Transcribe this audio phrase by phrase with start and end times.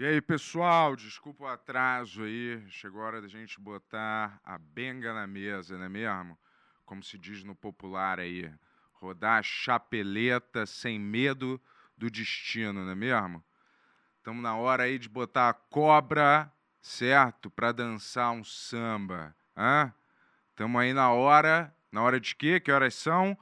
[0.00, 2.64] E aí, pessoal, desculpa o atraso aí.
[2.70, 6.38] Chegou a hora da gente botar a benga na mesa, não é mesmo?
[6.86, 8.50] Como se diz no popular aí.
[8.94, 11.60] Rodar a chapeleta sem medo
[11.98, 13.44] do destino, não é mesmo?
[14.16, 17.50] Estamos na hora aí de botar a cobra, certo?
[17.50, 19.36] Para dançar um samba.
[20.48, 21.76] Estamos aí na hora.
[21.92, 22.58] Na hora de quê?
[22.58, 23.36] Que horas são?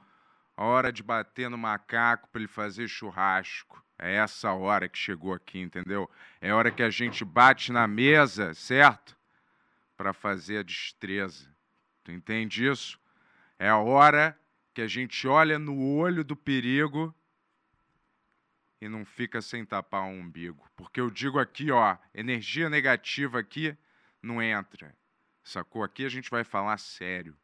[0.57, 3.81] A hora de bater no macaco para ele fazer churrasco.
[3.99, 6.09] É essa hora que chegou aqui, entendeu?
[6.39, 9.15] É hora que a gente bate na mesa, certo?
[9.97, 11.53] Para fazer a destreza.
[12.05, 12.97] Tu entende isso?
[13.59, 14.39] É a hora
[14.73, 17.13] que a gente olha no olho do perigo
[18.79, 20.65] e não fica sem tapar o umbigo.
[20.77, 23.77] Porque eu digo aqui, ó, energia negativa aqui
[24.21, 24.95] não entra.
[25.43, 25.83] Sacou?
[25.83, 27.35] Aqui a gente vai falar sério.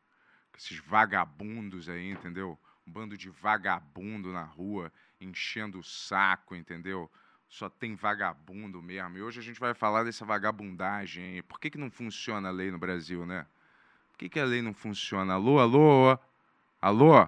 [0.58, 2.58] Esses vagabundos aí, entendeu?
[2.88, 7.10] Um bando de vagabundo na rua enchendo o saco, entendeu?
[7.48, 9.18] Só tem vagabundo mesmo.
[9.18, 11.42] E hoje a gente vai falar dessa vagabundagem.
[11.44, 13.46] Por que, que não funciona a lei no Brasil, né?
[14.12, 15.34] Por que, que a lei não funciona?
[15.34, 16.18] Alô, alô?
[16.82, 17.28] Alô?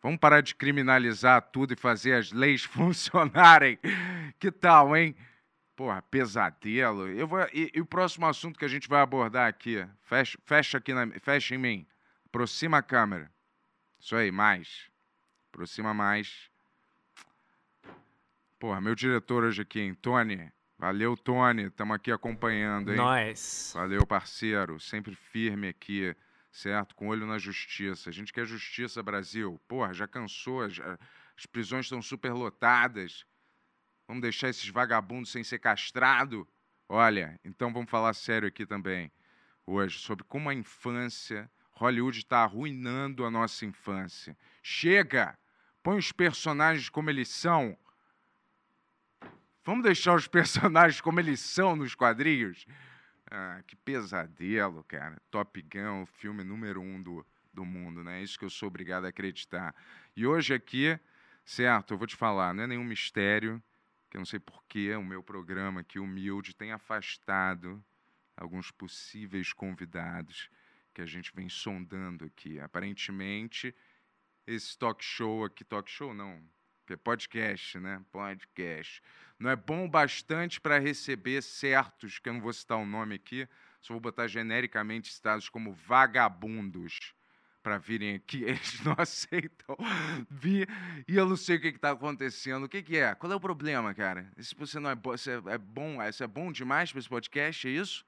[0.00, 3.78] Vamos parar de criminalizar tudo e fazer as leis funcionarem.
[4.38, 5.14] Que tal, hein?
[5.74, 7.08] Porra, pesadelo.
[7.08, 9.86] Eu vou, e, e, o próximo assunto que a gente vai abordar aqui?
[10.02, 11.86] Fecha, fecha aqui, na, fecha em mim.
[12.26, 13.30] Aproxima a câmera.
[13.98, 14.88] Isso aí, mais.
[15.52, 16.50] Aproxima mais.
[18.58, 19.94] Porra, meu diretor hoje aqui, hein?
[19.94, 20.52] Tony.
[20.76, 21.66] Valeu, Tony.
[21.66, 22.96] Estamos aqui acompanhando, hein?
[22.96, 23.72] Nós.
[23.72, 24.80] Valeu, parceiro.
[24.80, 26.12] Sempre firme aqui,
[26.50, 26.96] certo?
[26.96, 28.10] Com olho na justiça.
[28.10, 29.60] A gente quer justiça, Brasil.
[29.68, 30.68] Porra, já cansou.
[30.68, 30.98] Já...
[31.36, 33.24] As prisões estão super lotadas.
[34.08, 36.48] Vamos deixar esses vagabundos sem ser castrado?
[36.88, 39.12] Olha, então vamos falar sério aqui também,
[39.66, 44.36] hoje, sobre como a infância, Hollywood está arruinando a nossa infância.
[44.62, 45.38] Chega!
[45.82, 47.78] Põe os personagens como eles são
[49.64, 52.66] Vamos deixar os personagens como eles são nos quadrinhos?
[53.30, 55.20] Ah, que pesadelo, cara.
[55.30, 58.20] Top Gun, o filme número um do, do mundo, né?
[58.20, 59.74] É isso que eu sou obrigado a acreditar.
[60.16, 60.98] E hoje aqui,
[61.44, 63.62] certo, eu vou te falar, não é nenhum mistério,
[64.10, 67.84] que eu não sei porquê o meu programa aqui, humilde, tem afastado
[68.36, 70.48] alguns possíveis convidados
[70.94, 72.58] que a gente vem sondando aqui.
[72.60, 73.74] Aparentemente,
[74.46, 76.42] esse talk show aqui, talk show não,
[76.96, 78.02] podcast, né?
[78.10, 79.02] Podcast.
[79.38, 83.48] Não é bom bastante para receber certos, que eu não vou citar o nome aqui,
[83.80, 87.14] só vou botar genericamente citados como vagabundos
[87.62, 88.42] para virem aqui.
[88.44, 89.76] Eles não aceitam
[90.28, 90.68] vir
[91.06, 92.64] e eu não sei o que está acontecendo.
[92.64, 93.14] O que, que, é?
[93.14, 94.30] Qual é o problema, cara?
[94.38, 97.68] Se você não é, bo você é bom, isso é bom demais para esse podcast,
[97.68, 98.04] é isso?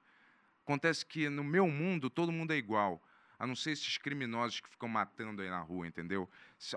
[0.65, 3.03] Acontece que no meu mundo todo mundo é igual
[3.39, 6.29] a não ser esses criminosos que ficam matando aí na rua, entendeu?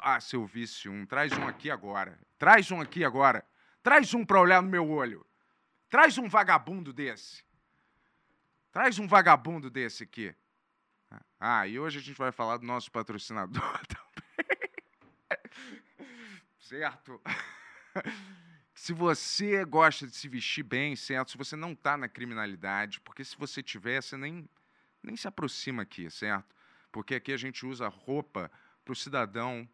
[0.02, 0.50] Ah, se eu
[0.88, 2.18] um, traz um aqui agora.
[2.40, 3.46] Traz um aqui agora.
[3.84, 5.26] Traz um para olhar no meu olho.
[5.90, 7.44] Traz um vagabundo desse.
[8.72, 10.34] Traz um vagabundo desse aqui.
[11.40, 15.40] Ah, e hoje a gente vai falar do nosso patrocinador também.
[16.58, 17.22] certo?
[18.74, 21.32] se você gosta de se vestir bem, certo?
[21.32, 24.50] Se você não está na criminalidade, porque se você tiver, você nem
[25.04, 26.56] nem se aproxima aqui, certo?
[26.90, 28.50] Porque aqui a gente usa roupa
[28.86, 29.68] para o cidadão,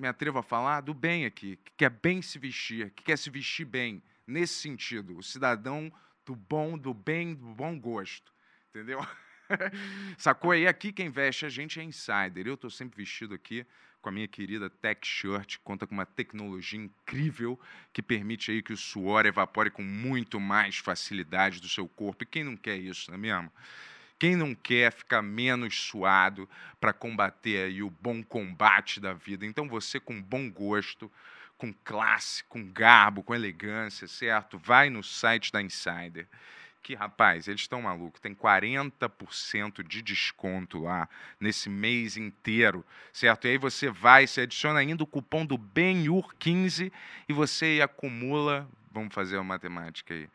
[0.00, 3.28] me atrevo a falar, do bem aqui, que quer bem se vestir, que quer se
[3.28, 5.92] vestir bem, nesse sentido, o cidadão
[6.24, 8.32] do bom, do bem, do bom gosto,
[8.70, 9.04] entendeu?
[10.16, 10.66] Sacou aí?
[10.66, 12.46] Aqui quem veste a gente é insider.
[12.46, 13.66] Eu estou sempre vestido aqui
[14.00, 17.60] com a minha querida Tech Shirt, conta com uma tecnologia incrível
[17.92, 22.24] que permite aí que o suor evapore com muito mais facilidade do seu corpo.
[22.24, 23.52] E quem não quer isso, não é mesmo?
[24.20, 26.46] Quem não quer ficar menos suado
[26.78, 29.46] para combater aí o bom combate da vida?
[29.46, 31.10] Então você com bom gosto,
[31.56, 34.58] com classe, com garbo, com elegância, certo?
[34.58, 36.28] Vai no site da Insider
[36.82, 38.20] que, rapaz, eles estão malucos.
[38.20, 41.08] Tem 40% de desconto lá
[41.38, 43.46] nesse mês inteiro, certo?
[43.46, 46.92] E aí você vai, você adiciona ainda o cupom do BENHUR15
[47.28, 48.68] e você acumula.
[48.90, 50.28] Vamos fazer uma matemática aí.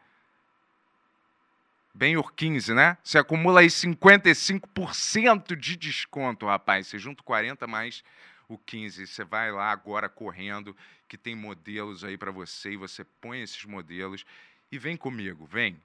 [1.96, 2.98] Benhur 15, né?
[3.02, 6.88] Você acumula aí 55% de desconto, rapaz.
[6.88, 8.04] Você junta 40 mais
[8.50, 9.08] o 15.
[9.08, 10.76] Você vai lá agora correndo,
[11.08, 14.26] que tem modelos aí para você, e você põe esses modelos
[14.70, 15.82] e vem comigo, vem.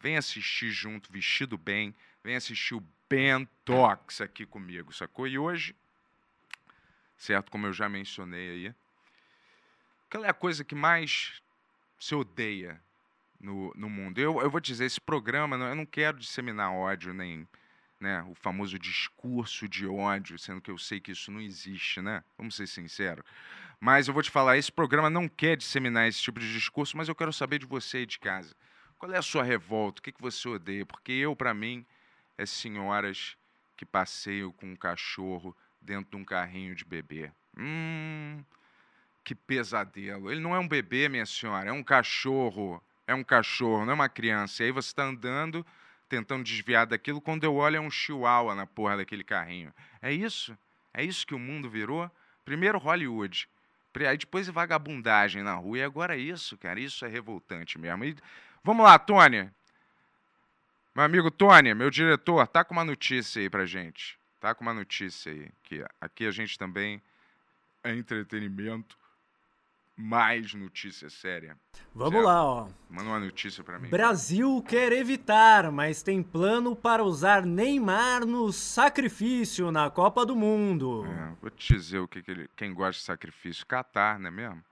[0.00, 1.94] Vem assistir junto, vestido bem.
[2.22, 5.28] Vem assistir o Ben Talks aqui comigo, sacou?
[5.28, 5.76] E hoje,
[7.18, 8.74] certo, como eu já mencionei aí,
[10.10, 11.42] qual é a coisa que mais
[11.98, 12.80] se odeia
[13.44, 14.18] no, no mundo.
[14.18, 17.46] Eu, eu vou dizer, esse programa, eu não quero disseminar ódio nem,
[18.00, 22.24] né, o famoso discurso de ódio, sendo que eu sei que isso não existe, né?
[22.36, 23.24] Vamos ser sinceros.
[23.78, 27.08] Mas eu vou te falar, esse programa não quer disseminar esse tipo de discurso, mas
[27.08, 28.54] eu quero saber de você aí de casa.
[28.98, 30.00] Qual é a sua revolta?
[30.00, 30.86] O que, que você odeia?
[30.86, 31.84] Porque eu, para mim,
[32.38, 33.36] é senhoras
[33.76, 37.30] que passeiam com um cachorro dentro de um carrinho de bebê.
[37.58, 38.42] Hum,
[39.22, 40.30] que pesadelo.
[40.30, 42.82] Ele não é um bebê, minha senhora, é um cachorro.
[43.06, 44.62] É um cachorro, não é uma criança.
[44.62, 45.64] E aí você está andando,
[46.08, 49.72] tentando desviar daquilo, quando eu olho é um chihuahua na porra daquele carrinho.
[50.00, 50.56] É isso?
[50.92, 52.10] É isso que o mundo virou?
[52.44, 53.48] Primeiro Hollywood,
[54.06, 58.04] aí depois vagabundagem na rua, e agora isso, cara, isso é revoltante mesmo.
[58.04, 58.16] E,
[58.62, 59.50] vamos lá, Tony.
[60.94, 64.18] Meu amigo Tony, meu diretor, tá com uma notícia aí pra gente.
[64.40, 67.02] Tá com uma notícia aí, que aqui a gente também
[67.82, 68.96] é entretenimento
[69.96, 71.56] mais notícia séria.
[71.94, 72.68] Vamos lá, ó.
[72.90, 73.88] Manda uma notícia para mim.
[73.88, 81.04] Brasil quer evitar, mas tem plano para usar Neymar no sacrifício na Copa do Mundo.
[81.06, 84.30] É, vou te dizer o que, que ele, quem gosta de sacrifício, Catar, não é
[84.30, 84.62] mesmo?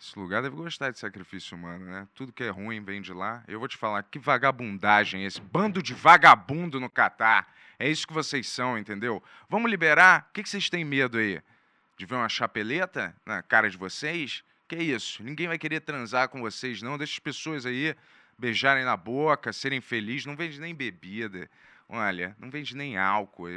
[0.00, 2.06] Esse lugar deve gostar de sacrifício humano, né?
[2.14, 3.42] Tudo que é ruim vem de lá.
[3.48, 7.52] Eu vou te falar, que vagabundagem esse bando de vagabundo no Catar.
[7.78, 9.20] É isso que vocês são, entendeu?
[9.48, 10.26] Vamos liberar?
[10.28, 11.42] O que, que vocês têm medo aí?
[11.98, 14.44] De ver uma chapeleta na cara de vocês?
[14.68, 15.22] Que é isso?
[15.22, 16.96] Ninguém vai querer transar com vocês, não.
[16.96, 17.94] Deixa as pessoas aí
[18.38, 20.24] beijarem na boca, serem felizes.
[20.24, 21.50] Não vende nem bebida.
[21.88, 23.48] Olha, não vende nem álcool.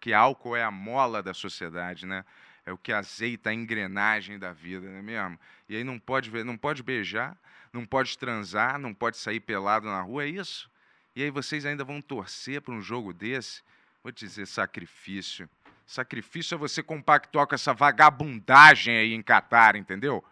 [0.00, 2.24] Que álcool é a mola da sociedade, né?
[2.66, 5.38] É o que azeita a engrenagem da vida, não é mesmo?
[5.68, 7.36] E aí não pode, não pode beijar,
[7.72, 10.70] não pode transar, não pode sair pelado na rua, é isso?
[11.14, 13.62] E aí vocês ainda vão torcer para um jogo desse?
[14.02, 15.48] Vou dizer sacrifício.
[15.88, 20.22] Sacrifício é você compactuar com essa vagabundagem aí em Catar, entendeu?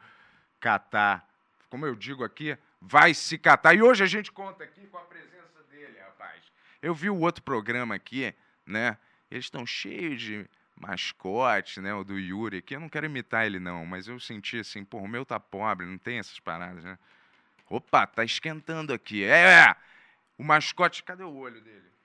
[0.61, 1.27] Catar.
[1.71, 3.73] Como eu digo aqui, vai se catar.
[3.73, 6.43] E hoje a gente conta aqui com a presença dele, rapaz.
[6.83, 8.35] Eu vi o outro programa aqui,
[8.67, 8.99] né?
[9.31, 10.47] Eles estão cheios de
[10.79, 11.95] mascote, né?
[11.95, 12.77] O do Yuri aqui.
[12.77, 15.87] Eu não quero imitar ele, não, mas eu senti assim, pô, o meu tá pobre,
[15.87, 16.99] não tem essas paradas, né?
[17.71, 19.25] Opa, tá esquentando aqui.
[19.25, 19.75] É!
[20.37, 21.96] O mascote, cadê o olho dele?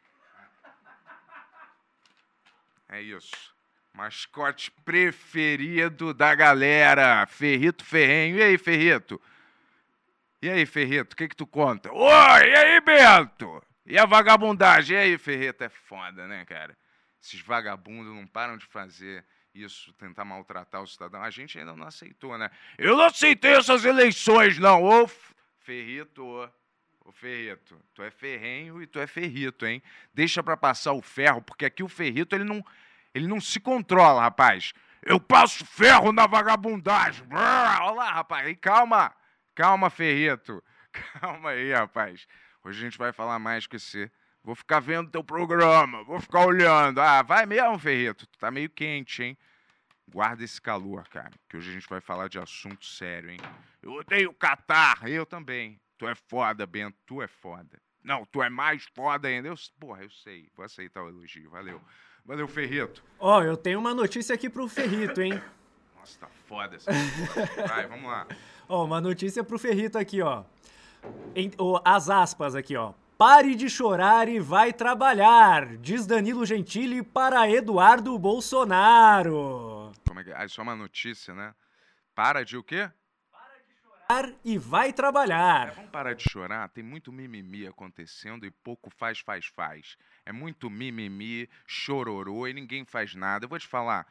[2.91, 3.55] É isso.
[3.93, 8.37] Mascote preferido da galera, Ferrito Ferrenho.
[8.37, 9.19] E aí, Ferrito?
[10.41, 11.89] E aí, Ferrito, o que que tu conta?
[11.89, 13.63] Oi, e aí, Bento?
[13.85, 14.97] E a vagabundagem?
[14.97, 15.63] E aí, Ferrito?
[15.63, 16.77] É foda, né, cara?
[17.21, 19.23] Esses vagabundos não param de fazer
[19.55, 21.23] isso, tentar maltratar o cidadão.
[21.23, 22.51] A gente ainda não aceitou, né?
[22.77, 24.83] Eu não aceitei essas eleições, não.
[24.83, 25.09] Ô,
[25.59, 26.51] Ferrito,
[27.03, 29.81] Ô Ferrito, tu é ferrenho e tu é ferrito, hein?
[30.13, 32.63] Deixa para passar o ferro, porque aqui o ferrito ele não,
[33.13, 34.73] ele não se controla, rapaz.
[35.03, 37.25] Eu passo ferro na vagabundagem.
[37.31, 38.47] Olha lá, rapaz.
[38.47, 39.11] E calma,
[39.55, 40.63] calma, ferrito.
[41.19, 42.27] Calma aí, rapaz.
[42.63, 44.11] Hoje a gente vai falar mais com esse.
[44.43, 46.99] Vou ficar vendo teu programa, vou ficar olhando.
[46.99, 48.25] Ah, vai mesmo, Ferrito.
[48.27, 49.37] Tu tá meio quente, hein?
[50.07, 53.39] Guarda esse calor, cara, que hoje a gente vai falar de assunto sério, hein?
[53.81, 55.79] Eu odeio Catar, eu também.
[56.01, 57.79] Tu é foda, Bento, tu é foda.
[58.03, 59.49] Não, tu é mais foda ainda.
[59.49, 60.49] Eu, porra, eu sei.
[60.55, 61.79] Vou aceitar o elogio, valeu.
[62.25, 63.03] Valeu, Ferrito.
[63.19, 65.39] Ó, oh, eu tenho uma notícia aqui pro Ferrito, hein?
[65.95, 66.91] Nossa, tá foda essa
[67.67, 68.25] Vai, vamos lá.
[68.67, 70.43] Ó, oh, uma notícia pro Ferrito aqui, ó.
[71.35, 72.93] Em, oh, as aspas aqui, ó.
[73.15, 79.91] Pare de chorar e vai trabalhar, diz Danilo Gentili para Eduardo Bolsonaro.
[80.07, 80.35] Como é que é?
[80.35, 81.53] Ah, isso é uma notícia, né?
[82.15, 82.89] Para de o quê?
[84.43, 85.69] E vai trabalhar.
[85.69, 89.97] É, vamos parar de chorar, tem muito mimimi acontecendo e pouco faz, faz, faz.
[90.25, 93.45] É muito mimimi, chororô e ninguém faz nada.
[93.45, 94.05] Eu vou te falar,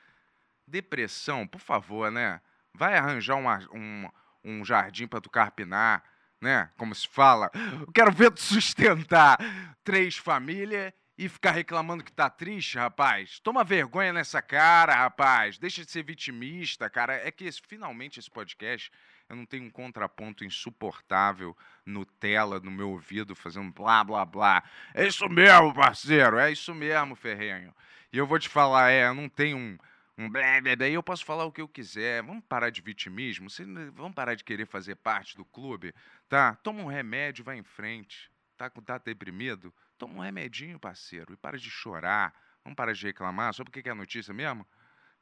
[0.67, 2.41] depressão, por favor, né?
[2.73, 4.09] Vai arranjar um, um,
[4.45, 6.03] um jardim para tu carpinar,
[6.41, 6.71] né?
[6.77, 7.51] Como se fala.
[7.55, 9.39] Eu quero ver tu sustentar
[9.85, 13.39] três famílias e ficar reclamando que tá triste, rapaz.
[13.41, 15.59] Toma vergonha nessa cara, rapaz.
[15.59, 17.15] Deixa de ser vitimista, cara.
[17.15, 18.91] É que esse, finalmente esse podcast
[19.31, 21.57] eu não tenho um contraponto insuportável
[21.87, 24.65] Nutella no meu ouvido fazendo blá blá blá.
[24.93, 27.73] É isso mesmo, parceiro, é isso mesmo, Ferrenho.
[28.13, 29.79] E eu vou te falar, é, eu não tenho um,
[30.19, 32.25] um blá blá, daí eu posso falar o que eu quiser.
[32.25, 33.47] Vamos parar de vitimismo,
[33.93, 35.95] vamos parar de querer fazer parte do clube,
[36.29, 36.57] tá?
[36.57, 38.29] Toma um remédio, vai em frente.
[38.57, 39.73] Tá, tá deprimido?
[39.97, 42.35] Toma um remedinho, parceiro, e para de chorar.
[42.65, 43.55] Vamos parar de reclamar.
[43.55, 44.67] Só porque é notícia mesmo?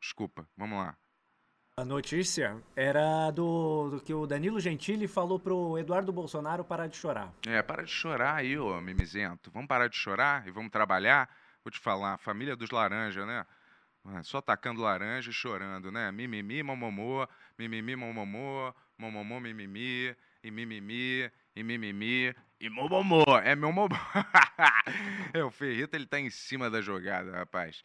[0.01, 0.97] Desculpa, vamos lá.
[1.79, 6.97] A notícia era do, do, que o Danilo Gentili falou pro Eduardo Bolsonaro parar de
[6.97, 7.33] chorar.
[7.47, 9.49] É, para de chorar aí, ô mimizento.
[9.53, 11.33] Vamos parar de chorar e vamos trabalhar.
[11.63, 13.47] Vou te falar, família dos laranjas, né?
[14.13, 16.11] É, só tacando laranja e chorando, né?
[16.11, 23.95] Mimimi, momomô, mimimi, momomô, momomô, mimimi, e mimimi, e mimimi, E Momomô, é meu Momô.
[25.33, 27.85] é, o Ferrita, ele tá em cima da jogada, rapaz.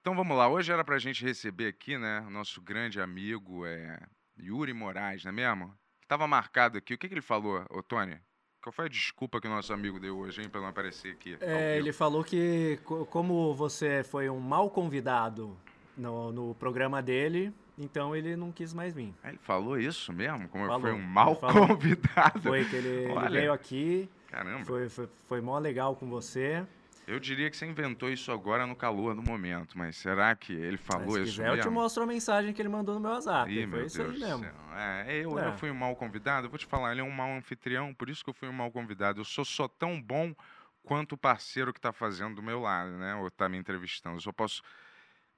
[0.00, 4.00] Então vamos lá, hoje era pra gente receber aqui, né, o nosso grande amigo é,
[4.38, 5.74] Yuri Moraes, não é mesmo?
[6.08, 8.18] Tava marcado aqui, o que, que ele falou, ô Tony?
[8.62, 11.36] Qual foi a desculpa que o nosso amigo deu hoje, hein, pra não aparecer aqui?
[11.40, 12.78] É, ele falou que
[13.10, 15.54] como você foi um mau convidado
[15.96, 19.14] no, no programa dele, então ele não quis mais vir.
[19.22, 20.48] Ah, ele falou isso mesmo?
[20.48, 21.36] Como falou, foi um mau
[21.68, 22.40] convidado?
[22.42, 24.08] Foi que ele, ele veio aqui.
[24.28, 24.64] Caramba.
[24.64, 26.66] Foi, foi, foi mó legal com você.
[27.06, 30.76] Eu diria que você inventou isso agora no calor do momento, mas será que ele
[30.76, 31.56] falou mas, isso quiser, mesmo?
[31.56, 33.50] eu te mostro a mensagem que ele mandou no meu WhatsApp.
[33.50, 34.46] Ih, foi meu isso Deus aí mesmo.
[34.74, 35.48] É, eu, é.
[35.48, 36.46] eu fui um mau convidado.
[36.46, 38.52] Eu vou te falar, ele é um mau anfitrião, por isso que eu fui um
[38.52, 39.20] mau convidado.
[39.20, 40.34] Eu sou só tão bom
[40.82, 43.14] quanto o parceiro que está fazendo do meu lado, né?
[43.16, 44.16] Ou está me entrevistando.
[44.16, 44.62] Eu só posso.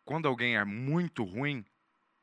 [0.04, 1.64] Quando alguém é muito ruim,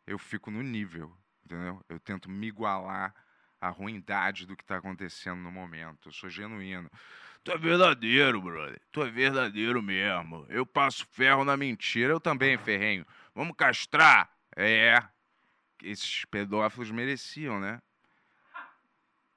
[0.06, 1.12] eu fico no nível,
[1.46, 1.84] entendeu?
[1.88, 3.14] Eu tento me igualar
[3.60, 6.10] à ruindade do que está acontecendo no momento.
[6.10, 6.90] Eu sou genuíno.
[7.44, 8.82] Tu é verdadeiro, brother.
[8.92, 10.46] Tu é verdadeiro mesmo.
[10.50, 12.14] Eu passo ferro na mentira.
[12.14, 13.06] Eu também, ferrenho.
[13.34, 14.30] Vamos castrar?
[14.56, 15.02] É.
[15.82, 17.82] Esses pedófilos mereciam, né?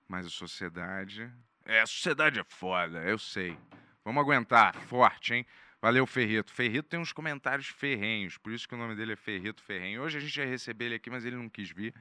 [0.08, 1.32] Mas a sociedade.
[1.64, 3.56] É, a sociedade é foda, eu sei.
[4.04, 5.46] Vamos aguentar, forte, hein?
[5.80, 6.52] Valeu, Ferrito.
[6.52, 10.02] Ferrito tem uns comentários ferrenhos, por isso que o nome dele é Ferrito Ferrenho.
[10.02, 11.94] Hoje a gente ia receber ele aqui, mas ele não quis vir,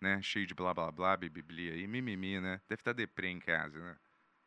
[0.00, 0.20] né?
[0.22, 2.60] Cheio de blá blá blá, biblia e mimimi, né?
[2.68, 3.96] Deve estar deprê em casa, né?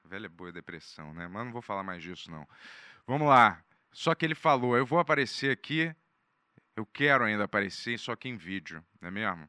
[0.10, 1.28] Velha boa depressão, né?
[1.28, 2.48] Mas não vou falar mais disso, não.
[3.06, 3.64] Vamos lá.
[3.92, 5.96] Só que ele falou, eu vou aparecer aqui,
[6.76, 9.48] eu quero ainda aparecer, só que em vídeo, não é mesmo?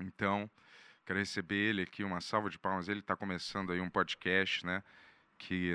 [0.00, 0.50] Então,
[1.04, 2.88] quero receber ele aqui, uma salva de palmas.
[2.88, 4.82] Ele está começando aí um podcast, né?
[5.36, 5.74] Que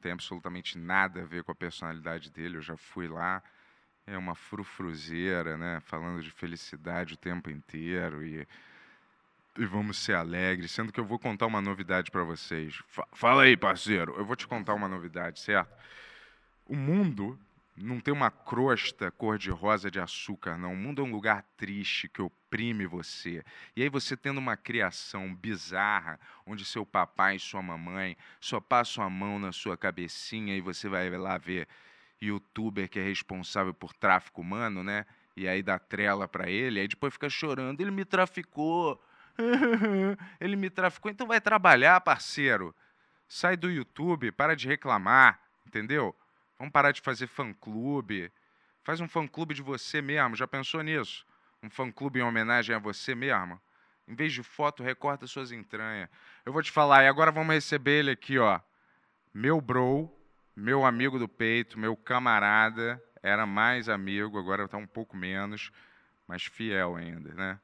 [0.00, 2.58] tem absolutamente nada a ver com a personalidade dele.
[2.58, 3.42] Eu já fui lá,
[4.06, 5.80] é uma frufruzeira, né?
[5.80, 8.46] Falando de felicidade o tempo inteiro e
[9.58, 12.82] e vamos ser alegres, sendo que eu vou contar uma novidade para vocês.
[13.12, 14.14] Fala aí, parceiro.
[14.16, 15.72] Eu vou te contar uma novidade, certo?
[16.66, 17.38] O mundo
[17.76, 20.72] não tem uma crosta cor-de-rosa de açúcar, não.
[20.72, 23.44] O mundo é um lugar triste que oprime você.
[23.76, 29.04] E aí você tendo uma criação bizarra, onde seu papai e sua mamãe só passam
[29.04, 31.68] a mão na sua cabecinha e você vai lá ver
[32.20, 35.04] youtuber que é responsável por tráfico humano, né?
[35.36, 39.02] E aí dá trela para ele, aí depois fica chorando, ele me traficou
[40.40, 41.10] Ele me traficou.
[41.10, 42.74] Então vai trabalhar, parceiro.
[43.28, 46.14] Sai do YouTube, para de reclamar, entendeu?
[46.58, 48.30] Vamos parar de fazer fã-clube.
[48.82, 50.36] Faz um fã-clube de você mesmo.
[50.36, 51.26] Já pensou nisso?
[51.62, 53.60] Um fã-clube em homenagem a você mesmo?
[54.06, 56.08] Em vez de foto, recorta suas entranhas.
[56.44, 58.60] Eu vou te falar, e agora vamos receber ele aqui, ó.
[59.32, 60.14] Meu bro,
[60.54, 63.02] meu amigo do peito, meu camarada.
[63.22, 65.72] Era mais amigo, agora está um pouco menos,
[66.28, 67.58] mas fiel ainda, né?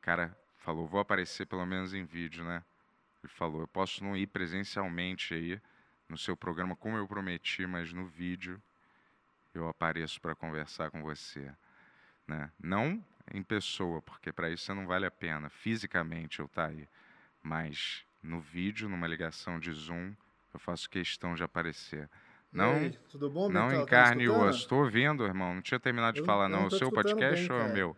[0.00, 2.62] Cara, falou, vou aparecer pelo menos em vídeo, né?
[3.22, 5.60] Ele falou, eu posso não ir presencialmente aí
[6.08, 8.60] no seu programa como eu prometi, mas no vídeo
[9.54, 11.52] eu apareço para conversar com você,
[12.26, 12.50] né?
[12.58, 16.88] Não em pessoa, porque para isso não vale a pena fisicamente eu estar tá aí,
[17.42, 20.12] mas no vídeo, numa ligação de Zoom,
[20.54, 22.08] eu faço questão de aparecer.
[22.52, 24.60] Não, aí, tudo bom, não em carne e osso.
[24.60, 25.54] Estou ouvindo, irmão.
[25.54, 26.60] Não tinha terminado de eu, falar, não.
[26.60, 27.96] não o seu podcast bem, ou é o meu?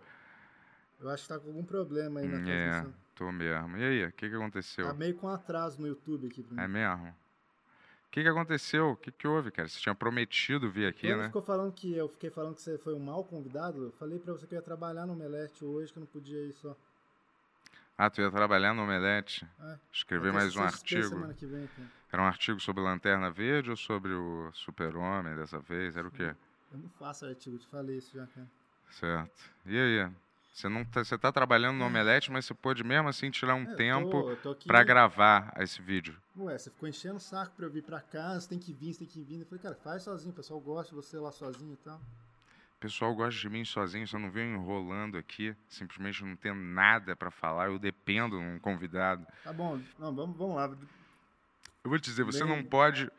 [1.04, 2.94] Eu acho que tá com algum problema aí na hum, é, transmissão.
[3.14, 3.76] tô mesmo.
[3.76, 4.86] E aí, o que, que aconteceu?
[4.86, 6.62] Tá meio com atraso no YouTube aqui pra mim.
[6.62, 7.08] É mesmo?
[7.08, 8.92] O que, que aconteceu?
[8.92, 9.68] O que, que houve, cara?
[9.68, 11.26] Você tinha prometido vir aqui, Quando né?
[11.26, 14.32] ficou falando que eu fiquei falando que você foi um mau convidado, eu falei pra
[14.32, 16.74] você que eu ia trabalhar no Omelete hoje, que eu não podia ir só.
[17.98, 19.46] Ah, tu ia trabalhar no Omelete?
[19.60, 19.78] É.
[19.92, 21.08] Escrever mais um artigo.
[21.08, 21.88] Semana que vem, cara.
[22.10, 25.96] Era um artigo sobre Lanterna Verde ou sobre o Super-Homem dessa vez?
[25.96, 26.34] Era o quê?
[26.72, 28.48] Eu não faço artigo, te falei isso já, cara.
[28.90, 29.50] Certo.
[29.66, 30.10] E aí?
[30.54, 33.64] Você não tá, você tá trabalhando no Omelete, mas você pôde mesmo assim tirar um
[33.64, 36.16] É, tempo pra gravar esse vídeo.
[36.38, 38.92] Ué, você ficou enchendo o saco pra eu vir pra cá, você tem que vir,
[38.92, 39.40] você tem que vir.
[39.40, 41.96] Eu falei, cara, faz sozinho, o pessoal gosta de você lá sozinho e tal.
[41.96, 47.16] O pessoal gosta de mim sozinho, você não vem enrolando aqui, simplesmente não tendo nada
[47.16, 49.26] pra falar, eu dependo de um convidado.
[49.42, 50.66] Tá bom, não, vamos, vamos lá.
[51.82, 53.10] Eu vou te dizer, você Bem- não pode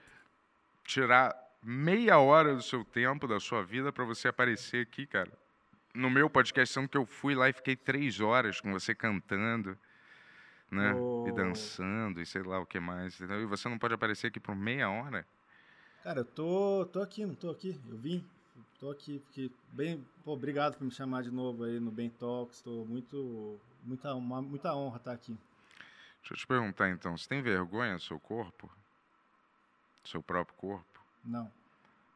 [0.85, 5.31] tirar meia hora do seu tempo, da sua vida, pra você aparecer aqui, cara.
[5.95, 9.77] No meu podcast, sendo que eu fui lá e fiquei três horas com você cantando,
[10.69, 10.91] né?
[11.25, 11.33] E Oh.
[11.33, 13.19] dançando, e sei lá o que mais.
[13.19, 15.25] E você não pode aparecer aqui por meia hora?
[16.03, 17.79] Cara, eu tô, tô aqui, não tô aqui.
[17.89, 18.23] Eu vim,
[18.79, 22.61] tô aqui, porque bem, pô, obrigado por me chamar de novo aí no Ben Talks.
[22.61, 25.35] Tô muito, muita, uma, muita honra estar aqui.
[26.19, 28.67] Deixa eu te perguntar então, você tem vergonha do seu corpo?
[30.03, 31.01] Do seu próprio corpo?
[31.23, 31.51] Não.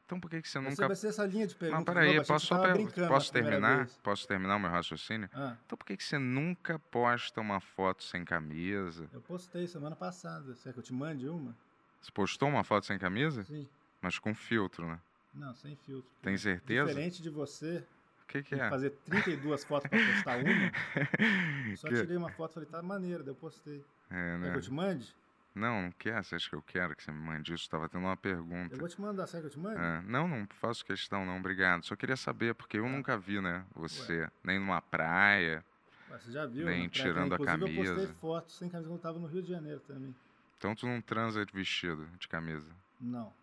[0.09, 0.87] Então por que, que você Você nunca.
[0.87, 1.85] vai ser essa linha de perguntas.
[1.85, 3.87] Não, peraí, novo, posso só você per- posso terminar?
[4.01, 5.29] Posso terminar o meu raciocínio?
[5.31, 9.07] Ah, Então por que, que você nunca posta uma foto sem camisa?
[9.13, 10.55] eu postei semana passada.
[10.55, 11.55] Será que eu te mande uma?
[12.01, 13.43] Você postou uma foto sem camisa?
[13.43, 13.67] Sim.
[14.01, 14.99] Mas com filtro, né?
[15.31, 16.09] Não, sem filtro.
[16.23, 16.87] Tem certeza?
[16.87, 17.83] Diferente de você,
[18.23, 18.67] O que, que é?
[18.67, 20.71] fazer 32 fotos pra postar uma.
[21.77, 23.85] Só Que- tirei uma foto e falei, tá maneiro, daí eu postei.
[24.09, 24.51] É, Quer né?
[24.53, 25.15] que eu te mande?
[25.55, 26.23] Não, não quer?
[26.23, 27.69] Você acha que eu quero que você me mande isso?
[27.69, 28.75] Tava tendo uma pergunta.
[28.75, 29.79] Eu vou te mandar, será que eu te mando?
[29.79, 31.83] É, não, não faço questão, não, obrigado.
[31.85, 32.89] Só queria saber, porque eu Tá.
[32.89, 33.65] nunca vi, né?
[33.75, 35.63] Você, nem numa praia.
[36.09, 36.65] Ué, Você já viu?
[36.65, 37.35] Nem na praia tirando a.
[37.35, 37.95] Inclusive, eu camisa.
[37.95, 40.15] postei fotos sem camisa quando eu tava no Rio de Janeiro também.
[40.57, 42.69] Então tu não transa de vestido, de camisa.
[42.99, 43.33] Não.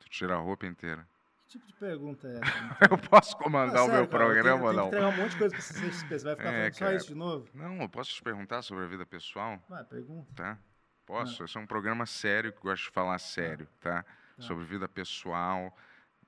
[0.00, 1.06] Tu tira a roupa inteira.
[1.46, 2.42] Que tipo de pergunta é essa?
[2.90, 4.90] Eu posso Ah, comandar o sério, meu cara, eu tenho- programa eu ou tenho não?
[4.90, 5.90] que entregar um monte de coisa pra você.
[5.92, 6.96] Você vai ficar É, falando só cara.
[6.96, 7.48] isso de novo?
[7.54, 10.32] Não, eu posso te perguntar sobre a vida pessoal, Vai, pergunta.
[10.34, 10.58] tá?
[11.06, 11.44] Posso?
[11.44, 14.04] Esse é um programa sério que eu gosto de falar sério, tá?
[14.38, 15.76] Sobre vida pessoal,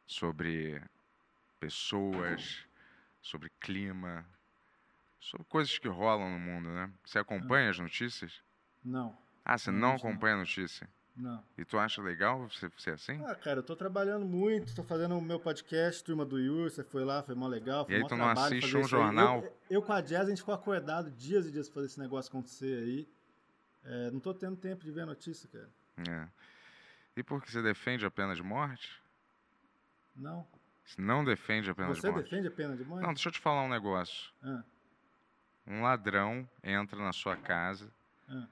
[0.07, 0.81] sobre
[1.59, 2.59] pessoas,
[3.21, 4.25] sobre clima,
[5.19, 6.91] sobre coisas que rolam no mundo, né?
[7.05, 8.41] Você acompanha as notícias?
[8.85, 9.97] Não, Ah, você Não, não não.
[9.97, 10.89] acompanha a notícia?
[11.17, 11.43] não.
[11.57, 13.21] E tu acha legal você ser assim?
[13.25, 16.85] Ah, cara, eu tô trabalhando muito, tô fazendo o meu podcast, Turma do Yuri, você
[16.85, 19.43] foi lá, foi mó legal, foi E aí tu não assiste um jornal?
[19.43, 21.99] Eu, eu com a Jazz, a gente ficou acordado dias e dias pra fazer esse
[21.99, 23.09] negócio acontecer aí.
[23.87, 25.71] É, não tô tendo tempo de ver a notícia, cara.
[26.11, 26.29] É.
[27.17, 29.01] E por que você defende a pena de morte?
[30.15, 30.47] Não.
[30.85, 32.25] Você não defende a pena Você de morte?
[32.25, 33.03] defende a pena de morte?
[33.05, 34.33] Não, deixa eu te falar um negócio.
[34.43, 34.63] Ah,
[35.67, 37.91] Um ladrão entra na sua casa,
[38.29, 38.47] ah.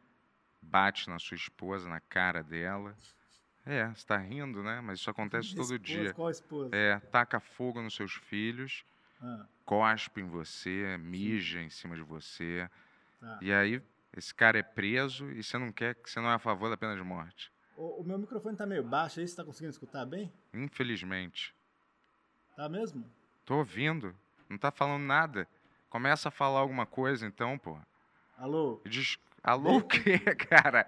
[0.63, 2.97] bate na sua esposa, na cara dela.
[3.67, 4.81] É, você tá rindo, né?
[4.81, 6.13] Mas isso acontece todo Esposa, dia.
[6.15, 6.75] Qual esposa?
[6.75, 8.85] É, taca fogo nos seus filhos,
[9.23, 12.69] Ah, cospe em você, mija em cima de você.
[13.21, 13.39] tá.
[13.41, 13.83] E aí,
[14.17, 16.77] esse cara é preso e você não quer, que você não é a favor da
[16.77, 17.53] pena de morte.
[17.77, 20.33] O, o meu microfone tá meio baixo aí, você tá conseguindo escutar bem?
[20.53, 21.55] Infelizmente.
[22.57, 23.05] Tá mesmo?
[23.45, 24.15] Tô ouvindo.
[24.49, 25.49] Não tá falando nada.
[25.91, 27.79] Começa a falar alguma coisa, então, pô.
[28.39, 28.81] Alô?
[29.43, 30.19] Alô o quê,
[30.49, 30.87] cara?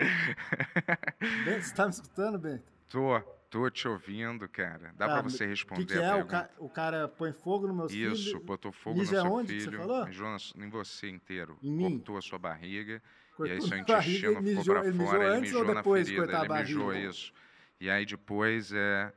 [1.44, 2.64] Bento, você tá me escutando, Bento?
[2.88, 3.20] tô,
[3.56, 4.92] tô te ouvindo, cara.
[4.96, 6.14] Dá Tá, pra você responder que, que é?
[6.14, 8.20] O, ca- o cara põe fogo nos meus filhos?
[8.20, 10.06] Isso, botou fogo no mija seu onde que você filho, falou?
[10.06, 11.58] mijou na su- em você inteiro.
[11.62, 11.96] Em mim?
[11.98, 13.02] Cortou a sua barriga.
[13.30, 15.74] cortou e aí seu barriga, intestino ele ficou mijou fora, ele antes mijou ou na
[15.80, 16.62] depois de ferida, ele barriga?
[16.68, 17.32] mijou isso.
[17.80, 19.12] E aí depois é,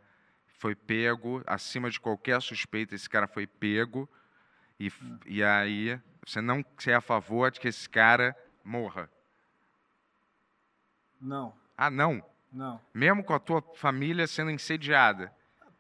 [0.45, 4.07] foi pego, acima de qualquer suspeita, esse cara foi pego.
[4.79, 5.19] E, Hum.
[5.25, 9.09] e aí você não você é a favor de que esse cara morra.
[11.19, 12.23] Não, Ah, não.
[12.51, 12.79] Não.
[12.93, 15.31] Mesmo com a tua família sendo insediada.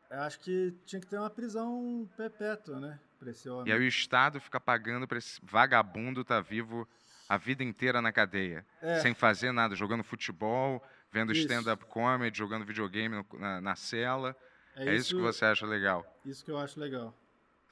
[0.09, 2.99] Eu acho que tinha que ter uma prisão perpétua, né?
[3.19, 3.67] Pra esse homem.
[3.69, 6.87] E aí o Estado fica pagando para esse vagabundo estar vivo
[7.27, 8.65] a vida inteira na cadeia.
[8.81, 8.99] É.
[9.01, 11.41] Sem fazer nada, jogando futebol, vendo Isso.
[11.41, 14.35] stand-up comedy, jogando videogame no- na, na cela.
[14.75, 16.03] É, É isso que você acha legal.
[16.25, 17.13] Isso que eu acho legal.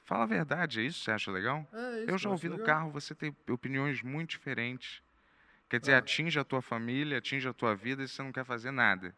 [0.04, 1.66] Fala a verdade, é isso que você acha legal?
[1.72, 2.76] É isso Eu já ouvi acho no legal.
[2.76, 5.02] carro você tem opiniões muito diferentes.
[5.68, 8.70] Quer dizer, atinge a tua família, atinge a tua vida e você não quer fazer
[8.70, 9.14] nada.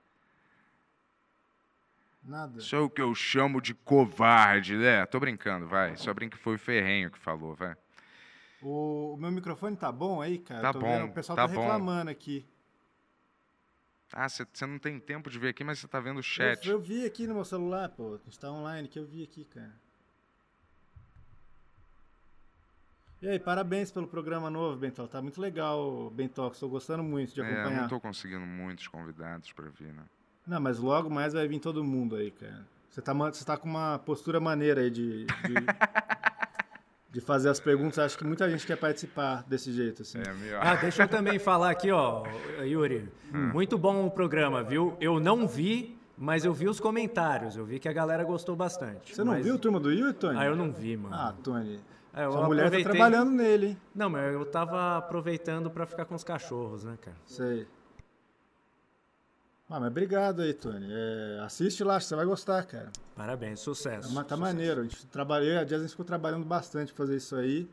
[2.23, 2.59] Nada.
[2.59, 5.07] Isso é o que eu chamo de covarde, né?
[5.07, 5.97] Tô brincando, vai.
[5.97, 7.77] Só brinca que foi o Ferrenho que falou, vai.
[8.61, 10.61] O, meu microfone tá bom aí, cara?
[10.61, 11.61] Tá Eu tô bom, vendo, o pessoal tá tá, bom.
[11.63, 12.47] reclamando aqui.
[14.13, 16.69] Ah, você não tem tempo de ver aqui, mas você tá vendo o Eu, chat.
[16.69, 18.17] eu vi aqui no meu celular, pô.
[18.17, 19.73] A gente tá online que eu vi aqui, cara.
[23.23, 25.07] E aí, parabéns pelo programa novo, Bentol.
[25.07, 26.59] Tá muito legal, Bentox.
[26.59, 27.83] Tô gostando muito de É, acompanhar.
[27.83, 30.03] não tô conseguindo muitos convidados pra vir, né?
[30.47, 32.65] Não, mas logo mais vai vir todo mundo aí, cara.
[32.89, 35.55] Você tá, você tá com uma postura maneira aí de, de,
[37.13, 37.99] de fazer as perguntas.
[37.99, 40.19] Acho que muita gente quer participar desse jeito, assim.
[40.19, 40.65] É melhor.
[40.67, 42.25] Ah, deixa eu também falar aqui, ó,
[42.65, 43.07] Yuri.
[43.31, 44.97] Muito bom o programa, viu?
[44.99, 47.55] Eu não vi, mas eu vi os comentários.
[47.55, 49.15] Eu vi que a galera gostou bastante.
[49.15, 50.39] Você não Mas- viu o Turma do Yuri, Tony?
[50.39, 51.15] Ah, eu não vi, mano.
[51.15, 51.79] Ah, Tony.
[52.13, 53.79] É, Sua mulher aproveitei- tá trabalhando nele, hein?
[53.95, 57.17] Não, mas eu tava aproveitando pra ficar com os cachorros, né, cara?
[57.25, 57.67] Sei.
[59.69, 60.89] Ah, mas obrigado aí, Tony.
[60.91, 62.91] É, assiste lá, você vai gostar, cara.
[63.15, 64.09] Parabéns, sucesso.
[64.09, 64.41] Tá, ma- tá sucesso.
[64.41, 64.81] maneiro.
[64.81, 67.69] A gente trabalhou, a Jazz ficou trabalhando bastante pra fazer isso aí.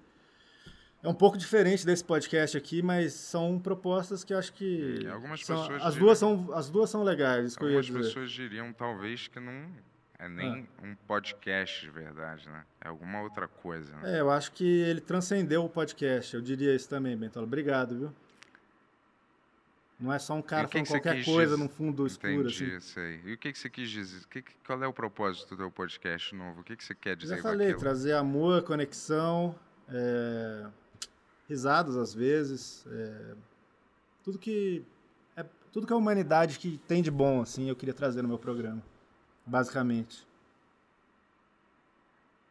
[1.01, 4.99] É um pouco diferente desse podcast aqui, mas são propostas que eu acho que.
[5.03, 7.99] E algumas são- pessoas as, diriam- duas são, as duas são legais, Algumas dizer.
[7.99, 9.67] pessoas diriam, talvez, que não
[10.19, 10.83] é nem Ah.
[10.85, 12.65] um podcast de verdade, né?
[12.81, 14.17] É alguma outra coisa, né?
[14.17, 16.35] É, eu acho que ele transcendeu o podcast.
[16.35, 17.45] Eu diria isso também, Bentola.
[17.45, 18.13] Obrigado, viu?
[19.99, 21.57] Não é só um cara falando qualquer coisa dizer?
[21.63, 22.99] num fundo escuro, Entendi, assim.
[22.99, 23.21] aí.
[23.25, 24.25] E o que, que você quis dizer?
[24.27, 26.61] Que, qual é o propósito do teu podcast novo?
[26.61, 29.55] O que, que você quer Eu dizer já com falei, trazer amor, conexão,
[29.89, 30.67] é,
[31.49, 33.33] risadas às vezes, é,
[34.23, 34.85] tudo que
[35.35, 38.37] é tudo que a humanidade que tem de bom assim, eu queria trazer no meu
[38.37, 38.83] programa,
[39.47, 40.27] basicamente.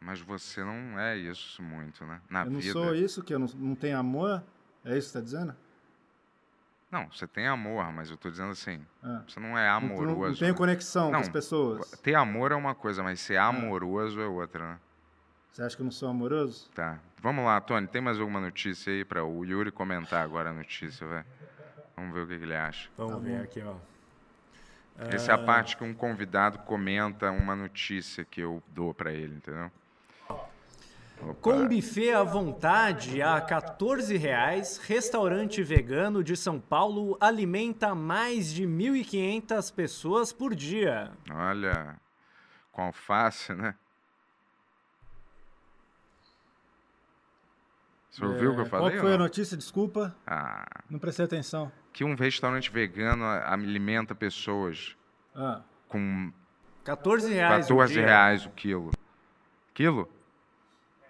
[0.01, 2.21] Mas você não é isso muito, né?
[2.29, 2.73] Na eu não vida.
[2.73, 4.43] sou isso que eu não, não tenho amor,
[4.85, 5.57] é isso que você tá dizendo?
[6.91, 9.23] Não, você tem amor, mas eu tô dizendo assim, Ah.
[9.27, 10.31] você não é Não- Não, amoroso.
[10.33, 10.59] não tenho né?
[10.59, 11.91] conexão com as Não, pessoas.
[12.03, 14.81] Ter amor é uma coisa, mas ser amoroso é outra, né?
[15.51, 16.69] Você acha que eu não sou amoroso?
[16.75, 17.01] Tá.
[17.21, 21.07] Vamos lá, Tony, tem mais alguma notícia aí para o Yuri comentar agora a notícia,
[21.07, 21.25] vai?
[21.97, 22.89] Vamos ver o que, que ele acha.
[22.97, 23.75] Vamos Tá ver aqui, ó.
[24.99, 29.37] Essa é a parte que um convidado comenta uma notícia que eu dou para ele,
[29.37, 29.71] entendeu?
[31.23, 31.35] Opa.
[31.41, 38.65] Com buffet à vontade a 14 reais, restaurante vegano de São Paulo alimenta mais de
[38.65, 41.11] 1.500 pessoas por dia.
[41.31, 41.97] Olha,
[42.71, 43.75] com alface, né?
[48.17, 48.91] Você ouviu o que eu É, falei?
[48.93, 49.57] Qual foi a notícia?
[49.57, 51.71] Desculpa, Ah, não prestei atenção.
[51.93, 54.97] que um restaurante vegano alimenta pessoas
[55.35, 56.33] Ah, com
[56.83, 58.91] 14 reais 14 o reais o quilo.
[59.75, 60.09] Quilo?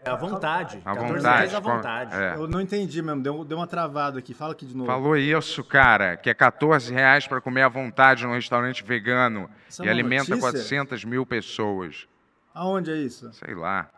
[0.05, 0.81] À vontade.
[0.85, 1.37] À 14 vontade.
[1.37, 2.15] reais à vontade.
[2.15, 2.35] É.
[2.37, 4.35] eu não entendi mesmo, deu, deu uma travada aqui.
[4.35, 4.87] Fala aqui de novo.
[4.91, 9.83] Falou isso, cara, que é 14 reais para comer à vontade num restaurante vegano é
[9.83, 10.41] e uma alimenta notícia?
[10.53, 12.07] 400 mil pessoas.
[12.55, 13.33] Aonde é isso?
[13.33, 13.91] Sei lá.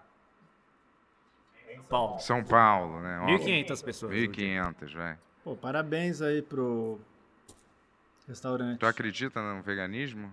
[1.88, 2.18] Paulo.
[2.20, 3.18] São Paulo, né?
[3.20, 4.12] Ó, 1.500 pessoas.
[4.14, 5.18] 1.500, vai.
[5.44, 7.00] Pô, parabéns aí pro
[8.26, 8.78] restaurante.
[8.78, 10.32] Tu acredita no veganismo?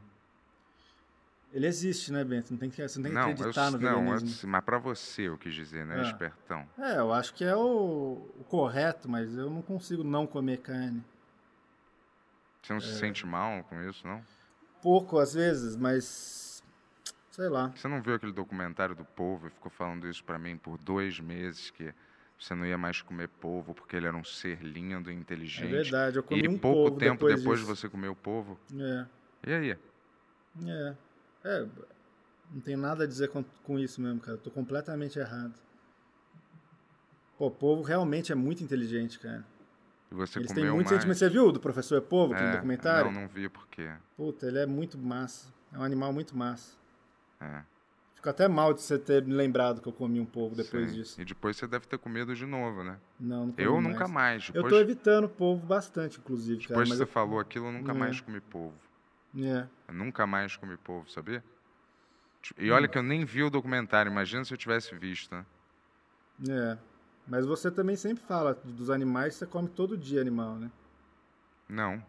[1.53, 2.51] Ele existe, né, Bento?
[2.51, 4.39] Não tem que, você não tem que não, acreditar eu, no não, veganismo.
[4.43, 5.95] eu- mas para você eu quis dizer, né?
[5.99, 6.01] Ah.
[6.09, 6.67] Espertão.
[6.77, 11.01] É, eu acho que é o, o correto, mas eu não consigo não comer carne.
[12.61, 12.81] Você não É.
[12.81, 14.21] se sente mal com isso, não?
[14.81, 16.44] Pouco às vezes, mas
[17.35, 17.69] sei lá.
[17.75, 21.19] Você não viu aquele documentário do povo e ficou falando isso pra mim por dois
[21.19, 21.93] meses que
[22.39, 25.69] você não ia mais comer polvo porque ele era um ser lindo e É inteligente.
[25.69, 27.75] verdade, eu comi e um pouco polvo tempo depois, depois, de disso.
[27.75, 28.57] você comer o polvo.
[28.79, 29.05] É,
[29.47, 29.71] E aí?
[30.65, 30.95] é,
[31.43, 31.67] é.
[32.53, 34.37] Não tem nada a dizer com, com isso mesmo, cara.
[34.37, 35.53] Eu tô completamente errado.
[37.37, 39.43] Pô, o povo realmente é muito inteligente, cara.
[40.09, 40.95] E você Eles têm comeu muito mais?
[40.97, 41.17] sentimento.
[41.17, 43.11] Você viu do professor Povo, aquele É, documentário?
[43.11, 43.91] Não, não vi porque.
[44.15, 45.53] Puta, ele é muito massa.
[45.73, 46.77] É um animal muito massa.
[47.39, 47.63] É,
[48.15, 50.95] Fico até mal de você ter me lembrado que eu comi um polvo depois sim.
[50.97, 51.21] disso.
[51.21, 52.99] E depois você deve ter comido de novo, né?
[53.19, 53.87] Não, não comi Eu mais.
[53.87, 54.47] nunca mais.
[54.47, 56.69] Eu Depois, tô evitando polvo bastante, inclusive, cara.
[56.69, 57.07] depois que Mas você eu...
[57.07, 57.95] falou aquilo, eu nunca É.
[57.95, 58.77] mais comi polvo.
[59.37, 59.67] É.
[59.87, 61.43] Eu nunca mais comi polvo, sabia?
[62.57, 62.75] E Hum.
[62.75, 65.45] olha que eu nem vi o documentário, imagina se eu tivesse visto, né?
[66.49, 66.77] É.
[67.27, 70.71] Mas você também sempre fala dos animais, você come todo dia animal, né?
[71.67, 72.03] Não.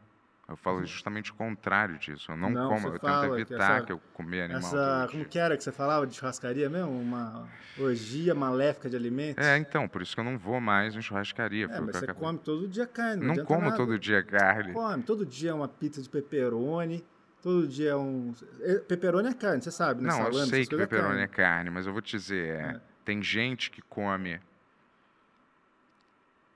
[0.48, 2.30] Eu falo justamente o contrário disso.
[2.30, 4.60] Eu não, Não, como, eu tento fala que evitar essa- que eu comer animal.
[4.62, 7.00] Essa, como que era que você falava de churrascaria mesmo?
[7.00, 9.44] Uma orgia maléfica de alimentos?
[9.44, 11.64] É, então, por isso que eu não vou mais em churrascaria.
[11.64, 13.26] É, mas você acabei- come todo dia carne.
[13.26, 13.76] Não, Não como nada.
[13.76, 14.72] todo dia carne.
[14.72, 17.04] Come, todo dia é uma pizza de pepperoni,
[17.42, 18.32] todo dia é um...
[18.60, 20.08] é, Pepperoni é carne, você sabe, né?
[20.10, 21.28] Não, eu sei que é pepperoni é carne.
[21.64, 22.80] carne, mas eu vou te dizer, é, É.
[23.04, 24.38] tem gente que come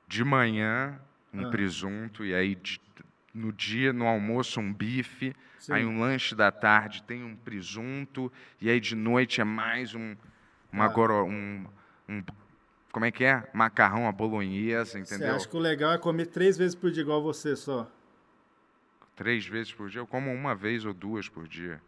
[0.06, 0.96] de manhã
[1.34, 1.50] um Ah.
[1.50, 2.80] presunto e aí de-
[3.32, 5.72] no dia, no almoço, um bife, Sim.
[5.72, 10.16] aí um lanche da tarde tem um presunto e aí de noite é mais um,
[10.72, 10.88] uma Ah.
[10.88, 11.64] goro, um,
[12.08, 12.22] um-
[12.92, 13.48] como é que é?
[13.54, 15.34] Macarrão à bolonhesa, Você entendeu?
[15.36, 17.88] acha que o legal é comer três vezes por dia igual você só?
[19.14, 21.80] Três vezes por dia, eu como uma vez ou duas por dia.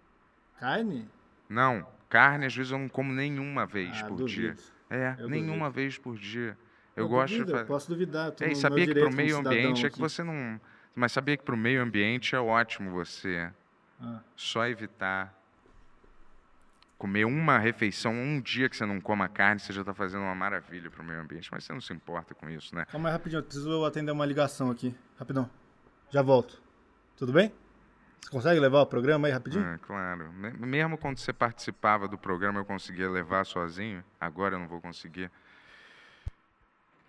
[0.61, 1.09] Carne?
[1.49, 4.51] Não, carne às vezes eu não como nenhuma vez Ah, por dia.
[4.53, 4.63] duvido.
[4.91, 6.57] É, Eu nenhuma vez por dia.
[6.95, 7.67] Eu Não, gosto duvido, de eu.
[7.67, 8.35] Posso duvidar.
[8.41, 9.99] É, e sabia que pro como meio ambiente é que aqui.
[9.99, 10.61] você não.
[10.95, 13.51] Mas sabia que pro meio ambiente é ótimo você
[14.01, 15.33] Ah, só evitar
[16.99, 20.35] comer uma refeição, um dia que você não coma carne, você já está fazendo uma
[20.35, 21.49] maravilha pro meio ambiente.
[21.51, 22.85] Mas você não se importa com isso, né?
[22.87, 24.95] Calma aí rapidinho, eu preciso atender uma ligação aqui.
[25.19, 25.51] Rapidão.
[26.11, 26.63] Já volto.
[27.17, 27.53] Tudo bem?
[28.21, 29.65] Você consegue levar o programa aí rapidinho?
[29.65, 30.33] É, claro.
[30.33, 34.05] Me- Mesmo quando você participava do programa, eu conseguia levar sozinho.
[34.21, 35.29] Agora eu não vou conseguir.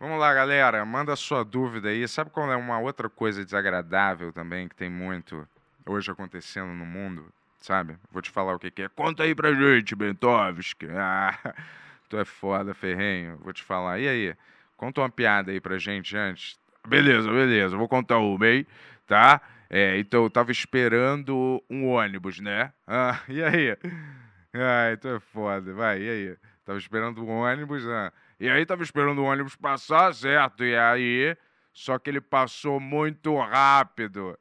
[0.04, 0.84] Vamos lá, galera.
[0.84, 2.06] Manda sua dúvida aí.
[2.10, 5.48] Sabe qual é uma outra coisa desagradável também que tem muito
[5.86, 7.26] hoje acontecendo no mundo?
[7.58, 7.96] Sabe?
[8.12, 8.90] Vou te falar o que, que é.
[8.90, 10.88] Conta aí pra gente, Bentovski.
[10.92, 11.56] Ah,
[12.10, 13.38] tu é foda, ferrenho.
[13.38, 13.98] Vou te falar.
[13.98, 14.36] E aí?
[14.76, 16.60] Conta uma piada aí pra gente antes.
[16.86, 17.78] Beleza, beleza.
[17.78, 18.68] Vou contar uma, hein?
[19.08, 19.40] Tá?
[19.70, 22.74] É, então eu tava esperando um ônibus, né?
[22.86, 23.78] Ah, e aí?
[24.54, 25.74] Ai, tu é foda.
[25.74, 26.38] Vai, e aí?
[26.66, 28.12] Tava esperando um ônibus, ah.
[28.44, 30.66] E aí tava esperando o ônibus passar, certo?
[30.66, 31.38] E aí,
[31.72, 34.38] só que ele passou muito rápido.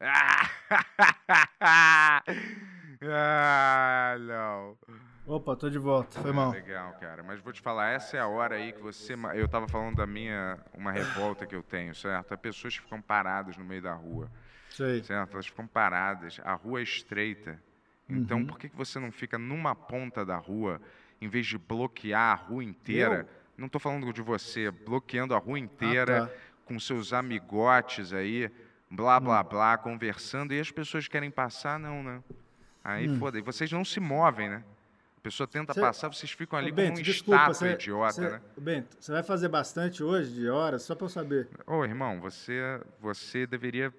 [3.04, 4.78] Ah, não.
[5.26, 6.20] Opa, tô de volta.
[6.20, 6.52] Foi mal.
[6.52, 7.20] Legal, cara.
[7.24, 9.14] Mas vou te falar, essa é a hora aí que você.
[9.34, 10.56] Eu tava falando da minha.
[10.72, 12.32] Uma revolta que eu tenho, certo?
[12.32, 14.30] Há pessoas que ficam paradas no meio da rua,
[14.70, 15.02] Sei.
[15.02, 15.32] certo?
[15.32, 16.40] Elas ficam paradas.
[16.44, 17.60] A rua é estreita.
[18.08, 18.46] Então, Uhum.
[18.46, 20.80] por que que você não fica numa ponta da rua,
[21.22, 23.20] em vez de bloquear a rua inteira?
[23.28, 23.42] Eu?
[23.56, 26.32] Não tô falando de você, bloqueando a rua inteira Ah, tá.
[26.64, 28.50] com seus amigotes aí,
[28.90, 32.22] blá, blá, blá, conversando, e as pessoas querem passar, não, né?
[32.82, 33.18] Aí, Hum.
[33.18, 34.64] foda, e vocês não se movem, né?
[35.16, 38.12] A pessoa tenta Cê- passar, vocês ficam ali Ô, Bento, um desculpa, estátua cê- idiota,
[38.14, 38.40] cê- né?
[38.56, 41.48] Ô, Bento, você vai fazer bastante hoje de horas, só pra eu saber.
[41.64, 43.94] Ô, irmão, você, você deveria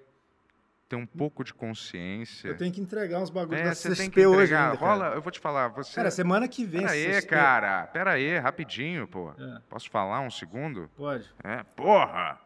[0.94, 2.48] ter um pouco de consciência.
[2.48, 4.76] Eu tenho que entregar uns bagulhos É, da você tem que hoje ainda.
[4.78, 5.96] Rola, eu vou te falar, você...
[5.96, 7.88] Cara, semana que vem, Pera aí, cara.
[7.88, 9.32] Pera aí, rapidinho, pô.
[9.32, 9.60] É.
[9.70, 10.90] Posso falar um segundo?
[10.96, 11.30] Pode.
[11.44, 12.40] É, porra!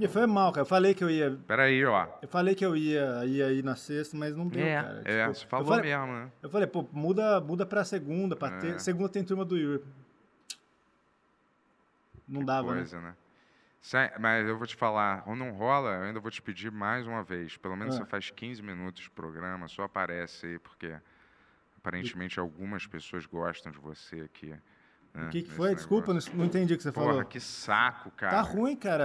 [0.00, 0.62] E foi mal, cara.
[0.62, 1.36] Eu falei que eu ia.
[1.46, 2.06] Pera aí, ó.
[2.22, 5.02] Eu falei que eu ia, ia aí na sexta, mas não deu, É, cara.
[5.04, 6.30] é, Tipo, você falou falei, mesmo, né?
[6.42, 8.58] Eu falei, pô, muda, muda pra segunda, pra É.
[8.58, 8.80] ter.
[8.80, 9.82] Segunda tem turma do Yuri.
[12.28, 12.76] Não dava, né?
[12.78, 13.08] Coisa, né?
[13.10, 13.27] Sai-
[14.20, 17.22] Mas eu vou te falar, ou não rola, eu ainda vou te pedir mais uma
[17.22, 17.56] vez.
[17.56, 17.98] Pelo menos Ah.
[17.98, 20.94] você faz 15 minutos de programa, só aparece aí, porque
[21.76, 24.54] aparentemente algumas pessoas gostam de você aqui.
[25.14, 25.74] né, O que, que foi?
[25.74, 26.44] Desculpa, não, negócio.
[26.44, 27.24] entendi o que você Porra, falou.
[27.24, 28.30] que saco, cara.
[28.36, 29.04] Tá ruim, cara,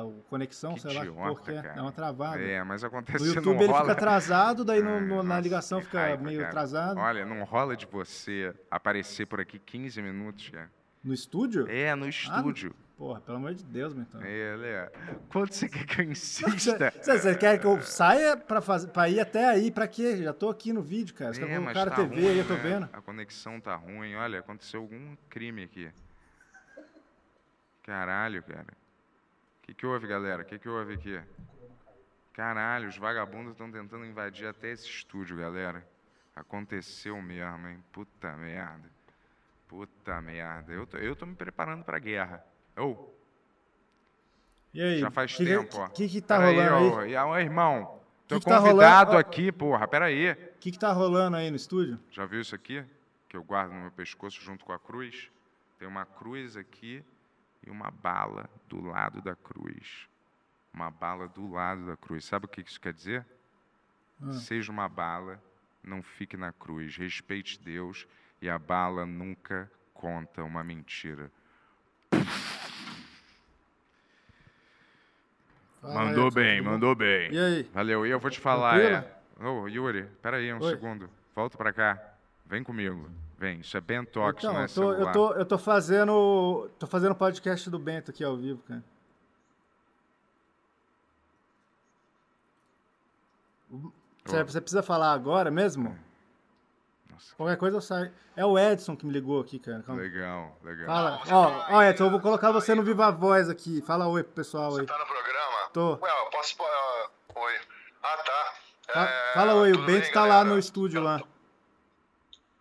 [0.00, 1.62] a conexão, Que sei lá idiota, porra que é.
[1.62, 1.74] cara.
[1.74, 2.40] Dá uma travada.
[2.40, 3.80] É, mas acontece No YouTube ele rola.
[3.80, 6.48] fica atrasado, daí no- Ah, no- na nossa, ligação que fica raiva, meio cara.
[6.50, 6.98] atrasado.
[7.00, 10.70] Olha, não rola de você aparecer por aqui 15 minutos, cara.
[11.02, 11.66] No estúdio?
[11.68, 12.72] É, Ah, no estúdio.
[13.00, 14.20] Porra, pelo amor de Deus, meu então.
[14.22, 14.92] É, Lé.
[15.32, 16.92] Quanto você quer que eu insista?
[17.00, 19.70] você- você quer que eu saia pra, fazer, pra ir até aí?
[19.70, 20.18] Pra quê?
[20.18, 21.32] Já tô aqui no vídeo, cara.
[21.32, 22.60] Você É, quer mas colocar tá a TV ruim, aí, eu tô né?
[22.60, 22.90] vendo.
[22.92, 24.14] A conexão tá ruim.
[24.16, 25.90] Olha, aconteceu algum crime aqui.
[27.82, 28.66] Caralho, cara.
[28.68, 30.42] O que, que houve, galera?
[30.42, 31.18] O que, que houve aqui?
[32.34, 35.82] Caralho, os vagabundos estão tentando invadir até esse estúdio, galera.
[36.36, 37.82] Aconteceu mesmo, hein?
[37.92, 38.90] Puta merda.
[39.66, 40.70] Puta merda.
[40.70, 42.44] Eu tô, eu tô me preparando pra guerra.
[42.76, 43.08] Ô,
[44.72, 44.98] E aí?
[44.98, 45.86] já faz que, tempo, ó.
[45.86, 47.16] O que, que tá Pera rolando aí?
[47.16, 49.12] Aí, ô, irmão, tô Que que tá convidado?
[49.12, 49.18] Ó.
[49.18, 49.86] aqui, porra.
[49.88, 50.32] Pera aí.
[50.32, 51.98] O que, que tá rolando aí no estúdio?
[52.10, 52.84] Já viu isso aqui?
[53.28, 55.30] Que eu guardo no meu pescoço junto com a cruz?
[55.78, 57.02] Tem uma cruz aqui
[57.66, 60.08] e uma bala do lado da cruz.
[60.72, 62.24] Uma bala do lado da cruz.
[62.24, 63.26] Sabe o que isso quer dizer?
[64.22, 64.32] Ah.
[64.32, 65.42] Seja uma bala,
[65.82, 66.96] não fique na cruz.
[66.96, 68.06] Respeite Deus
[68.40, 71.30] e a bala nunca conta uma mentira.
[75.80, 77.32] Fala, mandou Edson, bem, mandou bem.
[77.32, 77.62] E aí?
[77.72, 78.06] Valeu.
[78.06, 79.04] E eu vou te falar, Tranquilo?
[79.40, 79.46] é.
[79.48, 80.70] Ô, Yuri, peraí um Oi.
[80.70, 81.08] segundo.
[81.34, 81.98] Volta pra cá.
[82.46, 83.08] Vem comigo.
[83.38, 83.60] Vem.
[83.60, 86.68] Isso é Bentox, Então, não é eu tô, eu, tô, eu tô fazendo.
[86.78, 88.82] tô fazendo podcast do Bento aqui ao vivo, cara.
[94.24, 95.96] Você, você precisa falar agora mesmo?
[97.10, 98.12] Nossa, Qualquer coisa eu saio.
[98.36, 99.82] É o Edson que me ligou aqui, cara.
[99.82, 100.00] Calma.
[100.02, 100.86] legal, legal.
[100.86, 101.20] Fala.
[101.30, 103.80] Ó, ó, Edson, eu vou colocar você no Viva Voz aqui.
[103.82, 104.86] Fala oi pro pessoal aí.
[104.86, 105.39] Tá no programa?
[105.72, 105.96] Tô.
[105.96, 106.56] Ué, eu posso.
[106.62, 107.60] ah, oi.
[108.02, 108.54] Ah, tá.
[108.88, 110.48] É, Fala oi, o Bento bem, tá lá galera?
[110.48, 111.20] no estúdio lá.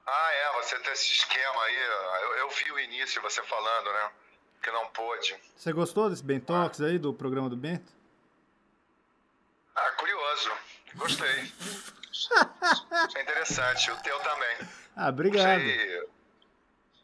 [0.05, 1.75] Ah, é, você tem esse esquema aí.
[1.75, 4.11] Eu, eu vi o início você falando, né?
[4.61, 5.35] Que não pôde.
[5.55, 7.91] Você gostou desse Bentox aí, do programa do Bento?
[9.75, 10.51] Ah, curioso.
[10.95, 11.51] Gostei.
[12.91, 13.91] Achei interessante.
[13.91, 14.57] O teu também.
[14.95, 15.45] Ah, obrigado.
[15.61, 16.07] Achei,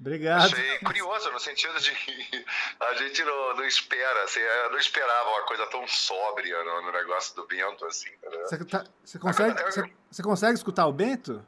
[0.05, 0.45] Obrigado.
[0.53, 2.45] achei curioso no sentido de que
[2.79, 6.91] a gente não, não espera, assim, eu não esperava uma coisa tão sóbria no, no
[6.91, 8.09] negócio do Bento, assim.
[8.23, 8.37] né?
[8.43, 11.43] Você, tá- você consegue, você, você consegue escutar o Bento?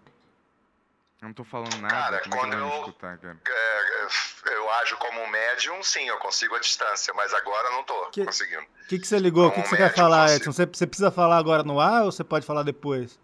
[1.21, 1.93] Eu não tô falando nada.
[1.93, 3.37] Cara, como é quando eu eu- escutar, cara?
[3.47, 4.07] É,
[4.51, 8.09] é, eu ajo como um médium, sim, eu consigo a distância, mas agora não tô
[8.09, 8.61] Que- conseguindo.
[8.61, 9.47] O que, que você ligou?
[9.47, 10.31] O que, que você quer falar.
[10.35, 10.51] Edson?
[10.51, 13.19] Você, você precisa falar agora no ar ou você pode falar depois?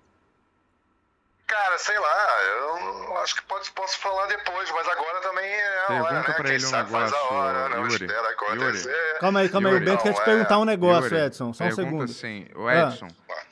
[1.48, 5.88] Cara, sei lá, eu acho que pode, posso falar depois, mas agora também é a
[5.88, 6.34] Pergunta hora, né?
[6.34, 8.06] pra Quem ele um negócio, hora, não Yuri.
[8.06, 9.18] espera acontecer.
[9.20, 9.74] Calma aí, calma aí.
[9.76, 9.86] O Yuri.
[9.92, 11.54] Bento quer te Não, perguntar um negócio, Yuri, Edson.
[11.54, 12.12] Só um pergunta segundo.
[12.12, 12.74] assim, ô Ah.
[12.90, 13.08] Edson,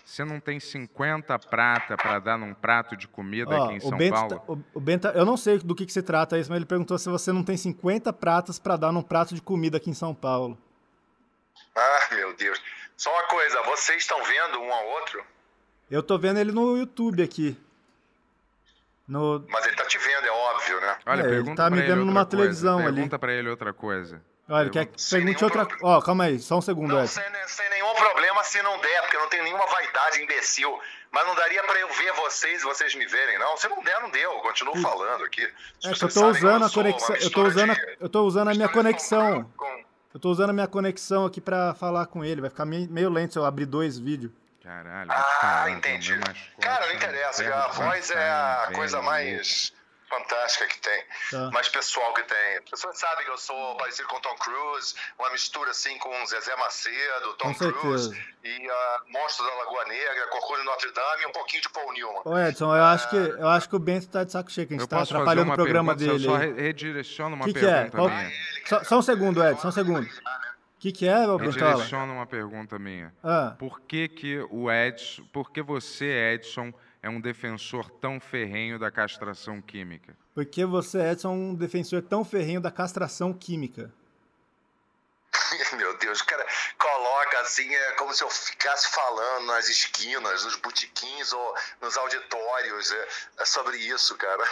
[0.05, 3.81] você não tem 50 prata pra dar num prato de comida Ó, aqui em o
[3.81, 4.29] São Bento, Paulo?
[4.29, 6.57] tá- o, o Bento, tá- eu não sei do que, que se trata isso, mas
[6.57, 9.89] ele perguntou se você não tem 50 pratas pra dar num prato de comida aqui
[9.89, 10.57] em São Paulo.
[11.75, 12.61] Ah, meu Deus.
[12.97, 15.23] Só uma coisa, vocês estão vendo um ao outro?
[15.89, 17.57] Eu tô vendo ele no YouTube aqui.
[19.11, 20.97] No, Mas ele tá te vendo, é óbvio, né?
[21.05, 22.29] Olha, É, ele pergunta tá me vendo numa coisa.
[22.29, 22.93] televisão ali.
[22.93, 24.21] Pergunta pra ele outra coisa.
[24.49, 25.67] olha, ele quer que pergunte outra.
[25.83, 29.17] Ó, calma aí, só um segundo, Não, sem, sem nenhum problema se não der, porque
[29.17, 30.79] eu não tenho nenhuma vaidade imbecil.
[31.11, 33.57] Mas não daria pra eu ver vocês e vocês me verem, não.
[33.57, 34.31] Se não der, não deu.
[34.31, 35.43] Eu continuo falando aqui.
[35.83, 37.15] É que eu tô usando a conexão.
[37.17, 39.43] Eu tô usando de- eu tô usando a minha conexão.
[39.57, 42.39] Com- Eu tô usando a minha conexão aqui pra falar com ele.
[42.41, 44.31] Vai ficar meio lento se eu abrir dois vídeos.
[44.63, 46.19] Caralho, Ah, caramba, entendi.
[46.61, 49.73] Cara, não interessa, a voz é a velho, coisa mais
[50.07, 51.49] fantástica que tem, Tá.
[51.51, 52.57] mais pessoal que tem.
[52.57, 56.53] As pessoas sabem que eu sou parecido com Tom Cruise, uma mistura assim com Zezé
[56.57, 57.79] Macedo, Tom Com certeza.
[57.79, 61.69] Cruise e a Monstro da Lagoa Negra, Corcunda de Notre Dame e um pouquinho de
[61.69, 62.21] Paul Newman.
[62.25, 64.73] Ô, Edson, eu acho que, eu acho que o Bento tá de saco cheio, que
[64.73, 66.27] a gente Eu tá atrapalhando uma o programa pergunta, dele.
[66.27, 67.71] Eu só redireciono uma Que que é?
[67.83, 68.31] pergunta Qual- minha.
[68.67, 70.07] Só, só um segundo, Edson, só um segundo.
[70.81, 71.75] Que, que é, ô Me Bertola?
[71.75, 73.13] direciona uma pergunta minha.
[73.23, 78.79] Ah, Por que, que o Edson, por que você, Edson, é um defensor tão ferrenho
[78.79, 80.17] da castração química?
[80.33, 83.91] porque você, Edson, é um defensor tão ferrenho da castração química.
[85.77, 86.45] Meu Deus, o cara
[86.79, 92.91] coloca assim, é como se eu ficasse falando nas esquinas, nos botiquins ou nos auditórios
[92.91, 93.07] é,
[93.39, 94.43] é sobre isso, cara.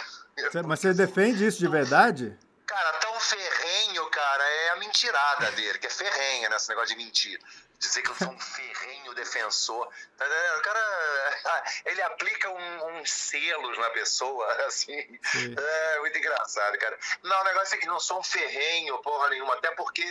[0.64, 2.38] Mas você defende isso de verdade?
[2.70, 7.40] Cara, tão ferrenho, cara, é a mentirada dele, que é ferrenha nesse negócio de mentir.
[7.80, 9.92] Dizer que eu sou um ferrenho defensor.
[10.16, 10.24] Tá?
[10.56, 10.80] O cara,
[11.84, 15.18] ele aplica um- uns selos na pessoa, assim.
[15.24, 15.56] Sim.
[15.58, 16.96] É muito engraçado, cara.
[17.24, 20.04] Não, o negócio é seguinte, não sou um ferrenho, porra nenhuma, até porque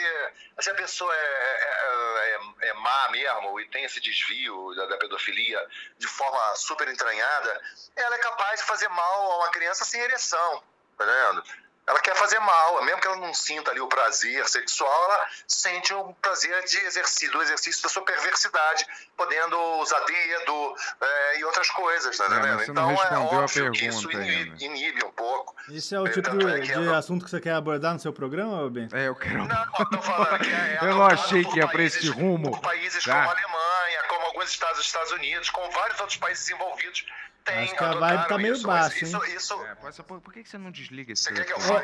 [0.59, 4.97] se a pessoa é, é, é- é má mesmo e tem esse desvio da, da
[4.97, 5.65] pedofilia
[5.97, 7.61] de forma super entranhada,
[7.95, 10.61] ela é capaz de fazer mal a uma criança sem ereção,
[10.97, 11.43] tá vendo?
[11.89, 15.91] Ela quer fazer mal, mesmo que ela não sinta ali o prazer sexual, ela sente
[15.91, 18.86] o prazer de exercício, do exercício da sua perversidade,
[19.17, 22.63] podendo usar dedo é, e outras coisas, tá É, entendendo?
[22.69, 25.56] Então é óbvio que isso inibe, inibe um pouco.
[25.69, 28.13] Esse é o É, tipo é de não- assunto que você quer abordar no seu
[28.13, 28.95] programa, ô Bento?
[28.95, 29.45] É, eu quero.
[29.47, 32.52] Não, eu tô falando que é, Eu não achei que ia pra países- esse rumo,
[32.52, 33.13] Por países tá?
[33.15, 37.04] como a Alemanha, como alguns estados dos Estados Unidos, como vários outros países desenvolvidos
[37.49, 40.43] têm Acho que a vibe tá meio isso, baixa, isso, isso, É, por, por que
[40.43, 41.41] você não desliga esse que?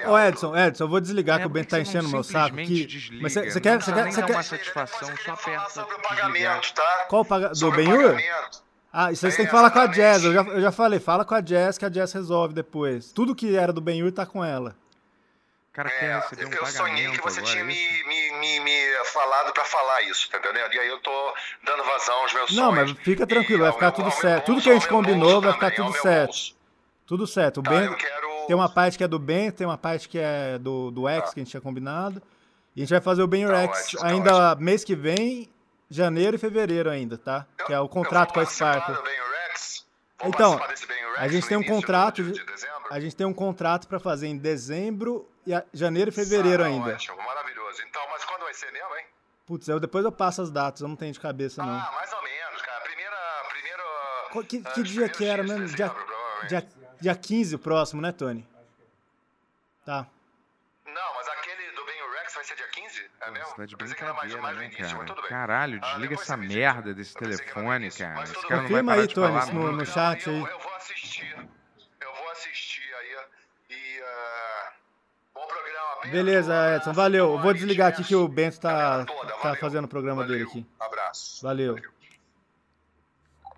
[0.08, 2.24] Ô, ô, Edson, Edson, eu vou desligar É, que o Bento tá enchendo o meu
[2.24, 2.86] saco aqui.
[2.86, 3.24] desliga?
[3.24, 4.34] Mas você quer, você quer, você quer...
[4.34, 7.06] uma satisfação, só aperta sobre o pagamento, tá?
[7.10, 7.50] Qual o paga...
[7.50, 8.14] do Benhur?
[8.14, 8.66] pagamento.
[8.98, 9.88] Ah, isso aí você tem que falar com a.
[9.88, 10.24] Jazz.
[10.24, 13.12] Eu já, eu já falei, fala com a Jazz que a Jazz resolve depois.
[13.12, 14.74] Tudo que era do Benhur tá com ela.
[15.76, 17.74] O cara É, quer receber um eu sonhei pagamento que você agora, tinha é me,
[17.74, 18.08] isso?
[18.08, 20.74] me, me, me falado pra falar isso, tá entendendo?
[20.74, 21.34] E aí eu tô
[21.66, 22.94] dando vazão aos meus Não, sonhos.
[22.94, 24.46] mas fica tranquilo, vai ficar tudo certo.
[24.46, 26.56] Tudo que a gente combinou vai ficar tudo certo.
[27.06, 27.60] Tudo certo.
[27.60, 28.28] O Tá, eu quero...
[28.48, 31.34] Tem uma parte que é do Ben, tem uma parte que é do, do X
[31.34, 32.22] que a gente tinha combinado.
[32.74, 35.50] E a gente vai fazer o Ben Tá X ótimo, tá ainda mês que vem,
[35.90, 37.46] janeiro e fevereiro ainda, tá?
[37.66, 38.96] Que é o contrato com a Sparkle.
[40.28, 40.60] Então,
[41.18, 42.22] a gente tem um contrato?
[42.92, 46.68] A gente tem um contrato pra fazer em dezembro e a- janeiro e fevereiro Ah,
[46.68, 46.94] ainda.
[46.94, 47.82] Ótimo, maravilhoso.
[47.88, 49.06] Então, mas quando vai ser mesmo, hein?
[49.46, 51.74] Putz, eu, depois eu passo as datas, eu não tenho de cabeça não.
[51.74, 52.80] Ah, mais ou menos, cara.
[52.82, 53.16] Primeira.
[53.50, 53.84] primeira
[54.32, 55.68] Qual- que, ah, que dia que era mesmo?
[55.68, 55.92] Dia,
[56.48, 56.68] dia,
[57.02, 58.48] dia 15 o próximo, né, Tony?
[59.86, 60.08] Tá.
[60.86, 62.85] Não, mas aquele do Ben Rex vai ser dia 15?
[63.28, 63.48] É mesmo?
[63.48, 65.06] Você tá de brincadeira, né, cara?
[65.30, 68.14] Caralho, Ah, desliga essa merda desse telefone, cara.
[68.16, 70.36] mas Esse cara não vai parar de Confirma aí, falar Tony, no- no chat aí.
[70.40, 71.36] Eu vou assistir.
[72.02, 73.16] Eu vou assistir aí.
[73.78, 74.02] E.
[74.04, 74.72] ah,
[75.34, 76.12] bom programa.
[76.12, 77.32] Beleza, Edson, valeu.
[77.34, 79.06] Eu vou desligar aqui que o Bento tá,
[79.42, 80.66] tá fazendo o programa dele aqui.
[80.80, 81.42] Abraço.
[81.44, 81.76] Valeu.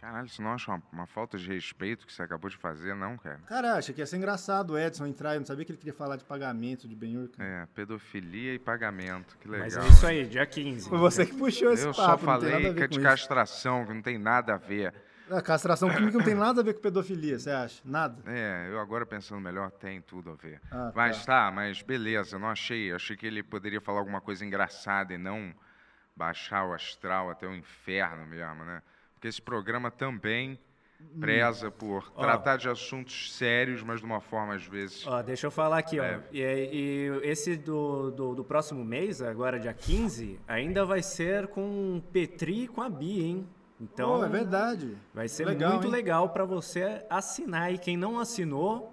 [0.08, 3.18] Caralho, você não acha uma, uma falta de respeito que você acabou de fazer, não,
[3.18, 3.40] cara?
[3.46, 5.94] Cara, acha que ia ser engraçado o Edson entrar, eu não sabia que ele queria
[5.94, 7.28] falar de pagamento de Benhur.
[7.28, 7.50] cara.
[7.50, 9.66] É, pedofilia e pagamento, que legal.
[9.66, 10.88] Mas é isso aí, dia 15.
[10.88, 13.04] Foi você que puxou esse Eu papo, só nada a falei que é de isso.
[13.04, 14.94] castração, que não tem nada a ver.
[15.30, 17.82] A castração química não tem nada a ver com pedofilia, você acha?
[17.84, 18.24] Nada?
[18.32, 20.62] É, eu agora pensando melhor, tem tudo a ver.
[20.72, 22.92] Ah, Mas tá, mas beleza, eu não achei.
[22.92, 25.54] Eu achei que ele poderia falar alguma coisa engraçada e não
[26.16, 28.82] baixar o astral até o inferno mesmo, né?
[29.18, 30.58] Porque esse programa também
[31.00, 31.20] Hum.
[31.20, 32.22] preza por Ó.
[32.22, 35.06] tratar de assuntos sérios, mas de uma forma às vezes.
[35.06, 36.18] Ó, deixa eu falar aqui, É.
[36.18, 36.22] ó.
[36.34, 42.02] E, e esse do, do, do próximo mês, agora dia 15, ainda vai ser com
[42.12, 43.48] Petri e com a Bia, hein?
[43.80, 44.98] Então, Pô, é verdade.
[45.14, 45.92] vai ser Legal, muito hein?
[45.92, 47.72] legal pra você assinar.
[47.72, 48.92] E quem não assinou,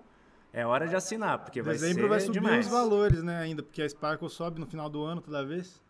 [0.52, 2.66] é hora de assinar, porque vai Dezembro ser vai subir demais.
[2.66, 5.80] os valores, né, ainda, porque a Sparkle sobe no final do ano toda vez.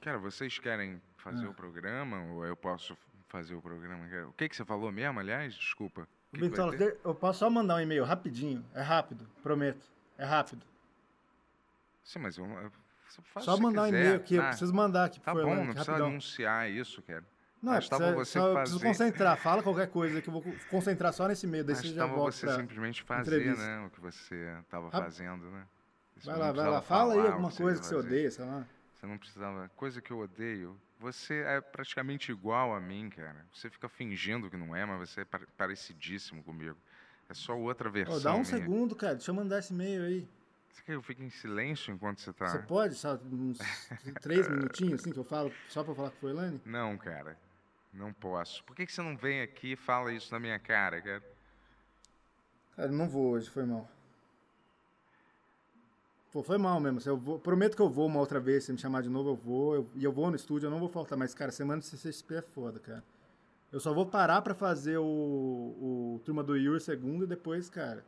[0.00, 0.98] Cara, vocês querem
[1.30, 2.96] fazer o programa ou eu posso
[3.28, 4.04] fazer o programa?
[4.28, 5.54] O que, que você falou mesmo, aliás?
[5.54, 6.06] Desculpa.
[6.32, 6.98] Que que Bentola, ter?
[7.04, 8.64] eu posso só mandar um e-mail rapidinho?
[8.74, 9.84] É rápido, prometo.
[10.18, 10.64] É rápido.
[12.04, 12.70] Sim, mas eu, eu
[13.40, 14.48] só que mandar um e-mail aqui, eu tá?
[14.48, 16.10] preciso mandar aqui Tá pro bom, Forlani, não precisa rapidão.
[16.10, 17.24] anunciar isso, cara.
[17.62, 19.36] Não, é, precisa- você só, eu preciso concentrar.
[19.38, 22.54] Fala qualquer coisa que eu vou concentrar só nesse e-mail, daí você já volta você
[22.54, 23.66] simplesmente fazer, entrevista.
[23.66, 23.86] né?
[23.86, 25.66] O que você estava Rap- fazendo, né?
[26.16, 26.80] Você Vai lá, vai lá.
[26.82, 28.64] Fala aí alguma que coisa que você odeia, sei lá.
[28.94, 29.70] Você não precisava.
[29.74, 30.78] Coisa que eu odeio.
[30.98, 33.44] Você é praticamente igual a mim, cara.
[33.52, 36.76] Você fica fingindo que não é, mas você é pare- parecidíssimo comigo.
[37.28, 38.16] É só outra versão.
[38.16, 38.44] Ô, dá um minha.
[38.44, 39.16] segundo, cara.
[39.16, 40.28] Deixa eu mandar esse e-mail aí.
[40.70, 42.46] Você quer que eu fique em silêncio enquanto você tá.
[42.48, 42.94] Você pode?
[42.94, 43.58] Só uns
[44.20, 46.60] três minutinhos, assim, que eu falo, só pra falar com o Forlani?
[46.64, 47.36] Não, cara.
[47.92, 48.62] Não posso.
[48.64, 51.22] Por que, que você não vem aqui e fala isso na minha cara, cara?
[52.76, 53.90] Cara, não vou hoje, foi mal.
[56.36, 57.00] Pô, foi mal mesmo.
[57.00, 59.30] Se Eu vou- prometo que eu vou uma outra vez, se me chamar de novo,
[59.30, 59.74] eu vou.
[59.74, 61.16] Eu- e eu vou no estúdio, eu não vou faltar.
[61.16, 63.02] Mas, cara, semana de CCXP é foda, cara.
[63.72, 68.04] Eu só vou parar pra fazer o, o Turma do Yuri segunda e depois, cara.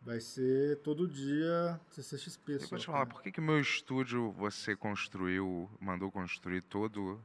[0.00, 2.52] Vai ser todo dia CCXP.
[2.52, 6.60] Eu só, vou te falar, por que que o meu estúdio você construiu, mandou construir
[6.60, 7.20] todo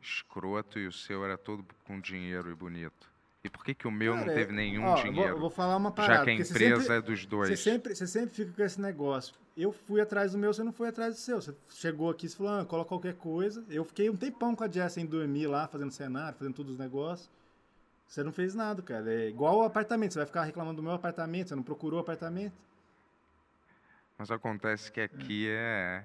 [0.00, 3.11] escroto e o seu era todo com dinheiro e bonito?
[3.44, 5.28] E por que que o meu não Cara, teve nenhum ó, vou- dinheiro?
[5.34, 6.18] Eu vou, falar uma parada.
[6.20, 7.48] já que a empresa sempre- é dos dois.
[7.48, 9.34] Você sempre, você sempre fica com esse negócio.
[9.56, 11.42] Eu fui atrás do meu, você não foi atrás do seu.
[11.42, 13.64] Você chegou aqui e falou, ah, coloca qualquer coisa.
[13.68, 16.78] Eu fiquei um tempão com a Jess sem dormir lá, fazendo cenário, fazendo todos os
[16.78, 17.28] negócios.
[18.06, 19.12] Você não fez nada, cara.
[19.12, 20.12] É igual o apartamento.
[20.12, 22.54] Você vai ficar reclamando do meu apartamento, você não procurou o apartamento.
[24.16, 26.04] Mas acontece que aqui é.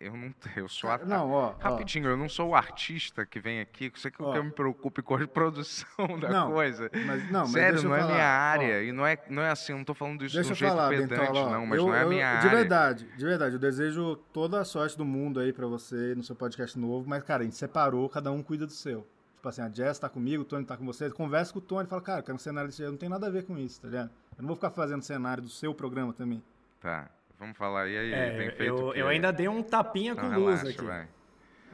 [0.00, 1.54] Eu não eu sou a- não, ó, ó.
[1.58, 4.32] Rapidinho, eu não sou o artista que vem aqui, você quer Ó.
[4.32, 5.88] que eu me preocupe com a produção
[6.20, 6.88] da Não, coisa.
[7.06, 8.28] Mas, não, Sério, não é falar, minha ó.
[8.28, 8.82] área.
[8.84, 10.70] E não é, não é assim, eu não tô falando isso Deixa de um jeito
[10.76, 12.50] falar, pedante, Bentola, ó, não, mas eu- não é eu- minha De área.
[12.58, 13.54] verdade, de verdade.
[13.54, 17.22] Eu desejo toda a sorte do mundo aí pra você no seu podcast novo, mas,
[17.24, 19.06] cara, a gente separou, cada um cuida do seu.
[19.36, 21.10] Tipo assim, a Jess tá comigo, o Tony tá com você.
[21.10, 22.90] Conversa com o Tony e fala, cara, eu quero um cenário desse jeito.
[22.90, 24.10] Não tem nada a ver com isso, tá ligado?
[24.36, 26.42] Eu não vou ficar fazendo cenário do seu programa também.
[26.80, 27.08] Tá,
[27.38, 27.86] vamos falar.
[27.88, 29.00] E aí, tem É, feito eu, o quê?
[29.00, 30.84] eu ainda dei um tapinha Não, com relaxa, luz aqui.
[30.84, 31.08] vai.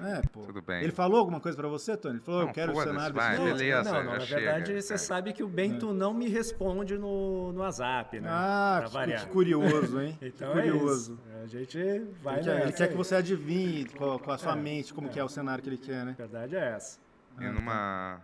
[0.01, 0.41] É, pô.
[0.43, 0.83] Tudo bem.
[0.83, 2.17] Ele falou alguma coisa pra você, Tony?
[2.17, 4.41] Ele falou, Não, eu quero o cenário vai, desse Não, beleza, não, não, na chega,
[4.41, 4.97] verdade, você é.
[4.97, 8.29] sabe que o Bento não me responde no, no WhatsApp, né?
[8.29, 10.17] Ah, Pra que, que curioso, hein?
[10.19, 11.13] Que Então é curioso.
[11.15, 11.43] isso.
[11.45, 11.79] A gente
[12.25, 12.97] vai Ele, quer, ele quer que aí.
[12.97, 15.79] você adivinhe com, com a sua É, mente como que é o cenário que ele
[15.79, 16.17] quer, né?
[16.19, 16.99] A verdade é essa.
[17.41, 18.21] E numa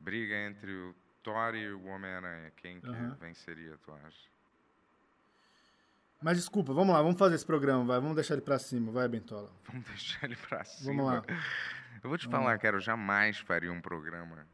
[0.00, 2.90] briga entre o Thor e o Homem-Aranha, quem que
[3.20, 4.29] venceria, tu acha?
[6.22, 7.98] Mas desculpa, vamos lá, vamos fazer esse programa, vai.
[8.00, 9.50] Vamos deixar ele pra cima, vai, Bentola.
[9.70, 11.02] Vamos deixar ele pra cima.
[11.02, 11.22] Vamos lá.
[12.02, 14.46] Eu vou te falar, cara, eu jamais faria um programa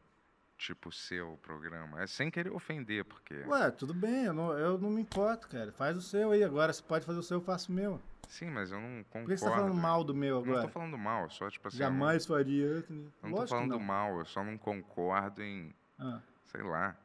[0.57, 2.03] tipo o seu programa.
[2.03, 3.35] É sem querer ofender, porque...
[3.47, 5.71] Ué, tudo bem, eu não, eu não me importo, cara.
[5.73, 8.01] Faz o seu aí, agora você pode fazer o seu, eu faço o meu.
[8.29, 9.27] Sim, mas eu não concordo.
[9.27, 10.67] Por que você tá falando mal do meu Eu Não agora?
[10.67, 11.77] tô falando mal, só tipo assim...
[11.77, 12.65] Jamais faria.
[12.65, 13.81] Eu não, eu não tô Lógico que falando não.
[13.81, 16.97] mal, eu só não concordo em, Ah, sei lá,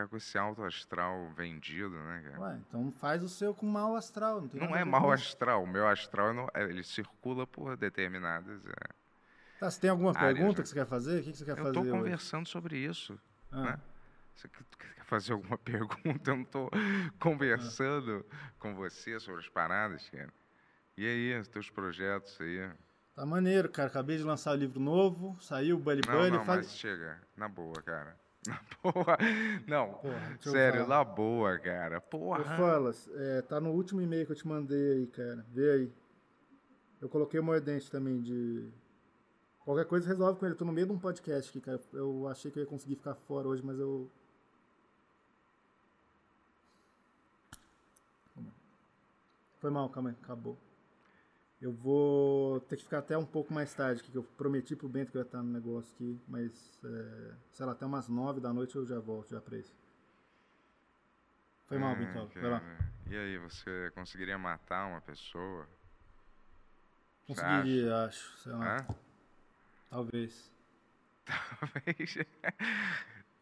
[0.00, 2.40] ficar com esse alto astral vendido, né, cara?
[2.40, 4.40] ué, então faz o seu com mau astral.
[4.40, 5.12] Não, tem Não é isso.
[5.12, 8.60] astral, o meu astral não- é, ele circula por determinadas.
[8.66, 9.00] é.
[9.58, 10.62] Tá, você tem alguma áreas, pergunta né?
[10.62, 11.20] que você quer fazer?
[11.20, 11.90] O que, que você quer Eu fazer tô hoje?
[11.90, 13.20] conversando sobre isso.
[13.52, 13.80] Ah, né?
[14.34, 16.30] Você quer fazer alguma pergunta?
[16.30, 16.70] Eu não tô
[17.18, 18.24] conversando
[18.58, 20.32] com você sobre as paradas, cara.
[20.96, 22.70] E aí, os teus projetos aí?
[23.14, 23.88] Tá maneiro, cara.
[23.88, 26.30] Acabei de lançar o livro novo, saiu o Bully Não, Bully.
[26.30, 26.62] não, eu falei...
[26.62, 27.20] mas chega.
[27.36, 28.18] Na boa, cara.
[28.82, 29.18] Boa.
[29.66, 32.00] Não, Porra, eu sério, na boa, cara.
[32.00, 32.44] Porra.
[32.56, 35.44] Falas, é, tá no último e-mail que eu te mandei aí, cara.
[35.52, 35.92] Vê aí.
[37.00, 38.70] Eu coloquei o mordente também de.
[39.64, 40.54] Qualquer coisa resolve com ele.
[40.54, 41.80] Eu tô no meio de um podcast aqui, cara.
[41.92, 44.10] Eu achei que eu ia conseguir ficar fora hoje, mas eu.
[49.58, 50.56] Foi mal, calma aí, acabou.
[51.60, 55.12] Eu vou ter que ficar até um pouco mais tarde, que eu prometi pro Bento
[55.12, 58.50] que eu ia estar no negócio aqui, mas, é, sei lá, até umas nove da
[58.52, 59.74] noite eu já volto já pra isso.
[61.66, 62.26] Foi mal, Ah, Bentola.
[62.34, 62.60] Vai lá.
[62.60, 62.90] cara.
[63.10, 65.68] E aí, você conseguiria matar uma pessoa?
[67.26, 68.38] Conseguiria, acho.
[68.38, 68.78] Sei lá.
[68.78, 68.86] Hã?
[69.90, 70.50] Talvez.
[71.28, 72.18] Talvez.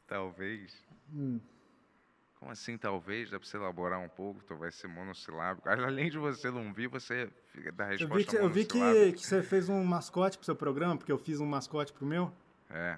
[0.06, 0.86] talvez.
[1.12, 1.40] Hum.
[2.38, 3.30] Como assim, talvez?
[3.30, 5.68] Dá pra você elaborar um pouco, então vai ser monossilábico.
[5.68, 9.12] Além de você não vir, você fica da Eu resposta vi, que, eu vi que,
[9.14, 12.32] que você fez um mascote pro seu programa, porque eu fiz um mascote pro meu.
[12.70, 12.96] É,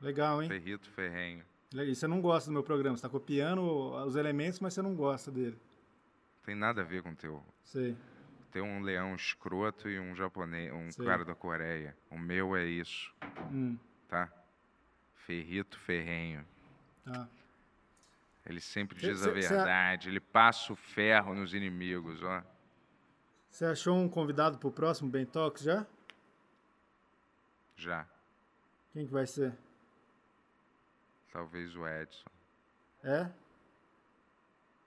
[0.00, 0.48] Legal, hein?
[0.48, 1.44] ferrito, ferrenho.
[1.72, 2.96] E você não gosta do meu programa.
[2.96, 3.62] Você tá copiando
[4.04, 5.56] os elementos, mas você não gosta dele.
[6.44, 7.42] Tem nada a ver com o teu.
[7.62, 7.96] Sei.
[8.50, 11.06] Tem um leão escroto e um japonês, um Sei.
[11.06, 11.96] cara da Coreia.
[12.10, 13.14] O meu é isso,
[13.50, 13.78] Hum.
[14.08, 14.30] tá?
[15.14, 16.44] Ferrito, ferrenho.
[17.04, 17.26] Tá.
[18.44, 20.08] Ele sempre Cê- diz a cê- cê- verdade.
[20.08, 22.42] Ele passa o ferro nos inimigos, ó.
[23.50, 25.86] Você achou um convidado pro próximo Ben Talks já?
[27.76, 28.06] Já.
[28.92, 29.54] Quem que vai ser?
[31.32, 32.28] Talvez o Edson.
[33.04, 33.30] É?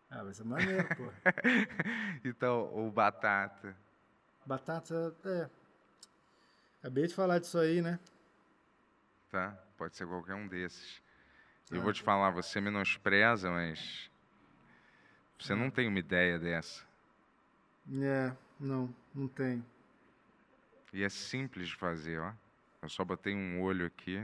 [0.10, 1.12] Ah, vai ser maneiro, pô.
[2.24, 3.76] então, o Batata.
[4.45, 5.49] Batata, é.
[6.80, 7.99] Acabei de falar disso aí, né?
[9.32, 9.58] tá?
[9.78, 11.01] Pode ser qualquer um desses.
[11.72, 14.09] Eu vou te falar, você menospreza, mas
[15.39, 15.57] você Hum.
[15.57, 16.86] não tem uma ideia dessa.
[18.01, 19.63] É, não, não tem.
[20.93, 22.32] E é simples de fazer, ó.
[22.82, 24.24] Eu só botei um olho aqui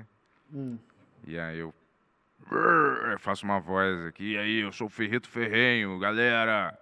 [0.53, 0.77] Hum.
[1.25, 1.73] e aí eu,
[2.51, 4.33] eu faço uma voz aqui.
[4.33, 6.77] E aí, eu sou o Ferrito Ferrenho, galera.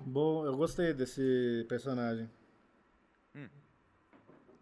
[0.00, 2.28] Bom, eu gostei desse personagem.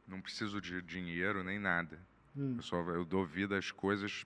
[0.06, 1.98] Não preciso de dinheiro nem nada.
[2.36, 2.54] Hum.
[2.56, 4.24] Eu só eu dou vida às coisas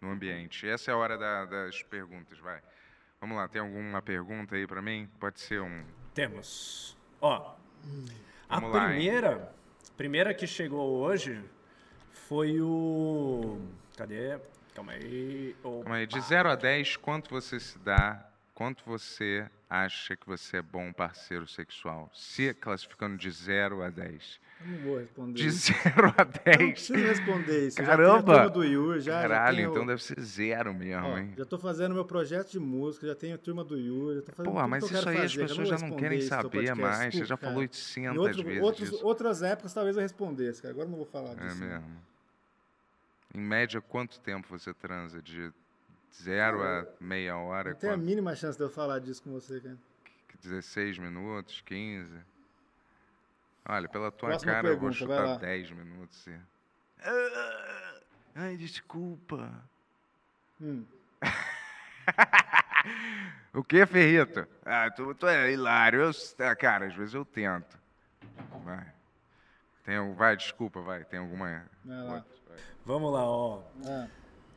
[0.00, 0.66] no ambiente.
[0.68, 2.60] Essa é a hora da- das perguntas, vai.
[3.20, 5.08] Vamos lá, tem alguma pergunta aí pra mim?
[5.18, 5.84] Pode ser um
[6.14, 6.96] Temos.
[7.20, 7.54] Ó,
[8.48, 9.52] a Vamos lá, primeira,
[9.96, 11.42] primeira que chegou hoje
[12.12, 13.60] foi o.
[13.96, 14.38] Cadê?
[14.74, 15.54] Calma aí.
[15.62, 15.82] Opa.
[15.84, 18.26] Calma aí, de 0 a 10, quanto você se dá?
[18.54, 22.10] Quanto você acha que você é bom parceiro sexual?
[22.14, 24.40] Se classificando de 0 a 10.
[24.62, 25.72] Eu não vou responder De isso.
[25.72, 25.84] 0
[26.16, 26.72] a Eu não 10.
[26.72, 27.80] preciso responder isso.
[27.80, 28.12] Eu Caramba!
[28.14, 31.06] Já tenho a turma do Yuri, já, já Caralho, tenho- então deve ser zero mesmo,
[31.06, 31.32] ó, hein?
[31.36, 34.32] já tô fazendo meu projeto de música, já tenho a turma do Yuri, já tô
[34.32, 36.74] fazendo tudo mas que eu isso aí as fazer, eu pessoas já não querem saber
[36.74, 37.14] mais.
[37.14, 39.06] Você já falou Em 800 outro- vezes outros- disso.
[39.06, 40.72] outras épocas talvez eu respondesse, cara.
[40.74, 41.60] Agora eu não vou falar É disso.
[41.60, 41.66] não.
[41.66, 42.10] mesmo.
[43.34, 45.22] Em média, quanto tempo você transa?
[45.22, 45.50] De
[46.22, 47.70] zero a meia hora?
[47.70, 48.04] Não tem a Quanto?
[48.04, 49.76] mínima chance de eu falar disso com você, cara.
[50.42, 51.62] 16 minutos?
[51.64, 52.10] 15?
[53.70, 55.36] Olha, pela tua Próxima cara eu vou pergunta, chutar lá.
[55.38, 56.26] 10 minutos.
[56.26, 56.40] e-
[57.02, 58.00] Ah,
[58.34, 59.50] Ai, desculpa.
[60.60, 60.84] Hum.
[63.52, 64.46] O que, Ferrito?
[64.64, 66.00] Ah, tu, tu é hilário.
[66.02, 66.10] Eu,
[66.46, 67.78] ah, cara, às vezes eu tento.
[68.64, 68.86] Vai.
[69.84, 71.04] Tem, vai, desculpa, vai.
[71.04, 71.64] Tem alguma.
[71.84, 72.14] Vai lá.
[72.14, 72.30] outra?
[72.48, 72.58] Vai.
[72.86, 73.62] Vamos lá, ó.
[73.86, 74.08] Ah,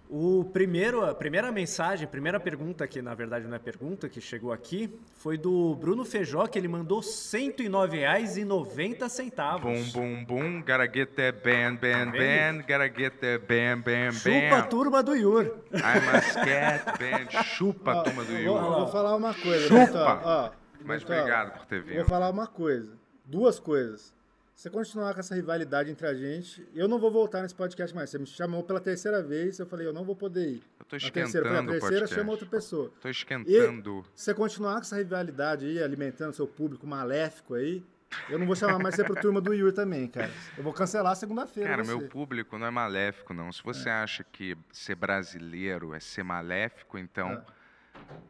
[0.09, 4.21] O primeiro, a primeira mensagem, a primeira pergunta, que na verdade não é pergunta, que
[4.21, 9.59] chegou aqui, foi do Bruno Feijó, que ele mandou R$ 109,90.
[9.59, 14.57] Bum, bum, bum, gotta get that band, band, band, gotta get that band, band, Chupa
[14.57, 15.45] a turma do Yur.
[15.73, 19.85] I'm a scat band, chupa a turma do eu vou, vou falar uma coisa, Chupa!
[19.85, 20.51] Bertola, ó,
[20.85, 22.05] Mas obrigado por ter eu Vou vindo.
[22.05, 22.95] falar uma coisa.
[23.25, 24.13] Duas coisas.
[24.55, 27.93] Se você continuar com essa rivalidade entre a gente, eu não vou voltar nesse podcast
[27.95, 28.09] mais.
[28.09, 30.63] Você me chamou pela terceira vez, eu falei, eu não vou poder ir.
[30.79, 32.91] Eu tô Na terceira, a esquentando terceira, chama outra pessoa.
[33.01, 34.05] Tô esquentando.
[34.15, 37.83] Se você continuar com essa rivalidade aí, alimentando seu público maléfico aí,
[38.29, 40.31] eu não vou chamar mais você pro turma do Yuri também, cara.
[40.55, 41.69] Eu vou cancelar segunda-feira.
[41.71, 43.51] Cara, meu público não é maléfico, não.
[43.51, 47.41] Se você acha que ser brasileiro é ser maléfico, então É.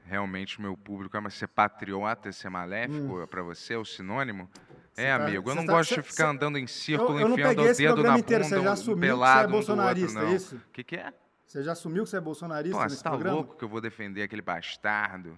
[0.06, 3.84] realmente o meu público é mas ser patriota, é ser maléfico pra você, é o
[3.84, 4.50] sinônimo?
[4.96, 7.28] É, tá- amigo, eu não tá- gosto você- de ficar você- andando em círculo, Eu-
[7.28, 9.10] eu enfiando o dedo na programa bunda, inteiro, você já um assumiu que você é
[9.10, 10.56] pelado do outro, bolsonarista, é isso?
[10.56, 11.14] O que, que é?
[11.46, 13.36] Você já assumiu que você é bolsonarista Pô, nesse você tá programa?
[13.38, 15.38] louco que eu vou defender aquele bastardo?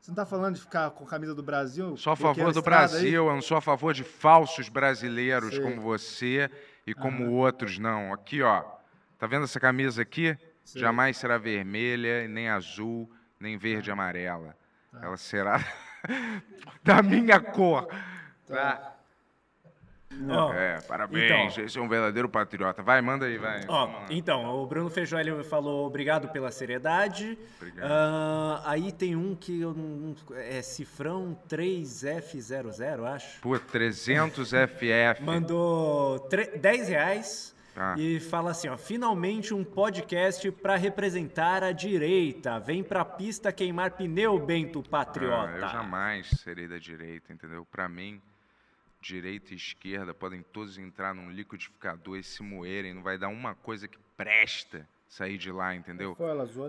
[0.00, 1.96] Você não tá falando de ficar com a camisa do Brasil?
[1.96, 3.00] Sou a favor do estrada aí?
[3.02, 5.62] Brasil, eu não sou a favor de falsos brasileiros Sei.
[5.62, 6.50] como você
[6.86, 8.12] e como outros, não.
[8.12, 8.62] Aqui, ó.
[9.18, 10.36] Tá vendo essa camisa aqui?
[10.62, 10.80] Sei.
[10.80, 13.10] Jamais será vermelha, nem azul,
[13.40, 14.54] nem verde e amarela.
[15.02, 15.58] Ela será
[16.84, 17.88] da minha cor.
[18.46, 18.90] Tá?
[20.30, 21.24] Ó, É, parabéns.
[21.50, 21.64] Então.
[21.64, 22.82] Esse é um verdadeiro patriota.
[22.84, 23.62] Vai, manda aí, vai.
[23.66, 27.36] Ó, então, o Bruno Feijó ele falou obrigado pela seriedade.
[27.56, 27.90] Obrigado.
[27.90, 30.14] Ah, aí tem um que eu não.
[30.36, 33.40] É cifrão 3F00, acho.
[33.40, 35.20] Pô, 300 FF.
[35.22, 37.96] Mandou tre- 10 reais Tá.
[37.98, 42.60] e fala assim, ó, finalmente um podcast pra representar a direita.
[42.60, 45.50] Vem pra pista queimar pneu, Bento Patriota.
[45.54, 47.66] Ah, eu jamais serei da direita, entendeu?
[47.68, 48.22] Pra mim,
[49.04, 52.94] direita e esquerda podem todos entrar num liquidificador e se moerem.
[52.94, 56.16] Não vai dar uma coisa que presta sair de lá, entendeu?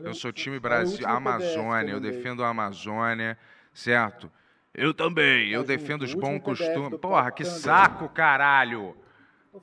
[0.03, 3.37] Eu sou time Brasil, Amazônia, eu defendo a Amazônia,
[3.73, 4.29] certo?
[4.73, 6.99] Eu também, eu defendo os bons costumes.
[6.99, 8.95] Porra, que saco, caralho!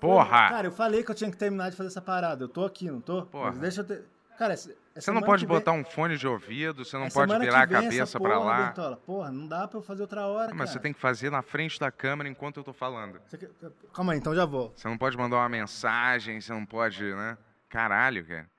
[0.00, 0.48] Porra!
[0.48, 2.44] Cara, eu falei que eu tinha que terminar de fazer essa parada.
[2.44, 3.26] Eu tô aqui, não tô?
[3.26, 3.50] Porra.
[3.50, 4.02] Mas deixa eu ter...
[4.38, 4.54] Cara,
[4.92, 7.62] Você essa não pode vem- botar um fone de ouvido, você não essa pode virar
[7.62, 8.62] a cabeça porra, lá.
[8.64, 11.40] Bertola, porra, não dá pra eu fazer outra hora, Mas você tem que fazer na
[11.42, 13.18] frente da câmera enquanto eu tô falando.
[13.26, 13.50] Você quer-
[13.94, 14.70] Calma aí, então já vou.
[14.76, 17.38] Você não pode mandar uma mensagem, você não pode, né?
[17.70, 18.50] Caralho, cara.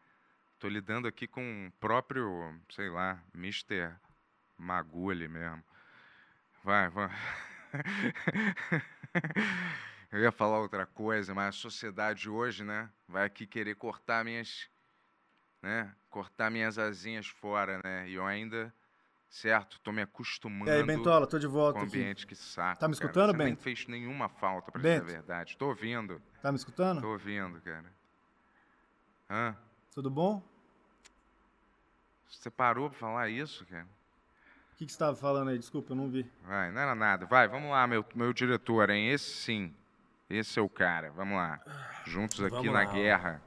[0.60, 3.92] Tô lidando aqui com o próprio, sei lá, Mr.
[4.58, 5.64] Maguli mesmo.
[6.64, 7.10] Vai, vai.
[10.12, 14.68] Eu ia falar outra coisa, mas a sociedade hoje, né, vai aqui querer cortar minhas,
[15.64, 18.08] né, cortar minhas asinhas fora, né?
[18.10, 18.72] E eu ainda,
[19.30, 21.98] certo, tô me acostumando E aí, Bentola, tô de com volta o aqui.
[21.98, 22.80] ambiente que saco.
[22.80, 23.06] Tá me cara.
[23.06, 23.64] escutando, Você nem Bento?
[23.64, 25.58] fez nenhuma falta, pra dizer a verdade.
[25.58, 26.22] Tô ouvindo.
[26.42, 27.00] Tá me escutando?
[27.02, 27.86] Tô ouvindo, cara.
[29.30, 29.56] Hã?
[29.94, 30.44] Tudo bom?
[32.30, 33.88] Você parou pra falar isso, cara?
[34.74, 35.58] O que, que você tava falando aí?
[35.58, 36.30] Desculpa, eu não vi.
[36.44, 37.26] Vai, não era nada.
[37.26, 39.10] Vai, vamos lá, meu, meu diretor, hein?
[39.12, 39.74] Esse sim.
[40.30, 41.12] Esse é o cara.
[41.12, 41.62] Vamos lá.
[42.06, 42.92] Juntos aqui Vamos na lá.
[42.92, 43.42] guerra.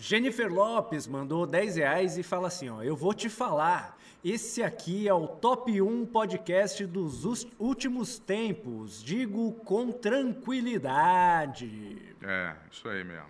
[0.00, 5.06] Jennifer Lopes mandou 10 reais e fala assim, ó, eu vou te falar, esse aqui
[5.06, 7.22] é o top 1 podcast dos
[7.58, 11.98] últimos tempos, digo com tranquilidade.
[12.22, 13.28] É, isso aí mesmo.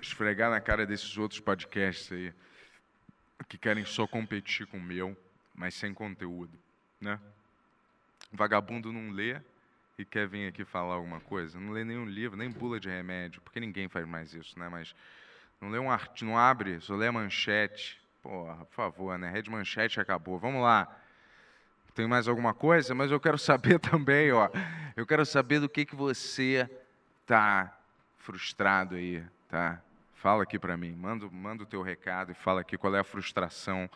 [0.00, 2.32] Esfregar na cara desses outros podcasts aí
[3.48, 5.16] que querem só competir com o meu,
[5.52, 6.56] mas sem conteúdo,
[7.00, 7.18] né?
[8.32, 9.40] Vagabundo não lê
[9.98, 11.58] e quer vir aqui falar alguma coisa.
[11.58, 14.68] Não lê nenhum livro, nem bula de remédio, porque ninguém faz mais isso, né?
[14.68, 14.94] Mas
[15.60, 18.02] não lê um artigo, não abre, só lê a manchete.
[18.22, 19.30] Porra, por favor, né?
[19.30, 20.38] Rede Manchete acabou.
[20.38, 20.88] Vamos lá.
[21.94, 22.94] Tem mais alguma coisa?
[22.94, 24.48] Mas eu quero saber também, ó.
[24.96, 26.68] Eu quero saber do que, que você
[27.26, 27.76] tá
[28.16, 29.78] frustrado aí, tá?
[30.14, 33.04] Fala aqui para mim, manda, manda o teu recado e fala aqui qual é a
[33.04, 33.90] frustração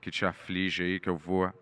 [0.00, 1.52] que te aflige aí, que eu vou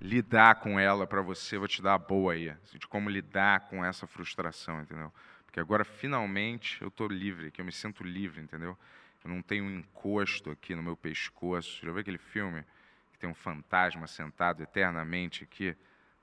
[0.00, 3.60] lidar com ela para você, vou te dar a boa aí, assim, de como lidar
[3.68, 5.12] com essa frustração, entendeu?
[5.56, 8.76] Porque agora finalmente eu tô livre, que eu me sinto livre, entendeu?
[9.24, 11.80] Eu não tenho um encosto aqui no meu pescoço.
[11.82, 12.62] Já viu aquele filme
[13.10, 15.74] que tem um fantasma sentado eternamente aqui?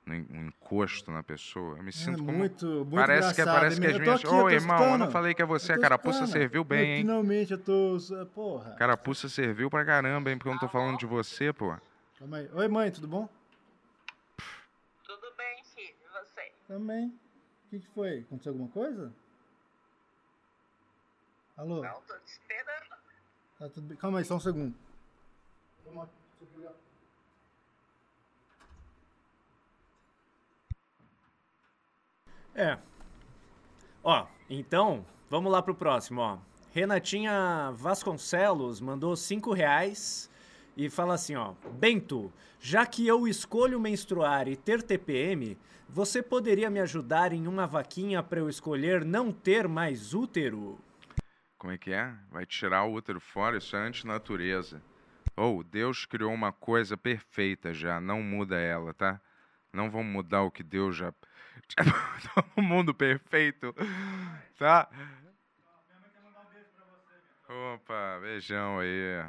[0.06, 1.78] um encosto na pessoa.
[1.78, 2.38] Eu me sinto é como.
[2.38, 4.24] Muito, muito parece que, parece que as minhas.
[4.24, 5.72] Ô, oh, irmão, eu não falei que é você.
[5.74, 7.02] A carapuça serviu bem, hein?
[7.02, 7.98] Finalmente eu tô.
[8.36, 8.76] Porra.
[8.76, 10.38] Carapuça serviu pra caramba, hein?
[10.38, 11.76] Porque eu não tô falando de você, pô.
[12.20, 12.50] Calma aí.
[12.54, 13.28] Oi, mãe, tudo bom?
[15.04, 15.96] Tudo bem, filho.
[16.04, 16.52] E você?
[16.68, 17.08] Também.
[17.08, 18.20] O que, que foi?
[18.20, 19.23] Aconteceu alguma coisa?
[21.56, 21.84] Alô?
[21.84, 22.96] Não, tô te esperando.
[23.60, 23.98] Tá tudo bem.
[23.98, 24.76] Calma aí, só um segundo.
[32.56, 32.78] É.
[34.04, 36.38] Ó, então, vamos lá pro próximo, ó.
[36.72, 40.30] Renatinha Vasconcelos mandou cinco reais
[40.76, 41.54] e fala assim, ó.
[41.74, 47.68] Bento, já que eu escolho menstruar e ter TPM, você poderia me ajudar em uma
[47.68, 50.80] vaquinha para eu escolher não ter mais útero?
[51.64, 52.14] Como é que é?
[52.30, 53.58] Vai tirar o útero fora?
[53.58, 54.84] Isso é antinatureza.
[55.34, 59.22] Ou oh, Deus criou uma coisa perfeita já, não muda ela, tá?
[59.72, 61.14] Não vamos mudar o que Deus já
[62.58, 63.74] um mundo perfeito,
[64.60, 64.90] tá?
[67.48, 69.24] Opa, beijão aí.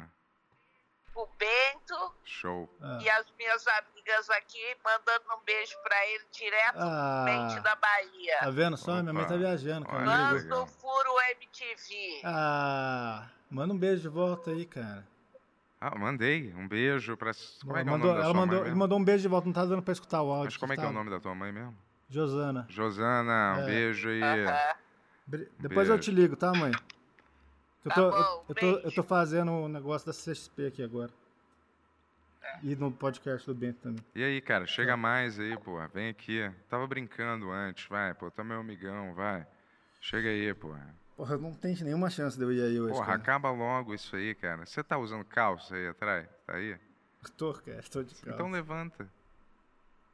[1.15, 2.13] O Bento.
[2.25, 2.69] Show.
[2.81, 2.99] Ah.
[3.01, 7.59] E as minhas amigas aqui mandando um beijo pra ele direto ah.
[7.63, 8.37] da Bahia.
[8.41, 8.91] Tá vendo só?
[8.91, 9.01] Opa.
[9.01, 10.05] Minha mãe tá viajando comigo.
[10.05, 12.21] Manda Furo MTV.
[12.25, 15.07] Ah, manda um beijo de volta aí, cara.
[15.79, 16.53] Ah, mandei.
[16.53, 17.31] Um beijo pra.
[17.61, 19.27] Como é que mandou, é o nome da ela mandou, Ele mandou um beijo de
[19.27, 20.45] volta, não tá dando pra escutar o áudio.
[20.45, 21.77] Mas como é que é o nome da tua mãe mesmo?
[22.09, 22.65] Josana.
[22.69, 23.65] Josana, um é.
[23.65, 24.21] beijo aí.
[25.27, 25.93] Depois beijo.
[25.93, 26.71] eu te ligo, tá, mãe?
[27.85, 30.83] Eu tô, tá bom, eu, tô, eu tô fazendo o um negócio da CXP aqui
[30.83, 31.11] agora.
[32.63, 34.03] E no podcast do Bento também.
[34.15, 34.95] E aí, cara, chega é.
[34.95, 35.77] mais aí, pô.
[35.93, 36.51] Vem aqui.
[36.67, 38.31] Tava brincando antes, vai, pô.
[38.31, 39.45] Tá meu amigão, vai.
[40.01, 40.75] Chega aí, pô.
[41.15, 42.93] Porra, não tem nenhuma chance de eu ir aí hoje.
[42.93, 43.17] Porra, cara.
[43.17, 44.65] acaba logo isso aí, cara.
[44.65, 46.27] Você tá usando calça aí atrás?
[46.45, 46.77] Tá aí?
[47.37, 48.29] Tô, cara, tô de calça.
[48.29, 49.07] Então levanta.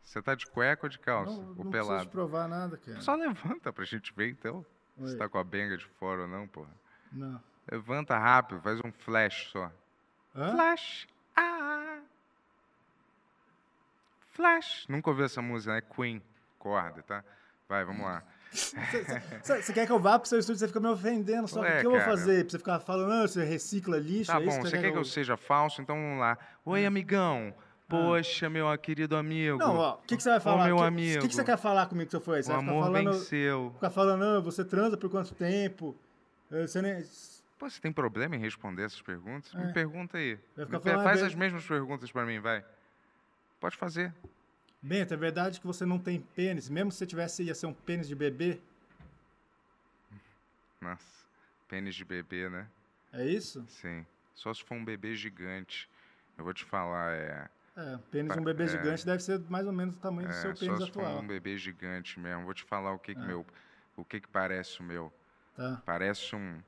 [0.03, 1.31] Você tá de cueca ou de calça?
[1.31, 2.05] Não, ou não pelado?
[2.05, 3.01] Não provar nada, cara.
[3.01, 4.65] Só levanta pra gente ver, então.
[4.97, 5.07] Oi.
[5.07, 6.71] Se tá com a benga de fora ou não, porra.
[7.11, 7.41] Não.
[7.69, 9.71] Levanta rápido, faz um flash só.
[10.35, 10.51] Hã?
[10.51, 11.07] Flash.
[11.35, 11.99] Ah.
[14.31, 14.85] Flash.
[14.87, 15.81] Nunca ouviu essa música, né?
[15.81, 16.21] Queen.
[16.57, 17.23] Corda, tá?
[17.67, 18.23] Vai, vamos lá.
[18.51, 21.47] Você quer que eu vá pro seu estúdio você fica me ofendendo?
[21.47, 22.43] Só Ué, o que eu vou fazer?
[22.43, 24.31] Pra você ficar falando, ah, você recicla lixo?
[24.31, 25.01] Tá é bom, você quer, que eu...
[25.01, 25.81] eu seja falso?
[25.81, 26.37] Então vamos lá.
[26.65, 27.53] Oi, amigão.
[27.87, 29.57] Poxa, meu querido amigo.
[29.57, 30.63] Não, ó, o que, que você vai falar?
[30.63, 31.17] Ô, meu que, amigo.
[31.19, 32.43] O que, que você quer falar comigo que você foi?
[32.43, 33.71] Você o vai amor falando, venceu.
[33.75, 35.95] Ficar falando, ah, você transa por quanto tempo?
[36.51, 37.03] Eh, você nem...
[37.61, 39.53] Pô, você tem problema em responder essas perguntas?
[39.53, 39.63] É.
[39.63, 40.39] Me pergunta aí.
[40.57, 42.65] Me falando, faz as mesmas perguntas para mim, vai.
[43.59, 44.11] Pode fazer.
[44.81, 46.67] Bento, é verdade que você não tem pênis?
[46.69, 48.59] Mesmo se você tivesse, ia ser um pênis de bebê?
[50.81, 51.05] Nossa,
[51.67, 52.67] pênis de bebê, né?
[53.13, 53.63] É isso?
[53.67, 54.07] Sim.
[54.33, 55.87] Só se for um bebê gigante.
[56.39, 57.47] Eu vou te falar, é
[57.77, 60.31] é, pênis de um bebê é, gigante deve ser mais ou menos o tamanho é,
[60.31, 61.05] do seu pênis só atual.
[61.05, 62.43] Se for um bebê gigante mesmo.
[62.43, 63.23] Vou te falar o que, que é.
[63.23, 63.45] meu,
[63.95, 65.13] o que, que parece o meu.
[65.55, 65.79] Tá.
[65.85, 66.59] Parece um,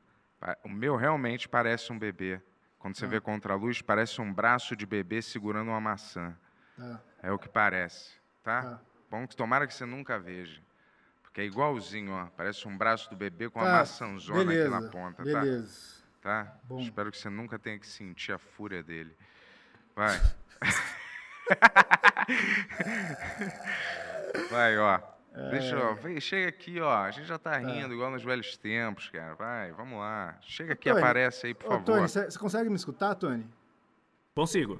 [0.64, 2.41] o meu realmente parece um bebê.
[2.80, 3.12] Quando você tá.
[3.12, 6.36] vê contra a luz, parece um braço de bebê segurando uma maçã.
[6.78, 7.02] Tá.
[7.22, 8.62] É o que parece, tá?
[8.62, 8.82] tá?
[9.10, 10.62] Bom que tomara que você nunca veja.
[11.22, 12.26] Porque é igualzinho, ó.
[12.36, 13.78] Parece um braço do bebê com uma tá.
[13.80, 14.76] maçãzona Beleza.
[14.76, 16.04] aqui na ponta, Beleza.
[16.22, 16.44] tá?
[16.44, 16.58] Tá?
[16.64, 16.80] Bom.
[16.80, 19.16] Espero que você nunca tenha que sentir a fúria dele.
[19.96, 20.20] Vai.
[24.50, 25.00] Vai, ó.
[25.34, 25.50] É...
[25.50, 25.96] Deixa eu.
[25.96, 26.96] Vem, chega aqui, ó.
[26.96, 27.58] A gente já tá, tá.
[27.58, 27.96] rindo, é.
[27.96, 29.34] igual nos velhos tempos, cara.
[29.34, 30.38] Vai, vamos lá.
[30.42, 31.86] Chega aqui, Tony, aparece aí, por ô, favor.
[31.86, 33.46] Tony, você consegue me escutar, Tony?
[34.36, 34.80] Consigo.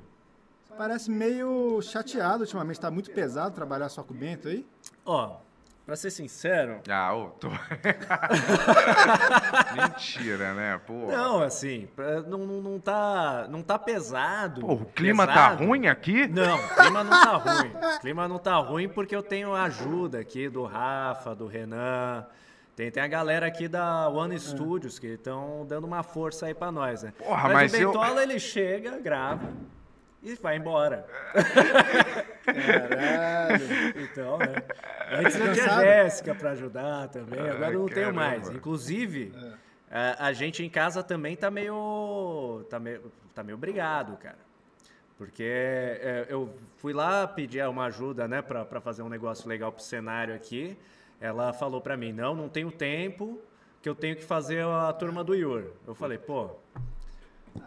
[0.78, 2.80] Parece meio chateado ultimamente.
[2.80, 4.66] Tá muito pesado trabalhar só com o Bento aí?
[5.06, 5.38] Ó,
[5.86, 6.80] Pra ser sincero.
[6.90, 7.50] Ah, ô, tô.
[9.76, 10.80] Mentira, né?
[10.88, 11.08] Pô.
[11.08, 11.90] Não, assim,
[12.26, 14.62] não, não, não, tá, não tá pesado.
[14.62, 15.58] Pô, o clima tá pesado.
[15.58, 16.26] tá ruim aqui?
[16.28, 17.70] Não, o clima não tá ruim.
[17.70, 22.26] O clima não tá ruim porque eu tenho a ajuda aqui do Rafa, do Renan.
[22.78, 26.72] Tem, tem a galera aqui da One Studios que estão dando uma força aí pra
[26.72, 27.12] nós, né?
[27.18, 28.22] Porra, mas, mas o Bentola, eu...
[28.22, 29.50] ele chega, grava
[30.24, 31.06] e vai embora.
[32.46, 33.66] Caralho.
[33.96, 34.56] Então, né?
[35.12, 38.50] Antes eu tinha a Jéssica para ajudar também, agora eu não tenho mais.
[38.50, 39.54] Inclusive, é.
[39.92, 44.40] a, a, gente em casa também tá meio, tá meio, tá meio obrigado, cara.
[45.18, 49.84] Porque é, eu fui lá pedir uma ajuda, né, para fazer um negócio legal pro
[49.84, 50.78] cenário aqui.
[51.20, 53.40] Ela falou para mim: não, não tenho tempo,
[53.82, 55.66] que eu tenho que fazer a turma do Iur.
[55.86, 56.50] Eu falei, pô,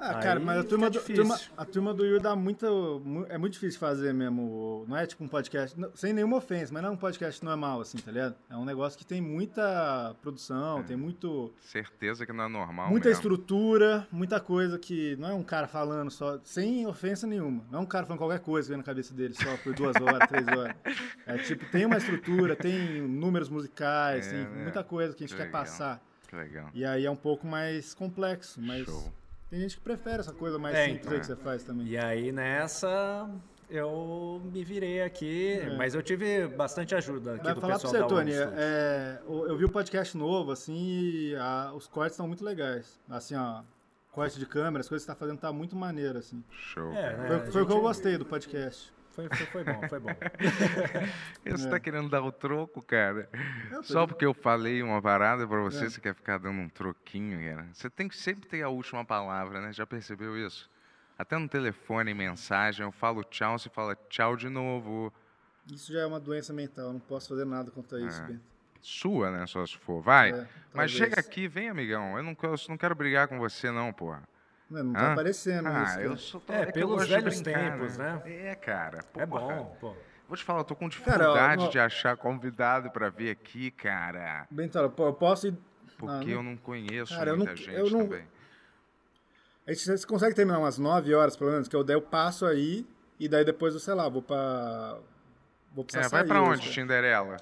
[0.01, 3.01] ah, cara, Aí mas a turma, do, turma, a turma do Yuri dá muito.
[3.05, 4.85] mu- É muito difícil fazer mesmo.
[4.89, 5.79] Não é tipo um podcast.
[5.79, 8.35] não- Sem nenhuma ofensa, mas não é um podcast normal, assim, tá ligado?
[8.51, 11.53] É um negócio que tem muita produção, tem muito.
[11.61, 12.91] Certeza que não é normal.
[12.91, 13.21] Muita mesmo.
[13.21, 17.65] estrutura, muita coisa que não é um cara falando só, sem ofensa nenhuma.
[17.71, 19.97] Não é um cara falando qualquer coisa que vem na cabeça dele só por duas
[19.97, 20.75] horas, três horas.
[21.27, 24.63] É tipo, tem uma estrutura, tem números musicais, É, tem né?
[24.63, 25.61] muita coisa que a gente Que quer legal.
[25.63, 26.01] passar.
[26.29, 26.71] Que legal.
[26.75, 29.13] E aí é um pouco mais complexo, mas Show.
[29.51, 31.87] Tem gente que prefere essa coisa mais É, simples aí que você faz também.
[31.87, 33.29] E aí nessa
[33.69, 38.09] eu me virei aqui, mas eu tive bastante ajuda aqui Vai do falar pra pessoal
[38.09, 42.29] você, da Tony, é, eu vi o podcast novo, assim, e a- os cortes estão
[42.29, 43.01] muito legais.
[43.09, 43.63] Assim, ó,
[44.13, 46.43] corte de câmera, as coisas que você tá fazendo tá muito maneiro, assim.
[46.51, 46.93] Show.
[46.93, 47.27] É, né?
[47.27, 48.93] Foi, foi o que eu gente- gostei do podcast.
[49.17, 50.11] Foi, foi, foi bom, foi bom.
[51.47, 53.29] Você tá querendo dar o troco, cara?
[53.83, 55.89] Só porque eu falei uma parada pra você, É.
[55.89, 57.67] você quer ficar dando um troquinho, cara?
[57.73, 59.73] Você tem que sempre ter a última palavra, né?
[59.73, 60.71] Já percebeu isso?
[61.19, 65.11] Até no telefone, em mensagem, eu falo tchau, você fala tchau de novo.
[65.73, 68.27] Isso já é uma doença mental, eu não posso fazer nada contra isso, É.
[68.27, 68.43] Bento.
[68.83, 69.47] Sua, né?
[69.47, 70.01] Só se for.
[70.03, 70.31] Vai.
[70.33, 72.17] É, Mas chega aqui, vem, amigão.
[72.19, 74.23] Eu não, quero- eu não quero brigar com você, não, porra.
[74.69, 75.13] Não, não tá Hã?
[75.13, 76.01] aparecendo Ah, isso.
[76.01, 76.17] eu cara.
[76.17, 78.23] sou É, que eu pelos velhos brincar, tempos, né?
[78.25, 78.99] É, cara.
[79.17, 79.55] É porra.
[79.55, 79.95] bom, pô.
[80.29, 83.31] Vou te falar, eu tô com Cara, dificuldade ó, ó- de achar convidado pra vir
[83.31, 84.47] aqui, cara.
[84.51, 85.55] Bento, pô, eu posso ir...
[85.97, 88.27] Porque Ah, não- eu não conheço Cara, eu não- muita gente eu não- também.
[89.67, 92.45] A gente, você consegue terminar umas 9 horas, pelo menos, que eu der eu passo
[92.45, 92.85] aí,
[93.21, 94.99] e daí depois eu, sei lá, vou pra...
[95.73, 96.73] Vou precisar É, vai sair pra onde, cara.
[96.73, 97.37] Tinderela?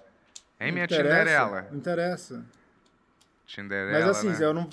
[0.60, 1.68] Hein, minha Interessa, Tinderela?
[1.72, 2.44] Interessa.
[3.46, 4.38] Tinderela, Mas assim, né?
[4.40, 4.68] eu, não,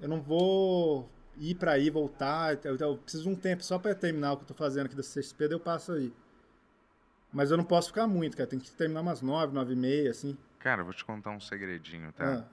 [0.00, 1.08] eu não vou
[1.38, 2.58] ir pra aí, voltar.
[2.64, 4.94] Eu, eu preciso de um tempo só pra terminar o que eu tô fazendo aqui
[4.96, 6.12] da CXP, daí eu passo aí.
[7.32, 8.48] Mas eu não posso ficar muito, cara.
[8.48, 10.36] Tem que terminar umas nove, nove e meia, assim.
[10.58, 12.24] Cara, eu vou te contar um segredinho, tá?
[12.32, 12.44] Ah,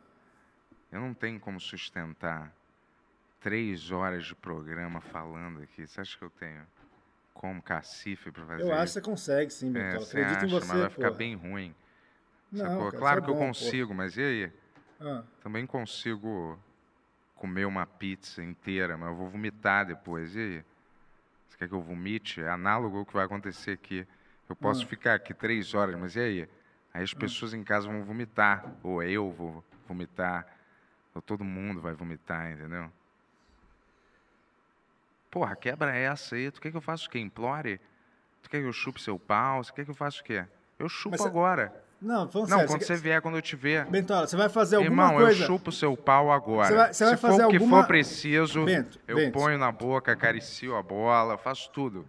[0.92, 2.54] Eu não tenho como sustentar
[3.42, 5.88] três horas de programa falando aqui.
[5.88, 6.62] Você acha que eu tenho
[7.34, 10.04] como cacife pra fazer eu acho que você consegue, sim, É, Bento.
[10.04, 11.76] você Acredito acha, em você, mas vai ficar bem ruim.
[12.52, 13.48] Não, cara, claro que é eu bom, pô.
[13.48, 14.52] consigo, mas e aí?
[15.00, 16.58] Ah, Também consigo
[17.36, 20.36] comer uma pizza inteira, mas eu vou vomitar depois.
[20.36, 20.66] E aí?
[21.50, 22.42] Você quer que eu vomite?
[22.42, 24.08] É análogo ao que vai acontecer aqui.
[24.50, 24.88] Eu posso Ah.
[24.88, 26.50] ficar aqui três horas, mas e aí?
[26.94, 28.66] Aí as pessoas em casa vão vomitar.
[28.84, 30.48] Ou eu vou vomitar.
[31.14, 32.92] Ou todo mundo vai vomitar, entendeu?
[35.30, 36.50] Porra, quebra essa aí.
[36.52, 37.20] Tu quer que eu faça o quê?
[37.20, 37.80] Implore?
[38.42, 39.64] Tu quer que eu chupe seu pau?
[39.64, 40.46] Você quer que eu faça o quê?
[40.80, 41.84] Eu chupo Mas agora.
[42.02, 42.72] Não, falando Não, sério.
[42.74, 43.86] quando você vier, quando eu te ver.
[43.86, 45.42] Bentola, você vai fazer alguma Irmão, coisa...
[45.44, 46.68] eu chupo seu pau agora.
[46.68, 49.34] Você vai- você vai Se for fazer o que alguma- for preciso, Bento, eu Bento.
[49.34, 52.06] ponho na boca, acaricio a bola, faço tudo.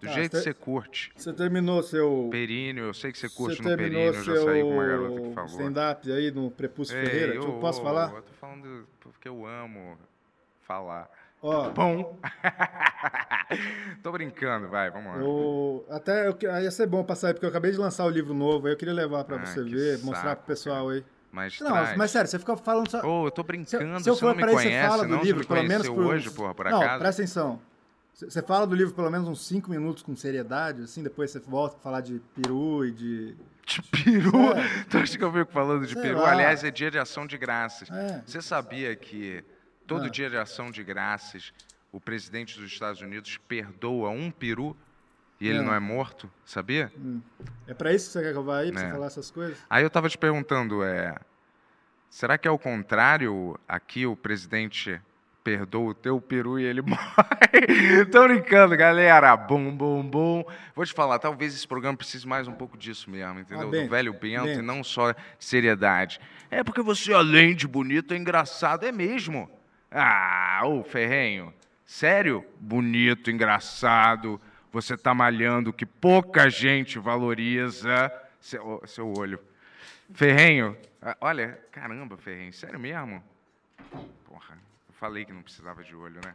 [0.00, 1.12] Do Tá, jeito você- que você curte.
[1.16, 2.28] Você terminou seu...
[2.30, 4.86] Períneo, eu sei que você Você curte no terminou períneo, eu já saí com uma
[4.86, 5.50] garota que seu falou.
[5.50, 7.34] stand-up aí no Prepúcio Ei, Ferreira?
[7.34, 8.12] Eu posso falar?
[8.14, 9.98] Eu tô falando porque eu amo
[10.62, 11.08] falar.
[11.42, 12.18] Ó, Bom.
[14.02, 15.18] tô brincando, vai, vamos lá.
[15.20, 18.34] Eu, até eu, ia ser bom passar aí, porque eu acabei de lançar o livro
[18.34, 21.04] novo, aí eu queria levar pra Ah, você ver, mostrar saco, pro pessoal aí.
[21.32, 21.96] Mas Não, traz.
[21.96, 23.00] mas sério, você fica falando só.
[23.06, 25.22] Ô, eu tô se, brincando, se eu você for pra aí, você fala do não?
[25.22, 25.98] livro, pelo menos por.
[25.98, 26.98] hoje, porra, por Não, acaso?
[26.98, 27.60] presta atenção.
[28.12, 31.38] Você você fala do livro pelo menos uns 5 minutos com seriedade, assim, depois você
[31.38, 33.36] volta pra falar de peru e de.
[33.64, 34.36] De peru?
[34.52, 34.84] É.
[34.90, 36.18] Tu acha que eu fico falando de Sei peru?
[36.18, 36.32] lá.
[36.32, 37.88] Aliás, é dia de ação de graças.
[37.90, 38.22] É.
[38.26, 39.44] Você sabia que
[39.90, 40.08] todo Ah.
[40.08, 41.52] dia de ação de graças
[41.92, 44.76] o presidente dos Estados Unidos perdoa um peru
[45.40, 45.62] e ele É.
[45.62, 46.30] não é morto?
[46.44, 46.92] Sabia?
[47.66, 48.84] É pra isso que você quer que eu vá aí, pra É.
[48.86, 49.58] você falar essas coisas?
[49.68, 51.16] Aí eu tava te perguntando, é,
[52.08, 53.58] será que é o contrário?
[53.66, 55.00] Aqui o presidente
[55.42, 58.06] perdoa o teu peru e ele morre?
[58.12, 59.36] Tô brincando, galera.
[59.36, 60.44] Bum, bum, bum.
[60.76, 63.64] Vou te falar, talvez esse programa precise mais um pouco disso mesmo, entendeu?
[63.64, 64.62] Do Bento, velho Bento e Bento.
[64.62, 66.20] não só de seriedade.
[66.50, 68.84] É porque você, além de bonito, é engraçado.
[68.86, 69.50] É mesmo.
[69.90, 71.52] Ah, ô Ferrenho.
[71.84, 72.44] Sério?
[72.60, 74.40] Bonito, engraçado.
[74.72, 78.12] Você tá malhando que pouca gente valoriza.
[78.40, 79.40] Seu, seu olho.
[80.12, 83.24] Ferrenho, ah, olha, caramba, Ferrenho, sério mesmo?
[84.26, 86.34] Porra, eu falei que não precisava de olho, né?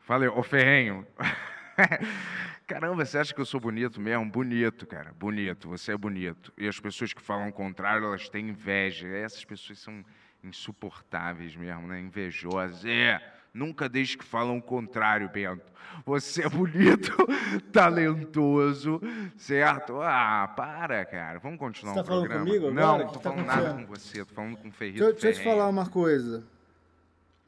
[0.00, 1.04] Falei, ô Ferrenho.
[2.66, 4.24] Caramba, você acha que eu sou bonito mesmo?
[4.26, 6.52] Bonito, cara, bonito, você é bonito.
[6.56, 9.08] E as pessoas que falam o contrário, elas têm inveja.
[9.08, 10.04] Essas pessoas são
[10.42, 12.00] insuportáveis mesmo, né?
[12.00, 12.84] Invejosas.
[12.84, 13.20] É,
[13.52, 15.70] nunca deixe que falam o contrário, Bento.
[16.06, 17.12] Você é bonito,
[17.72, 19.00] talentoso,
[19.36, 20.00] certo?
[20.00, 21.38] Ah, para, cara.
[21.38, 22.46] Vamos continuar Você tá o falando programa?
[22.46, 25.10] comigo Não, não tô tá falando nada com você, tô falando com o Ferrito Deixa,
[25.10, 26.42] eu- deixa eu te falar uma coisa.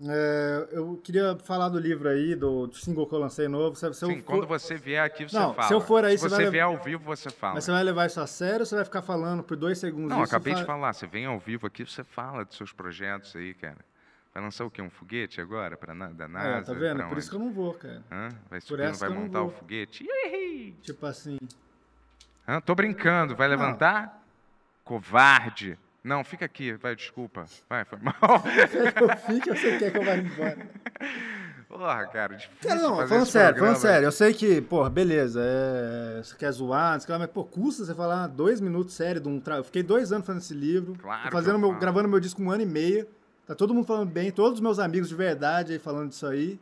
[0.00, 3.76] É, eu queria falar do livro aí, do, do single que eu lancei novo.
[3.76, 4.24] Se, se Sim, for...
[4.24, 5.68] quando você vier aqui, você não, fala.
[5.68, 7.54] Se eu for aí, se você, você vier ao vivo, você fala.
[7.54, 10.10] Mas você vai levar isso a sério ou você vai ficar falando por dois segundos?
[10.10, 10.92] Não, acabei de falar.
[10.92, 13.78] Você vem ao vivo aqui, você fala dos seus projetos aí, cara.
[14.34, 14.82] Vai lançar o quê?
[14.82, 15.76] Um foguete agora?
[15.76, 16.48] Pra na, da NASA?
[16.48, 17.08] É, tá vendo?
[17.08, 18.02] Por isso que eu não vou, cara.
[18.10, 18.28] Hã?
[18.50, 20.04] Vai subir, essa vai eu não montar o foguete?
[20.82, 21.38] Tipo assim.
[22.48, 22.60] Hã?
[22.60, 23.36] Tô brincando.
[23.36, 24.20] Vai levantar?
[24.82, 25.78] Covarde.
[26.04, 26.74] Não, fica aqui.
[26.74, 27.46] Vai, desculpa.
[27.68, 28.14] Vai, foi mal.
[28.70, 30.58] Quer que eu fique ou você quer que eu vá embora?
[31.66, 36.22] Porra, cara, difícil Cara, não, falando sério, falando sério, eu sei que, porra, beleza, é,
[36.22, 38.94] você quer zoar, não sei o que lá, mas, pô, custa você falar dois minutos
[38.94, 39.56] sério de um tra...
[39.56, 41.80] Eu fiquei dois anos fazendo esse livro, Claro fazendo eu meu, falo.
[41.80, 43.08] gravando meu disco um ano e meio,
[43.44, 46.60] tá todo mundo falando bem, todos os meus amigos de verdade aí falando disso aí.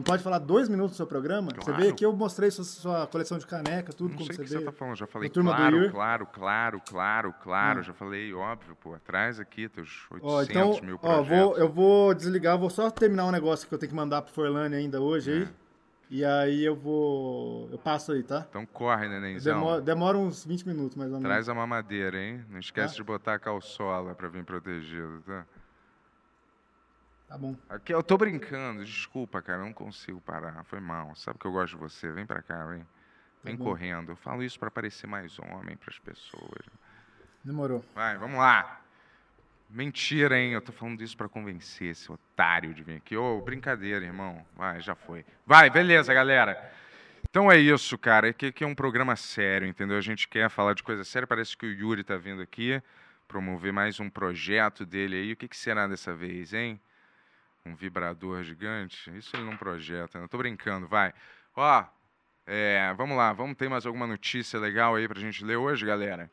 [0.00, 1.50] Não pode falar dois minutos do seu programa?
[1.54, 1.78] Você Claro.
[1.80, 4.48] veio aqui, eu mostrei sua, sua coleção de caneca, tudo Não como sei você que
[4.48, 4.64] você veio.
[4.66, 5.90] tá falando, já falei turma do claro, Yuri.
[5.90, 7.82] claro, claro, claro, claro, Hum.
[7.82, 11.28] já falei, óbvio, pô, traz aqui teus 800 Ó, então, mil ó, projetos.
[11.28, 14.32] vou, eu vou desligar, vou só terminar um negócio que eu tenho que mandar pro
[14.32, 15.42] Forlane ainda hoje aí.
[15.42, 15.48] É.
[16.12, 17.68] E aí eu vou.
[17.70, 18.44] Eu passo aí, tá?
[18.48, 19.54] Então corre, nenenzão.
[19.54, 21.30] Demora, demora uns 20 minutos mais ou menos.
[21.30, 22.44] Traz a mamadeira, hein?
[22.50, 22.96] Não esquece Tá.
[22.96, 25.44] de botar a calçola pra vir protegido, tá?
[27.30, 27.54] Tá bom.
[27.68, 31.14] Aqui, eu tô brincando, desculpa, cara, eu não consigo parar, foi mal.
[31.14, 32.84] Sabe que eu gosto de você, vem pra cá, vem.
[33.44, 33.66] Vem bom.
[33.66, 34.10] correndo.
[34.10, 36.66] Eu falo isso pra parecer mais homem pras pessoas.
[37.44, 37.84] Demorou.
[37.94, 38.80] Vai, vamos lá.
[39.70, 40.54] Mentira, hein?
[40.54, 43.16] Eu tô falando isso pra convencer esse otário de vir aqui.
[43.16, 44.44] Ô, brincadeira, irmão.
[44.56, 45.24] Vai, já foi.
[45.46, 46.72] Vai, beleza, galera.
[47.30, 48.30] Então é isso, cara.
[48.30, 49.96] Aqui, aqui é um programa sério, entendeu?
[49.96, 51.28] A gente quer falar de coisa séria.
[51.28, 52.82] Parece que o Yuri tá vindo aqui
[53.28, 55.32] promover mais um projeto dele aí.
[55.32, 56.80] O que, que será dessa vez, hein?
[57.66, 59.14] Um vibrador gigante?
[59.16, 60.24] Isso ele não projeta, né?
[60.24, 61.12] Eu tô brincando, vai.
[61.54, 61.84] Ó,
[62.46, 63.32] é, vamos lá.
[63.32, 66.30] Vamos ter mais alguma notícia legal aí pra gente ler hoje, galera?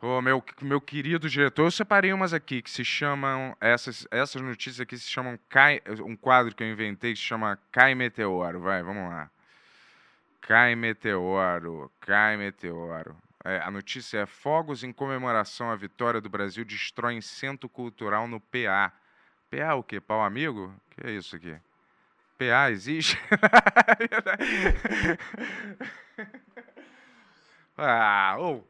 [0.00, 3.56] Ô, meu, meu querido diretor, eu separei umas aqui que se chamam.
[3.60, 5.36] Essas, essas notícias aqui se chamam.
[5.48, 8.60] Cai, um quadro que eu inventei que se chama Cai Meteoro.
[8.60, 9.28] Vai, vamos lá.
[10.40, 13.16] Cai Meteoro, cai Meteoro.
[13.44, 18.40] É, a notícia é: fogos em comemoração à vitória do Brasil destroem centro cultural no
[18.40, 18.92] PA.
[19.50, 20.00] PA o quê?
[20.00, 20.72] Pau amigo?
[20.90, 21.56] que é isso aqui?
[22.38, 23.18] PA existe?
[27.76, 28.66] ah, ou.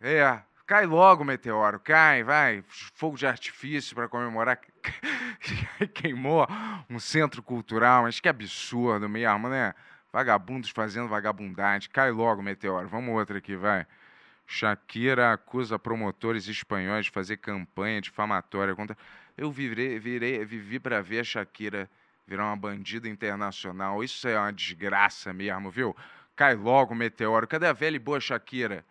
[0.00, 2.62] É, cai logo, meteoro, cai, vai.
[2.68, 4.58] Fogo de artifício para comemorar.
[5.94, 6.46] Queimou
[6.88, 9.74] um centro cultural, mas que absurdo mesmo, né?
[10.12, 11.90] Vagabundos fazendo vagabundagem.
[11.90, 12.88] Cai logo, meteoro.
[12.88, 13.86] Vamos outra aqui, vai.
[14.46, 18.96] Shakira acusa promotores espanhóis de fazer campanha difamatória contra.
[19.36, 21.90] Eu virei, virei, vivi para ver a Shakira
[22.26, 24.02] virar uma bandida internacional.
[24.02, 25.94] Isso é uma desgraça mesmo, viu?
[26.34, 27.46] Cai logo, meteoro.
[27.46, 28.84] Cadê a velha e boa Shakira?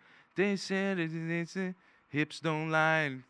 [2.12, 3.22] Hips don't lie.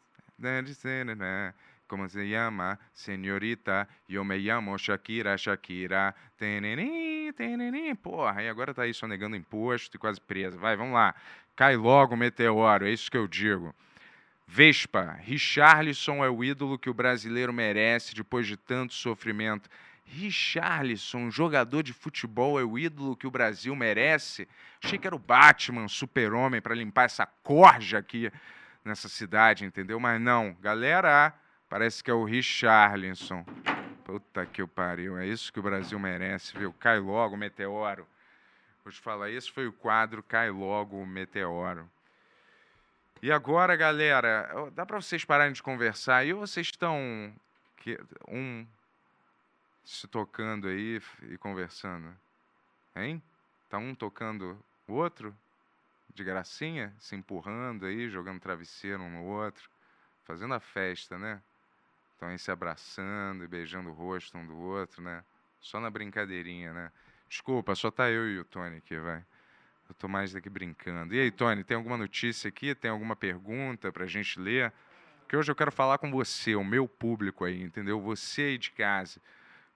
[0.43, 1.55] It, né?
[1.89, 2.79] Como se chama?
[2.93, 6.14] Senhorita, eu me chamo Shakira, Shakira.
[6.37, 7.95] Teneni, teneni.
[7.95, 10.59] Porra, e agora tá aí só negando imposto e quase presa.
[10.59, 11.14] Vai, vamos lá.
[11.55, 13.75] Cai logo, meteoro, é isso que eu digo.
[14.47, 19.68] Vespa, Richarlison é o ídolo que o brasileiro merece depois de tanto sofrimento.
[20.05, 24.49] Richarlison, jogador de futebol, é o ídolo que o Brasil merece.
[24.82, 28.30] Achei que era o Batman, super-homem, para limpar essa corja aqui
[28.84, 29.99] nessa cidade, entendeu?
[29.99, 31.34] Mas não, galera,
[31.68, 33.44] parece que é o Richarlison.
[34.05, 36.72] Puta que o pariu, é isso que o Brasil merece, viu?
[36.72, 38.07] Cai logo, meteoro.
[38.86, 41.90] Vou te falar, esse foi o quadro Cai Logo, Meteoro.
[43.23, 47.35] E agora, galera, dá para vocês pararem de conversar aí ou vocês estão
[48.29, 48.67] um
[49.85, 52.14] se tocando aí e conversando?
[52.95, 53.23] Hein?
[53.71, 55.35] Tá um tocando o outro?
[56.14, 56.95] De gracinha?
[56.99, 59.69] Se empurrando aí, jogando travesseiro um no outro,
[60.25, 61.43] fazendo a festa, né?
[62.12, 65.25] Estão aí se abraçando e beijando o rosto um do outro, né?
[65.61, 66.93] Só na brincadeirinha, né?
[67.29, 69.25] Desculpa, só tá eu e o Tony aqui, vai.
[69.89, 71.14] Eu tô mais daqui brincando.
[71.14, 72.74] E aí, Tony, tem alguma notícia aqui?
[72.74, 74.72] Tem alguma pergunta pra gente ler?
[75.20, 78.01] Porque hoje eu quero falar com você, o meu público aí, entendeu?
[78.01, 79.20] Você aí de casa.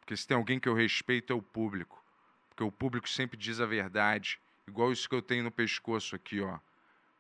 [0.00, 2.04] Porque se tem alguém que eu respeito é o público.
[2.48, 4.40] Porque o público sempre diz a verdade.
[4.66, 6.58] Igual isso que eu tenho no pescoço aqui, ó.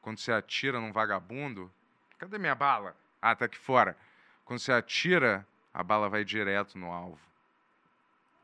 [0.00, 1.72] Quando você atira num vagabundo.
[2.18, 2.96] Cadê minha bala?
[3.20, 3.96] Ah, tá aqui fora.
[4.44, 7.29] Quando você atira, a bala vai direto no alvo.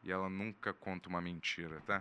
[0.07, 2.01] E ela nunca conta uma mentira, tá?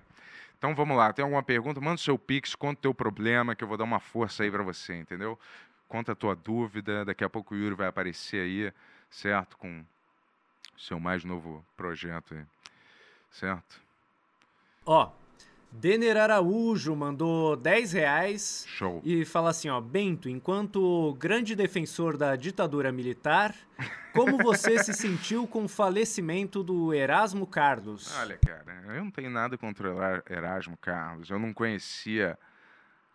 [0.60, 1.82] Então vamos lá, tem alguma pergunta?
[1.82, 4.52] Manda o seu pix, conta o teu problema, que eu vou dar uma força aí
[4.52, 5.40] pra você, entendeu?
[5.88, 8.72] Conta a tua dúvida, daqui a pouco o Yuri vai aparecer aí,
[9.10, 9.58] certo?
[9.58, 12.46] Com o seu mais novo projeto aí,
[13.32, 13.82] certo?
[14.86, 15.12] Ó,
[15.80, 18.66] Denner Araújo mandou 10 reais.
[18.68, 19.02] Show.
[19.04, 23.54] E fala assim, ó, Bento, enquanto grande defensor da ditadura militar,
[24.14, 28.18] como você se sentiu com o falecimento do Erasmo Carlos?
[28.20, 30.00] Olha, cara, eu não tenho nada contra o
[30.34, 31.30] Erasmo Carlos.
[31.30, 32.38] Eu não conhecia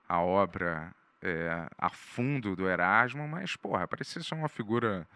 [0.09, 5.07] a obra é, a fundo do Erasmo, mas, porra, parecia ser uma figura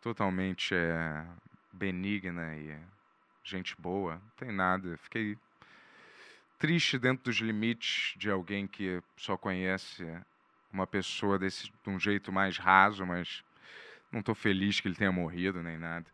[0.00, 1.24] totalmente é,
[1.72, 2.76] benigna e
[3.44, 4.14] gente boa.
[4.14, 4.96] Não tem nada.
[4.96, 5.36] Fiquei
[6.58, 10.04] triste dentro dos limites de alguém que só conhece
[10.72, 13.42] uma pessoa desse, de um jeito mais raso, mas
[14.10, 16.06] não estou feliz que ele tenha morrido nem nada.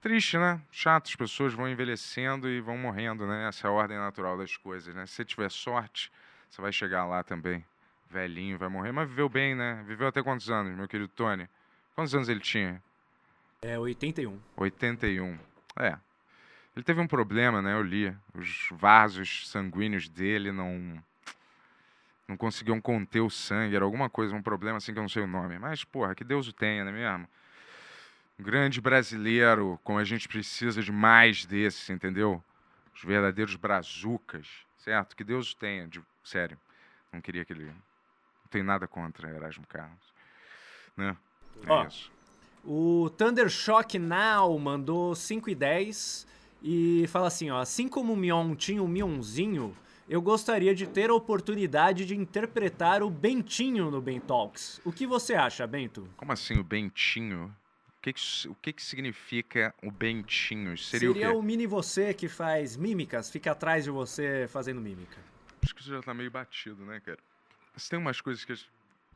[0.00, 0.60] Triste, né?
[0.70, 3.48] Chato, as pessoas vão envelhecendo e vão morrendo, né?
[3.48, 5.04] Essa é a ordem natural das coisas, né?
[5.06, 6.10] Se você tiver sorte,
[6.48, 7.64] você vai chegar lá também.
[8.08, 9.84] Velhinho, vai morrer, mas viveu bem, né?
[9.86, 11.48] Viveu até quantos anos, meu querido Tony?
[11.94, 12.82] Quantos anos ele tinha?
[13.60, 14.38] É, 81.
[14.56, 15.38] 81.
[15.80, 15.98] É,
[16.78, 17.72] ele teve um problema, né?
[17.72, 18.16] Eu li.
[18.32, 21.02] Os vasos sanguíneos dele não
[22.28, 25.22] não conseguiam conter o sangue, era alguma coisa, um problema assim que eu não sei
[25.22, 25.58] o nome.
[25.58, 27.28] Mas, porra, que Deus o tenha, não é mesmo?
[28.38, 32.44] Um grande brasileiro, como a gente precisa de mais desses, entendeu?
[32.94, 35.16] Os verdadeiros brazucas, certo?
[35.16, 36.58] Que Deus o tenha, de, sério.
[37.10, 37.64] Não queria que ele.
[37.64, 40.14] Não tem nada contra Erasmo Carlos.
[40.96, 41.16] Né?
[41.66, 42.12] É Ó, isso.
[42.62, 48.16] O Thunder Shock Now mandou 5 e 10 e fala assim, ó, assim como o
[48.16, 49.76] Mion tinha o Mionzinho,
[50.08, 54.80] eu gostaria de ter a oportunidade de interpretar o Bentinho no Ben Talks.
[54.84, 56.08] O que você acha, Bento?
[56.16, 57.54] Como assim o Bentinho?
[57.98, 60.78] O que, que, o que, que significa o Bentinho?
[60.78, 65.18] Seria, Seria o, o, mini você que faz mímicas, fica atrás de você fazendo mímica.
[65.62, 67.18] Acho que isso já tá meio batido, né, cara?
[67.74, 68.54] Mas tem umas coisas que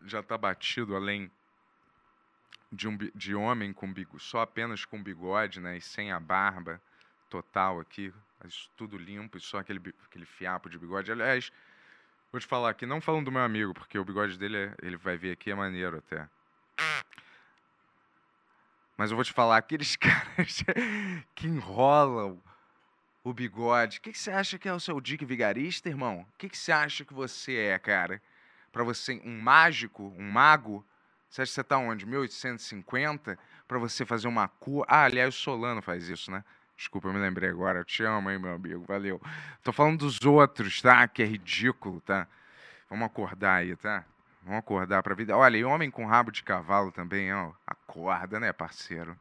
[0.05, 1.30] já tá batido além
[2.70, 6.80] de, um, de homem com bigode, só apenas com bigode, né, e sem a barba
[7.33, 8.12] total aqui,
[8.76, 11.11] tudo limpo só aquele, aquele fiapo de bigode.
[11.11, 11.51] Aliás,
[12.30, 14.99] vou te falar aqui, não falando do meu amigo, porque o bigode dele, é, ele
[14.99, 16.28] vai ver aqui, é maneiro até.
[18.99, 20.62] Mas eu vou te falar, aqueles caras
[21.35, 22.39] que enrolam
[23.24, 23.99] o bigode.
[23.99, 26.26] O que, que você acha que é o seu Dick Vigarista, irmão?
[26.28, 28.20] O que, que você acha que você é, cara?
[28.70, 30.85] Para você, um mágico, um mago?
[31.30, 32.05] Você acha que você tá onde?
[32.05, 33.39] 1850?
[33.66, 34.87] Para você fazer uma cura.
[34.87, 36.45] Ah, aliás, o Solano faz isso, né?
[36.83, 37.78] Desculpa, eu me lembrei agora.
[37.78, 38.85] Eu te amo, hein, meu amigo.
[38.89, 39.22] Valeu.
[39.62, 41.07] Tô falando dos outros, tá?
[41.07, 42.26] Que é ridículo, tá?
[42.91, 44.05] Vamos acordar aí, tá?
[44.43, 45.37] Vamos acordar pra vida.
[45.37, 47.53] Olha, e homem com rabo de cavalo também, ó.
[47.64, 49.16] Acorda, né, parceiro?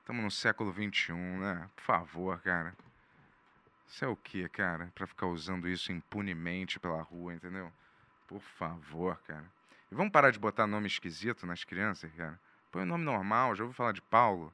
[0.00, 1.70] Estamos no século XXI, né?
[1.76, 2.74] Por favor, cara.
[3.86, 4.90] Isso é o que, cara?
[4.92, 7.72] Pra ficar usando isso impunemente pela rua, entendeu?
[8.26, 9.46] Por favor, cara.
[9.92, 12.36] E vamos parar de botar nome esquisito nas crianças, cara?
[12.72, 13.54] Põe o um nome normal.
[13.54, 14.52] Já ouviu falar de Paulo?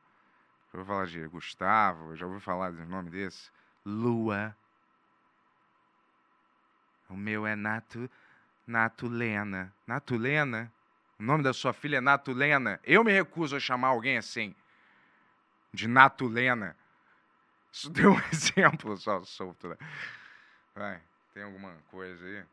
[0.76, 2.16] Já ouviu falar de Gustavo?
[2.16, 3.50] Já ouviu falar de nome desse?
[3.84, 4.54] Lua.
[7.08, 8.10] O meu é Nato,
[8.66, 9.72] Natulena.
[9.86, 10.70] Natulena?
[11.18, 12.78] O nome da sua filha é Natulena?
[12.84, 14.54] Eu me recuso a chamar alguém assim.
[15.72, 16.76] De Natulena.
[17.72, 19.76] Isso deu um exemplo só solto, né?
[20.74, 21.00] Vai,
[21.32, 22.44] tem alguma coisa aí?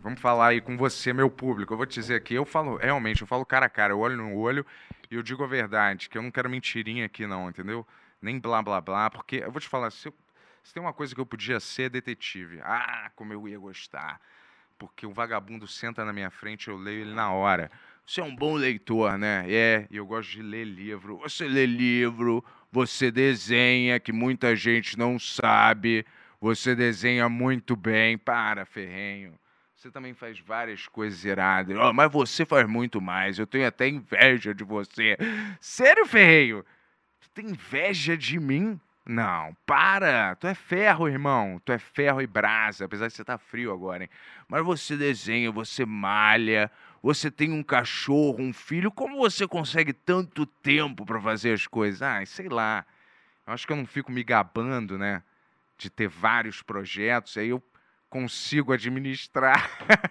[0.00, 1.72] Vamos falar aí com você, meu público.
[1.72, 4.16] Eu vou te dizer aqui, eu falo, realmente, eu falo cara a cara, eu olho
[4.16, 4.64] no olho
[5.10, 7.86] e eu digo a verdade, que eu não quero mentirinha aqui não, entendeu?
[8.20, 10.14] Nem blá blá blá, porque eu vou te falar, se, eu,
[10.62, 12.60] se tem uma coisa que eu podia ser, detetive.
[12.62, 14.20] Ah, como eu ia gostar.
[14.78, 17.70] Porque o vagabundo senta na minha frente, eu leio ele na hora.
[18.06, 19.44] Você é um bom leitor, né?
[19.48, 21.18] É, eu gosto de ler livro.
[21.18, 26.04] Você lê livro, você desenha, que muita gente não sabe.
[26.40, 28.18] Você desenha muito bem.
[28.18, 29.38] Para, ferrenho.
[29.82, 31.76] Você também faz várias coisas iradas.
[31.76, 33.36] Oh, mas você faz muito mais.
[33.36, 35.16] Eu tenho até inveja de você.
[35.60, 36.64] Sério, Ferreiro?
[37.20, 38.80] Tu tem inveja de mim?
[39.04, 40.36] Não, para!
[40.36, 41.60] Tu é ferro, irmão.
[41.64, 44.10] Tu é ferro e brasa, apesar de você estar tá frio agora, hein?
[44.46, 46.70] Mas você desenha, você malha,
[47.02, 48.88] você tem um cachorro, um filho.
[48.88, 52.02] Como você consegue tanto tempo para fazer as coisas?
[52.02, 52.86] Ah, sei lá.
[53.44, 55.24] Eu acho que eu não fico me gabando, né?
[55.76, 57.36] De ter vários projetos.
[57.36, 57.60] Aí eu
[58.12, 59.70] consigo administrar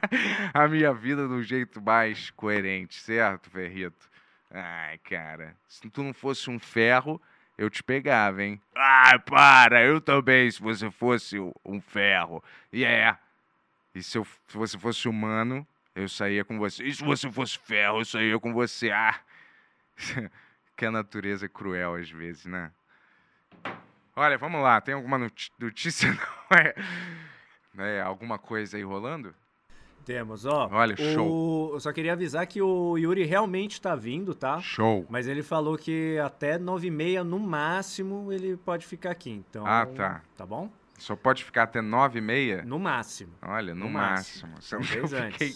[0.51, 4.09] a minha vida do jeito mais coerente, certo, Ferrito?
[4.49, 7.21] Ai, cara, se tu não fosse um ferro,
[7.55, 8.59] eu te pegava, hein?
[8.75, 12.43] Ai, para, eu também, se você fosse um ferro.
[12.73, 13.19] E yeah.
[13.19, 13.99] é.
[13.99, 16.83] E se, eu, se você fosse humano, eu saía com você.
[16.83, 18.89] E se você fosse ferro, eu saía com você.
[18.89, 19.19] Ah!
[20.75, 22.71] que a natureza é cruel às vezes, né?
[24.15, 25.19] Olha, vamos lá, tem alguma
[25.59, 26.09] notícia?
[26.49, 26.73] Não é?
[27.73, 29.33] Né, alguma coisa aí rolando?
[30.05, 30.67] Temos, ó.
[30.71, 31.73] Olha, show.
[31.73, 34.59] Eu só queria avisar que o Yuri realmente tá vindo, tá?
[34.59, 35.05] Show.
[35.09, 39.29] Mas ele falou que até nove e meia, no máximo, ele pode ficar aqui.
[39.29, 40.21] Então, ah, tá.
[40.35, 40.71] Tá bom?
[40.97, 42.63] Só pode ficar até nove e meia?
[42.63, 43.33] No máximo.
[43.43, 44.53] Olha, no, No máximo.
[44.53, 44.81] máximo.
[44.83, 45.55] Então, eu fiquei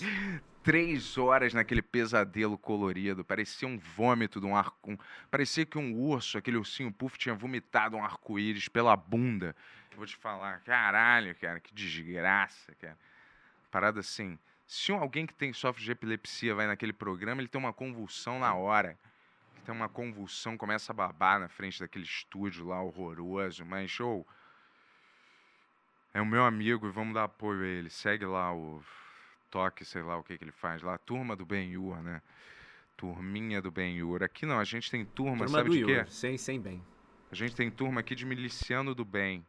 [0.63, 3.23] três horas naquele pesadelo colorido.
[3.25, 4.91] Parecia um vômito de um arco.
[4.91, 4.97] um-
[5.29, 9.55] Parecia que um urso, aquele ursinho puff, tinha vomitado um arco-íris pela bunda.
[9.95, 12.97] Vou te falar, caralho, cara, que desgraça, cara.
[13.71, 14.37] Parada assim.
[14.65, 18.53] Se alguém que tem sofre de epilepsia vai naquele programa, ele tem uma convulsão na
[18.53, 18.97] hora.
[19.53, 23.63] Ele tem uma convulsão, começa a babar na frente daquele estúdio lá horroroso.
[23.63, 24.25] Mas, show.
[26.13, 27.89] É o meu amigo e vamos dar apoio a ele.
[27.89, 28.83] Segue lá o
[29.51, 30.97] toque, sei lá o que, que ele faz lá.
[30.97, 32.21] Turma do Ben-Hur, né?
[32.97, 34.23] Turminha do Ben-Hur.
[34.23, 36.05] Aqui não, a gente tem turma, Turma sabe do de quê?
[36.09, 36.83] Sem, sem bem.
[37.29, 39.45] A gente tem turma aqui de miliciano do bem.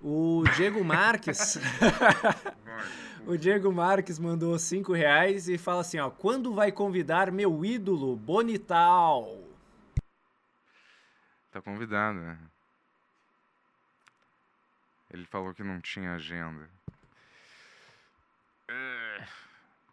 [0.00, 1.58] O Diego Marques.
[3.26, 8.16] o Diego Marques mandou 5 reais e fala assim: ó, quando vai convidar meu ídolo
[8.16, 9.42] Bonital?
[11.50, 12.38] Tá convidado, né?
[15.10, 16.68] Ele falou que não tinha agenda.
[18.68, 19.26] É,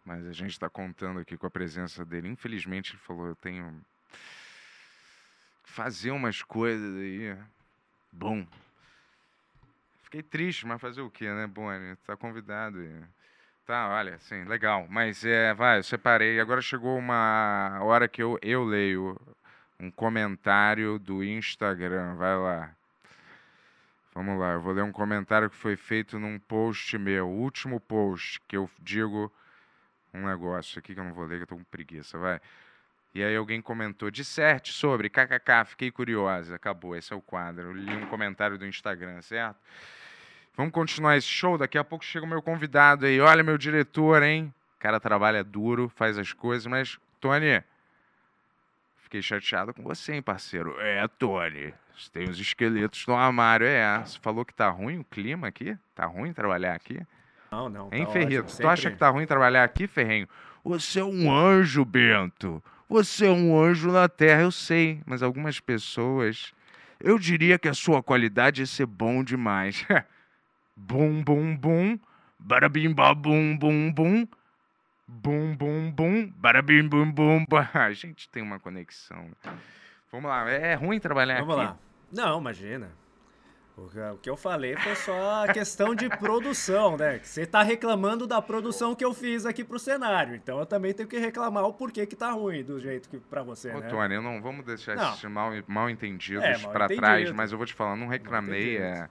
[0.03, 2.27] Mas a gente tá contando aqui com a presença dele.
[2.27, 3.81] Infelizmente, ele falou: eu tenho
[5.63, 7.37] fazer umas coisas aí.
[8.11, 8.45] Bom.
[10.05, 11.95] Fiquei triste, mas fazer o quê, né, Boni?
[12.05, 12.81] Tá convidado.
[12.81, 13.03] E...
[13.65, 14.85] Tá, olha, sim, legal.
[14.87, 16.39] Mas é, vai, eu separei.
[16.39, 19.19] Agora chegou uma hora que eu, eu leio
[19.79, 22.15] um comentário do Instagram.
[22.15, 22.75] Vai lá.
[24.13, 28.39] Vamos lá, eu vou ler um comentário que foi feito num post meu, último post,
[28.47, 29.29] que eu digo
[30.13, 32.39] um negócio aqui que eu não vou ler, que eu tô com preguiça, vai.
[33.16, 37.70] E aí alguém comentou, disserte sobre, kkk, fiquei curiosa, acabou, esse é o quadro.
[37.70, 39.55] Eu li um comentário do Instagram, certo?
[40.55, 44.22] Vamos continuar esse show, daqui a pouco chega o meu convidado aí, olha meu diretor,
[44.22, 44.53] hein?
[44.78, 47.63] O cara trabalha duro, faz as coisas, mas, Tony,
[49.05, 50.76] Fiquei chateado com você, hein, parceiro.
[50.80, 51.74] É, Tony.
[51.95, 53.66] Você tem os esqueletos no armário.
[53.66, 55.78] É, você falou que tá ruim o clima aqui?
[55.93, 56.99] Tá ruim trabalhar aqui?
[57.51, 57.89] Não, não.
[57.91, 58.45] Hein, tá Ferrito?
[58.45, 60.28] ótimo, Tu acha que tá ruim trabalhar aqui, Ferrenho?
[60.63, 62.61] Você é um anjo, Bento.
[62.95, 65.01] Você é um anjo na terra, eu sei.
[65.05, 66.53] Mas algumas pessoas.
[66.97, 69.85] Eu diria que a sua qualidade é ser bom demais.
[70.77, 71.99] bum, bum, bum.
[72.39, 74.27] Barabim, bum, bum, bum.
[75.05, 76.31] Bum, bum, bum.
[76.37, 77.45] Barabim, bum, bum.
[77.73, 79.29] A gente tem uma conexão.
[80.09, 80.49] Vamos lá.
[80.49, 81.65] É ruim trabalhar Vamos aqui?
[81.65, 81.77] lá.
[82.13, 82.89] Não, imagina.
[83.78, 87.19] O que- o eu falei foi só a questão de produção, né?
[87.21, 90.34] Você tá reclamando da produção que eu fiz aqui pro cenário.
[90.34, 93.43] Então eu também tenho que reclamar o porquê que tá ruim do jeito que pra
[93.43, 93.88] você, Ô, né?
[93.89, 95.11] Tony, não vamos deixar Não.
[95.11, 96.95] esses mal, mal entendidos É, entendido.
[96.95, 98.78] trás, mas eu vou te falar, não reclamei.
[98.78, 99.09] É,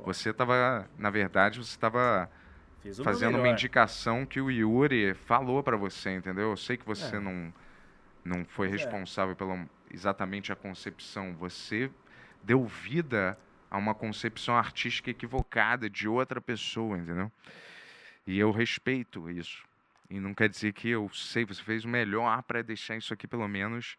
[0.00, 2.28] você tava, na verdade, você tava
[2.82, 3.52] Fiz o meu fazendo uma melhor.
[3.52, 6.50] indicação que o Yuri falou pra você, entendeu?
[6.50, 7.20] Eu sei que você É.
[7.20, 7.54] não,
[8.24, 8.70] não foi é.
[8.70, 11.32] responsável pela exatamente a concepção.
[11.34, 11.88] Você
[12.42, 13.38] deu vida
[13.70, 17.30] a uma concepção artística equivocada de outra pessoa, entendeu?
[18.26, 19.64] E eu respeito isso.
[20.08, 23.28] E não quer dizer que eu sei, você fez o melhor pra deixar isso aqui
[23.28, 23.96] pelo menos,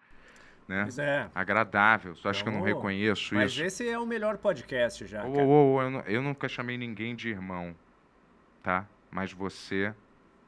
[0.67, 0.88] né?
[0.99, 1.30] É.
[1.34, 2.15] agradável.
[2.15, 3.63] Você acha que eu não Então, reconheço Mas isso?
[3.63, 5.22] esse é o melhor podcast já.
[5.22, 5.30] Cara.
[5.30, 7.74] ô, ô, eu, eu nunca chamei ninguém de irmão,
[8.61, 8.86] tá?
[9.09, 9.93] Mas você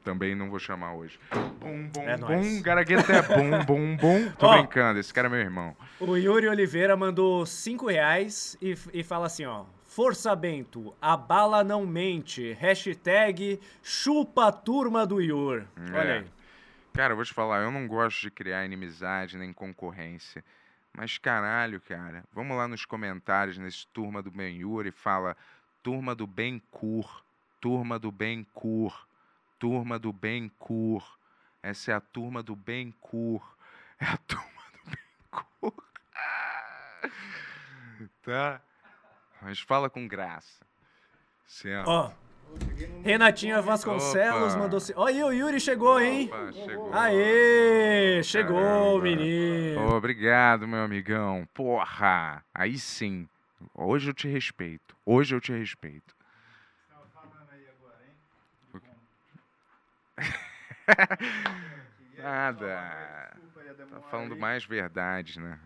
[0.04, 1.18] também não vou chamar hoje.
[1.60, 4.30] Bum, bum, É bum, garagueta é bum, bum, bum.
[4.38, 4.58] Tô Ó.
[4.58, 5.74] brincando, esse cara é meu irmão.
[5.98, 9.64] O Yuri Oliveira mandou 5 reais e, e fala assim, ó.
[9.86, 12.52] Força Bento, a bala não mente.
[12.54, 15.16] Hashtag chupa a turma do.
[15.16, 16.18] Olha É.
[16.18, 16.26] aí.
[16.92, 20.44] Cara, eu vou te falar, eu não gosto de criar inimizade nem concorrência.
[20.96, 25.36] Mas caralho, cara, vamos lá nos comentários nesse Turma do Ben Yuri, fala
[25.82, 27.24] Turma do Ben Cur,
[27.60, 29.06] Turma do Ben Cur,
[29.58, 31.02] Turma do Ben Cur.
[31.62, 33.42] Essa é a Turma do Ben Cur.
[34.00, 35.74] É a Turma do Ben Cur.
[38.22, 38.60] tá?
[39.40, 40.64] Mas fala com graça.
[41.46, 41.88] Certo?
[41.88, 42.10] Ó.
[43.02, 44.62] Renatinha Vasconcelos Opa.
[44.62, 44.80] mandou.
[44.96, 46.28] Ó, aí o Yuri chegou, hein?
[46.32, 46.94] Opa, chegou.
[46.94, 48.22] Aê!
[48.22, 49.00] Chegou, Caramba.
[49.02, 49.94] menino.
[49.94, 51.46] Obrigado, meu amigão.
[51.52, 53.28] Porra, aí sim.
[53.74, 54.96] Hoje eu te respeito.
[55.04, 56.13] Hoje eu te respeito.
[62.18, 63.30] Nada.
[63.90, 65.58] Tá falando mais verdade, né?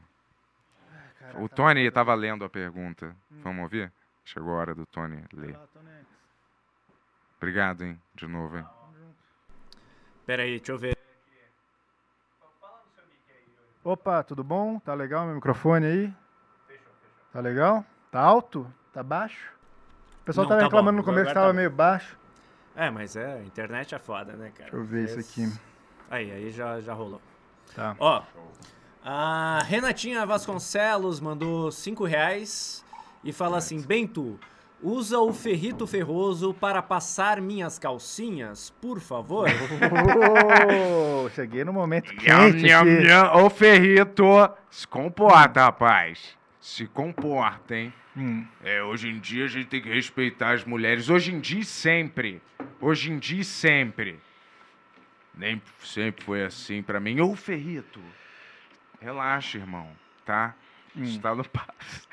[1.35, 3.15] O Tony tava lendo a pergunta.
[3.31, 3.93] Vamos ouvir?
[4.25, 5.59] Chegou a hora do Tony ler.
[7.37, 8.01] Obrigado, hein?
[8.15, 8.67] De novo, hein?
[10.27, 10.97] Pera aí, deixa eu ver.
[13.85, 14.79] Opa, tudo bom?
[14.81, 16.15] Tá legal meu microfone aí?
[17.33, 17.85] Tá legal?
[18.11, 18.71] Tá alto?
[18.93, 19.53] Tá baixo?
[20.23, 20.99] O pessoal Não, tava tá reclamando bom.
[20.99, 22.18] no começo que tava tá meio baixo.
[22.81, 24.71] É, mas é, a internet é foda, né, cara?
[24.71, 25.53] Deixa eu ver isso Esse- aqui.
[26.09, 27.21] Aí, aí já, já rolou.
[27.75, 27.97] Tá.
[27.99, 28.23] Ó,
[29.05, 32.85] a Renatinha Vasconcelos mandou 5 reais
[33.25, 34.39] e fala assim: Bento,
[34.83, 39.49] usa o ferrito ferroso para passar minhas calcinhas, por favor.
[40.71, 43.07] Oh, cheguei no momento Nham, quente nham, aqui.
[43.07, 43.45] nham.
[43.45, 44.25] Ô, Ferrito,
[44.71, 46.37] se comporta, rapaz.
[46.61, 47.93] Se comporta, hein?
[48.19, 48.45] Hum.
[48.65, 51.09] É, hoje em dia a gente tem que respeitar as mulheres.
[51.09, 52.43] Hoje em dia e sempre.
[52.81, 54.19] Hoje em dia e sempre.
[55.33, 57.21] Nem sempre foi assim pra mim.
[57.21, 58.01] Ô, Ferrito,
[59.01, 59.89] relaxa, irmão,
[60.25, 60.53] tá?
[60.97, 62.09] Isso tá no passo.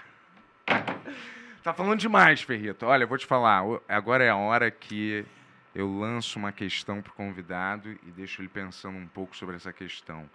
[1.63, 2.85] tá falando demais, Ferrito.
[2.85, 3.63] Olha, eu vou te falar.
[3.89, 5.25] Agora é a hora que
[5.73, 10.29] eu lanço uma questão pro convidado e deixo ele pensando um pouco sobre essa questão.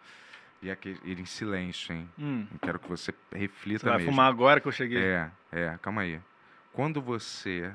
[0.62, 2.09] E aqui, ele em silêncio, hein?
[2.19, 2.47] Hum.
[2.61, 4.11] Quero que você reflita Você vai mesmo.
[4.12, 5.03] fumar agora que eu cheguei.
[5.03, 6.20] É, é, calma aí.
[6.73, 7.73] Quando você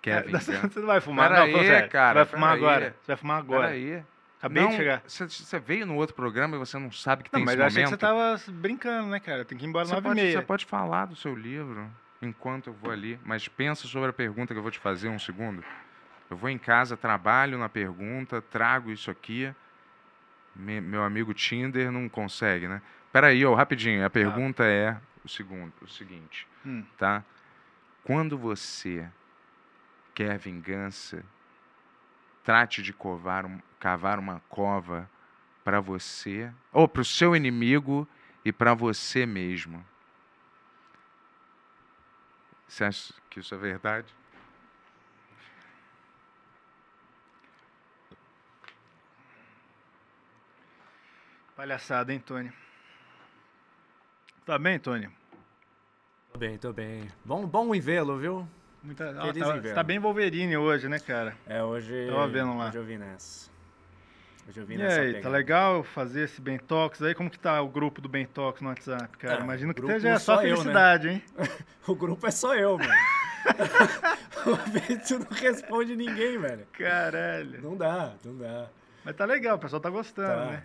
[0.00, 0.52] quer É, vingança...
[0.68, 1.90] Você não vai fumar, Pera não, aí, sério.
[1.90, 2.74] cara, Você vai fumar pera aí.
[2.74, 2.96] agora.
[3.00, 3.66] Você vai fumar agora.
[3.68, 4.02] Peraí.
[4.38, 5.02] Acabei Não, de chegar.
[5.06, 7.66] Você, veio no outro programa e você não sabe que tem Não, mas esse eu
[7.66, 9.44] achei que você tava brincando, né, cara?
[9.44, 10.32] Tem que ir embora Você nove e meia.
[10.32, 11.88] você pode falar do seu livro
[12.20, 15.18] enquanto eu vou ali, mas pensa sobre a pergunta que eu vou te fazer um
[15.18, 15.62] segundo.
[16.28, 19.54] Eu vou em casa, trabalho na pergunta, trago isso aqui.
[20.54, 22.82] Me- meu amigo Tinder não consegue, né?
[23.12, 24.04] Peraí, ó, rapidinho.
[24.04, 26.84] A pergunta é o, segundo, o seguinte, Hum.
[26.98, 27.24] tá?
[28.04, 29.08] Quando você
[30.14, 31.24] quer vingança,
[32.44, 35.08] trate de covar um- cavar uma cova
[35.64, 38.06] para você, ou para o seu inimigo
[38.44, 39.84] e para você mesmo.
[42.66, 44.12] Você acha que isso é verdade?
[51.56, 52.50] Palhaçada, hein, Tony?
[54.44, 55.08] Tá bem, Tony?
[56.32, 57.08] Tô bem, tô bem.
[57.24, 58.48] Bom, bom em vê-lo, viu?
[58.82, 59.14] Muita...
[59.14, 61.36] Feliz tá, você tá bem Wolverine hoje, né, cara?
[61.46, 62.06] É, hoje.
[62.08, 62.68] Tava vendo lá.
[62.68, 63.50] Hoje eu vi nessa.
[64.48, 65.00] Hoje eu vi E nessa.
[65.00, 65.36] aí, tá pegada.
[65.36, 67.14] legal fazer esse Bentox aí?
[67.14, 69.40] Como que tá o grupo do Bentox no WhatsApp, cara?
[69.40, 70.56] Ah, Imagino que esteja só só eu, né?
[70.56, 71.22] felicidade, hein?
[71.86, 72.92] O grupo é só eu, mano.
[74.46, 76.66] o Bento não responde ninguém, velho.
[76.72, 77.60] Caralho.
[77.62, 78.68] Não dá, não dá.
[79.04, 80.46] Mas tá legal, o pessoal tá gostando, Tá.
[80.46, 80.64] né?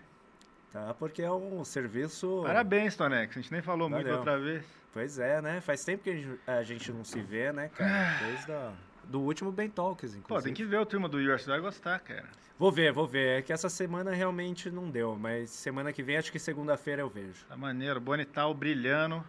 [0.72, 2.42] Tá, porque é um serviço.
[2.46, 3.38] Parabéns, Tonex.
[3.38, 4.18] A gente nem falou muito Valeu.
[4.18, 4.66] outra vez.
[4.94, 5.62] Pois é, né?
[5.62, 6.16] Faz tempo que a
[6.64, 8.18] gente- não se vê, né, cara?
[8.26, 8.74] Desde a,
[9.06, 10.28] do último Ben Talks, inclusive.
[10.28, 12.26] Pô, tem que ver o turma do você vai gostar, cara.
[12.60, 13.40] Vou ver, vou ver.
[13.40, 17.10] É que essa semana realmente não deu, mas semana que vem, acho que segunda-feira eu
[17.10, 17.46] vejo.
[17.46, 18.00] Tá maneiro.
[18.02, 19.24] Bonital brilhando.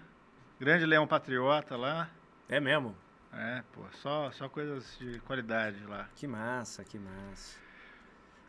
[0.59, 2.09] Grande Leão Patriota lá.
[2.49, 2.97] É mesmo?
[3.33, 6.09] É, pô, só, só coisas de qualidade lá.
[6.17, 7.59] Que massa, que massa.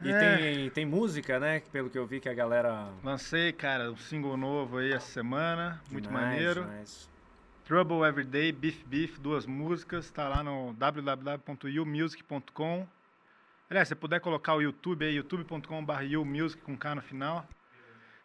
[0.02, 0.38] E É.
[0.38, 1.60] tem, tem música, né?
[1.60, 2.88] que Pelo que eu vi que a galera.
[3.04, 5.82] Lancei, cara, um single novo aí essa semana.
[5.92, 6.62] Muito Demais, maneiro.
[6.64, 7.10] demais.
[7.66, 10.10] Trouble Everyday, Beef Beef, duas músicas.
[10.10, 12.88] Tá lá no www.youmusic.com.
[13.70, 17.48] Aliás, se você puder colocar o YouTube aí, youtube.com.br youmusic com K no final.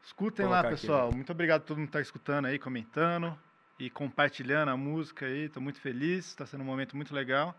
[0.02, 1.12] Escutem lá, Colocar aqui, pessoal.
[1.12, 3.36] Muito obrigado a todo mundo que tá escutando aí, comentando
[3.78, 5.48] e compartilhando a música aí.
[5.48, 7.55] Tô muito feliz, tá sendo um momento muito legal.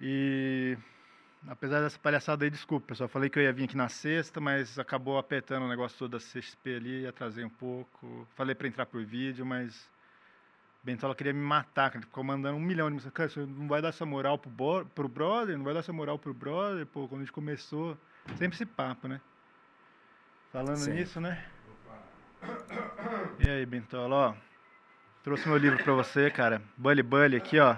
[0.00, 0.76] E
[1.48, 3.08] apesar dessa palhaçada aí, desculpa, pessoal.
[3.08, 6.18] Falei que eu ia vir aqui na sexta, mas acabou apertando o negócio todo da
[6.18, 8.26] CXP ali, atrasei um pouco.
[8.34, 9.88] Falei pra entrar por vídeo, mas
[10.82, 11.92] Bentola queria me matar.
[11.94, 13.14] Ele ficou mandando um milhão de mensagens.
[13.14, 15.56] Cara, você não vai dar essa moral pro, bo- pro brother?
[15.56, 16.86] Não vai dar essa moral pro brother?
[16.86, 17.96] Pô, quando a gente começou,
[18.36, 19.20] sempre esse papo, né?
[20.52, 20.92] Falando Sim.
[20.94, 21.44] nisso, né?
[23.38, 24.34] E aí, Bentola, ó.
[25.22, 26.62] Trouxe meu livro pra você, cara.
[26.76, 27.76] Bully Bully aqui, ó.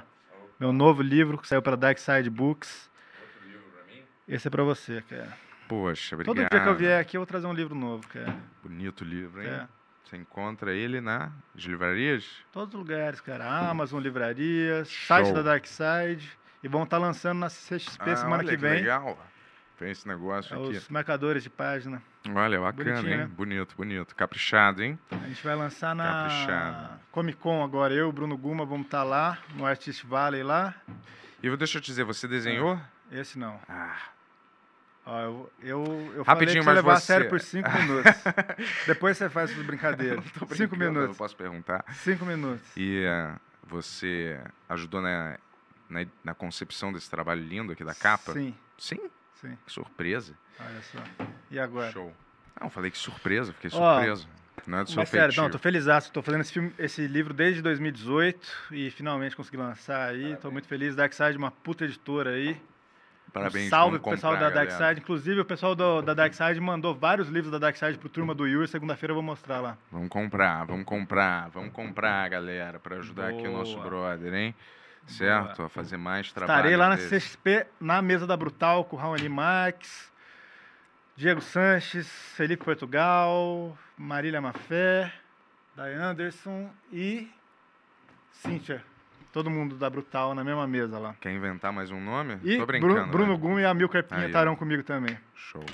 [0.60, 2.88] Meu novo livro que saiu pela Dark Side Books.
[4.28, 5.36] Esse é pra você, cara.
[5.68, 6.34] Poxa, obrigado.
[6.36, 8.36] Todo dia que eu vier aqui, eu vou trazer um livro novo, cara.
[8.62, 9.48] Bonito livro, hein?
[9.48, 9.66] É.
[10.04, 12.24] Você encontra ele nas livrarias?
[12.52, 13.46] Todos os lugares, cara.
[13.70, 16.30] Amazon, livrarias, site da Dark Side.
[16.62, 18.72] E vão estar lançando na CXP Ah, semana olha que vem.
[18.74, 19.18] legal.
[19.78, 20.76] Tem esse negócio É aqui.
[20.76, 22.00] os marcadores de página.
[22.32, 23.18] Olha, bacana, Bonitinho, hein?
[23.18, 23.26] né?
[23.26, 24.14] Bonito, bonito.
[24.14, 24.96] Caprichado, hein?
[25.10, 27.00] A gente vai lançar na Caprichado.
[27.10, 27.92] Comic Con agora.
[27.92, 30.72] Eu, Bruno Guma, vamos estar lá, no Artist Valley lá.
[31.42, 32.78] E deixa eu te dizer, você desenhou?
[33.12, 33.60] Esse não.
[33.68, 33.96] Ah,
[35.04, 35.84] Ó, eu, eu,
[36.14, 38.12] eu falei Rapidinho, você mas levar a você- sério por cinco minutos.
[38.86, 40.24] Depois você faz suas brincadeiras.
[40.52, 41.16] Cinco brincando, eu minutos.
[41.16, 41.84] posso perguntar.
[41.94, 42.64] Cinco minutos.
[42.76, 45.36] E ah, você ajudou na,
[45.90, 48.32] na, na concepção desse trabalho lindo aqui da capa?
[48.32, 49.10] Sim, Sim?
[49.40, 49.58] sim.
[49.66, 50.34] Que surpresa.
[50.60, 50.98] Olha só.
[51.50, 51.90] E agora?
[51.90, 52.14] Show.
[52.60, 54.28] Não, falei que surpresa, fiquei Ó, surpreso.
[54.68, 55.84] Não é do seu Mas sério, não, tô feliz.
[56.12, 60.36] Tô fazendo esse, filme, esse livro desde 2018 e finalmente consegui lançar aí.
[60.36, 60.94] Tô muito feliz.
[60.94, 62.60] Darkside, uma puta editora aí.
[63.32, 64.66] Parabéns, Um salve pro pessoal da galera.
[64.66, 65.00] Darkside.
[65.00, 68.68] Inclusive, o pessoal do- da Darkside mandou vários livros da Darkside pro turma do Yuri.
[68.68, 69.78] Segunda-feira eu vou mostrar lá.
[69.90, 73.84] Vamos comprar, vamos comprar, vamos comprar, galera, para ajudar aqui o nosso Boa.
[73.86, 74.54] brother, hein?
[75.06, 75.62] Certo?
[75.62, 76.58] A fazer mais trabalho.
[76.58, 80.12] Estarei lá na CXP, na mesa da Brutal, com o Raoni Marques,
[81.16, 82.06] Diego Sanches,
[82.36, 85.12] Felipe Portugal, Marília Mafé,
[85.74, 87.28] Day Anderson e
[88.30, 88.82] Cíntia,
[89.32, 91.14] todo mundo da Brutal na mesma mesa lá.
[91.20, 92.38] Quer inventar mais um nome?
[92.44, 92.94] E Tô brincando.
[92.94, 93.38] Bruno, Bruno né?
[93.38, 95.18] Gum e a Milcar Pinha estarão comigo também.
[95.34, 95.64] Show.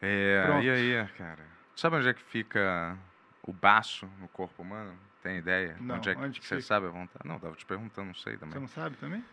[0.00, 0.64] É, Pronto.
[0.64, 1.44] e aí, cara?
[1.76, 2.96] Sabe onde é que fica
[3.42, 4.96] o baço no corpo humano?
[5.22, 5.76] Tem ideia?
[5.78, 6.66] Não, onde é que onde que você fica?
[6.66, 7.28] sabe a vontade?
[7.28, 8.60] Não, tava te perguntando, não sei Você também.
[8.60, 9.24] não sabe também?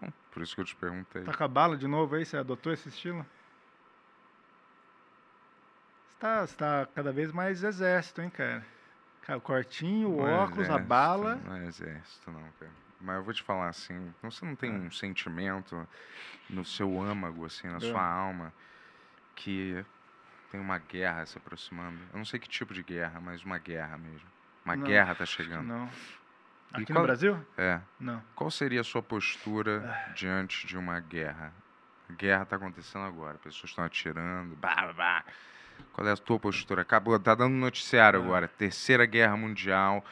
[0.00, 1.22] Não, por isso que eu te perguntei.
[1.22, 2.24] Tá com a bala de novo aí?
[2.24, 3.24] Você adotou esse estilo?
[6.08, 8.64] Você tá, você tá cada vez mais exército, hein, cara?
[9.26, 11.34] Cara, o cortinho, o Não é óculos, a exército, bala.
[11.44, 12.70] Não é exército, não, cara.
[13.00, 14.74] Mas eu vou te falar assim, você não tem Ah.
[14.78, 15.86] um sentimento
[16.48, 17.80] no seu âmago, assim, na É.
[17.80, 18.52] sua alma,
[19.34, 19.84] que
[20.50, 21.98] tem uma guerra se aproximando.
[22.12, 24.26] Eu não sei que tipo de guerra, mas uma guerra mesmo.
[24.64, 25.66] Uma Não, guerra tá chegando.
[25.66, 25.86] Não.
[26.72, 27.46] E Aqui qual- no Brasil?
[27.56, 27.80] É.
[28.00, 28.22] Não.
[28.34, 30.12] Qual seria a sua postura Ah.
[30.12, 31.52] diante de uma guerra?
[32.08, 35.24] A guerra está acontecendo agora, pessoas estão atirando, bah, bah, bah.
[35.92, 36.82] Qual é a tua postura?
[36.82, 38.22] Acabou, tá dando noticiário Ah.
[38.24, 38.48] agora.
[38.48, 40.04] Terceira Guerra Mundial.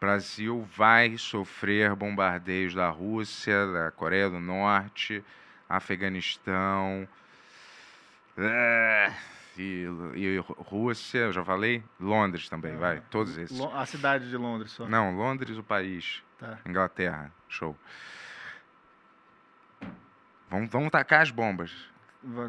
[0.00, 5.22] Brasil vai sofrer bombardeios da Rússia, da Coreia do Norte,
[5.68, 7.06] Afeganistão.
[8.38, 9.12] é,
[9.58, 9.84] E,
[10.14, 11.82] e Rússia, eu já falei?
[12.00, 12.96] Londres também, vai.
[12.98, 13.60] Ah, Todos esses.
[13.60, 14.88] A cidade de Londres só.
[14.88, 16.22] Não, Londres, o país.
[16.38, 16.56] Tá.
[16.64, 17.76] Inglaterra, show.
[20.48, 21.70] Vão, vão tacar as bombas.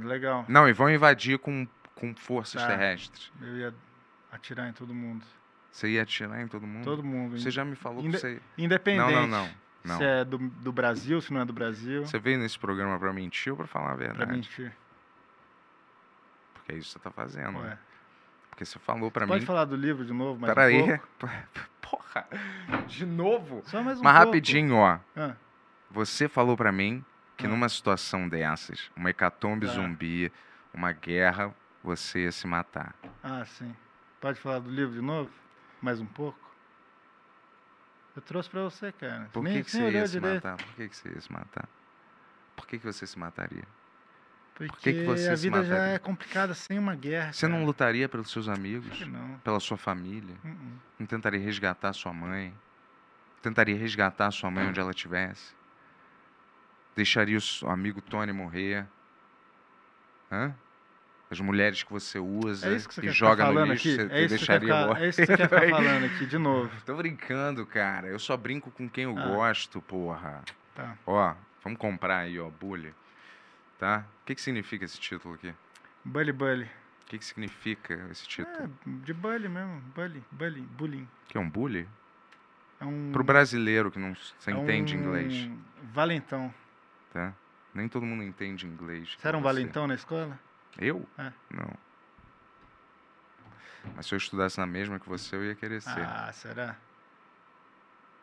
[0.04, 0.46] Legal.
[0.48, 1.68] Não, e vão invadir com,
[2.02, 2.68] com forças Tá.
[2.68, 3.32] terrestres.
[3.40, 3.74] Eu ia
[4.32, 5.24] atirar em todo mundo.
[5.72, 6.84] Você ia atirar em todo mundo?
[6.84, 7.38] Todo mundo.
[7.40, 8.42] Você já me falou Inde- que você.
[8.58, 9.12] Independente.
[9.14, 9.50] Não, não, não.
[9.86, 9.98] não.
[9.98, 12.06] Se é do, do Brasil, se não é do Brasil.
[12.06, 14.32] Você veio nesse programa pra mentir ou pra falar a Pra verdade?
[14.32, 14.74] mentir.
[16.54, 17.58] Porque é isso que você tá fazendo.
[17.60, 17.64] Ué.
[17.70, 17.78] né?
[18.50, 19.46] Porque você falou pra Pode mim.
[19.46, 20.82] falar do livro de novo, mas Peraí.
[20.82, 21.00] um?
[21.82, 22.28] Porra!
[22.88, 23.62] De novo?
[23.66, 24.26] Só mais um Mas pouco.
[24.28, 25.00] rapidinho, ó.
[25.16, 25.36] Ah,
[25.90, 27.04] Você falou pra mim
[27.38, 27.50] que Ah.
[27.50, 29.74] numa situação dessas, uma hecatombe Tá.
[29.74, 30.32] zumbi,
[30.74, 31.54] uma guerra,
[31.84, 32.96] você ia se matar.
[33.24, 33.76] ah, sim.
[34.20, 35.32] Pode falar do livro de novo?
[35.82, 36.40] Mais um pouco?
[38.16, 39.30] Eu trouxe pra você, cara.
[39.34, 40.44] Por nem, que, que nem você olhou ia se direito.
[40.46, 40.58] matar?
[40.58, 41.70] Por que, que você ia se matar?
[42.56, 43.64] Por que, que você se mataria?
[44.54, 45.96] Porque que que você a se vida já mataria?
[45.96, 47.34] é complicada sem uma guerra.
[47.34, 47.66] Você não cara.
[47.66, 48.96] lutaria pelos seus amigos?
[48.96, 49.40] Que não.
[49.40, 50.36] Pela sua família?
[50.44, 50.80] Uh-uh.
[51.00, 52.54] Não tentaria resgatar sua mãe?
[53.42, 55.56] Tentaria resgatar sua mãe onde ela estivesse?
[56.96, 58.86] Deixaria o seu amigo Tony morrer?
[60.32, 60.54] Hã?
[61.32, 63.96] As mulheres que você usa É que você e joga no lixo, aqui?
[63.96, 65.06] você É você deixaria ficar, morrer?
[65.06, 66.72] é isso que você quer ficar falando aqui, de novo.
[66.86, 68.08] Tô brincando, cara.
[68.08, 69.28] Eu só brinco com quem eu Ah.
[69.28, 70.42] gosto, porra.
[70.76, 70.98] Tá.
[71.08, 71.34] Ó,
[71.64, 72.94] vamos comprar aí, ó, bully.
[73.80, 74.06] Tá?
[74.22, 75.54] O que, que significa esse título aqui?
[76.04, 76.66] Bully Bully.
[76.66, 78.58] O que, que significa esse título?
[78.66, 78.70] É,
[79.06, 79.82] de bully mesmo.
[79.96, 81.08] Bully, bully, bullying.
[81.30, 81.88] Que é um bully?
[82.80, 83.10] É um...
[83.14, 85.50] Pro brasileiro que não s- você é entende um inglês,
[85.94, 86.54] Valentão.
[87.14, 87.34] tá?
[87.74, 89.16] Nem todo mundo entende inglês.
[89.18, 90.38] Você era um igual valentão na escola?
[90.78, 91.08] Eu?
[91.18, 91.32] É.
[91.50, 91.70] Não.
[93.96, 96.00] Mas se eu estudasse na mesma que você, eu ia querer ser.
[96.06, 96.76] Ah, será?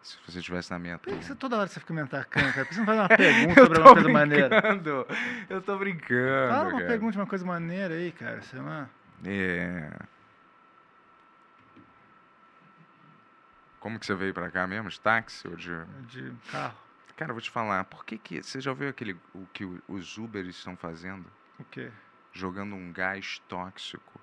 [0.02, 2.64] Se você estivesse na minha Por que você, toda hora você fica me atacando, cara?
[2.64, 4.48] Por que você não faz uma pergunta sobre uma coisa maneira?
[4.48, 5.06] brincando.
[5.50, 6.86] Eu tô brincando, Fala uma cara.
[6.86, 8.40] pergunta de uma coisa maneira aí, cara.
[8.42, 8.88] Sei lá.
[9.24, 9.90] É.
[13.80, 14.88] Como que você veio pra cá mesmo?
[14.88, 15.72] De táxi ou de...
[16.06, 16.76] De carro.
[17.16, 18.42] Cara, eu vou te falar, por que que...
[18.42, 19.16] Você já viu aquele...
[19.34, 21.26] O que os Ubers estão fazendo?
[21.58, 21.90] O quê?
[22.38, 24.20] Jogando um gás tóxico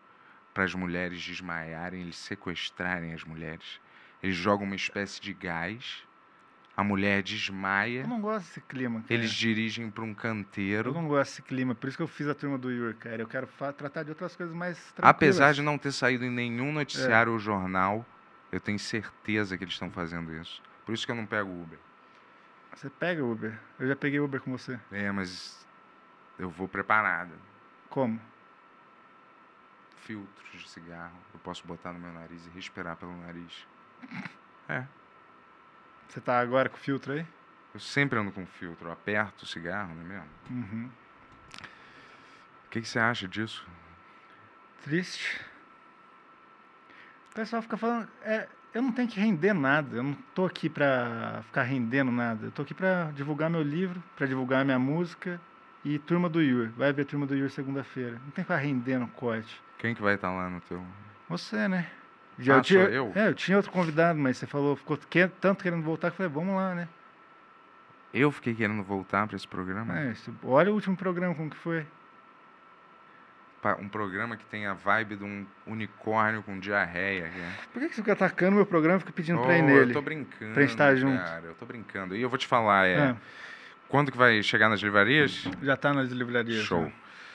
[0.53, 3.81] para as mulheres desmaiarem, eles sequestrarem as mulheres.
[4.23, 6.01] Eles jogam uma espécie de gás,
[6.77, 9.13] a mulher desmaia, Eu não gosto desse clima, cara.
[9.13, 10.93] eles dirigem para um Eu canteiro.
[10.93, 13.21] não gosto desse clima, por isso que eu fiz a turma do Yuri, cara.
[13.21, 15.09] Eu quero tratar de outras coisas mais tranquilas.
[15.09, 18.05] Apesar de não ter saído em nenhum noticiário ou jornal,
[18.49, 20.63] eu tenho certeza que eles estão fazendo isso.
[20.85, 21.79] Por isso que eu não pego Uber.
[22.73, 23.59] Você pega Uber.
[23.77, 24.79] Eu já peguei Uber com você.
[24.89, 25.67] É, mas
[26.39, 27.33] eu vou preparado.
[27.95, 28.19] Como?
[30.01, 33.65] Filtros de cigarro, eu posso botar no meu nariz e respirar pelo nariz.
[34.67, 34.83] É,
[36.09, 37.23] Você tá agora com filtro aí?
[37.71, 40.29] eu sempre ando com filtro, eu aperto o cigarro, não é mesmo?
[40.49, 40.89] Uhum.
[42.65, 43.63] O que, que você acha disso?
[44.83, 45.39] Triste.
[47.29, 48.09] O pessoal fica falando.
[48.23, 49.97] É, eu não tenho que render nada.
[49.97, 52.47] Eu não tô aqui pra ficar rendendo nada.
[52.47, 55.39] Eu tô aqui pra divulgar meu livro, pra divulgar minha música
[55.85, 56.69] e turma do Yuri.
[56.75, 58.11] Vai ver turma do Yuri segunda-feira.
[58.13, 59.61] Não tem que ficar rendendo corte.
[59.77, 60.83] Quem que vai estar lá no teu...
[61.29, 61.87] Você, né?
[62.39, 63.11] Ah, eu tinha, eu?
[63.15, 66.17] É, eu tinha outro convidado, mas você falou, ficou que- tanto querendo voltar que eu
[66.17, 66.87] falei, vamos lá, né?
[68.13, 69.97] Eu fiquei querendo voltar para esse programa.
[69.99, 71.85] É, isso- olha o último programa, como que foi.
[73.79, 77.23] Um programa que tem a vibe de um unicórnio com diarreia.
[77.29, 77.53] né?
[77.73, 79.89] Por que, que você fica atacando meu programa e fica pedindo pra ir Oh, nele?
[79.89, 80.53] Eu tô brincando.
[80.53, 81.17] pra estar junto.
[81.17, 82.15] Cara, eu tô brincando.
[82.15, 82.99] E eu vou te falar, é.
[83.09, 83.15] Ah,
[83.89, 85.43] Quando que vai chegar nas livrarias?
[85.61, 86.63] já tá nas livrarias.
[86.65, 86.81] Show.
[86.83, 86.93] né?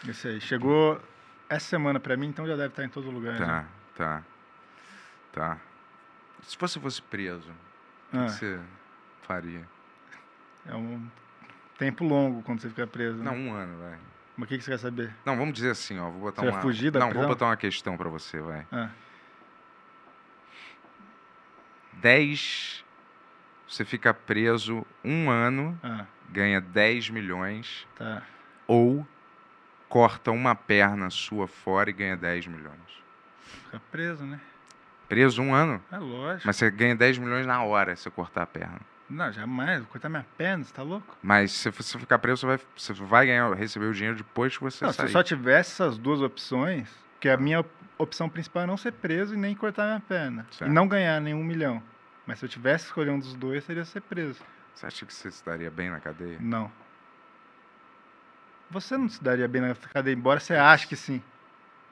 [0.08, 0.40] Isso aí.
[0.40, 1.00] Chegou
[1.48, 3.36] essa semana pra mim, então já deve estar em todo lugar.
[3.38, 3.64] Tá, já.
[3.96, 4.22] tá.
[5.32, 5.58] Tá.
[6.42, 7.50] Se você fosse preso,
[8.12, 8.24] O Ah.
[8.24, 8.60] que você
[9.22, 9.68] faria?
[10.66, 11.06] É um
[11.78, 13.18] tempo longo quando você fica preso.
[13.18, 13.24] né?
[13.24, 13.96] Não, um ano, vai.
[14.36, 15.14] Mas o que, que você quer saber?
[15.24, 16.10] Não, vamos dizer assim, ó.
[16.10, 16.60] Vou botar Você uma.
[16.60, 17.22] fugir da Não, prisão?
[17.22, 18.66] vou botar uma questão pra você, vai.
[18.72, 18.90] Ah,
[21.94, 22.84] 10.
[23.68, 28.22] Você fica preso um ano, ah, ganha 10 milhões, tá.
[28.66, 29.06] ou
[29.88, 32.78] corta uma perna sua fora e ganha 10 milhões.
[33.64, 34.40] Fica preso, né?
[35.08, 36.46] Preso um ano, É lógico.
[36.46, 38.80] mas você ganha 10 milhões na hora se você cortar a perna.
[39.08, 39.80] Não, jamais.
[39.80, 41.16] Vou cortar minha perna, você tá louco?
[41.20, 44.62] Mas se você ficar preso, você vai, você vai ganhar, receber o dinheiro depois que
[44.62, 45.06] você não, se sair.
[45.06, 46.88] eu só tivesse essas duas opções,
[47.18, 50.46] que a minha op- opção principal é não ser preso e nem cortar minha perna.
[50.52, 50.70] Certo.
[50.70, 51.82] E não ganhar nenhum milhão.
[52.24, 54.40] Mas se eu tivesse que escolher um dos dois, seria ser preso.
[54.80, 56.38] Você acha que você estaria bem na cadeia?
[56.40, 56.72] Não.
[58.70, 61.22] Você não se daria bem na cadeia, embora você ache que sim.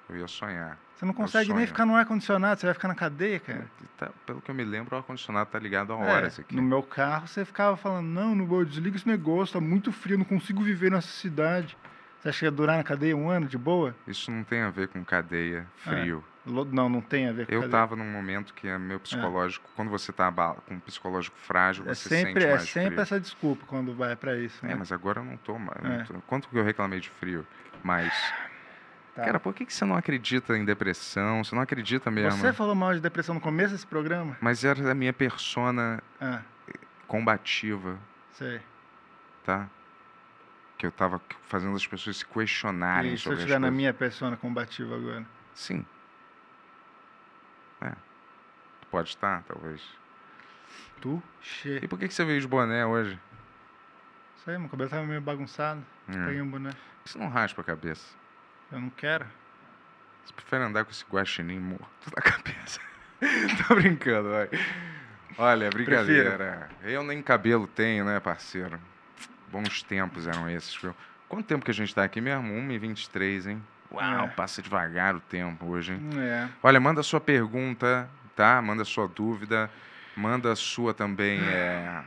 [0.08, 0.78] Eu ia sonhar.
[0.96, 3.66] Você não consegue nem ficar no ar-condicionado, você vai ficar na cadeia, cara.
[3.98, 6.56] Tá- pelo que eu me lembro, o ar-condicionado tá ligado a É, horas aqui.
[6.56, 10.24] No meu carro, você ficava falando, não, não desliga esse negócio, tá muito frio, não
[10.24, 11.76] consigo viver nessa cidade.
[12.20, 13.94] Você acha que ia durar na cadeia um ano, de boa?
[14.06, 15.90] Isso não tem a ver com cadeia, É.
[15.90, 16.16] frio.
[16.16, 17.70] Lo- Não, não tem a ver com Eu cadeia.
[17.80, 21.84] tava num momento que é meu psicológico, quando você tá aba- com um psicológico frágil,
[21.88, 23.00] É você sempre, sente é mais sempre frio.
[23.00, 24.72] essa desculpa quando vai pra isso, né?
[24.72, 25.78] É, mas agora eu não tô mais.
[25.84, 26.04] É.
[26.26, 27.46] Quanto que eu reclamei de frio?
[27.82, 28.12] Mas,
[29.14, 29.24] Tá.
[29.24, 31.42] cara, por que, que você não acredita em depressão?
[31.42, 32.38] Você não acredita mesmo?
[32.40, 34.36] Você falou mal de depressão no começo desse programa?
[34.40, 36.42] Mas era a minha persona Ah,
[37.08, 37.98] combativa,
[38.32, 38.60] sei.
[39.44, 39.68] tá?
[40.76, 43.92] Que eu tava fazendo as pessoas se questionarem E se eu sobre estiver na minha
[43.92, 45.24] persona combativa agora?
[45.54, 45.84] Sim.
[48.88, 48.90] É.
[48.90, 49.82] Pode estar, talvez.
[51.00, 51.22] Tu?
[51.40, 51.80] Che.
[51.82, 53.18] E por que, que você veio de boné hoje?
[54.36, 55.84] Isso aí, meu cabelo tava meio bagunçado.
[56.08, 56.24] Hum.
[56.26, 56.70] Peguei um boné.
[56.70, 58.14] Por que você não raspa a cabeça?
[58.72, 59.26] Eu não quero.
[60.24, 62.80] Você prefere andar com esse guaxinim morto na cabeça?
[63.68, 64.48] Tô brincando, vai.
[65.36, 66.68] Olha, brincadeira.
[66.82, 68.78] Eu nem cabelo tenho, né, parceiro?
[69.52, 70.74] Bons tempos eram esses.
[70.76, 70.94] viu?
[71.28, 72.48] Quanto tempo que a gente tá aqui mesmo?
[72.52, 73.62] 1h23, hein?
[73.90, 74.28] Uau, É.
[74.28, 76.00] passa devagar o tempo hoje, hein?
[76.18, 76.48] É.
[76.62, 78.08] Olha, manda sua pergunta,
[78.38, 78.62] tá?
[78.62, 79.68] Manda sua dúvida.
[80.16, 82.04] Manda a sua também, é...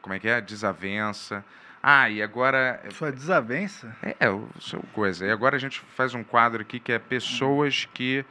[0.00, 0.40] Como é que é?
[0.40, 1.44] Desavença.
[1.82, 2.82] Ah, e agora...
[2.90, 3.94] Sua desavença?
[4.18, 5.26] É, o seu coisa.
[5.26, 8.24] E agora a gente faz um quadro aqui que é pessoas que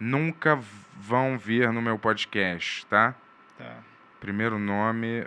[0.00, 0.58] nunca
[0.96, 3.14] vão vir no meu podcast, tá?
[3.56, 3.76] Tá.
[4.18, 5.26] Primeiro nome,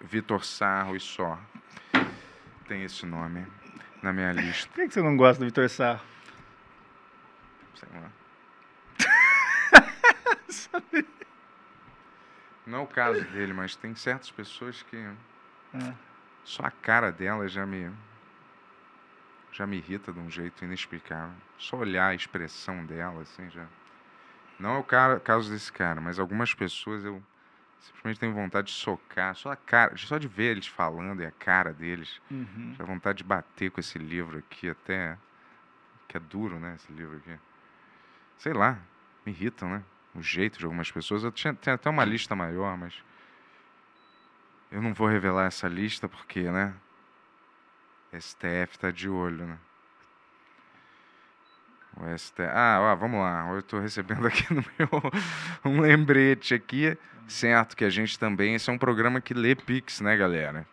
[0.00, 1.36] Vitor Sarro e só.
[2.68, 3.44] Tem esse nome
[4.00, 4.68] na minha lista.
[4.68, 6.00] Por que que você não gosta do Vitor Sarro?
[7.74, 8.23] Sei lá.
[12.66, 15.94] Não é o caso dele, mas tem certas pessoas que É.
[16.44, 17.90] só a cara dela já me
[19.52, 21.34] já me irrita de um jeito inexplicável.
[21.58, 23.66] Só olhar a expressão dela assim já.
[24.58, 27.22] Não é o cara- caso desse cara, mas algumas pessoas eu
[27.78, 31.30] simplesmente tenho vontade de socar, só a cara, só de ver eles falando e a
[31.30, 32.20] cara deles.
[32.30, 32.74] Uhum.
[32.78, 35.16] Dá vontade de bater com esse livro aqui, até.
[36.08, 36.74] Que é duro, né?
[36.76, 37.38] Esse livro aqui.
[38.38, 38.78] Sei lá,
[39.24, 39.82] me irritam, né?
[40.14, 41.24] O jeito de algumas pessoas.
[41.24, 42.94] Eu tinha, tinha até uma lista maior, mas.
[44.70, 46.74] Eu não vou revelar essa lista porque, né?
[48.18, 49.58] STF tá de olho, né?
[51.96, 52.42] O STF.
[52.42, 53.48] Ah, ó, vamos lá.
[53.50, 54.88] Eu tô recebendo aqui no meu
[55.64, 56.96] um lembrete aqui,
[57.28, 57.76] certo?
[57.76, 58.54] Que a gente também.
[58.54, 60.66] Esse é um programa que lê Pix, né, galera?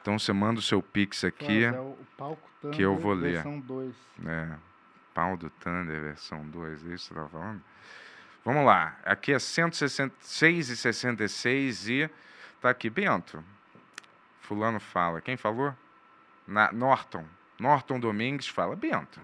[0.00, 1.64] Então você manda o seu Pix aqui.
[1.64, 3.34] É o, palco Thunder, que eu vou ler.
[3.34, 3.94] versão 2.
[4.26, 4.48] É,
[5.14, 7.62] pau do Thunder, versão 2, é isso que você tá falando?
[8.42, 12.08] Vamos lá, aqui é 166,66 e
[12.58, 13.44] tá aqui, Bento.
[14.40, 15.76] Fulano fala, quem falou?
[16.46, 17.26] Na, Norton.
[17.58, 19.20] Norton Domingues fala, Bento,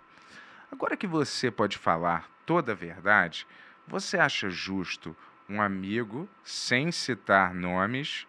[0.70, 3.46] agora que você pode falar toda a verdade,
[3.88, 5.16] você acha justo
[5.48, 8.26] um amigo, sem citar nomes,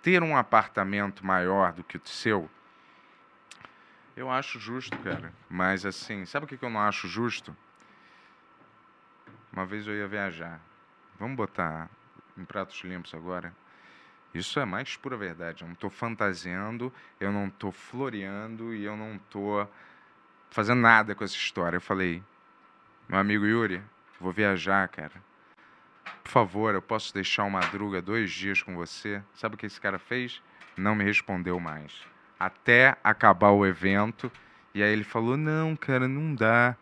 [0.00, 2.48] ter um apartamento maior do que o seu?
[4.16, 5.34] Eu acho justo, cara.
[5.50, 7.54] Mas assim, sabe o que eu não acho justo?
[9.52, 10.60] Uma vez eu ia viajar.
[11.18, 11.88] Vamos botar
[12.36, 13.52] em pratos limpos agora.
[14.32, 15.62] Isso é mais pura verdade.
[15.62, 19.68] Eu não estou fantasiando, eu não estou floreando e eu não estou
[20.50, 21.76] fazendo nada com essa história.
[21.76, 22.22] Eu falei,
[23.08, 23.82] meu amigo Yuri,
[24.20, 25.22] vou viajar, cara.
[26.22, 29.22] Por favor, eu posso deixar o Madruga dois dias com você?
[29.34, 30.40] Sabe o que esse cara fez?
[30.76, 32.08] Não me respondeu mais
[32.40, 34.32] até acabar o evento.
[34.74, 36.74] E aí ele falou: Não, cara, não dá.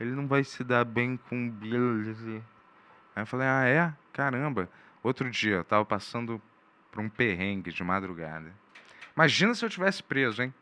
[0.00, 2.42] Ele não vai se dar bem com o Billy.
[3.14, 3.92] Aí eu falei: Ah, é?
[4.12, 4.68] Caramba.
[5.02, 6.40] Outro dia, eu tava passando
[6.90, 8.50] por um perrengue de madrugada.
[9.14, 10.52] Imagina se eu tivesse preso, hein?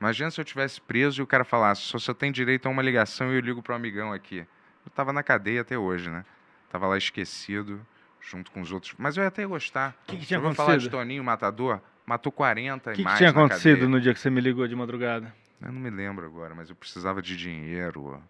[0.00, 2.82] Imagina se eu tivesse preso e o cara falasse: Só você tem direito a uma
[2.82, 4.38] ligação e eu ligo pro amigão aqui.
[4.84, 6.24] Eu tava na cadeia até hoje, né?
[6.70, 7.80] Tava lá esquecido,
[8.20, 8.94] junto com os outros.
[8.98, 9.96] Mas eu ia até gostar.
[10.02, 10.92] O que, que tinha Já ouviu falar de acontecido?
[10.92, 11.80] Toninho Matador?
[12.06, 13.88] Matou 40 O e que, que mais tinha acontecido cadeia.
[13.88, 15.34] no dia que você me ligou de madrugada?
[15.60, 18.22] Eu não me lembro agora, mas eu precisava de dinheiro.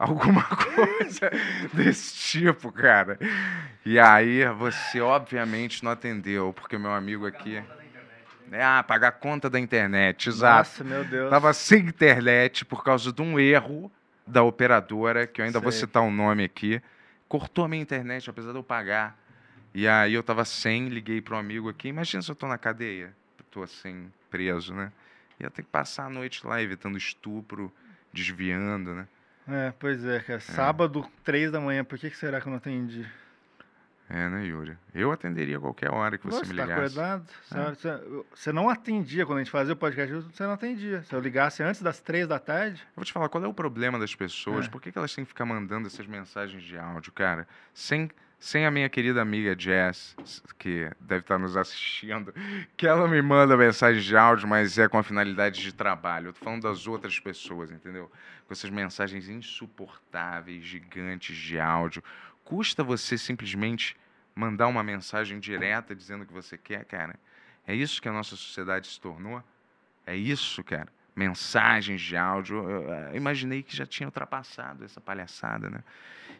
[0.00, 1.30] Alguma coisa
[1.74, 3.18] desse tipo, cara.
[3.84, 7.62] E aí você, obviamente, não atendeu, porque meu amigo aqui.
[8.50, 10.70] É, ah, pagar a conta da internet, exato.
[10.70, 11.28] Nossa, meu Deus.
[11.28, 13.92] Tava sem internet por causa de um erro
[14.26, 15.82] da operadora, que eu ainda vou Sei.
[15.82, 16.80] citar o nome aqui.
[17.28, 19.16] Cortou a minha internet, apesar de eu pagar.
[19.74, 21.88] E aí eu tava sem, liguei para um amigo aqui.
[21.88, 23.14] Imagina se eu tô na cadeia.
[23.38, 24.90] Eu tô assim, preso, né?
[25.38, 27.70] Ia ter que passar a noite lá evitando estupro,
[28.12, 29.06] desviando, né?
[29.50, 30.40] É, pois é, cara.
[30.40, 33.06] Sábado, três da manhã, por que, que será que eu não atendi?
[34.12, 34.76] É, né, Yuri?
[34.92, 36.98] Eu atenderia a qualquer hora que você Você me tá ligasse.
[36.98, 37.28] acordado?
[37.44, 37.64] Você, É.
[37.70, 41.02] você- você não atendia quando a gente fazia o podcast, você não atendia.
[41.04, 43.54] Se eu ligasse antes das três da tarde, Eu vou te falar, qual é o
[43.54, 44.66] problema das pessoas?
[44.66, 44.68] É.
[44.68, 47.46] Por que, que elas têm que ficar mandando essas mensagens de áudio, cara?
[47.72, 48.10] Sem,
[48.40, 50.16] sem a minha querida amiga Jess,
[50.58, 52.34] que deve estar nos assistindo,
[52.74, 56.28] que ela me manda mensagem de áudio, mas é com a finalidade de trabalho.
[56.28, 58.10] Eu tô falando das outras pessoas, entendeu?
[58.48, 62.02] Com essas mensagens insuportáveis, gigantes de áudio.
[62.42, 63.94] Custa você simplesmente
[64.34, 67.16] mandar uma mensagem direta dizendo o que você quer, cara?
[67.66, 69.44] É isso que a nossa sociedade se tornou?
[70.06, 70.88] É isso, cara.
[71.14, 72.56] Mensagens de áudio.
[72.56, 75.84] Eu, imaginei que já tinha ultrapassado essa palhaçada, né?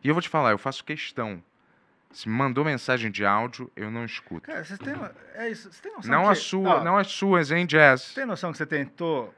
[0.02, 1.42] E eu vou te falar, eu faço questão.
[2.12, 4.42] Se mandou mensagem de áudio, eu não escuto.
[4.46, 6.98] cara, vocês têm, no- é isso, você tem noção Não que, as sua, ó, não
[6.98, 8.02] as suas, hein, Jazz?
[8.02, 9.32] Você tem noção que você tentou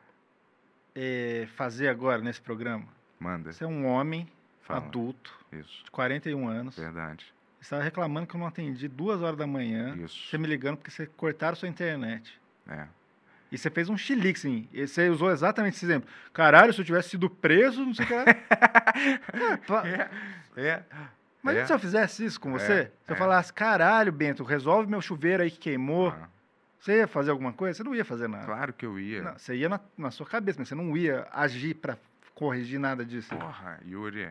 [0.94, 2.86] eh, fazer agora nesse programa?
[3.20, 4.26] Manda, Você é um homem
[4.62, 4.80] fala.
[4.86, 6.76] adulto, Isso, de 41 anos.
[6.76, 7.26] verdade.
[7.60, 9.94] Você estava reclamando que eu não atendi duas horas da manhã.
[10.04, 12.38] Isso, Você me ligando porque você cortaram sua internet.
[12.68, 12.86] é.
[13.52, 14.66] E você fez um chilique, sim.
[14.72, 16.08] E você usou exatamente esse exemplo.
[16.32, 18.24] Caralho, se eu tivesse sido preso, não sei o que lá.
[19.68, 19.82] Pa-
[20.56, 20.82] É,
[21.42, 21.66] Mas é.
[21.66, 23.18] se eu fizesse isso com você, É, se eu é.
[23.18, 26.28] falasse, caralho, Bento, resolve meu chuveiro aí que queimou, Ah,
[26.78, 27.76] você ia fazer alguma coisa?
[27.78, 28.44] Você não ia fazer nada.
[28.44, 29.22] claro que eu ia.
[29.22, 31.96] Não, você ia na, na sua cabeça, mas você não ia agir pra
[32.34, 33.28] corrigir nada disso.
[33.34, 34.30] Porra, Yuri.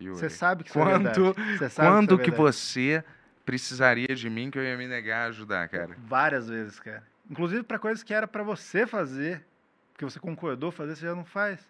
[0.00, 0.18] Yuri.
[0.18, 1.34] Você sabe que isso é Quando-.
[1.58, 3.04] Você sabe Quando isso é que você
[3.44, 5.96] precisaria de mim que eu ia me negar a ajudar, cara?
[5.98, 7.02] Várias vezes, cara.
[7.30, 9.44] Inclusive pra coisas que era pra você fazer,
[9.92, 11.60] porque você concordou fazer, você já não faz.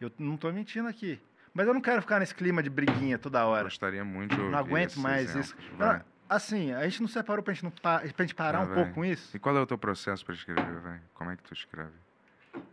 [0.00, 1.20] Eu não tô mentindo aqui.
[1.54, 3.64] Mas eu não quero ficar nesse clima de briguinha toda hora.
[3.64, 5.48] Gostaria muito de ouvir Não aguento mais exemplos.
[5.50, 5.76] isso.
[5.76, 5.98] Vai.
[5.98, 8.74] Não, assim, a gente não separou pra gente, não pa- pra gente parar Ah, um
[8.74, 9.36] pouco com isso?
[9.36, 11.00] E qual é o teu processo para escrever, vai?
[11.14, 11.92] Como é que tu escreve?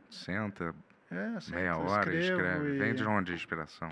[0.09, 0.73] Senta,
[1.11, 2.75] É, assim, meia hora e escreve.
[2.75, 3.91] e- Vem de onde a inspiração?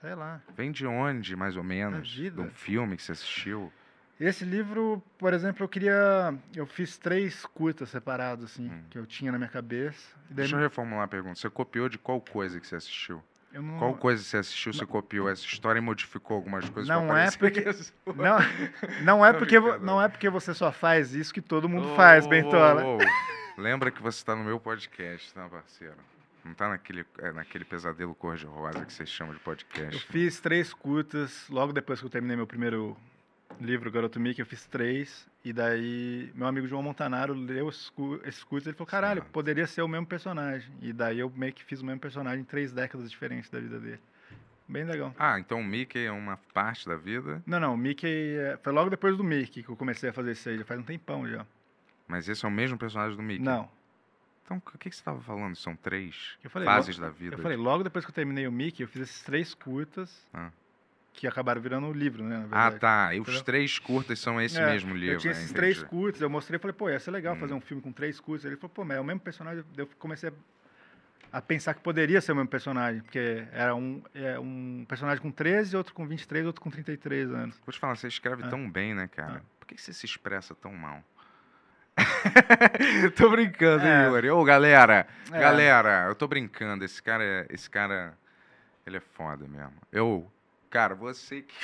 [0.00, 0.40] Sei lá.
[0.54, 2.08] Vem de onde, mais ou menos?
[2.08, 3.72] De um filme que você assistiu?
[4.20, 6.34] Esse livro, por exemplo, eu queria.
[6.54, 8.82] Eu fiz três curtas separados, assim, Hum.
[8.90, 10.16] que eu tinha na minha cabeça.
[10.28, 11.36] Deixa eu reformular a pergunta.
[11.38, 13.22] Você copiou de qual coisa que você assistiu?
[13.52, 17.30] Não, Qual coisa você assistiu, você copiou essa história e modificou algumas coisas Não é
[17.30, 17.64] porque-
[18.14, 18.38] Não,
[19.02, 22.28] não, é porque, não é porque você só faz isso que todo mundo faz, Ô,
[22.28, 22.84] Bentola.
[22.84, 23.60] ô, ô.
[23.60, 25.96] Lembra que você está no meu podcast, tá, parceiro?
[26.44, 30.06] Não tá naquele, é, naquele pesadelo cor-de-rosa que vocês chamam de Eu podcast.
[30.06, 32.96] fiz três curtas, logo depois que eu terminei meu primeiro
[33.60, 35.28] livro, Garoto Mickey, eu fiz três.
[35.44, 39.20] E daí, meu amigo João Montanaro leu esses cu- esses curtas e ele falou: caralho,
[39.22, 39.32] Certo.
[39.32, 40.70] poderia ser o mesmo personagem.
[40.82, 43.78] E daí eu meio que fiz o mesmo personagem em três décadas diferentes da vida
[43.80, 44.00] dele.
[44.68, 45.14] Bem legal.
[45.18, 48.36] Ah, então o Mickey é uma parte da vida, Não, não, o Mickey.
[48.36, 50.78] é- Foi logo depois do Mickey que eu comecei a fazer isso aí, já faz
[50.78, 51.46] um tempão já.
[52.06, 53.42] mas esse é o mesmo personagem do Mickey.
[53.42, 53.70] Não.
[54.44, 55.54] Então, o que, que você estava falando?
[55.56, 57.34] São três Eu falei, fases logo- da vida.
[57.36, 60.50] Eu falei, logo depois que eu terminei o Mickey, eu fiz esses três curtas Ah.
[61.18, 62.46] Que acabaram virando livro, né?
[62.50, 63.12] Ah, tá.
[63.14, 65.16] E os três curtas são esse É, mesmo livro.
[65.16, 65.38] Eu tinha né?
[65.38, 65.60] esses Entendi.
[65.60, 67.38] três curtas, eu mostrei e falei, pô, ia ser legal Hum.
[67.40, 68.44] fazer um filme com três curtas.
[68.44, 69.64] Ele falou, pô, mas é o mesmo personagem.
[69.76, 70.30] Eu comecei
[71.32, 75.20] a, a pensar que poderia ser o mesmo personagem, porque era um, é, um personagem
[75.20, 77.60] com 13, outro com 23, outro com 33 anos.
[77.66, 78.48] Vou te falar, você escreve É.
[78.48, 79.38] tão bem, né, cara?
[79.38, 79.40] É.
[79.58, 81.02] Por que você se expressa tão mal?
[83.16, 84.06] tô brincando, hein, É.
[84.06, 84.30] Yuri?
[84.30, 85.38] Ô, galera, É.
[85.40, 86.84] galera, eu tô brincando.
[86.84, 88.16] Esse cara, é- esse cara,
[88.86, 89.74] ele é foda mesmo.
[89.92, 90.30] Eu,
[90.70, 91.54] cara, você que...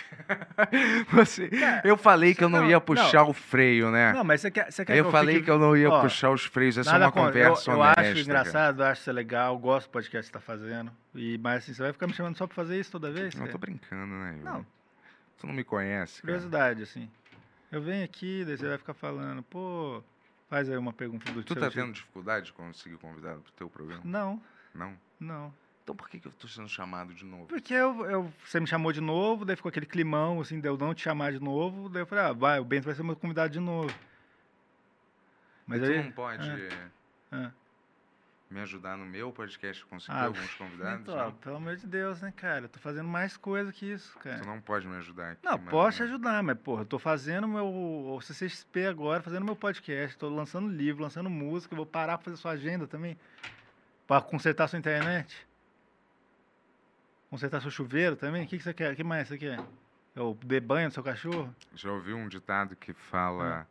[1.13, 1.51] você...
[1.85, 2.81] Eu falei que eu não, não, ia não.
[2.81, 4.13] puxar o freio, né?
[4.13, 6.01] Não, mas você quer, você quer eu que falei fique- que eu não ia Ó,
[6.03, 6.79] puxar os freios.
[6.79, 7.27] Essa é uma contra.
[7.33, 8.01] conversa eu, eu honesta.
[8.01, 8.21] acho cara.
[8.21, 10.91] engraçado, eu acho isso legal, eu gosto do podcast que você tá fazendo.
[11.15, 13.33] E, mas assim, você vai ficar me chamando só pra fazer isso toda vez?
[13.35, 13.53] Eu cara?
[13.53, 14.45] tô brincando, né, Yuri?
[14.45, 14.67] Não.
[15.39, 16.33] Tu não me conhece, cara.
[16.35, 17.11] Curiosidade, assim.
[17.71, 20.03] Eu venho aqui, daí você vai ficar falando, pô,
[20.49, 21.83] faz aí uma pergunta do Tu tá tipo.
[21.83, 24.01] tendo dificuldade de conseguir convidado pro teu programa?
[24.05, 24.41] Não,
[24.75, 24.95] Não?
[25.19, 25.53] não.
[25.85, 27.45] Então por que, que eu tô sendo chamado de novo?
[27.47, 30.79] Porque eu, eu- você me chamou de novo, daí ficou aquele climão, assim, de eu
[30.79, 33.15] não te chamar de novo, daí eu falei, ah, vai, o Bento vai ser meu
[33.15, 33.95] convidado de novo.
[35.67, 36.03] Mas aí...
[36.03, 36.49] não pode
[37.31, 37.51] Ah.
[38.51, 41.01] me ajudar no meu podcast, conseguir Ah, alguns convidados?
[41.03, 41.33] Então, não?
[41.33, 42.65] pelo amor de Deus, né, cara?
[42.65, 44.39] Eu tô fazendo mais coisa que isso, cara.
[44.41, 45.45] Tu não pode me ajudar aqui.
[45.45, 50.17] Não, posso te ajudar, mas, porra, eu tô fazendo meu CCXP agora, fazendo meu podcast,
[50.17, 53.19] tô lançando livro, lançando música, vou parar pra fazer sua agenda também,
[54.07, 55.47] pra consertar sua internet.
[57.35, 58.45] Consertar seu chuveiro também?
[58.45, 58.93] O que, que você quer?
[58.93, 59.59] O que mais você quer?
[60.15, 61.53] Eu dê banho no seu cachorro?
[61.75, 63.67] Já ouviu um ditado que fala: Ah.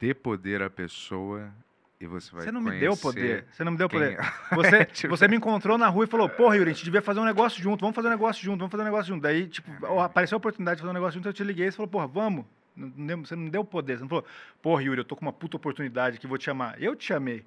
[0.00, 1.52] dê poder à pessoa
[2.00, 3.44] e você vai Você não me deu poder.
[3.52, 4.16] Você não me deu poder.
[4.56, 7.20] Você, Tipo- você me encontrou na rua e falou, porra, Yuri, a gente devia fazer
[7.20, 9.22] um negócio junto, vamos fazer um negócio junto, vamos fazer um negócio junto.
[9.22, 11.70] Daí, tipo, ó, apareceu a oportunidade de fazer um negócio junto, eu te liguei e
[11.70, 12.46] você falou, porra, vamos.
[12.74, 13.98] Você não me deu poder.
[13.98, 14.24] Você não falou,
[14.62, 16.82] porra, Yuri, eu tô com uma puta oportunidade aqui, vou te chamar.
[16.82, 17.44] Eu te chamei.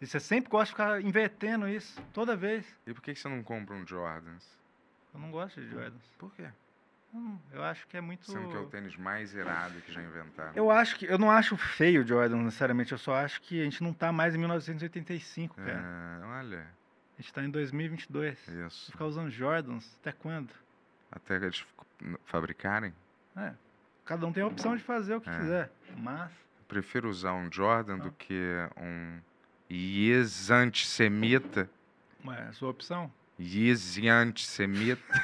[0.00, 2.66] E você sempre gosta de ficar invertendo isso, toda vez.
[2.86, 4.44] E por que você não compra um Jordans?
[5.14, 6.02] Eu não gosto de Jordans.
[6.18, 6.48] Por quê?
[7.14, 8.30] Hum, Eu acho que é muito...
[8.30, 10.52] Sendo que é o tênis mais irado que já inventaram.
[10.54, 11.06] Eu acho que...
[11.06, 12.92] Eu não acho feio o Jordan, necessariamente.
[12.92, 15.70] Eu só acho que a gente não tá mais em 1985, cara.
[16.22, 16.66] É, olha,
[17.18, 18.46] A gente tá em 2022.
[18.66, 18.92] isso.
[18.92, 20.50] Ficar usando Jordans, até quando?
[21.10, 21.64] Até eles
[22.26, 22.92] fabricarem.
[23.34, 23.54] É.
[24.04, 25.38] Cada um tem a opção de fazer o que É.
[25.38, 25.72] quiser.
[25.96, 26.30] Mas.
[26.68, 28.02] Prefiro usar um Jordan Ah.
[28.02, 28.42] do que
[28.76, 29.18] um
[29.70, 31.68] Yes antissemita.
[32.24, 33.12] Ué, é a sua opção.
[33.38, 35.02] Yes antissemita.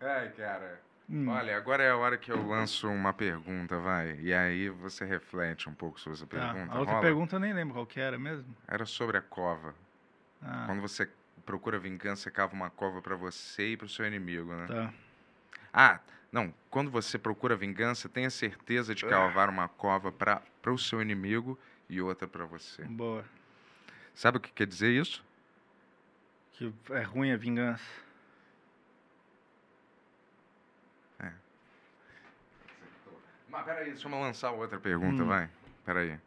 [0.00, 0.80] Ai, cara.
[1.08, 1.28] Hum.
[1.28, 4.18] Olha, agora é a hora que eu lanço uma pergunta, vai.
[4.20, 6.74] E aí você reflete um pouco sobre essa Tá, pergunta.
[6.74, 7.06] A outra Rola?
[7.06, 8.54] pergunta eu nem lembro qual que era mesmo.
[8.66, 9.74] Era sobre a cova.
[10.42, 11.08] Ah, Quando você
[11.44, 14.66] procura vingança, você cava uma cova pra você e pro seu inimigo, né?
[14.66, 14.92] tá.
[15.72, 16.00] Ah,
[16.32, 16.52] não.
[16.70, 22.00] Quando você procura vingança, tenha certeza de cavar uma cova para o seu inimigo e
[22.00, 22.82] outra pra você.
[22.84, 23.24] Boa.
[24.14, 25.22] Sabe o que quer dizer isso?
[26.52, 27.84] Que é ruim a vingança.
[33.48, 35.26] Mas peraí, deixa eu lançar outra pergunta, Hum.
[35.26, 35.48] vai.
[35.84, 36.18] Peraí.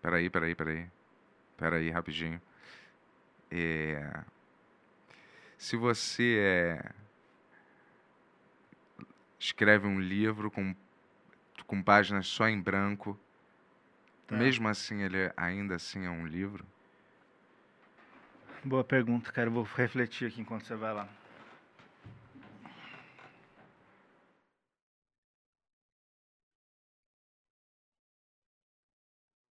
[0.00, 0.86] Peraí, peraí, peraí.
[1.56, 2.40] Peraí, rapidinho.
[3.50, 4.22] É...
[5.58, 6.90] Se você é...
[9.38, 10.74] escreve um livro com,
[11.66, 13.18] com páginas só em branco,
[14.26, 14.36] Tá.
[14.36, 16.66] mesmo assim ele ainda assim é um livro?
[18.64, 19.48] Boa pergunta, cara.
[19.48, 21.08] Eu vou refletir aqui enquanto você vai lá.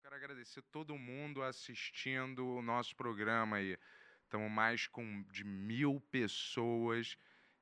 [0.02, 3.78] Quero agradecer todo mundo assistindo o nosso programa aí.
[4.24, 7.16] Estamos mais com de mil pessoas.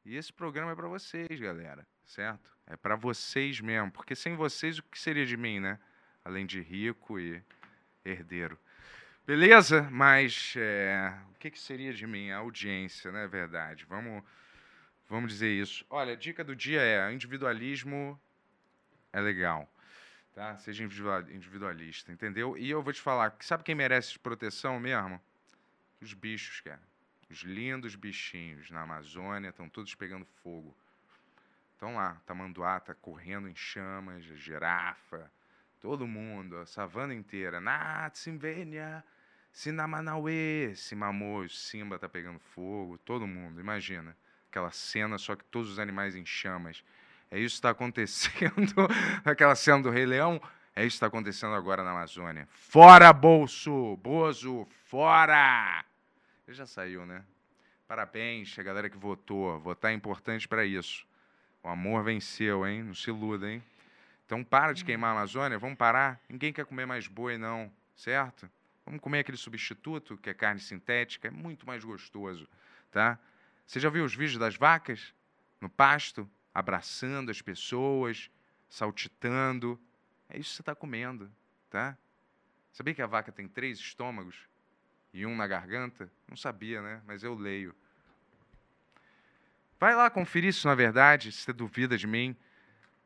[0.05, 1.86] E esse programa é para vocês, galera.
[2.07, 2.53] Certo?
[2.66, 3.91] É para vocês mesmo.
[3.91, 5.79] Porque sem vocês, o que seria de mim, né?
[6.24, 7.43] Além de rico e
[8.05, 8.59] herdeiro.
[9.27, 9.83] Beleza?
[9.91, 12.31] Mas é, o que, que seria de mim?
[12.31, 13.27] A audiência, né?
[13.27, 13.85] Verdade.
[13.87, 14.23] Vamos,
[15.09, 15.85] vamos dizer isso.
[15.89, 18.20] Olha, a dica do dia é: individualismo
[19.12, 19.73] é legal
[20.33, 20.57] tá?
[20.59, 22.57] Seja individua- individualista, entendeu?
[22.57, 25.20] E eu vou te falar, sabe quem merece proteção mesmo?
[26.01, 26.83] Os bichos, cara.
[27.31, 30.77] Os lindos bichinhos na Amazônia estão todos pegando fogo.
[31.82, 35.28] Estão lá, tamanduá tá correndo em chamas, girafa,
[35.80, 37.60] todo mundo, a savana inteira.
[37.60, 39.02] Natsimvenia,
[39.50, 44.16] Sinamanauê, Simamô, Simba tá pegando fogo, todo mundo, imagina.
[44.48, 46.84] Aquela cena, só que todos os animais em chamas.
[47.28, 48.86] É isso que está acontecendo.
[49.24, 50.40] Aquela cena do Rei Leão.
[50.76, 52.46] É isso que está acontecendo agora na Amazônia.
[52.52, 53.96] Fora, bolso!
[53.96, 55.84] Bozo, fora!
[56.46, 57.24] Ele já saiu, né?
[57.88, 59.59] Parabéns a galera que votou.
[59.59, 61.10] Votar é importante para isso.
[61.62, 62.82] O amor venceu, hein?
[62.82, 63.62] Não se iluda, hein?
[64.26, 65.59] Então para de queimar a Amazônia.
[65.59, 66.20] Vamos parar.
[66.28, 67.72] Ninguém quer comer mais boi, não.
[67.94, 68.51] Certo?
[68.84, 71.28] Vamos comer aquele substituto, que é carne sintética.
[71.28, 72.48] É muito mais gostoso,
[72.90, 73.18] tá?
[73.66, 75.14] Você já viu os vídeos das vacas
[75.60, 76.28] no pasto?
[76.55, 78.30] abraçando as pessoas,
[78.68, 79.80] saltitando.
[80.28, 81.30] É isso que você está comendo,
[81.70, 81.97] tá?
[82.72, 84.36] Sabia que a vaca tem três estômagos
[85.12, 86.10] e um na garganta?
[86.28, 87.02] Não sabia, né?
[87.06, 87.74] Mas eu leio.
[89.82, 92.36] Vai lá conferir se na verdade, se você duvida de mim.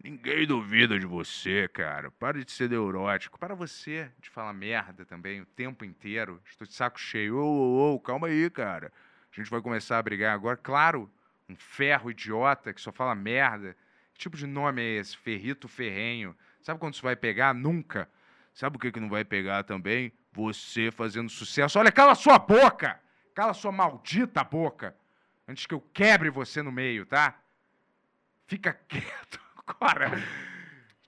[0.05, 2.11] Ninguém duvida de você, cara.
[2.11, 3.39] Para de ser neurótico.
[3.39, 6.39] Para você de falar merda também o tempo inteiro.
[6.45, 7.39] Estou de saco cheio.
[7.39, 8.93] Ô, ô, ô, calma aí, cara.
[9.33, 10.55] A gente vai começar a brigar agora.
[10.59, 11.11] Claro,
[11.49, 13.75] um ferro idiota que só fala merda.
[14.13, 15.17] Que tipo de nome é esse?
[15.17, 16.37] Ferrito Ferrenho.
[16.61, 17.55] Sabe quando isso vai pegar?
[17.55, 18.07] Nunca.
[18.53, 20.13] Sabe o que, que não vai pegar também?
[20.31, 21.79] Você fazendo sucesso.
[21.79, 23.01] Olha, cala sua boca!
[23.35, 24.95] Cala sua maldita boca!
[25.47, 27.41] antes que eu quebre você no meio, tá?
[28.47, 30.11] Fica quieto agora,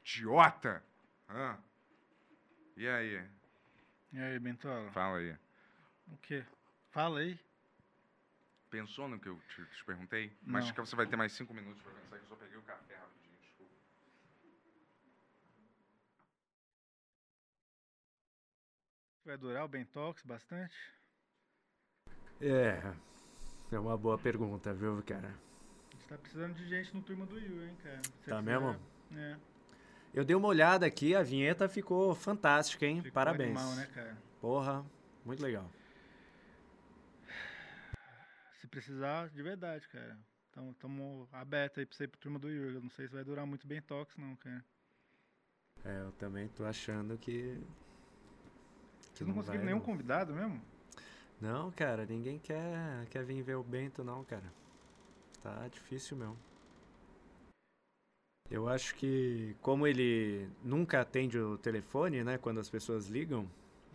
[0.01, 0.83] idiota.
[1.29, 1.59] Ah.
[2.77, 3.25] E aí?
[4.13, 4.91] E aí, Bentola?
[4.93, 5.37] Fala aí.
[6.09, 6.45] O quê?
[6.91, 7.39] Fala aí.
[8.71, 10.29] Pensou no que eu te, te perguntei?
[10.43, 10.55] Não.
[10.55, 12.57] Mas acho que você vai ter mais cinco minutos para pensar que eu só peguei
[12.57, 13.39] o café rapidinho.
[19.25, 20.75] Vai durar o Bentox bastante?
[22.41, 22.81] É,
[23.71, 25.29] é uma boa pergunta, viu, cara?
[25.29, 28.01] A gente tá precisando de gente no turma do Yu, hein, cara?
[28.01, 28.77] Tá quiser- mesmo?
[29.15, 29.37] É.
[30.15, 32.97] Eu dei uma olhada aqui, a vinheta ficou fantástica, hein?
[33.03, 33.57] Ficou Parabéns.
[33.57, 34.17] animal, né, cara?
[34.41, 34.85] Porra,
[35.25, 35.71] muito legal.
[38.61, 40.19] Se precisar, de verdade, cara.
[40.51, 42.73] Então, estamos abertos aí pra você ir pro turma do Yu.
[42.75, 44.65] Eu não sei se vai durar muito Bentox, não, cara.
[45.85, 47.63] É, eu também tô achando que.
[49.13, 49.85] que Vocês não conseguiram vai, nenhum não.
[49.85, 50.61] convidado mesmo?
[51.41, 54.53] Não, cara, ninguém quer, quer vir ver o Bento, não, cara.
[55.43, 56.37] Tá difícil mesmo.
[58.51, 63.47] Eu acho que, como ele nunca atende o telefone, né, quando as pessoas ligam,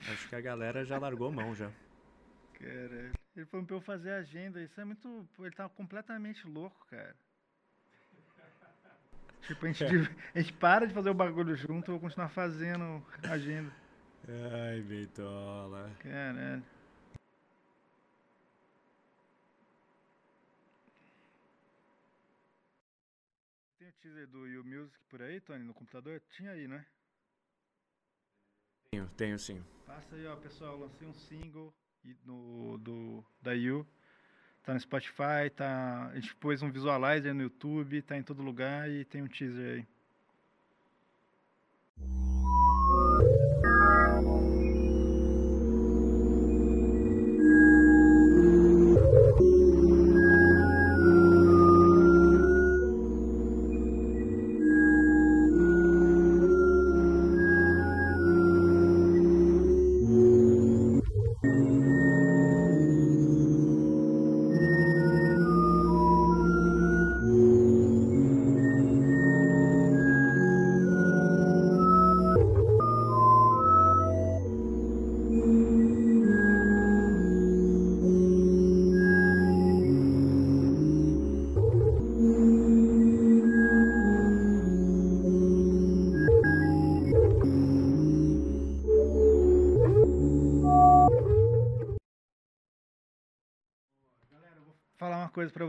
[0.08, 1.72] acho que a galera já largou mão já.
[2.54, 4.62] Cara, ele falou pra eu fazer a agenda.
[4.62, 5.28] Isso é muito.
[5.40, 7.14] Ele tá completamente louco, cara.
[9.42, 12.30] Tipo, a gente, div- a gente para de fazer o bagulho junto, eu vou continuar
[12.30, 13.70] fazendo a agenda.
[14.30, 15.92] Ai, Bentola.
[16.00, 16.64] Caralho.
[24.04, 26.22] Teaser do You Music por aí, Tony, no computador?
[26.32, 26.86] Tinha aí, né?
[28.92, 29.64] Tenho, tenho sim.
[29.86, 30.78] Passa aí, ó, pessoal.
[30.78, 31.74] Lancei um single
[32.26, 33.88] no, do, da You.
[34.62, 36.08] Tá no Spotify, tá.
[36.08, 39.78] A gente pôs um visualizer no YouTube, tá em todo lugar e tem um teaser
[39.78, 39.88] aí.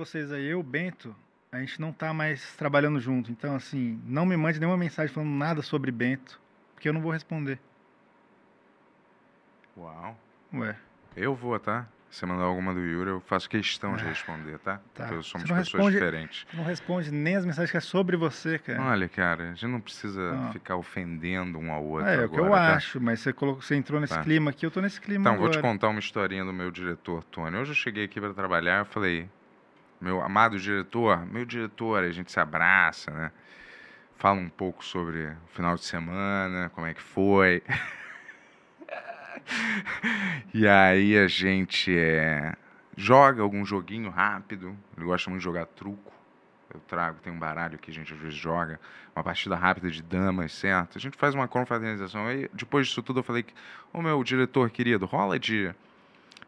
[0.05, 0.45] Vocês aí.
[0.47, 1.15] Eu, Bento,
[1.53, 3.31] a gente não tá mais trabalhando junto.
[3.31, 6.41] Então, assim, não me mande nenhuma mensagem falando nada sobre Bento,
[6.75, 7.59] porque eu não vou responder.
[9.77, 10.17] Uau.
[10.55, 10.77] Ué,
[11.17, 11.87] Eu vou, tá?
[12.11, 14.81] Se mandar alguma do Yuri, eu faço questão de responder, tá?
[14.95, 15.07] tá.
[15.09, 16.47] Porque somos Você não pessoas responde- diferentes.
[16.49, 18.81] você não responde nem as mensagens que é sobre você, cara.
[18.85, 20.53] Olha, cara, a gente não precisa Ah.
[20.53, 22.77] ficar ofendendo um ao outro é, é o que eu tá?
[22.77, 24.23] acho, mas você, colocou, você entrou nesse Tá.
[24.23, 25.61] clima aqui, eu tô nesse clima Então, vou agora.
[25.61, 27.57] te contar uma historinha do meu diretor, Tony.
[27.57, 29.29] Hoje eu cheguei aqui para trabalhar, eu falei,
[30.01, 33.33] meu amado diretor, meu diretor, a gente se abraça, né?
[34.17, 37.63] Fala um pouco sobre o final de semana, como é que foi.
[40.55, 42.55] e aí a gente é,
[42.97, 44.77] joga algum joguinho rápido.
[44.97, 46.13] Ele gosta muito de jogar truco.
[46.73, 48.81] Eu trago, tem um baralho que a gente às vezes joga,
[49.15, 50.99] uma partida rápida de damas, certo?
[50.99, 52.27] A gente faz uma confraternização.
[52.27, 53.55] Aí, depois disso tudo, eu falei que,
[53.93, 55.73] ô meu diretor querido, rola de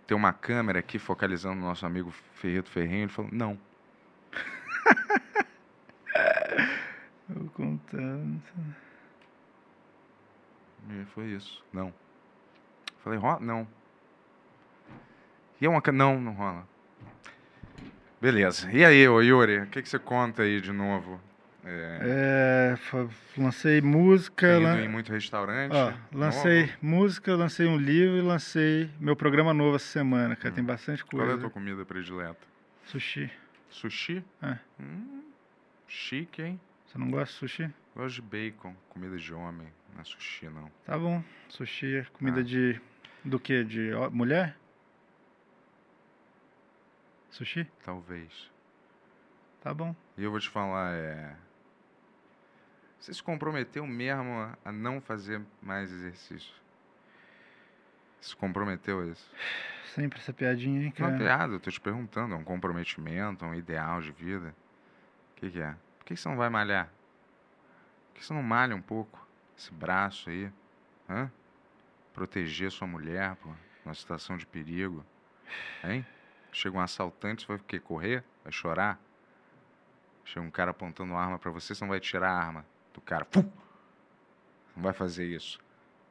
[0.06, 3.04] ter uma câmera aqui focalizando no nosso amigo Ferreto Ferrenho.
[3.04, 3.58] Ele falou, não.
[7.28, 8.40] Eu contando.
[10.88, 11.92] E foi isso, não.
[13.02, 13.40] Falei, rola?
[13.40, 13.66] Não.
[15.60, 15.82] E é uma...
[15.92, 16.66] Não, não rola.
[18.20, 18.70] Beleza.
[18.70, 21.20] E aí, ô Yuri, o que, que você conta aí de novo?
[21.68, 22.78] É, É,
[23.36, 24.56] lancei música.
[24.59, 25.72] lan- em muito restaurante?
[25.74, 26.72] Ó, lancei novo?
[26.80, 30.55] música, lancei um livro e lancei meu programa novo essa semana, cara.
[30.55, 31.38] Tem bastante Qual é coisa.
[31.38, 32.38] a tua comida predileta?
[32.84, 33.28] Sushi.
[33.68, 34.24] Sushi?
[34.40, 34.56] É.
[34.80, 35.24] Hum,
[35.88, 36.60] chique, hein?
[36.86, 37.70] Você não gosta de sushi?
[37.97, 40.70] Gosto de bacon, comida de homem, não é sushi, não.
[40.84, 41.20] Tá bom.
[41.48, 42.44] Sushi é comida Ah.
[42.44, 42.80] de.
[43.24, 43.64] Do que?
[43.64, 44.56] De mulher?
[47.30, 47.66] Sushi?
[47.84, 48.51] Talvez.
[49.60, 49.97] Tá bom.
[50.16, 51.34] E eu vou te falar, é.
[53.06, 56.52] Você se comprometeu mesmo a- não fazer mais exercício?
[58.20, 59.30] Se comprometeu a isso?
[59.94, 61.16] Sempre essa piadinha, hein, Não é cara?
[61.16, 64.52] piada, eu tô te perguntando, é um comprometimento, é um ideal de vida.
[65.30, 65.76] O que, que é?
[66.00, 66.90] Por que você não vai malhar?
[68.08, 69.24] Por que você não malha um pouco?
[69.56, 70.50] Esse braço aí,
[71.08, 71.30] hã?
[72.12, 73.50] Proteger sua mulher, pô,
[73.84, 75.06] numa situação de perigo.
[75.84, 76.04] Hein?
[76.50, 77.78] Chega um assaltante, você vai o quê?
[77.78, 78.24] Correr?
[78.42, 78.98] Vai chorar?
[80.24, 82.66] Chega um cara apontando arma pra você, você não vai tirar a arma
[82.97, 83.24] do cara.
[83.24, 83.44] Pum!
[84.74, 85.59] Não vai fazer isso.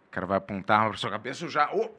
[0.07, 1.71] O cara vai apontar a arma pra sua cabeça, eu já.
[1.73, 1.91] Ô!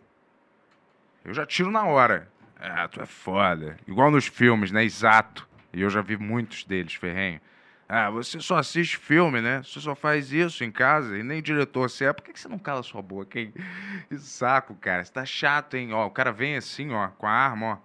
[1.24, 2.28] Eu já tiro na hora.
[2.58, 3.76] Ah, tu é foda.
[3.86, 4.84] Igual nos filmes, né?
[4.84, 5.46] Exato.
[5.72, 7.40] E eu já vi muitos deles, Ferrenho.
[7.88, 9.62] Ah, você só assiste filme, né?
[9.62, 12.12] Você só faz isso em casa e nem diretor você é.
[12.12, 13.52] Por que você não cala sua boca, hein?
[14.08, 15.04] Que saco, cara.
[15.04, 15.92] Você tá chato, hein?
[15.92, 17.80] Ó, o cara vem assim, ó, com a arma,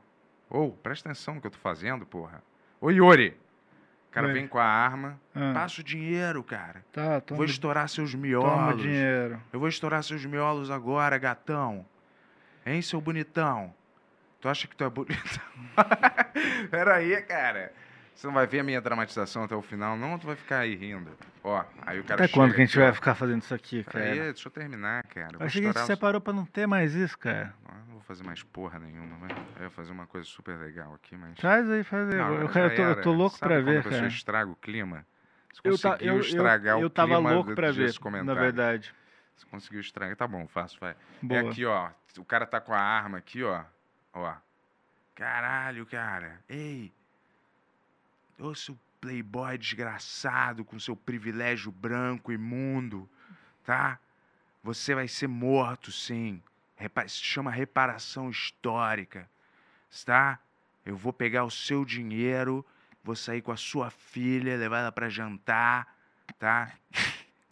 [0.50, 0.66] ó.
[0.66, 2.44] Ô, presta atenção no que eu tô fazendo, porra.
[2.80, 3.41] Ô, Yuri.
[4.12, 4.34] O cara Oi.
[4.34, 5.18] vem com a arma.
[5.34, 5.54] Ah.
[5.54, 6.84] Passa o dinheiro, cara.
[6.92, 8.82] Tá, toma, Vou estourar seus toma miolos.
[8.82, 9.42] dinheiro.
[9.54, 11.86] Eu vou estourar seus miolos agora, gatão.
[12.66, 13.74] Hein, seu bonitão?
[14.42, 15.42] Tu acha que tu é bonitão?
[16.70, 17.72] Peraí, cara.
[18.16, 20.20] Você não vai ver a minha dramatização até o final, não?
[20.20, 21.12] Tu vai ficar aí rindo.
[21.44, 22.84] Ó, aí o cara Até quando que a gente aqui, ó.
[22.84, 24.06] vai ficar fazendo isso aqui, cara?
[24.06, 25.30] Peraí, deixa eu terminar, cara.
[25.34, 27.52] Eu Eu achei que a gente os- separou pra não ter mais isso, cara.
[27.66, 30.94] Ah, Não vou fazer mais porra nenhuma, mas eu ia fazer uma coisa super legal
[30.94, 31.40] aqui, mas...
[31.40, 32.16] Faz aí, faz aí.
[32.16, 34.08] Não, eu, já eu tô, eu tô louco Sabe pra quando ver, a pessoa cara.
[34.14, 35.06] estraga o clima?
[35.52, 38.00] Você Eu, ta, conseguiu eu, estragar eu, o eu tava clima louco pra ver, na
[38.00, 38.40] comentário.
[38.42, 38.94] verdade.
[39.36, 40.16] Você conseguiu estragar.
[40.16, 40.96] Tá bom, faço, vai.
[41.24, 41.42] Boa.
[41.42, 41.90] É aqui, ó.
[42.20, 43.64] O cara tá com a arma aqui, ó.
[44.14, 44.34] Ó.
[45.16, 46.40] Caralho, cara.
[46.48, 46.94] Ei.
[48.42, 53.08] Ô, seu playboy desgraçado com seu privilégio branco imundo,
[53.64, 54.00] tá?
[54.64, 56.42] Você vai ser morto, sim.
[56.76, 59.30] Repa se chama reparação histórica,
[60.06, 60.40] tá?
[60.84, 62.66] Eu vou pegar o seu dinheiro,
[63.04, 65.96] vou sair com a sua filha, levar ela pra jantar,
[66.40, 66.72] tá?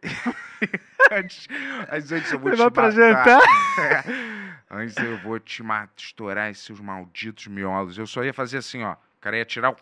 [1.12, 1.48] antes,
[1.92, 2.92] antes eu vou Levar te pra matar.
[2.92, 3.42] jantar?
[4.72, 7.98] Antes eu vou te matar, estourar esses seus malditos miolos.
[7.98, 8.94] Eu só ia fazer assim, ó.
[8.94, 9.76] O cara ia tirar o.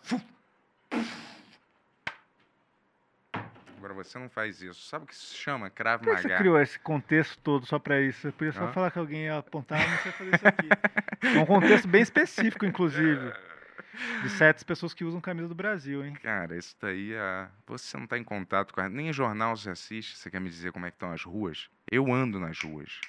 [3.76, 4.88] Agora você não faz isso.
[4.88, 8.00] Sabe o que se chama Krav Por que você criou esse contexto todo só pra
[8.00, 8.20] isso?
[8.22, 8.72] Você podia só Hã?
[8.72, 10.68] falar que alguém ia apontar, mas você ia fazer isso aqui.
[11.22, 13.32] É um contexto bem específico, inclusive.
[14.22, 16.12] De certas pessoas que usam camisa do Brasil, hein?
[16.22, 17.48] Cara, isso daí é.
[17.66, 18.88] Você não tá em contato com a.
[18.88, 21.68] Nem jornal você assiste, você quer me dizer como é que estão as ruas?
[21.90, 23.00] Eu ando nas ruas.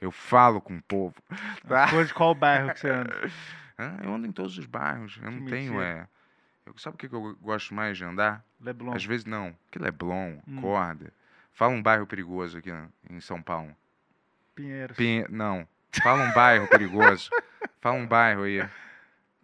[0.00, 1.14] Eu falo com o povo.
[1.66, 1.88] Tá?
[1.90, 3.14] Coisa de qual bairro que você anda?
[4.02, 5.16] Eu ando em todos os bairros.
[5.16, 5.84] Eu Que não tenho, mentira.
[5.84, 6.17] é.
[6.68, 8.44] Eu, sabe o que que eu gosto mais de andar?
[8.60, 8.92] Leblon.
[8.94, 9.56] Às vezes não.
[9.70, 10.60] Que Leblon, Hum.
[10.60, 11.12] Corda.
[11.52, 13.74] Fala um bairro perigoso aqui né, em São Paulo.
[14.54, 14.96] Pinheiros.
[14.96, 15.24] Pinhe...
[15.28, 15.66] Não.
[16.02, 17.30] Fala um bairro perigoso.
[17.80, 18.68] Fala um bairro aí.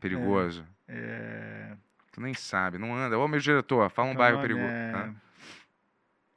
[0.01, 0.67] Perigoso.
[0.87, 1.73] É...
[2.13, 3.19] Tu nem sabe, não anda.
[3.19, 4.67] Ô, meu diretor, fala um bairro perigoso.
[4.67, 5.15] é Hã?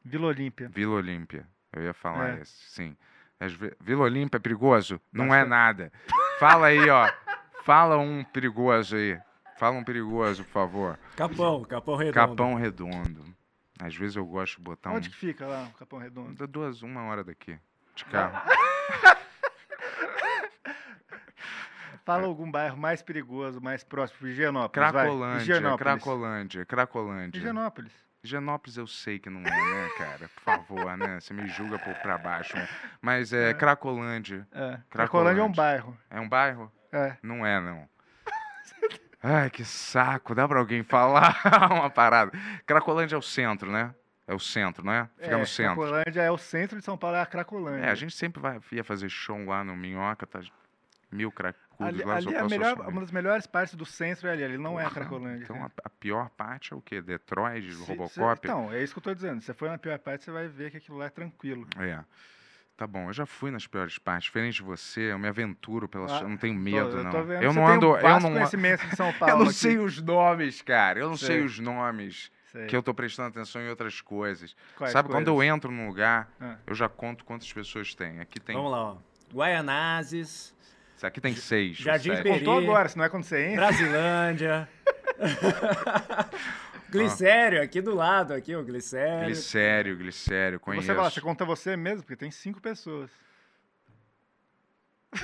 [0.03, 0.69] Vila Olímpia.
[0.69, 1.45] Vila Olímpia.
[1.73, 2.41] Eu ia falar É.
[2.41, 2.97] esse, sim.
[3.81, 5.01] Vila Olímpia é perigoso?
[5.11, 5.91] Não é nada.
[6.39, 7.11] Fala aí, ó.
[7.63, 9.19] Fala um perigoso aí.
[9.57, 10.99] Fala um perigoso, por favor.
[11.15, 12.13] Capão, Capão Redondo.
[12.13, 13.25] Capão Redondo.
[13.79, 14.95] Às vezes eu gosto de botar um.
[14.95, 16.35] Onde que fica lá, o Capão Redondo?
[16.35, 17.59] Dá duas, uma hora daqui.
[17.95, 18.39] De carro.
[22.05, 24.27] Fala algum bairro mais perigoso, mais próximo.
[24.29, 25.03] Higienópolis, vai.
[25.03, 25.79] Cracolândia, Higienópolis.
[25.79, 27.37] Cracolândia, Cracolândia.
[27.39, 27.91] Higienópolis.
[28.23, 30.29] Higienópolis eu sei que não é, né, cara?
[30.29, 31.19] Por favor, né?
[31.19, 32.55] Você me julga por pra baixo.
[32.55, 32.67] né?
[33.01, 34.47] Mas é Cracolândia.
[34.51, 34.55] É.
[34.55, 34.87] Cracolândia.
[34.89, 35.97] Cracolândia é um bairro.
[36.09, 36.71] É um bairro?
[36.93, 37.17] É.
[37.21, 37.89] Não é, não.
[39.21, 40.35] Ai, que saco.
[40.35, 41.35] Dá pra alguém falar
[41.71, 42.31] uma parada.
[42.65, 43.93] Cracolândia é o centro, né?
[44.27, 45.09] É o centro, não é?
[45.15, 45.75] Fica é, no centro.
[45.75, 47.85] Cracolândia é o centro de São Paulo, é a Cracolândia.
[47.85, 50.41] É, a gente sempre vai, ia fazer show lá no Minhoca, tá
[51.09, 54.43] mil cracudos Ali, lá, ali é melhor, uma das melhores partes do centro é ali,
[54.43, 55.43] ali não é a Porra, Cracolândia.
[55.45, 57.01] Então a, a pior parte é o quê?
[57.01, 58.11] Detroit, Se- Robocop?
[58.41, 59.39] se- então, é isso que eu tô dizendo.
[59.39, 61.65] Se você for na pior parte, você vai ver que aquilo lá é tranquilo.
[61.79, 62.03] É.
[62.77, 64.25] Tá bom, eu já fui nas piores partes.
[64.25, 66.19] Diferente de você, eu me aventuro pela Ah, sua.
[66.21, 67.11] Eu não tenho Tô- medo, eu não.
[67.11, 67.87] tô vendo eu que não ando.
[67.93, 69.33] Um eu não, conhecimento de São Paulo.
[69.33, 69.53] eu não aqui.
[69.55, 70.99] sei os nomes, cara.
[70.99, 71.43] Eu não sei Sei.
[71.43, 72.31] os nomes.
[72.51, 72.67] Sei.
[72.67, 74.55] Que eu tô prestando atenção em outras coisas.
[74.77, 75.55] Quais Sabe, quando eu coisas?
[75.55, 76.55] entro num lugar, Ah.
[76.67, 78.19] eu já conto quantas pessoas tem.
[78.19, 78.55] Aqui tem.
[78.55, 78.97] Vamos lá, ó.
[79.33, 80.55] Guaianazes,
[81.01, 81.77] Aqui tem seis.
[81.77, 82.09] Jardim.
[82.09, 82.39] Peri.
[82.39, 83.67] Contou agora, se não é quando você entra.
[83.67, 84.69] Brasilândia.
[86.91, 89.25] Glicério, aqui do lado, aqui, o Glicério.
[89.25, 90.87] Glicério, glicério, conheço.
[90.87, 93.09] Você fala, você conta você mesmo, porque tem cinco pessoas.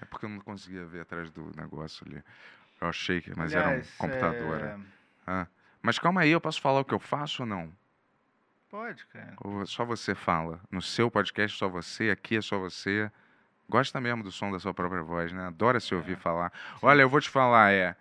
[0.00, 2.22] É porque eu não conseguia ver atrás do negócio ali.
[2.80, 4.60] Eu achei que, mas era um Aliás, computador.
[4.60, 4.78] é, é.
[5.26, 5.46] Ah.
[5.80, 7.72] Mas calma aí, eu posso falar o que eu faço ou não?
[8.68, 9.34] Pode, cara.
[9.38, 10.60] Ou só você fala?
[10.70, 13.10] No seu podcast, só você, aqui é só você.
[13.68, 15.46] Gosta mesmo do som da sua própria voz, né?
[15.46, 15.96] Adora se É.
[15.96, 16.52] ouvir falar.
[16.82, 17.94] Olha, eu vou te falar, é.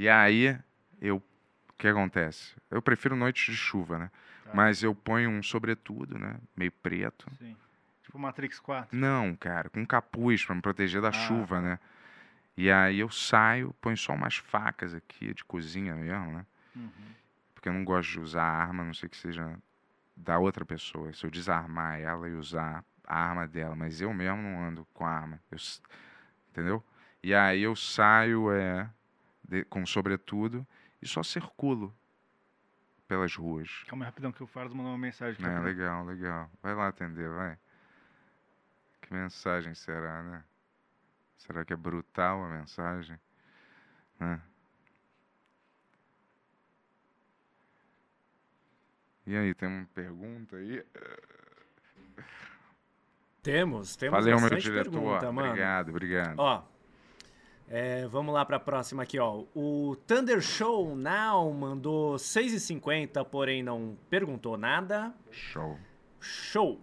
[0.00, 0.58] E aí,
[0.98, 1.18] eu.
[1.18, 2.56] O que acontece?
[2.70, 4.10] Eu prefiro noites de chuva, né?
[4.44, 4.50] Tá.
[4.54, 6.36] Mas eu ponho um sobretudo, né?
[6.56, 7.26] Meio preto.
[7.38, 7.54] Sim.
[8.02, 8.96] Tipo Matrix 4.
[8.96, 11.60] Não, cara, com capuz pra me proteger da Ah, chuva, tá.
[11.60, 11.78] né?
[12.56, 16.46] E aí eu saio, ponho só umas facas aqui de cozinha mesmo, né?
[16.74, 16.90] Uhum.
[17.54, 19.54] Porque eu não gosto de usar arma, a não sei que seja
[20.16, 21.12] da outra pessoa.
[21.12, 25.04] Se eu desarmar ela e usar a arma dela, mas eu mesmo não ando com
[25.04, 25.38] a arma.
[25.50, 25.58] eu
[26.50, 26.82] entendeu?
[27.22, 28.88] E aí eu saio é,
[29.50, 30.64] de, com sobretudo,
[31.02, 31.92] e só circulo
[33.08, 33.82] pelas ruas.
[33.88, 35.44] Calma rapidão que o Fardo mandou uma mensagem.
[35.44, 36.48] É, legal, legal.
[36.62, 37.58] Vai lá atender, vai.
[39.02, 40.44] Que mensagem será, né?
[41.36, 43.18] Será que é brutal a mensagem?
[44.20, 44.40] Né?
[49.26, 50.86] E aí, tem uma pergunta aí?
[53.42, 54.90] Temos, temos Valeu, meu diretor.
[54.90, 56.38] Pergunta, obrigado, obrigado.
[56.38, 56.62] Ó,
[57.72, 59.44] é, vamos lá para a próxima aqui, ó.
[59.54, 65.14] O Thunder Show Now mandou 6,50, porém não perguntou nada.
[65.30, 65.78] Show.
[66.18, 66.80] Show.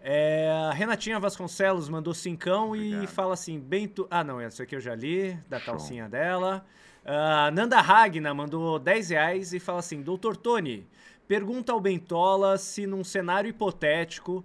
[0.00, 3.08] É, Renatinha Vasconcelos mandou cincão e Obrigado.
[3.08, 4.06] fala assim, Bento...
[4.08, 5.74] Ah, não, essa aqui eu já li, da Show.
[5.74, 6.64] calcinha dela.
[7.04, 10.86] Ah, Nanda Ragna mandou 10 reais e fala assim, Doutor Tony,
[11.26, 14.44] pergunta ao Bentola se num cenário hipotético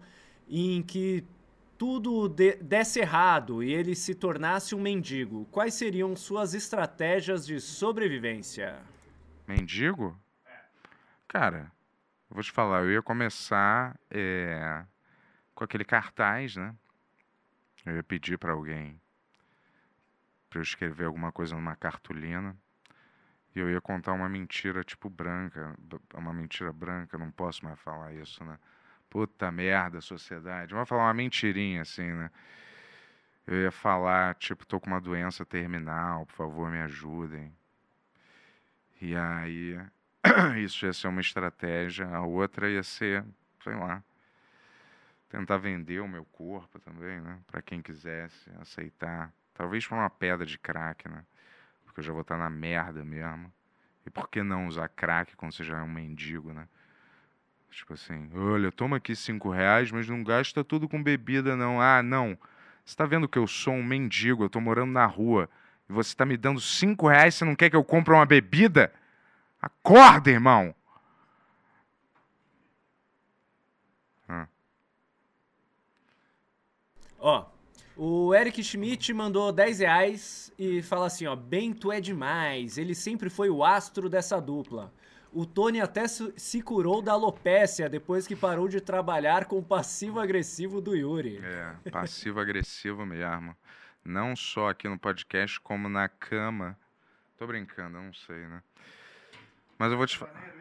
[0.49, 1.23] em que
[1.83, 7.59] tudo de- desse errado e ele se tornasse um mendigo, quais seriam suas estratégias de
[7.59, 8.81] sobrevivência?
[9.45, 10.17] Mendigo?
[11.27, 11.69] Cara,
[12.29, 14.85] eu vou te falar, eu ia começar é,
[15.53, 16.73] com aquele cartaz, né?
[17.85, 18.97] Eu ia pedir para alguém
[20.49, 22.55] para eu escrever alguma coisa numa cartolina
[23.53, 25.77] e eu ia contar uma mentira tipo branca,
[26.13, 28.57] uma mentira branca, não posso mais falar isso, né?
[29.13, 30.73] Puta merda, sociedade.
[30.73, 32.31] Vamos falar uma mentirinha assim, né?
[33.45, 37.55] Eu ia falar, tipo, tô com uma doença terminal, por favor, me ajudem.
[38.99, 39.79] E aí,
[40.65, 42.07] isso ia ser uma estratégia.
[42.07, 43.23] A outra ia ser,
[43.63, 44.03] sei lá,
[45.29, 47.39] tentar vender o meu corpo também, né?
[47.45, 49.31] Para quem quisesse aceitar.
[49.53, 51.23] Talvez por uma pedra de crack, né?
[51.85, 53.53] Porque eu já vou estar na merda mesmo.
[54.07, 56.67] E por que não usar crack quando você já é um mendigo, né?
[57.75, 61.81] Tipo assim, olha, toma aqui cinco reais, mas não gasta tudo com bebida, não.
[61.81, 62.37] Ah, não.
[62.85, 65.49] Você tá vendo que eu sou um mendigo, eu tô morando na rua.
[65.89, 68.93] E você tá me dando cinco reais, você não quer que eu compre uma bebida?
[69.61, 70.75] Acorda, irmão!
[77.25, 77.45] Ó,
[77.95, 83.29] o Eric Schmidt mandou 10 reais e fala assim, ó, Bento é demais, ele sempre
[83.29, 84.93] foi o astro dessa dupla.
[85.33, 90.79] O Tony até se curou da alopécia depois que parou de trabalhar com o passivo-agressivo
[90.79, 91.39] do Yuri.
[91.43, 93.55] É, passivo-agressivo mesmo.
[94.05, 96.77] Não só aqui no podcast, como na cama.
[97.37, 98.61] Tô brincando, eu não sei, né?
[99.77, 100.53] Mas eu vou te falar.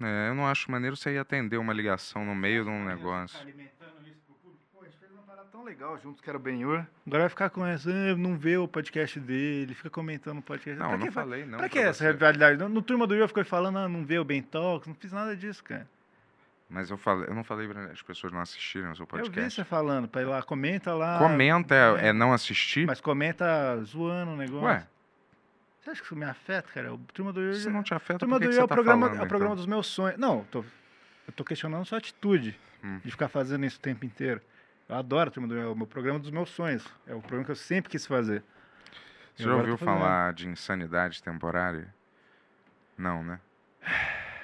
[0.00, 3.38] É, eu não acho maneiro você ir atender uma ligação no meio de um negócio.
[3.40, 4.62] alimentando isso pro público.
[4.72, 6.84] Pô, a gente fez uma parada tão legal juntos que era o Benhur.
[7.06, 10.78] Agora vai ficar com essa, ah, não vê o podcast dele, fica comentando o podcast.
[10.78, 11.50] Não, pra eu não que, fa- falei, não.
[11.50, 12.58] Pra pra que essa rivalidade?
[12.58, 15.12] No, no Turma do Yuri ficou falando, ah, não vê o Ben Talks, não fiz
[15.12, 15.88] nada disso, cara.
[16.70, 19.22] Mas eu, falei, eu não falei para as pessoas não assistirem o seu Eu vi
[19.24, 19.54] podcast.
[19.54, 21.18] você falando, pra ir lá, comenta lá.
[21.18, 22.86] Comenta é, é não assistir?
[22.86, 24.66] Mas comenta zoando o negócio.
[24.66, 24.86] Ué,
[25.80, 26.92] Você acha que isso me afeta, cara?
[26.92, 27.56] O Turma do Yuri...
[27.56, 29.24] se não te afeta, Turma por que do que é o tá programa, falando, é
[29.24, 29.56] o programa então?
[29.64, 30.18] dos meus sonhos.
[30.18, 30.58] Não, eu tô,
[31.26, 33.00] eu tô questionando sua atitude Hum.
[33.04, 34.40] de ficar fazendo isso o tempo inteiro.
[34.88, 36.86] Eu adoro a Turma do o meu programa dos meus sonhos.
[37.06, 38.42] É o programa que eu sempre quis fazer.
[39.36, 41.94] Você já ouviu falar de insanidade temporária?
[42.96, 43.38] Não, né?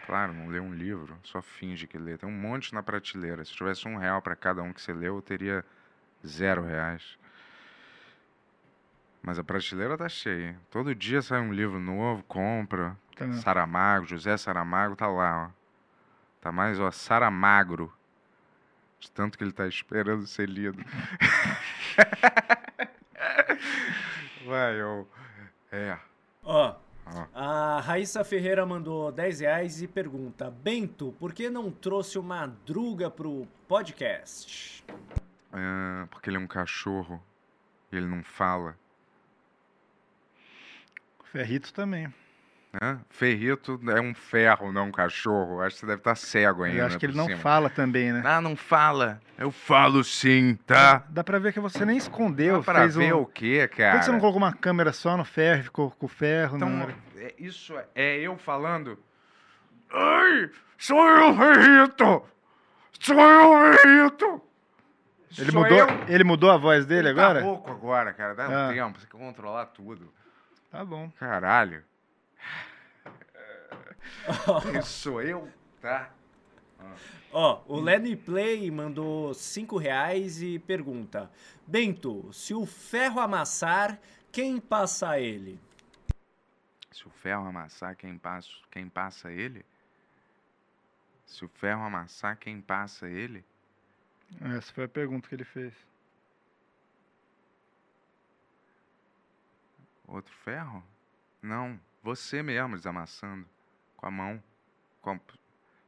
[0.06, 2.18] Claro, não lê um livro, só finge que lê.
[2.18, 3.42] Tem um monte na prateleira.
[3.44, 5.64] Se tivesse um real para cada um que você leu, eu teria
[6.24, 7.18] zero reais.
[9.22, 10.56] Mas a prateleira tá cheia.
[10.70, 12.94] Todo dia sai um livro novo, compra.
[13.16, 13.32] Tá.
[13.32, 15.50] Saramago, José Saramago tá lá, ó.
[16.42, 17.90] Tá mais, ó, Saramagro.
[19.04, 20.82] De tanto que ele tá esperando ser lido.
[24.46, 25.04] Vai, ó.
[25.70, 25.98] É.
[26.42, 26.74] Ó,
[27.34, 33.10] a Raíssa Ferreira mandou 10 reais e pergunta, Bento, por que não trouxe uma druga
[33.10, 34.82] pro podcast?
[35.52, 37.22] É, porque ele é um cachorro
[37.92, 38.74] e ele não fala.
[41.24, 42.10] Ferrito também.
[42.80, 42.98] Né?
[43.08, 45.60] Ferrito é um ferro, não um cachorro.
[45.60, 46.78] Acho que você deve estar cego ainda.
[46.80, 47.38] Eu acho que por ele não cima.
[47.38, 48.22] fala também, né?
[48.24, 49.20] Ah, não fala.
[49.38, 51.04] Eu falo sim, tá?
[51.08, 52.58] Dá pra ver que você nem escondeu.
[52.58, 53.20] Dá pra fez ver um...
[53.20, 53.98] o quê, Por cara?
[53.98, 56.56] que você não colocou uma câmera só no ferro ficou com o ferro?
[56.56, 56.94] Então, hora?
[57.16, 58.98] é- isso é, é eu falando.
[59.92, 62.22] Ai, sou eu, Ferrito!
[62.98, 64.42] Sou eu, Ferrito!
[65.38, 65.88] Ele Sou mudou, eu.
[66.08, 67.42] ele mudou a voz dele Ele tá agora?
[67.42, 68.34] rouco agora, cara.
[68.34, 68.68] Dá Ah.
[68.68, 70.12] um tempo, você quer controlar tudo.
[70.70, 71.10] Tá bom.
[71.18, 71.82] Caralho.
[74.78, 75.50] Isso sou eu,
[75.80, 76.10] tá?
[77.32, 81.30] Ó, o Lenny Play mandou 5 reais e pergunta,
[81.66, 83.98] Bento, se o ferro amassar,
[84.30, 85.58] quem passa ele?
[86.92, 89.64] Se o ferro amassar, quem passa, quem passa ele?
[91.26, 93.44] Se o ferro amassar, quem passa ele?
[94.40, 95.74] Essa foi a pergunta que ele fez.
[100.06, 100.84] Outro ferro?
[101.42, 103.46] Não, você mesmo desamassando.
[103.96, 104.42] Com a mão.
[105.00, 105.18] Com,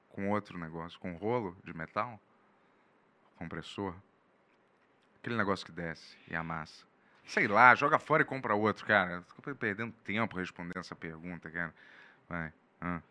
[0.09, 0.99] com outro negócio.
[0.99, 2.19] Com um rolo de metal.
[3.37, 3.95] Compressor.
[5.21, 6.87] Aquele negócio que desce e amassa.
[7.27, 9.23] Sei lá, joga fora e compra outro, cara.
[9.43, 11.75] Tô perdendo tempo respondendo essa pergunta, cara.
[12.29, 12.53] Vai.
[12.81, 13.03] Ah.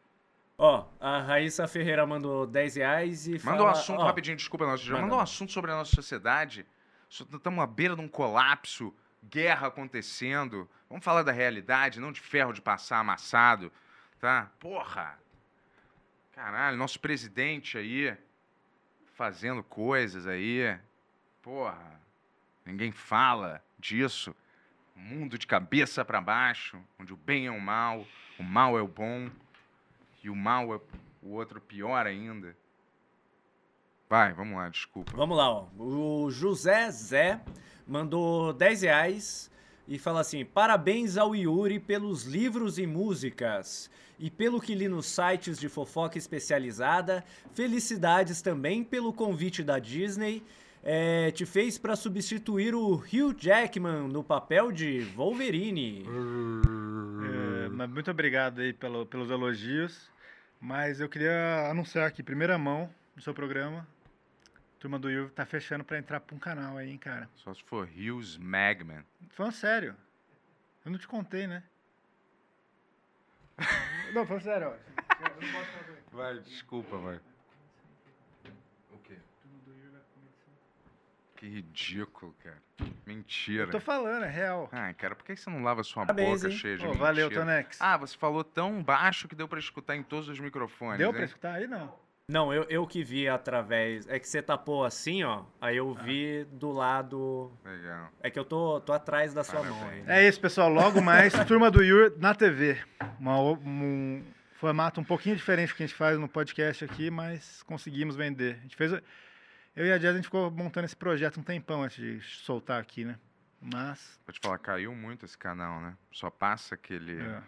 [0.58, 3.64] Ó, a Raíssa Ferreira mandou 10 reais e Manda fala...
[3.64, 5.02] um assunto ó, rapidinho, desculpa, nossa, manda.
[5.02, 6.66] manda um assunto sobre a nossa sociedade.
[7.10, 8.94] Estamos à beira de um colapso,
[9.30, 10.70] guerra acontecendo.
[10.90, 13.72] Vamos falar da realidade, não de ferro de passar amassado,
[14.20, 14.52] tá?
[14.60, 15.18] Porra!
[16.34, 18.16] Caralho, nosso presidente aí
[19.14, 20.78] fazendo coisas aí.
[21.42, 22.00] Porra,
[22.66, 24.36] ninguém fala disso.
[24.96, 28.06] Mundo de cabeça para baixo, onde o bem é o mal,
[28.40, 29.30] o mal é o bom
[30.24, 30.80] e o mal é
[31.22, 32.56] o outro pior ainda.
[34.10, 35.12] Vai, vamos lá, desculpa.
[35.16, 35.68] Vamos lá, ó.
[35.78, 37.42] O José Zé
[37.88, 39.52] mandou 10 reais
[39.88, 43.90] e fala assim: parabéns ao Yuri pelos livros e músicas.
[44.18, 50.42] E pelo que li nos sites de fofoca especializada, felicidades também pelo convite da Disney.
[50.88, 56.06] É, te fez para substituir o Hugh Jackman no papel de Wolverine.
[57.82, 60.10] É, muito obrigado aí pelo, pelos elogios.
[60.62, 63.86] Mas eu queria anunciar aqui, primeira mão, no seu programa.
[64.86, 67.28] A turma do Yuvi tá fechando pra entrar pra um canal aí, hein, cara.
[67.34, 69.04] Só se for Hughes Magman.
[69.32, 69.96] Falando sério.
[70.86, 71.64] Eu não te contei, né?
[74.14, 74.74] não, falando sério, ó.
[74.74, 75.98] Eu não posso falar.
[76.12, 77.20] Vai, desculpa, vai.
[78.92, 79.18] O quê?
[81.38, 82.62] Que ridículo, cara.
[83.08, 83.64] Mentira.
[83.64, 84.70] Eu tô falando, é real.
[84.72, 86.60] Ah, cara, por que você não lava sua Parabéns, boca hein?
[86.60, 87.06] cheia de Pô, mentira?
[87.08, 87.82] valeu, Tonex.
[87.82, 91.16] Ah, você falou tão baixo que deu pra escutar em todos os microfones, Deu hein?
[91.16, 92.05] pra escutar aí, não?
[92.28, 94.08] Não, eu, eu que vi através.
[94.08, 95.44] É que você tapou assim, ó.
[95.62, 97.52] Aí eu vi do lado.
[97.64, 98.10] Legal.
[98.20, 99.80] É que eu tô, tô atrás da sua Parabéns.
[99.80, 100.04] mão aí.
[100.08, 100.68] É isso, pessoal.
[100.70, 102.80] Logo mais, Turma do Yur na TV.
[103.20, 104.24] Uma um
[104.56, 108.56] formato um pouquinho diferente do que a gente faz no podcast aqui, mas conseguimos vender.
[108.60, 108.92] A gente fez.
[109.76, 112.82] Eu e a Jazz, a gente ficou montando esse projeto um tempão antes de soltar
[112.82, 113.20] aqui, né?
[113.62, 114.20] Mas.
[114.26, 115.94] Vou te falar, caiu muito esse canal, né?
[116.12, 117.20] Só passa aquele...
[117.22, 117.42] É.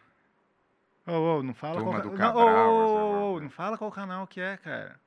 [1.10, 4.26] Ô, ô, não fala Turma qual do ca- Cabral, não, ô, não fala qual canal
[4.28, 5.00] que é, cara.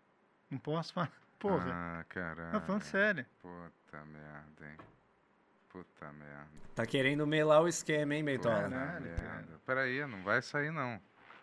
[0.51, 1.11] Não posso falar.
[1.39, 1.71] Porra.
[1.73, 2.53] Ah, caralho.
[2.53, 3.25] não, falando sério.
[3.41, 4.77] Puta merda, hein?
[5.71, 6.49] Puta merda.
[6.75, 9.23] Tá querendo melar o esquema, hein, Caralho, merda.
[9.23, 9.47] cara.
[9.65, 11.01] Peraí, não vai sair, não.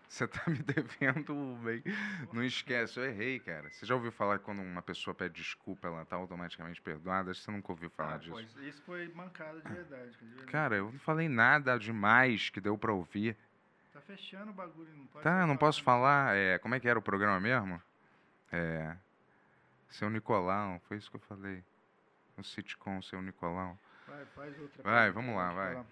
[0.10, 1.84] Você tá me devendo, bem.
[2.32, 3.70] Não esquece, eu errei, cara.
[3.70, 7.34] Você já ouviu falar que quando uma pessoa pede desculpa, ela tá automaticamente perdoada?
[7.34, 8.32] Você nunca ouviu falar Ah, disso.
[8.32, 10.12] pô, isso- isso foi mancada de verdade.
[10.12, 10.46] de verdade.
[10.52, 13.36] Cara, eu não falei nada demais que deu pra ouvir.
[13.98, 16.36] Tá fechando o bagulho, não pode Tá, não posso falar.
[16.38, 17.82] É, como é que era o programa mesmo?
[18.52, 18.96] É.
[19.90, 21.64] Seu Nicolau, foi isso que eu falei.
[22.38, 23.76] O sitcom Seu Nicolau.
[24.08, 25.74] Vai, faz outra Vai, coisa, vamos lá, vai.
[25.74, 25.86] falar.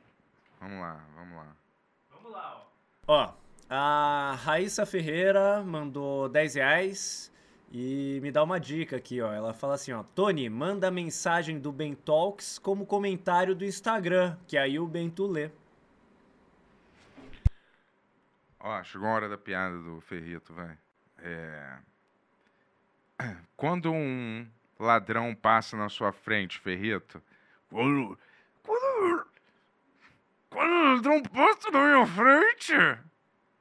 [0.60, 2.68] Vamos lá, vamos lá.
[3.08, 3.34] Ó,
[3.68, 7.32] a Raíssa Ferreira mandou 10 reais
[7.72, 9.34] e me dá uma dica aqui, ó.
[9.34, 10.04] Ela fala assim, ó.
[10.04, 15.26] Tony, manda a mensagem do Ben Talks como comentário do Instagram, que aí o Bento
[15.26, 15.50] lê.
[18.68, 20.76] Ó, chegou a hora da piada do Ferrito, vai.
[21.20, 21.78] É.
[23.56, 24.48] Quando um
[24.80, 27.22] ladrão passa na sua frente, Ferrito.
[27.70, 28.18] Quando.
[28.64, 29.28] Quando.
[30.50, 32.74] Quando o ladrão passa na minha frente.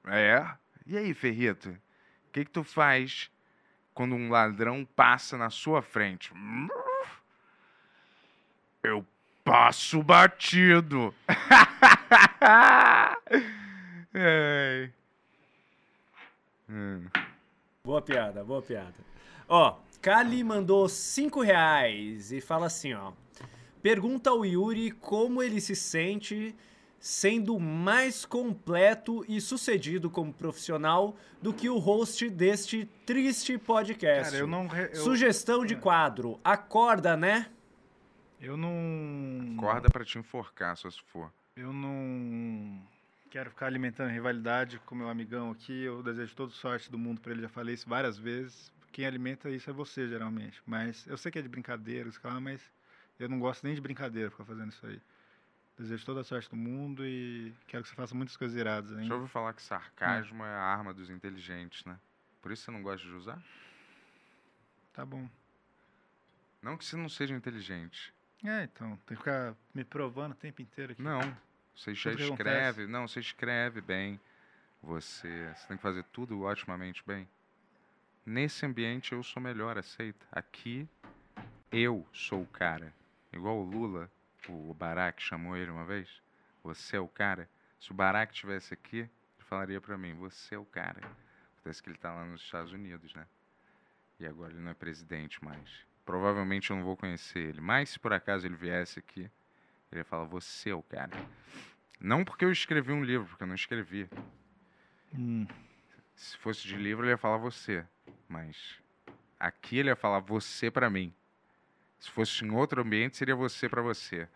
[0.06, 0.55] É?
[0.86, 1.68] E aí, Ferrito?
[1.68, 3.31] O que, que tu faz
[3.93, 6.32] quando um ladrão passa na sua frente?
[8.82, 9.06] Eu
[9.44, 11.14] passo batido.
[16.69, 17.07] Hum.
[17.85, 18.95] Boa piada, boa piada.
[19.49, 23.12] Ó, Kali mandou 5 reais e fala assim, ó.
[23.82, 26.55] Pergunta ao Yuri como ele se sente
[26.99, 34.31] sendo mais completo e sucedido como profissional do que o host deste triste podcast.
[34.31, 34.66] Cara, eu não.
[34.66, 36.41] re- Eu, Sugestão de quadro.
[36.43, 37.51] Acorda, né?
[38.41, 39.55] eu não.
[39.59, 41.31] Acorda pra te enforcar, só se for.
[41.55, 42.81] Eu não
[43.35, 45.82] quero ficar alimentando rivalidade com meu amigão aqui.
[45.82, 48.73] Eu desejo toda sorte do mundo pra ele, já falei isso várias vezes.
[48.93, 50.62] Quem alimenta isso é você, geralmente.
[50.65, 52.09] Mas eu sei que é de brincadeira,
[52.40, 52.62] mas
[53.19, 55.02] eu não gosto nem de brincadeira ficar fazendo isso aí.
[55.77, 59.09] Desejo toda a sorte do mundo e quero que você faça muitas coisas iradas, hein?
[59.09, 61.98] Já ouviu falar que sarcasmo é a arma dos inteligentes, né?
[62.40, 63.43] Por isso você não gosta de usar?
[64.93, 65.28] Tá bom.
[66.62, 68.15] Não que você não seja inteligente.
[68.44, 71.02] É, então, tem que ficar me provando o tempo inteiro aqui.
[71.02, 71.36] Não.
[71.76, 72.86] Você já Tudo escreve.
[72.86, 74.20] Não, você escreve bem.
[74.82, 77.28] Você, você tem que fazer tudo otimamente bem.
[78.24, 80.26] Nesse ambiente eu sou melhor, aceita.
[80.30, 80.88] Aqui
[81.72, 82.92] eu sou o cara.
[83.32, 84.10] Igual o Lula,
[84.48, 86.09] o Barack chamou ele uma vez.
[86.62, 87.48] Você é o cara.
[87.80, 89.10] Se o Barack estivesse aqui, ele
[89.40, 91.01] falaria pra mim, você é o cara.
[91.59, 93.26] Acontece que ele tá lá nos Estados Unidos, né?
[94.20, 95.84] E agora ele não é presidente mais.
[96.05, 97.60] Provavelmente eu não vou conhecer ele.
[97.60, 99.30] Mas se por acaso ele viesse aqui,
[99.95, 101.12] ele ia falar, você é o cara.
[102.01, 104.09] Não porque eu escrevi um livro, porque eu não escrevi.
[105.15, 105.47] Hum,
[106.15, 107.85] Se fosse de livro, ele ia falar você.
[108.29, 108.79] Mas
[109.39, 111.12] aqui ele ia falar você pra mim.
[111.99, 114.29] Se fosse em outro ambiente, seria você pra você.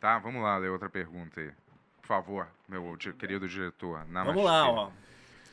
[0.00, 1.52] Tá, vamos lá ler outra pergunta aí.
[2.00, 4.04] Por favor, meu querido diretor.
[4.06, 4.92] Vamos lá, ó.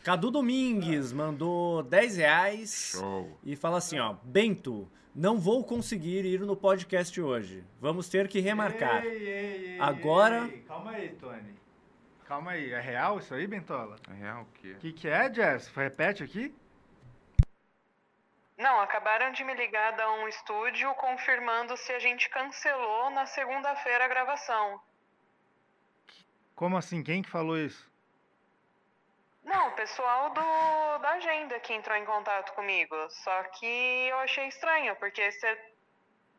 [0.04, 3.38] Cadu Domingues mandou 10 reais Show.
[3.44, 4.16] e fala assim, ó.
[4.24, 7.64] Bento, não vou conseguir ir no podcast hoje.
[7.80, 9.04] Vamos ter que remarcar.
[9.06, 11.56] Ei, ei, ei, Agora- ei, Calma aí, Tony.
[12.26, 12.72] Calma aí.
[12.72, 13.98] É real isso aí, Bentola?
[14.10, 14.72] É real o quê?
[14.74, 15.68] O que, que é, Jess?
[15.76, 16.54] Repete aqui?
[18.58, 24.06] Não, acabaram de me ligar da um estúdio confirmando se a gente cancelou na segunda-feira
[24.06, 24.80] a gravação.
[26.56, 27.02] Como assim?
[27.02, 27.89] Quem que falou isso?
[29.50, 32.96] Não, o pessoal do, da agenda que entrou em contato comigo.
[33.24, 33.66] Só que
[34.12, 35.74] eu achei estranho, porque você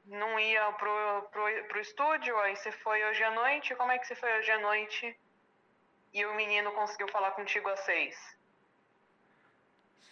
[0.06, 3.74] não ia pro, pro, pro estúdio, aí você foi hoje à noite.
[3.74, 5.18] Como é que você foi hoje à noite?
[6.14, 8.16] E o menino conseguiu falar contigo às seis?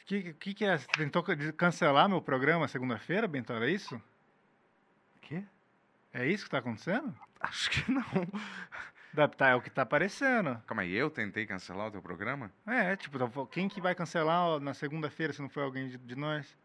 [0.02, 0.76] O que, que, que é?
[0.76, 3.64] Você tentou ca- cancelar meu programa segunda-feira, Bentola?
[3.66, 4.02] É isso?
[5.22, 5.44] Quê?
[6.12, 7.14] É isso que tá acontecendo?
[7.38, 8.02] Acho que não.
[9.26, 10.62] Tá, é o que tá aparecendo.
[10.66, 12.52] Calma aí, eu tentei cancelar o teu programa?
[12.66, 16.56] É, tipo, quem que vai cancelar na segunda-feira se não for alguém de, de nós?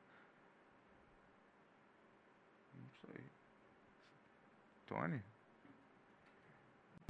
[2.75, 3.23] Não sei.
[4.85, 5.23] Tony?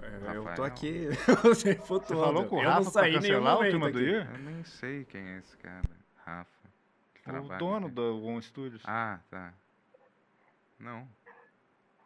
[0.01, 1.07] É, Eu tô aqui,
[1.43, 4.01] você falou com o eu Rafa não saí pra cancelar o turma do.
[4.01, 4.29] Ian?
[4.33, 5.89] Eu nem sei quem é esse cara.
[6.25, 6.51] Rafa.
[7.15, 7.95] que O dono aqui.
[7.95, 8.83] do One Studios.
[8.85, 9.53] Ah, tá.
[10.79, 11.07] Não.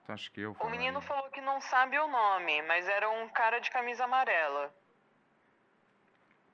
[0.07, 3.59] Acho que eu O menino falou que não sabe o nome, mas era um cara
[3.59, 4.73] de camisa amarela.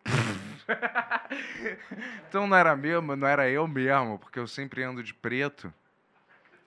[2.27, 5.73] Então não era mesmo, não era eu mesmo, porque eu sempre ando de preto.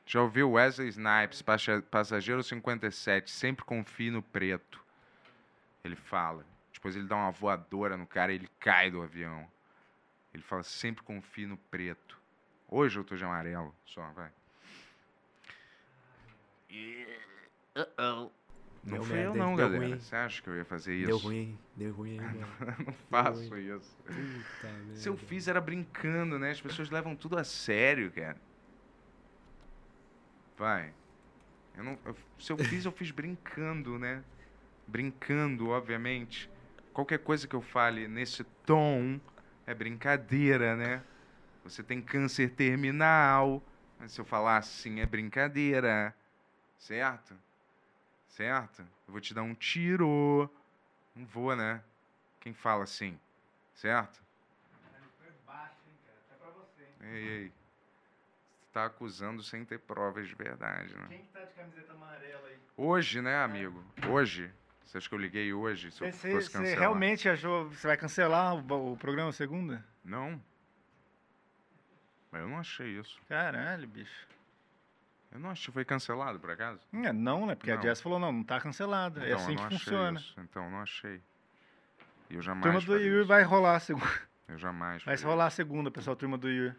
[0.04, 4.82] Já ouviu Wesley Snipes, passa- passageiro 57, sempre confie no preto.
[5.82, 6.44] Ele fala.
[6.72, 9.48] Depois ele dá uma voadora no cara e ele cai do avião.
[10.32, 12.20] Ele fala, sempre confie no preto.
[12.68, 14.30] Hoje eu tô de amarelo, só, vai.
[18.84, 19.86] Não Deu fui eu merda, não, deu galera.
[19.86, 19.98] ruim.
[20.00, 21.06] Você acha que eu ia fazer isso?
[21.08, 22.46] Deu ruim, deu ruim aí, mano.
[22.86, 23.76] não faço ruim.
[23.76, 23.96] isso.
[24.04, 26.50] Puta Se eu fiz era brincando, né?
[26.52, 28.36] As pessoas levam tudo a sério, cara.
[30.56, 30.92] Vai.
[31.76, 34.22] Eu não, eu- se eu fiz, eu fiz brincando, né?
[34.86, 36.48] Brincando, obviamente.
[36.92, 39.20] Qualquer coisa que eu fale nesse tom
[39.66, 41.02] é brincadeira, né?
[41.64, 43.62] Você tem câncer terminal.
[43.98, 46.14] Mas se eu falar assim, é brincadeira.
[46.78, 47.36] Certo?
[48.28, 48.80] Certo?
[48.80, 50.50] Eu vou te dar um tiro.
[51.14, 51.82] Não vou, né?
[52.40, 53.18] Quem fala assim?
[53.74, 54.20] Certo?
[57.00, 57.52] Ei, ei.
[58.60, 61.06] Você tá acusando sem ter provas de verdade, né?
[61.08, 62.58] Quem que tá de camiseta amarela aí?
[62.76, 63.82] Hoje, né, amigo?
[64.08, 64.52] Hoje.
[64.84, 65.90] Você acha que eu liguei hoje?
[65.90, 66.78] Se eu Você, fosse você cancelar?
[66.78, 67.68] realmente achou.
[67.70, 69.84] Você vai cancelar o, o programa segunda?
[70.04, 70.42] Não.
[72.30, 73.20] Mas eu não achei isso.
[73.28, 74.28] Caralho, bicho.
[75.36, 75.70] Eu não achei.
[75.72, 76.80] Foi cancelado, por acaso?
[76.94, 77.54] É, não, né?
[77.54, 77.82] Porque a Não.
[77.82, 79.20] Jess falou, não, não tá cancelado.
[79.20, 80.18] é Então, assim eu que funciona.
[80.18, 80.34] isso.
[80.40, 81.20] Então, não achei.
[82.30, 84.10] E eu jamais Turma do Yuri vai rolar a segunda.
[84.48, 86.74] Eu jamais Vai rolar a segunda, pessoal, turma do Yuri.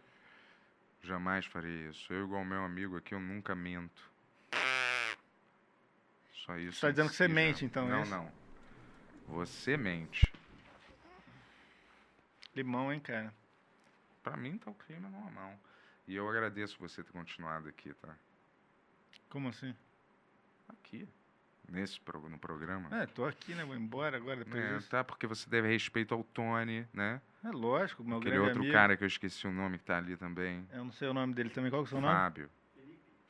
[1.03, 2.11] Jamais faria isso.
[2.11, 4.11] Eu, igual meu amigo aqui, eu nunca mento.
[6.34, 6.81] Só isso.
[6.81, 7.65] tá em dizendo que você si mente, já.
[7.67, 8.31] então, é Não, não.
[9.27, 10.34] Você mente.
[12.55, 13.31] Limão, hein, cara?
[14.23, 15.53] Pra mim tá o clima normal.
[16.07, 18.15] E eu agradeço você ter continuado aqui, tá?
[19.29, 19.75] Como assim?
[20.69, 21.07] Aqui.
[21.69, 22.89] Nesse pro- no programa.
[23.01, 23.65] É, tô aqui, né?
[23.65, 24.89] Vou embora agora depois É, disso.
[24.89, 27.21] tá, porque você deve respeito ao Tony, né?
[27.43, 28.73] É lógico, meu Aquele outro amigo.
[28.73, 30.65] cara que eu esqueci o nome que tá ali também.
[30.71, 31.69] Eu não sei o nome dele também.
[31.69, 32.13] Qual que é o seu nome?
[32.13, 32.49] Fábio.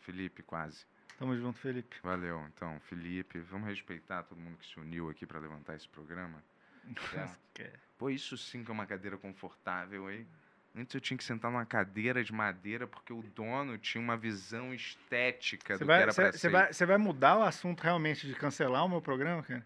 [0.02, 0.86] Felipe, quase.
[1.18, 1.98] Tamo junto, Felipe.
[2.04, 3.40] Valeu, então, Felipe.
[3.40, 6.42] Vamos respeitar todo mundo que se uniu aqui pra levantar esse programa.
[7.12, 7.38] Certo?
[7.60, 7.74] É.
[7.98, 10.28] Pô, isso sim que é uma cadeira confortável, hein?
[10.78, 14.74] Antes eu tinha que sentar numa cadeira de madeira porque o dono tinha uma visão
[14.74, 16.50] estética Você do que vai, era pra você ser.
[16.50, 19.66] vai, você vai mudar o assunto realmente de cancelar o meu programa, cara?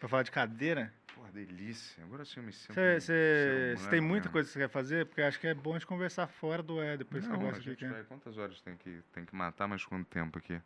[0.00, 0.92] Pra falar de cadeira?
[1.14, 2.02] Pô, delícia.
[2.02, 2.74] Agora sim eu me sinto.
[2.74, 5.06] Você tem muita coisa que você quer fazer?
[5.06, 7.46] Porque acho que é bom a gente conversar fora do é depois que Não, você
[7.46, 8.04] a gosta de.
[8.04, 10.60] Quantas horas tem que, tem que matar, mas quanto tempo aqui?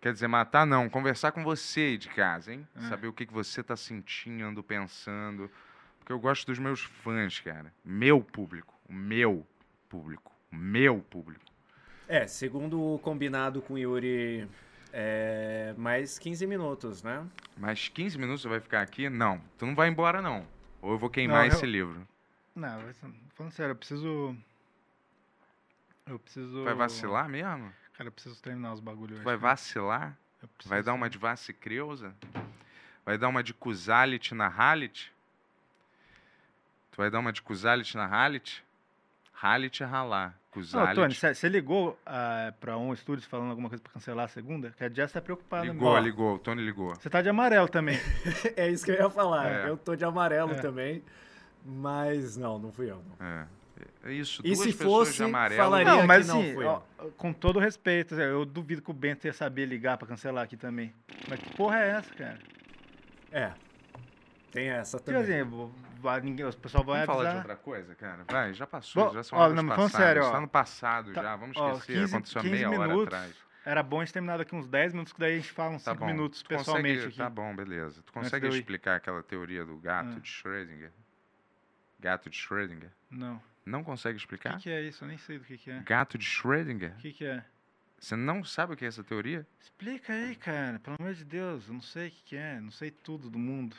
[0.00, 2.68] Quer dizer, matar não, conversar com você aí de casa, hein?
[2.76, 2.80] É.
[2.82, 5.50] Saber o que, que você tá sentindo, pensando.
[6.06, 7.74] Porque eu gosto dos meus fãs, cara.
[7.84, 8.72] Meu público.
[8.88, 9.44] O meu
[9.88, 10.30] público.
[10.52, 11.44] O meu público.
[12.06, 14.48] É, segundo o combinado com o Yuri,
[14.92, 17.26] é mais 15 minutos, né?
[17.56, 19.10] Mais 15 minutos você vai ficar aqui?
[19.10, 19.42] Não.
[19.58, 20.46] Tu não vai embora, não.
[20.80, 22.06] Ou eu vou queimar Não, eu- esse livro.
[22.54, 22.78] Não,
[23.34, 24.36] falando sério, eu preciso.
[26.06, 26.62] Eu preciso.
[26.62, 27.74] Vai vacilar mesmo?
[27.94, 29.38] Cara, eu preciso terminar os bagulhos vai cara.
[29.38, 30.16] vacilar?
[30.66, 32.14] Vai dar uma de Vassi Creuza?
[33.04, 35.12] Vai dar uma de Cusalit na Halit?
[36.96, 38.64] Tu vai dar uma de Kuzalit na Halit?
[39.42, 40.28] Halit é ralar.
[40.30, 40.94] Não, Kuzalit.
[40.94, 44.70] Tony, você ligou ah, pra um estúdio falando alguma coisa pra cancelar a segunda?
[44.70, 45.66] Que a Jess tá preocupada.
[45.66, 46.06] ligou, mesmo.
[46.06, 46.34] ligou.
[46.36, 46.94] O Tony ligou.
[46.94, 48.00] Você tá de amarelo também.
[48.56, 49.46] É isso que eu ia falar.
[49.46, 49.68] É.
[49.68, 50.54] Eu tô de amarelo É.
[50.54, 51.02] também.
[51.62, 53.02] Mas não, não fui eu.
[53.20, 53.26] Não.
[53.26, 53.46] É.
[54.04, 54.40] É isso.
[54.42, 55.62] E duas se pessoas fosse, de amarelo.
[55.62, 56.80] falaria- Não, mas que não assim, fui ó,
[57.18, 60.94] com todo respeito, eu duvido que o Bento ia saber ligar pra cancelar aqui também.
[61.28, 62.38] Mas que porra é essa, cara?
[63.30, 63.52] É.
[64.56, 65.40] Tem essa Tipo também.
[65.40, 67.50] assim, vou- vai- ninguém, o pessoal vai Vamos falar de avisar.
[67.50, 68.24] outra coisa, cara?
[68.30, 70.06] Vai, já passou, Bom, já são ó, não, mas falando passadas.
[70.06, 70.30] sério, ó.
[70.32, 71.92] Tá no passado Tá- já, vamos ó, esquecer.
[72.00, 73.06] 15 Aconteceu 15 meia hora minutos.
[73.14, 73.36] atrás.
[73.66, 75.82] Era bom a gente terminar daqui uns 10 minutos, que daí a gente fala uns
[75.84, 76.06] Tá 5 bom.
[76.12, 77.16] minutos Tu consegue- pessoalmente aqui.
[77.16, 77.94] Tá bom, beleza.
[77.96, 78.58] Tu Antes consegue eu ir.
[78.58, 80.20] explicar aquela teoria do gato Ah.
[80.20, 80.92] de Schrödinger?
[81.98, 82.90] Gato de Schrödinger?
[83.10, 83.42] Não.
[83.64, 84.56] Não consegue O explicar?
[84.56, 85.02] que, que é isso?
[85.04, 85.80] Eu nem sei do que, que é.
[85.80, 86.92] Gato de Schrödinger?
[86.92, 87.44] O que, que é?
[87.98, 89.44] Você não sabe o que é essa teoria?
[89.60, 90.78] Explica aí, cara.
[90.78, 91.66] Pelo amor de Deus.
[91.66, 92.60] Eu não sei o que, que é.
[92.60, 93.74] Não sei tudo do mundo.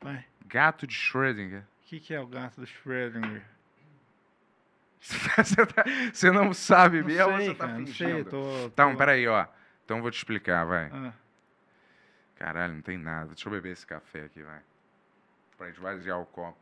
[0.00, 0.24] Vai.
[0.46, 1.62] Gato de Schrödinger.
[1.62, 3.42] O que, que é o gato do Schrödinger?
[4.98, 7.78] Você, tá- você não sabe Não mesmo sei, você tá cara.
[7.78, 8.12] Não fingindo?
[8.14, 8.24] sei.
[8.24, 9.46] Tô, Então, tô- peraí, ó.
[9.84, 10.90] Então eu vou te explicar, vai.
[10.92, 11.12] Ah,
[12.34, 13.26] Caralho, não tem nada.
[13.28, 14.60] Deixa eu beber esse café aqui, vai.
[15.56, 16.58] Pra esvaziar o copo.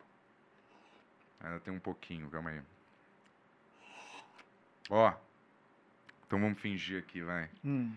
[1.40, 2.60] Ainda tem um pouquinho, calma aí.
[4.90, 5.12] Ó.
[6.26, 7.48] Então vamos fingir aqui, vai.
[7.64, 7.94] hum.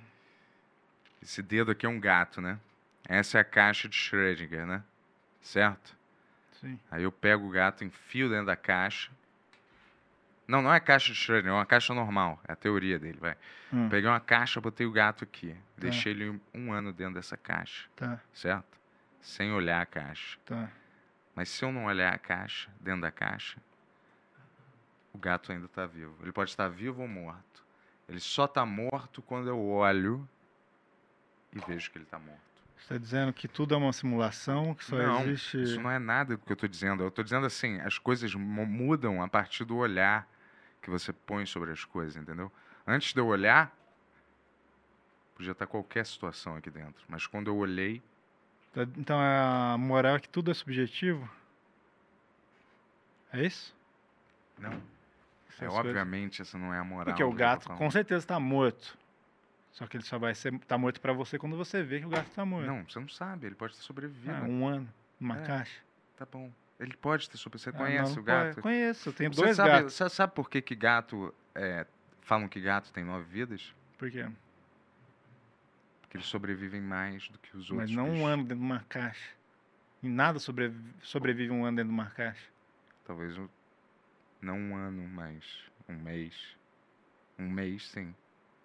[1.22, 2.57] Esse dedo aqui é um gato, né?
[3.07, 4.84] Essa é a caixa de Schrödinger, né?
[5.41, 5.95] Certo?
[6.59, 6.80] Sim.
[6.91, 9.11] Aí eu pego o gato, enfio dentro da caixa.
[10.47, 12.39] Não, não é caixa de Schrödinger, é uma caixa normal.
[12.47, 13.35] É a teoria dele, vai.
[13.72, 13.89] Hum.
[13.89, 15.55] Peguei uma caixa, botei o gato aqui.
[15.77, 18.77] Deixei ele um- um ano dentro dessa caixa, Tá, certo?
[19.22, 20.38] Sem olhar a caixa.
[20.45, 20.69] tá.
[21.35, 23.57] Mas se eu não olhar a caixa, dentro da caixa,
[25.14, 26.15] o gato ainda está vivo.
[26.22, 27.64] Ele pode estar vivo ou morto.
[28.09, 30.27] Ele só está morto quando eu olho
[31.53, 32.47] e vejo que ele está morto.
[32.77, 35.61] Você tá dizendo que tudo é uma simulação, que só não, existe.
[35.61, 37.03] isso não é nada do que eu estou dizendo.
[37.03, 40.27] Eu estou dizendo assim, as coisas mu- mudam a partir do olhar
[40.81, 42.51] que você põe sobre as coisas, entendeu?
[42.85, 43.75] Antes de eu olhar,
[45.35, 47.03] podia estar qualquer situação aqui dentro.
[47.09, 48.01] Mas quando eu olhei,
[48.73, 51.27] Tá- Então a moral é que tudo é subjetivo?
[53.33, 53.75] É isso?
[54.57, 54.71] não.
[55.49, 57.05] Essas É, coisas- obviamente, essa não é a moral.
[57.05, 58.95] Porque o gato com certeza está morto.
[59.77, 62.09] Só que ele só vai ser tá morto pra você quando você vê que o
[62.09, 62.65] gato tá morto.
[62.65, 64.33] Não, você não sabe, ele pode ter sobrevivido.
[64.33, 65.45] Ah, um ano, numa É.
[65.45, 65.81] caixa.
[66.15, 66.51] Tá bom.
[66.79, 67.71] Ele pode ter sobrevivido.
[67.71, 68.55] Você Ah, conhece não, o gato?
[68.55, 69.93] pô, Conheço, eu tenho Você dois sabe, gatos.
[69.93, 71.31] Você sabe por que, que gato.
[71.53, 71.85] é,
[72.21, 73.71] falam que gato tem nove vidas?
[73.99, 74.27] Por quê?
[76.01, 77.91] Porque eles sobrevivem mais do que os outros.
[77.91, 78.27] Mas não um bichos.
[78.29, 79.29] ano dentro de uma caixa.
[80.01, 82.49] E nada sobrevive, sobrevive um ano dentro de uma caixa.
[83.05, 83.47] Talvez um-
[84.41, 85.43] não um ano, mas
[85.87, 86.33] um mês.
[87.37, 88.15] Um mês, sim.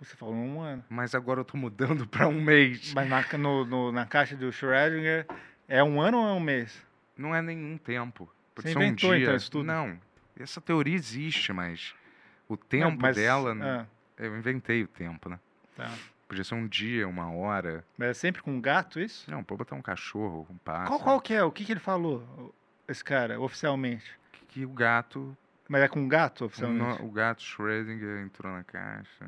[0.02, 0.84] Você falou um ano.
[0.88, 2.92] Mas agora eu tô mudando pra um mês.
[2.92, 5.26] Mas na, no, no- na caixa do Schrödinger
[5.68, 6.84] é um ano ou é um mês?
[7.16, 8.28] Não é nenhum tempo.
[8.54, 9.22] Pode Você ser um inventou, dia.
[9.24, 9.64] então, isso tudo?
[9.64, 9.98] Não.
[10.38, 11.94] Essa teoria existe, mas
[12.48, 13.54] o tempo mas- dela.
[13.62, 13.86] ah,
[14.18, 15.38] Eu inventei o tempo, né?
[15.76, 15.90] tá.
[16.26, 17.84] Podia ser um dia, uma hora.
[17.98, 19.30] Mas é sempre com um gato isso?
[19.30, 20.88] Não, pode botar um cachorro, um pássaro.
[20.88, 21.44] Qual, qual que é?
[21.44, 22.54] O que, que ele falou,
[22.88, 24.18] esse cara, oficialmente?
[24.32, 25.36] Que, que o gato.
[25.68, 27.02] Mas é com um gato, O, oficialmente?
[27.02, 29.26] no- o gato Schrödinger entrou na caixa.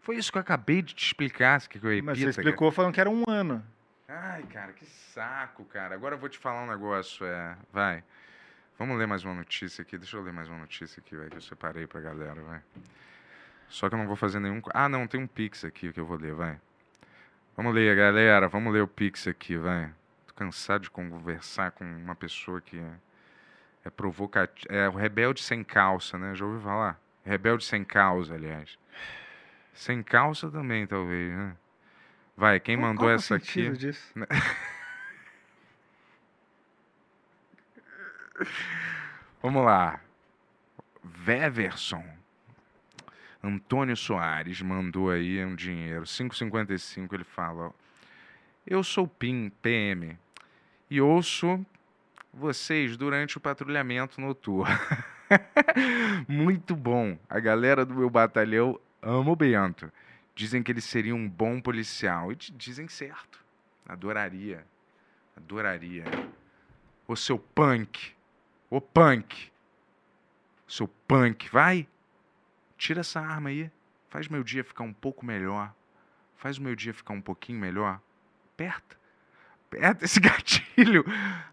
[0.00, 1.60] Foi isso que eu acabei de te explicar.
[1.66, 2.06] Que eu repita?
[2.06, 2.30] Mas você cara?
[2.30, 3.64] explicou falando que era um ano.
[4.08, 5.94] Ai, cara, que saco, cara.
[5.94, 7.56] Agora eu vou te falar um negócio, é.
[7.72, 8.04] Vai.
[8.78, 9.96] Vamos ler mais uma notícia aqui.
[9.96, 12.60] Deixa eu ler mais uma notícia aqui, vai, que eu separei pra galera, vai.
[13.68, 14.60] Só que eu não vou fazer nenhum.
[14.74, 16.60] Ah, não, tem um Pix aqui que eu vou ler, vai.
[17.56, 18.48] Vamos ler, galera.
[18.48, 19.90] Vamos ler o Pix aqui, vai.
[20.26, 22.92] Tô cansado de conversar com uma pessoa que é,
[23.84, 24.74] é provocativa.
[24.74, 26.34] É o rebelde sem calça, né?
[26.34, 27.00] Já ouviu falar?
[27.24, 28.78] Rebelde sem causa, aliás.
[29.74, 31.56] Sem calça também, talvez, né?
[32.36, 33.70] Vai, quem Qual- mandou qual é essa aqui?
[33.72, 34.12] disso?
[39.42, 40.00] Vamos lá.
[41.02, 42.04] Veverson.
[43.42, 46.04] Antônio Soares mandou aí um dinheiro.
[46.04, 47.66] 5,55 ele fala.
[47.66, 47.70] ó,
[48.66, 50.16] Eu sou PIM, PM,
[50.90, 51.64] e ouço
[52.32, 54.64] vocês durante o patrulhamento noturno.
[56.26, 57.18] Muito bom.
[57.28, 59.90] A galera do meu batalhão ama o Bento.
[60.34, 62.32] Dizem que ele seria um bom policial.
[62.32, 63.38] E di- dizem certo.
[63.86, 64.66] Adoraria.
[65.36, 66.04] Adoraria.
[67.06, 68.12] Ô seu punk.
[68.70, 69.52] Ô punk.
[70.66, 71.86] Seu punk, vai.
[72.76, 73.70] Tira essa arma aí.
[74.08, 75.72] Faz meu dia ficar um pouco melhor.
[76.36, 78.00] Faz o meu dia ficar um pouquinho melhor.
[78.54, 78.96] Aperta.
[79.68, 81.04] Aperta esse gatilho.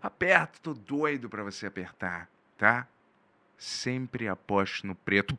[0.01, 0.59] Aperta.
[0.61, 2.87] Tô doido pra você apertar, tá?
[3.57, 5.35] Sempre aposte no preto.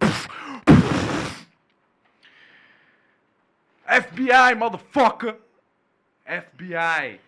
[4.01, 5.37] FBI, motherfucker!
[6.25, 7.21] FBI!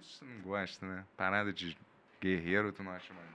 [0.00, 1.04] Isso você não gosta, né?
[1.16, 1.76] Parada de
[2.20, 3.30] Guerreiro, tu não acha maneiro?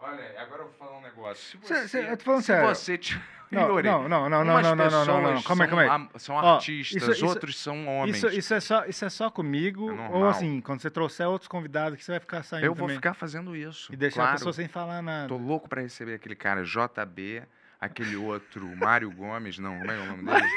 [0.00, 1.58] Olha, agora eu vou falar um negócio.
[1.60, 2.68] Se Cê- você, cê- eu tô falando se sério.
[2.68, 3.20] você te...
[3.50, 6.20] Não, não, não, não, não, não, não, não, não, não, calma aí, calma aí.
[6.20, 8.18] são artistas, isso- isso- outros são homens.
[8.18, 11.48] Isso, isso, é só, isso é só comigo, É ou assim, quando você trouxer outros
[11.48, 12.96] convidados que você vai ficar saindo eu vou também.
[12.96, 13.90] ficar fazendo isso.
[13.92, 14.30] E deixar claro.
[14.30, 15.28] a pessoa sem falar nada.
[15.28, 17.42] Tô louco pra receber aquele cara JB,
[17.80, 20.48] aquele outro Mário Gomes, não, como é é o nome dele?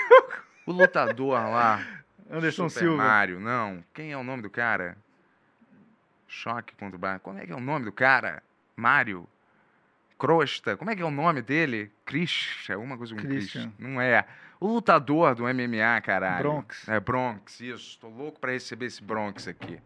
[0.65, 1.85] O lutador lá.
[2.29, 3.03] Anderson Super Silva.
[3.03, 3.83] Mário, não.
[3.93, 4.97] Quem é o nome do cara?
[6.27, 7.19] Choque contra o Bar.
[7.19, 8.41] Como é que é o nome do cara?
[8.75, 9.27] Mário.
[10.17, 10.77] Crosta.
[10.77, 11.91] Como é que é o nome dele?
[12.05, 12.75] Christian.
[12.75, 13.63] Alguma coisa com Christian.
[13.63, 13.73] Christian.
[13.77, 14.25] Não é.
[14.59, 16.43] O lutador do MMA, caralho.
[16.43, 16.87] Bronx.
[16.87, 17.97] É, Bronx, isso.
[17.99, 19.79] Tô louco pra receber esse Bronx aqui.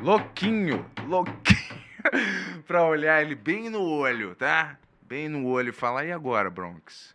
[0.00, 0.84] Louquinho.
[1.06, 1.84] Louquinho.
[2.66, 4.78] pra olhar ele bem no olho, tá?
[5.14, 7.14] Bem no olho e falar, e agora, Bronx?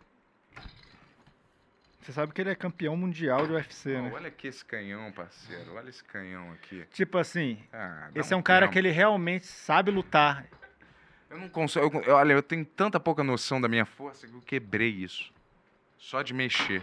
[2.00, 4.10] Você sabe que ele é campeão mundial de UFC, Ó, né?
[4.14, 5.74] olha aqui esse canhão, parceiro.
[5.74, 6.86] Olha esse canhão aqui.
[6.94, 8.72] Tipo assim, Ah, esse é um cara tempo.
[8.72, 10.46] que ele realmente sabe lutar.
[11.28, 12.00] Eu não consigo.
[12.00, 15.30] eu- olha, eu tenho tanta pouca noção da minha força que eu quebrei isso.
[15.98, 16.82] Só de mexer.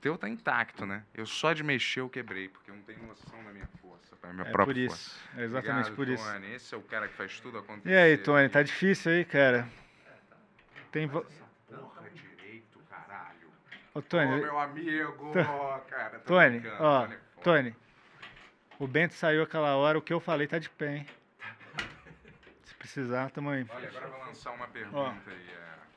[0.00, 1.04] O teu tá intacto, né?
[1.12, 4.32] Eu só de mexer eu quebrei, porque eu não tenho noção da minha força, da
[4.32, 4.88] minha É por própria isso.
[4.96, 5.20] força.
[5.38, 6.24] É exatamente Obrigado, por isso.
[6.32, 6.54] Tony.
[6.54, 7.90] Esse é o cara que faz tudo acontecer.
[7.90, 9.68] E aí, Tony, tá difícil aí, cara?
[10.90, 11.06] Tem.
[11.06, 11.20] vo-
[11.68, 13.48] Porra direito, caralho.
[13.92, 15.32] Ô, Ô, Tony, meu amigo,
[15.90, 16.18] cara.
[16.20, 17.42] tô Tony, ó, Tony é.
[17.42, 17.76] Tony.
[18.78, 21.06] O Bento saiu aquela hora, o que eu falei tá de pé, hein?
[22.64, 23.66] Se precisar, tamo aí.
[23.68, 25.46] Olha, agora eu vou lançar uma pergunta aí.
[25.50, 25.89] é.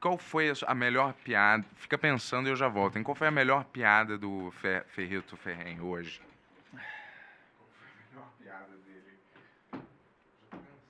[0.00, 1.62] Qual foi a, melhor piada?
[1.76, 2.96] Fica pensando e eu já volto.
[2.96, 3.02] Hein?
[3.02, 6.22] Qual foi a melhor piada do Fer, Ferrito Ferren hoje?
[6.70, 9.18] Qual foi a melhor piada dele?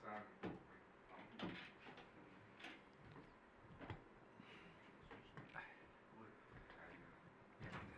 [0.01, 0.23] Já.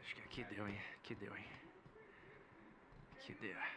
[0.00, 0.80] Acho que aqui deu, hein?
[0.96, 1.44] Aqui deu, hein?
[3.18, 3.71] Aqui deu.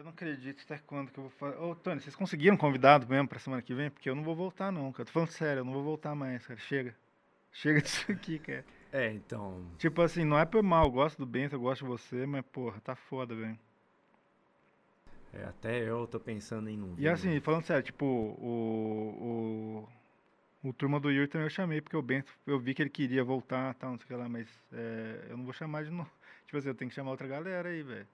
[0.00, 1.58] Eu não acredito até quando que eu vou fazer.
[1.58, 3.90] Ô, Tony, vocês conseguiram convidado mesmo pra semana que vem?
[3.90, 5.04] Porque eu não vou voltar, não, cara.
[5.04, 6.58] Tô falando sério, eu não vou voltar mais, cara.
[6.58, 6.96] Chega.
[7.52, 8.64] Chega disso aqui, cara.
[8.90, 9.62] É, então.
[9.76, 12.42] Tipo assim, não é por mal, eu gosto do Bento, eu gosto de você, mas,
[12.46, 13.58] porra, tá foda, velho.
[15.34, 17.02] É, até eu tô pensando em vir.
[17.02, 19.86] E assim, falando sério, tipo, o,
[20.64, 22.88] o, o Turma do Yuri também eu chamei, porque o Bento, eu vi que ele
[22.88, 25.90] queria voltar tal, não sei o que lá, mas é, eu não vou chamar de
[25.90, 26.10] novo.
[26.46, 28.08] Tipo assim, eu tenho que chamar outra galera aí, velho.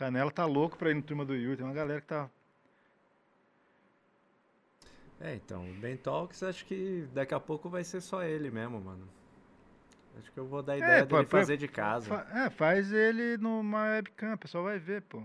[0.00, 2.30] Canela tá louco pra ir no Turma do Yuri, tem uma galera que tá...
[5.20, 8.80] É, então, o Ben Talks acho que daqui a pouco vai ser só ele mesmo,
[8.80, 9.06] mano.
[10.18, 12.08] Acho que eu vou dar a ideia pô, dele pô, fazer de casa.
[12.08, 15.22] Fa- é, faz ele numa webcam, o pessoal vai ver, pô.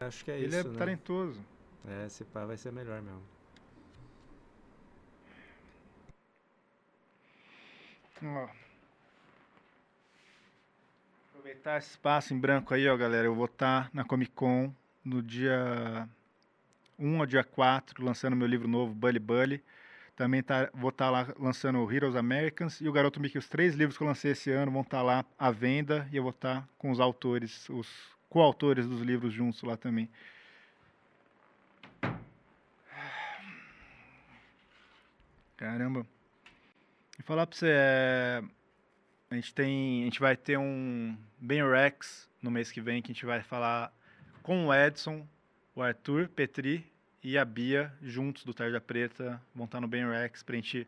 [0.00, 0.78] Acho que é ele isso, é né?
[0.78, 1.40] talentoso.
[1.86, 3.22] É, esse pá vai ser melhor mesmo.
[8.24, 8.69] Ó.
[11.40, 13.26] Aproveitar esse espaço em branco aí, ó, galera.
[13.26, 14.70] Eu vou estar na Comic Con
[15.02, 16.06] no dia
[16.98, 19.64] 1 ao dia 4, lançando meu livro novo, Bully Bully.
[20.14, 23.38] Também tá, vou estar lá lançando Heroes Americans e o Garoto Mickey.
[23.38, 26.22] Os três livros que eu lancei esse ano vão estar lá à venda e eu
[26.22, 27.88] vou estar com os autores, os
[28.28, 30.10] coautores dos livros juntos lá também.
[35.56, 36.06] Caramba.
[37.18, 38.42] E falar pra você, é,
[39.30, 43.12] a gente tem, a gente vai ter um Ben Rex no mês que vem que
[43.12, 43.92] a gente vai falar
[44.42, 45.26] com o Edson,
[45.74, 46.84] o Arthur, Petri
[47.22, 50.86] e a Bia juntos do Tarja Preta, vão estar no Ben Rex pra gente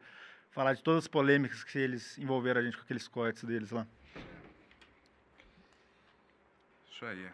[0.50, 3.86] falar de todas as polêmicas que eles envolveram a gente com aqueles cortes deles lá.
[6.90, 7.30] Isso aí.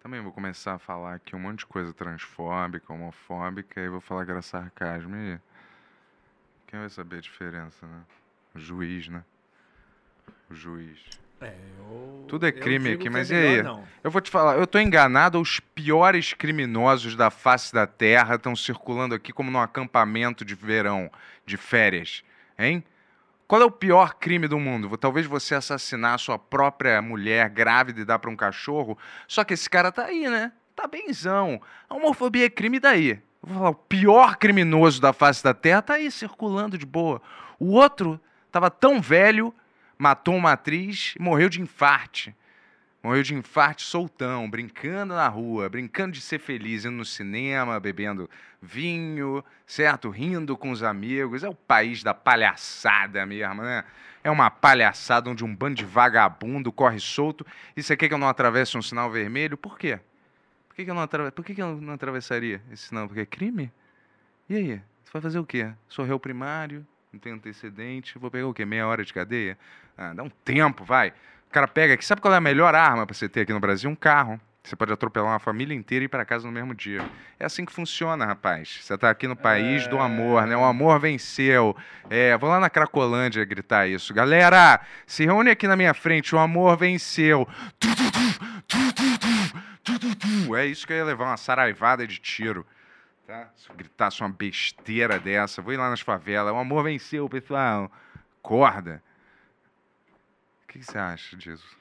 [0.00, 4.24] Também vou começar a falar aqui um monte de coisa transfóbica, homofóbica, e vou falar
[4.24, 5.14] que era sarcasmo.
[5.16, 5.38] E
[6.66, 8.02] quem vai saber a diferença, né?
[8.56, 9.22] O juiz, né?
[10.50, 10.98] O juiz.
[11.42, 12.24] É, eu.
[12.26, 13.62] Tudo é crime aqui, mas é e aí?
[13.62, 13.84] Não.
[14.02, 18.56] Eu vou te falar, eu tô enganado, os piores criminosos da face da terra estão
[18.56, 21.10] circulando aqui como num acampamento de verão,
[21.44, 22.24] de férias,
[22.58, 22.82] hein?
[23.46, 24.96] Qual é o pior crime do mundo?
[24.96, 28.96] Talvez você assassinar a sua própria mulher grávida e dar pra um cachorro,
[29.28, 30.50] só que esse cara tá aí, né?
[30.74, 31.60] Tá benzão.
[31.90, 33.10] A homofobia é crime daí.
[33.10, 37.20] Eu vou falar, o pior criminoso da face da terra tá aí circulando de boa.
[37.58, 38.18] O outro
[38.56, 39.54] tava tão velho,
[39.98, 42.34] matou uma atriz e morreu de infarte.
[43.02, 48.28] Morreu de infarte soltão, brincando na rua, brincando de ser feliz, indo no cinema, bebendo
[48.60, 50.08] vinho, certo?
[50.08, 51.44] Rindo com os amigos.
[51.44, 53.84] É o país da palhaçada mesmo, né?
[54.24, 57.46] É uma palhaçada onde um bando de vagabundo corre solto.
[57.76, 59.56] E você quer que eu não atravesse um sinal vermelho?
[59.56, 60.00] Por quê?
[60.66, 61.06] Por que, que eu não.
[61.06, 63.06] Por que, que eu não atravessaria esse sinal?
[63.06, 63.70] Porque é crime?
[64.48, 64.82] E aí?
[65.04, 65.70] Você vai fazer o quê?
[65.88, 68.64] Sou réu primário, não tenho antecedente, vou pegar o quê?
[68.64, 69.58] Meia hora de cadeia?
[69.96, 71.12] Ah, dá um tempo, vai.
[71.48, 72.04] O cara pega aqui.
[72.04, 73.88] Sabe qual é a melhor arma para você ter aqui no Brasil?
[73.88, 74.40] Um carro.
[74.62, 77.08] Você pode atropelar uma família inteira e ir para casa no mesmo dia.
[77.38, 78.80] É assim que funciona, rapaz.
[78.82, 80.56] Você está aqui no país do amor, né?
[80.56, 81.76] O amor venceu.
[82.10, 84.12] É, vou lá na Cracolândia gritar isso.
[84.12, 86.34] Galera, se reúne aqui na minha frente.
[86.34, 87.48] O amor venceu.
[90.58, 92.66] É isso que eu ia levar uma saraivada de tiro.
[93.26, 93.50] Tá?
[93.56, 96.52] Se eu gritasse uma besteira dessa, vou ir lá nas favelas.
[96.52, 97.90] O amor venceu, pessoal.
[98.40, 99.02] Corda.
[100.62, 101.76] O que você acha disso?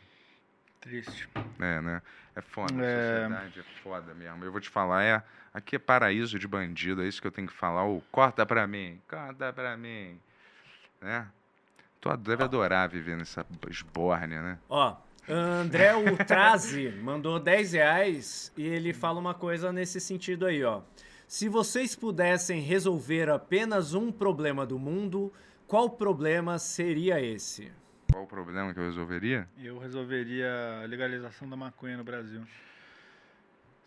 [0.81, 1.29] Triste.
[1.59, 2.01] É, né?
[2.35, 3.21] É foda, a É.
[3.23, 4.43] sociedade é foda mesmo.
[4.43, 5.23] Eu vou te falar, é,
[5.53, 7.85] aqui é paraíso de bandido, é isso que eu tenho que falar.
[7.85, 10.19] Ô, corta pra mim, corta pra mim.
[10.99, 11.27] Né?
[12.01, 14.59] Tu deve adorar viver nessa esbórnia, né?
[14.69, 14.95] Ó,
[15.29, 20.81] André Ultrazi mandou 10 reais e ele fala uma coisa nesse sentido aí, ó.
[21.27, 25.33] Se vocês pudessem resolver apenas um problema do mundo,
[25.67, 27.71] qual problema seria esse?
[28.11, 29.47] Qual o problema que eu resolveria?
[29.57, 32.41] Eu resolveria a legalização da maconha no Brasil.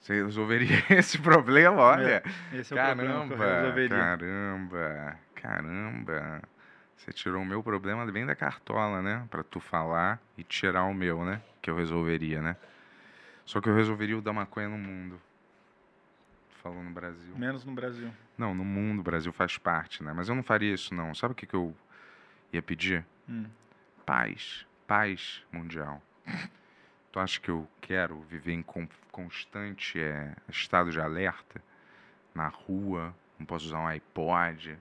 [0.01, 2.23] Você resolveria esse problema, olha.
[2.53, 3.99] Esse é o problema que eu Caramba, resolveria.
[3.99, 6.43] caramba, caramba.
[6.97, 9.27] Você tirou o meu problema bem da cartola, né?
[9.31, 11.41] Pra tu falar e tirar o meu, né?
[11.63, 12.57] Que eu resolveria, né?
[13.45, 15.21] Só que eu resolveria o da maconha no mundo.
[16.69, 17.35] Falou no Brasil.
[17.35, 18.13] Menos no Brasil.
[18.37, 20.13] Não, no mundo, o Brasil faz parte, né?
[20.13, 21.15] Mas eu não faria isso, não.
[21.15, 21.75] Sabe o que, que eu
[22.53, 23.07] ia pedir?
[23.27, 23.47] Hum.
[24.05, 24.67] Paz.
[24.87, 26.03] Paz mundial.
[27.11, 31.63] Tu acha que eu quero viver em con- constante eh, estado de alerta?
[32.35, 34.77] Na rua, não posso usar um iPod,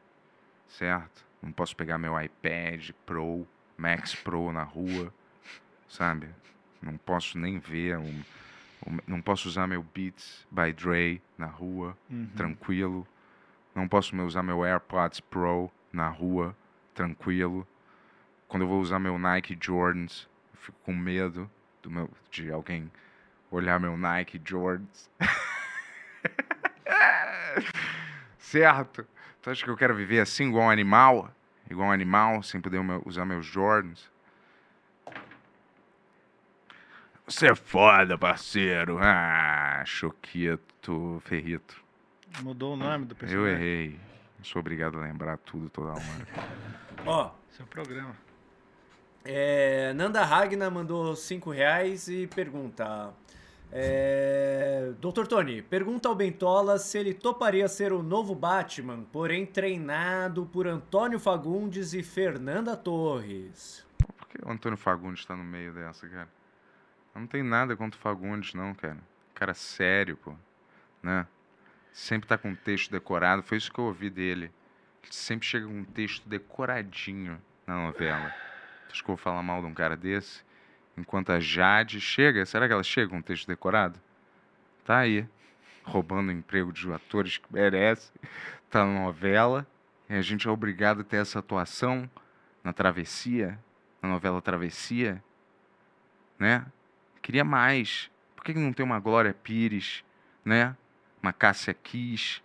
[0.68, 1.26] certo?
[1.42, 3.48] Não posso pegar meu iPad Pro,
[3.78, 5.14] Max Pro na rua,
[5.88, 6.28] sabe?
[6.82, 8.24] Não posso nem ver, um-
[9.08, 12.30] não posso usar meu Beats by Dre na rua, Uhum.
[12.36, 13.08] tranquilo.
[13.76, 16.56] Não posso usar meu AirPods Pro na rua,
[16.94, 17.68] tranquilo.
[18.48, 21.50] Quando eu vou usar meu Nike Jordans, eu fico com medo
[21.84, 22.92] do meu, de alguém
[23.52, 25.10] olhar meu Nike Jordans.
[28.40, 29.06] certo?
[29.42, 31.32] Tu acha que eu quero viver assim, igual um animal?
[31.70, 34.10] Igual um animal, sem poder usar meus Jordans?
[37.28, 38.98] Você é foda, parceiro.
[39.02, 41.76] Ah, Choquito, Ferrito.
[42.42, 43.54] Mudou o nome do Eu personagem.
[43.54, 44.00] errei.
[44.44, 46.02] Sou obrigado a lembrar tudo toda hora.
[47.06, 48.16] Ó, Esse é o programa.
[49.26, 53.12] É, Nanda Ragna mandou 5 reais e pergunta.
[53.70, 60.46] É, Doutor Tony, pergunta ao Bentola se ele toparia ser o novo Batman, porém treinado
[60.46, 63.86] por Antônio Fagundes e Fernanda Torres.
[64.18, 66.30] Por que o Antônio Fagundes tá no meio dessa, cara?
[67.18, 69.00] Eu não tenho nada contra o Fagundes, não, cara.
[69.34, 70.36] Cara sério, pô.
[71.02, 71.26] Né?
[71.92, 73.42] Sempre tá com um texto decorado.
[73.42, 74.52] Foi isso que eu ouvi dele.
[75.02, 78.30] Ele sempre chega com um texto decoradinho na novela.
[78.88, 80.44] Tu acha que eu vou falar mal de um cara desse?
[80.96, 84.00] Enquanto a Jade chega, será que ela chega com um texto decorado?
[84.86, 85.28] Tá aí.
[85.84, 88.12] Roubando o emprego de atores que merece.
[88.70, 89.66] Tá na novela.
[90.08, 92.08] E a gente é obrigado a ter essa atuação
[92.64, 93.58] na travessia,
[94.04, 95.24] na novela Travessia,
[96.38, 96.64] né?
[97.28, 98.10] Queria mais.
[98.38, 100.02] Por que não tem uma Glória Pires,
[100.46, 100.74] né?
[101.22, 102.42] Uma Cássia Kiss,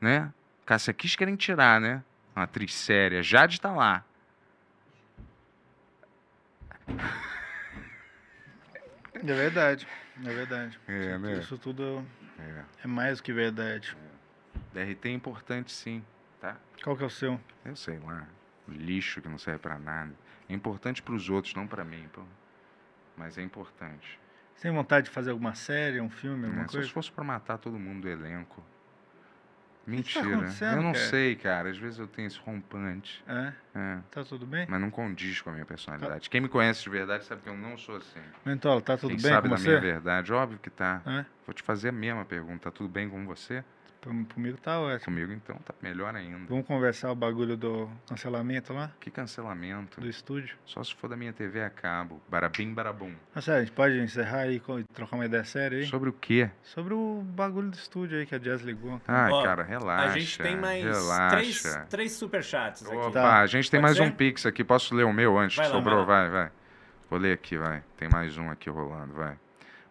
[0.00, 0.34] né?
[0.64, 2.02] Cássia Kiss querem tirar, né?
[2.34, 3.22] Uma atriz séria.
[3.22, 4.04] Jade tá lá.
[9.14, 9.86] É verdade.
[10.18, 10.80] É verdade.
[10.88, 11.38] É, isso, né?
[11.38, 12.04] isso tudo
[12.40, 12.64] É.
[12.82, 13.96] é mais do que verdade.
[14.74, 16.04] DRT é importante sim,
[16.40, 16.56] tá?
[16.82, 17.40] Qual que é o seu?
[17.64, 18.26] Eu sei lá.
[18.66, 20.12] Lixo que não serve pra nada.
[20.48, 22.24] É importante pros outros, não pra mim, pô.
[23.16, 24.18] Mas é importante.
[24.54, 26.64] Você tem vontade de fazer alguma série, um filme, alguma?
[26.66, 26.86] Só coisa?
[26.86, 28.60] se fosse pra matar todo mundo do elenco.
[28.60, 30.26] tá Mentira.
[30.36, 31.04] acontecendo, eu não cara?
[31.06, 31.70] sei, cara.
[31.70, 33.22] Às vezes eu tenho esse rompante.
[33.28, 33.52] É?
[33.74, 33.98] É.
[34.10, 34.66] Tá tudo bem?
[34.68, 36.30] Mas não condiz com a minha personalidade.
[36.30, 38.20] Quem me conhece de verdade sabe que eu não sou assim.
[38.44, 39.80] Mentola, tá tudo Quem bem sabe com da minha você?
[39.80, 41.02] verdade, óbvio que tá.
[41.06, 41.24] É?
[41.46, 42.64] Vou te fazer a mesma pergunta.
[42.64, 43.62] Tá tudo bem com você?
[44.34, 45.04] Comigo tá ótimo.
[45.04, 46.46] Comigo então tá melhor ainda.
[46.48, 50.00] Vamos conversar o bagulho do cancelamento lá, Que cancelamento.
[50.00, 50.56] do estúdio.
[50.64, 52.20] Só se for da minha TV a cabo.
[52.28, 53.12] Barabim, barabum.
[53.34, 55.86] Ah, sério, a gente pode encerrar aí e trocar uma ideia séria aí?
[55.86, 56.50] Sobre o quê?
[56.62, 59.00] Sobre o bagulho do estúdio aí que a Jazz ligou.
[59.08, 60.04] Ai, Ó, cara, relaxa.
[60.14, 61.36] a gente tem mais relaxa.
[61.36, 62.94] três, três superchats aqui.
[62.96, 63.40] Opa, Tá.
[63.40, 64.12] a gente tem Pode mais ser?
[64.12, 64.62] um Pix aqui.
[64.64, 66.04] Posso ler o meu antes Vai que lá, sobrou?
[66.06, 66.50] vai Vai, vai.
[67.08, 67.82] Vou ler aqui, vai.
[67.96, 69.36] Tem mais um aqui rolando, vai.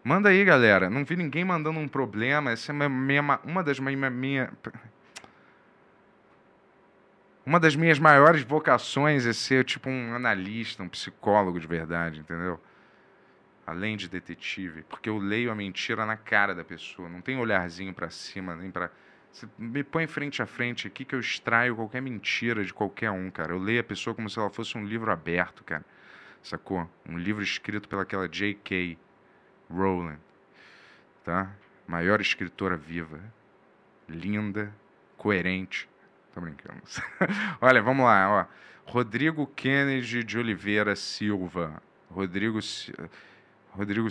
[0.05, 0.89] Manda aí, galera.
[0.89, 2.51] Não vi ninguém mandando um problema.
[2.51, 4.13] Essa é uma, minha- uma das minhas.
[4.13, 4.53] Minha,
[7.45, 12.59] uma das minhas maiores vocações é ser tipo um analista, um psicólogo de verdade, entendeu?
[13.65, 17.93] além de detetive, porque eu leio a mentira na cara da pessoa, não tem olharzinho
[17.93, 18.91] para cima, nem para
[19.31, 23.29] você me põe frente a frente aqui que eu extraio qualquer mentira de qualquer um,
[23.29, 23.51] cara.
[23.51, 25.83] Eu leio a pessoa como se ela fosse um livro aberto, cara.
[26.41, 26.89] Sacou?
[27.09, 28.97] Um livro escrito pelaquela J.K.
[29.69, 30.17] Rowling,
[31.23, 31.51] tá?
[31.87, 33.19] Maior escritora viva,
[34.07, 34.73] linda,
[35.17, 35.87] coerente.
[36.33, 36.81] Tô brincando.
[37.61, 38.91] Olha, vamos lá, ó.
[38.91, 41.81] Rodrigo Kennedy de Oliveira Silva.
[42.09, 42.59] Rodrigo
[43.71, 44.07] Rodrigo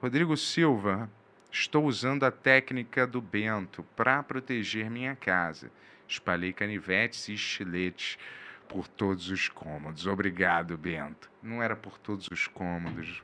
[0.00, 1.10] Rodrigo Silva.
[1.52, 5.70] Estou usando a técnica do Bento para proteger minha casa.
[6.06, 8.18] Espalhei canivetes e estiletes
[8.68, 10.06] por todos os cômodos.
[10.06, 11.28] Obrigado, Bento.
[11.42, 13.20] Não era por todos os cômodos.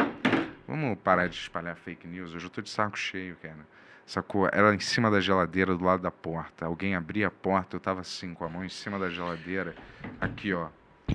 [0.67, 2.35] Vamos parar de espalhar fake news.
[2.35, 3.67] Hoje eu tô de saco cheio, cara.
[4.05, 4.49] Sacou?
[4.53, 6.67] Era em cima da geladeira, do lado da porta.
[6.67, 9.75] Alguém abria a porta, eu tava assim, com a mão em cima da geladeira.
[10.21, 10.69] Aqui, ó.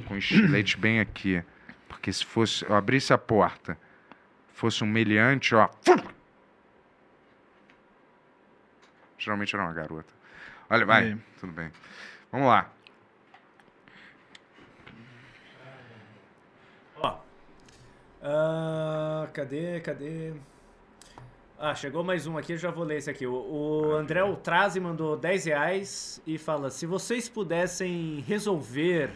[0.08, 1.44] Com o estilete bem aqui.
[1.88, 2.66] Porque se fosse.
[2.66, 3.78] Eu abrisse a porta,
[4.54, 5.70] fosse um meliante, ó.
[9.18, 10.14] Geralmente era uma garota.
[10.70, 11.18] Olha, vai.
[11.40, 11.72] Tudo bem.
[12.32, 12.70] Vamos lá.
[18.22, 20.34] Uh, cadê, cadê?
[21.60, 23.26] Ah, chegou mais um aqui, eu já vou ler esse aqui.
[23.26, 29.12] O, o André Ultrazi mandou 10 reais e fala: se vocês pudessem resolver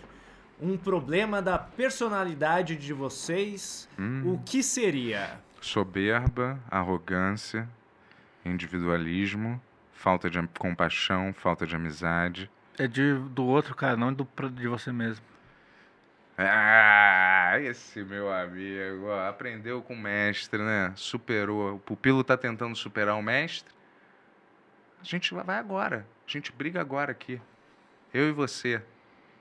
[0.62, 4.34] um problema da personalidade de vocês, Hum.
[4.34, 5.40] o que seria?
[5.62, 7.68] Soberba, arrogância,
[8.44, 9.62] individualismo,
[9.92, 12.50] falta de compaixão, falta de amizade.
[12.78, 15.24] É de, do outro, cara, não do, de você mesmo.
[16.38, 20.92] Ah, esse meu amigo, ó, aprendeu com o mestre, né?
[20.96, 21.76] Superou.
[21.76, 23.74] O pupilo tá tentando superar o mestre.
[25.00, 26.06] A gente vai agora.
[26.28, 27.42] A gente briga agora aqui.
[28.14, 28.82] Eu e você.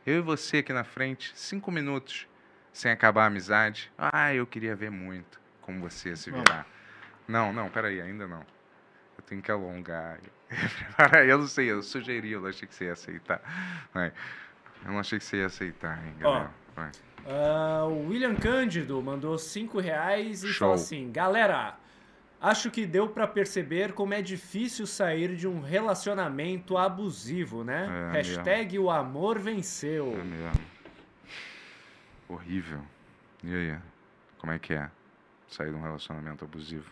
[0.07, 1.33] Eu e você aqui na frente.
[1.35, 2.29] Cinco minutos
[2.73, 3.91] sem acabar a amizade.
[3.99, 6.67] Ah, eu queria ver muito como você se virar.
[7.27, 8.45] Não, não, peraí, ainda não.
[9.17, 10.21] Eu tenho que alongar.
[11.27, 13.41] Eu não sei, eu sugeri, eu achei que você ia aceitar.
[14.85, 16.51] Eu não achei que você ia aceitar, hein, galera.
[16.75, 16.91] Vai.
[17.27, 20.59] Ah, o William Cândido mandou 5 reais e Show.
[20.69, 21.77] falou assim: Galera,
[22.41, 28.11] acho que deu pra perceber como é difícil sair de um relacionamento abusivo, né?
[28.11, 30.15] É Hashtag o amor venceu.
[30.19, 30.61] É mesmo.
[32.29, 32.81] Horrível.
[33.43, 33.79] E aí?
[34.39, 34.91] Como é que é?
[35.49, 36.91] Sair de um relacionamento abusivo.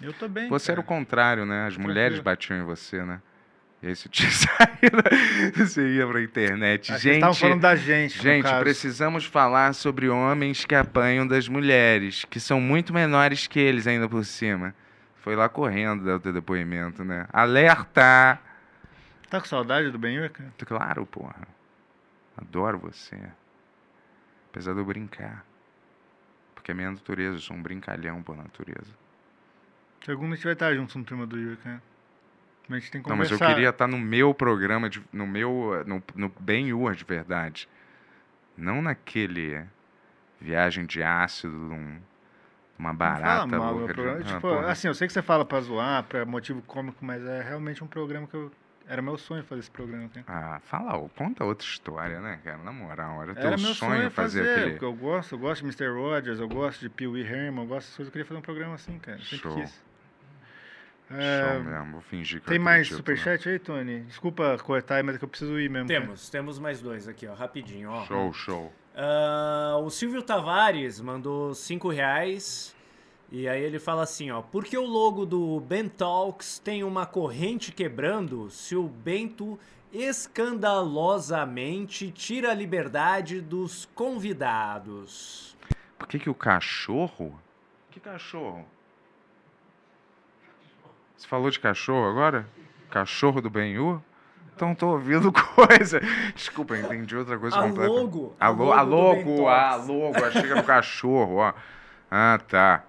[0.00, 0.48] Eu tô bem.
[0.48, 0.98] Você era o cara.
[0.98, 1.66] contrário, né?
[1.66, 3.20] As mulheres batiam em você, né?
[3.82, 5.02] E aí você tinha saído,
[5.56, 6.86] você ia pra internet.
[6.86, 8.22] Que eles estavam Gente, falando da gente.
[8.22, 13.86] gente, precisamos falar sobre homens que apanham das mulheres, que são muito menores que eles
[13.86, 14.72] ainda por cima.
[15.16, 17.26] Foi lá correndo dar o teu depoimento, né?
[17.32, 18.38] Alerta!
[19.28, 20.52] Tá com saudade do Ben cara?
[20.64, 21.48] Claro, porra.
[22.36, 23.18] Adoro você.
[24.50, 25.44] Apesar de eu brincar.
[26.54, 28.92] Porque é minha natureza, eu sou um brincalhão por natureza.
[30.04, 31.82] Segunda a gente vai estar junto no turma do Yuri, cara.
[32.72, 33.44] Mas a gente tem que Não, mas conversar.
[33.50, 35.84] eu queria estar no meu programa, de, no meu.
[35.86, 37.68] No, no Ben Ur de verdade.
[38.56, 39.62] Não naquele
[40.40, 41.98] viagem de ácido, um,
[42.78, 43.48] uma Não barata.
[43.48, 44.18] fala mal meu programa.
[44.20, 44.70] Ah, tipo, porra.
[44.70, 47.86] assim, eu sei que você fala pra zoar, pra motivo cômico, mas é realmente um
[47.86, 48.50] programa que eu.
[48.88, 50.24] Era meu sonho fazer esse programa, cara.
[50.26, 52.58] Ah, fala, conta outra história, né, cara?
[52.58, 54.70] Na moral, era teu Era meu sonho, fazer, aquele.
[54.72, 55.88] porque eu gosto, eu gosto de Mr.
[55.94, 58.42] Rogers, eu gosto de Pee Wee Herman, eu gosto dessas coisas, eu queria fazer um
[58.42, 59.18] programa assim, cara.
[59.18, 59.54] Sempre Show.
[59.54, 59.82] quis.
[61.14, 62.96] É, Show mesmo, vou fingir que tem mais né?
[62.96, 64.00] superchat aí, Tony?
[64.02, 65.88] Desculpa cortar aí, mas é que eu preciso ir mesmo.
[65.88, 66.00] cara.
[66.00, 68.04] Temos, temos mais dois aqui, ó, rapidinho, ó.
[68.04, 68.72] Show, show.
[68.94, 72.74] Ah, o Silvio Tavares mandou 5 reais.
[73.30, 74.42] E aí ele fala assim, ó.
[74.42, 79.58] Por que o logo do Ben Talks tem uma corrente quebrando se o Bento
[79.90, 85.56] escandalosamente tira a liberdade dos convidados?
[85.98, 87.40] Por que, que o cachorro.
[87.90, 88.66] Que cachorro?
[91.22, 92.48] Você falou de cachorro agora?
[92.90, 94.02] Cachorro do Benhu?
[94.56, 96.00] Então tô ouvindo coisa.
[96.34, 97.92] Desculpa, entendi outra coisa A completa.
[97.92, 101.54] logo, a A, lo, a logo, a logo, achei que era o cachorro, ó.
[102.10, 102.82] Ah, tá.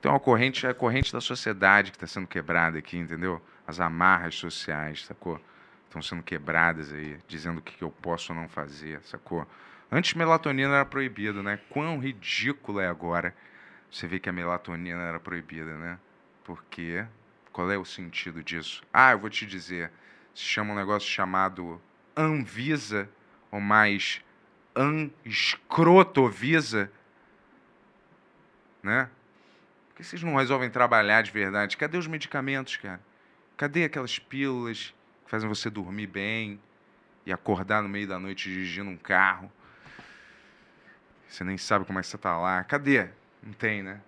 [0.00, 3.40] Então a corrente é a corrente da sociedade que está sendo quebrada aqui, entendeu?
[3.64, 5.40] As amarras sociais, sacou?
[5.86, 9.46] Estão sendo quebradas aí, dizendo o que que eu posso ou não fazer, sacou?
[9.92, 11.60] Antes melatonina era proibida, né?
[11.70, 13.32] Quão ridículo é agora
[13.88, 15.98] você vê que a melatonina era proibida, né?
[16.42, 17.06] Porque
[17.56, 18.82] qual é o sentido disso?
[18.92, 19.90] Ah, eu vou te dizer.
[20.34, 21.80] Se chama um negócio chamado
[22.14, 23.08] Anvisa,
[23.50, 24.22] ou mais
[24.76, 26.92] Anscrotovisa,
[28.82, 29.08] né?
[29.88, 31.78] Por que vocês não resolvem trabalhar de verdade?
[31.78, 33.00] Cadê os medicamentos, cara?
[33.56, 34.94] Cadê aquelas pílulas
[35.24, 36.60] que fazem você dormir bem
[37.24, 39.50] e acordar no meio da noite dirigindo um carro?
[41.26, 42.62] Você nem sabe como é que você tá lá.
[42.64, 43.08] Cadê?
[43.42, 44.02] Não tem, né?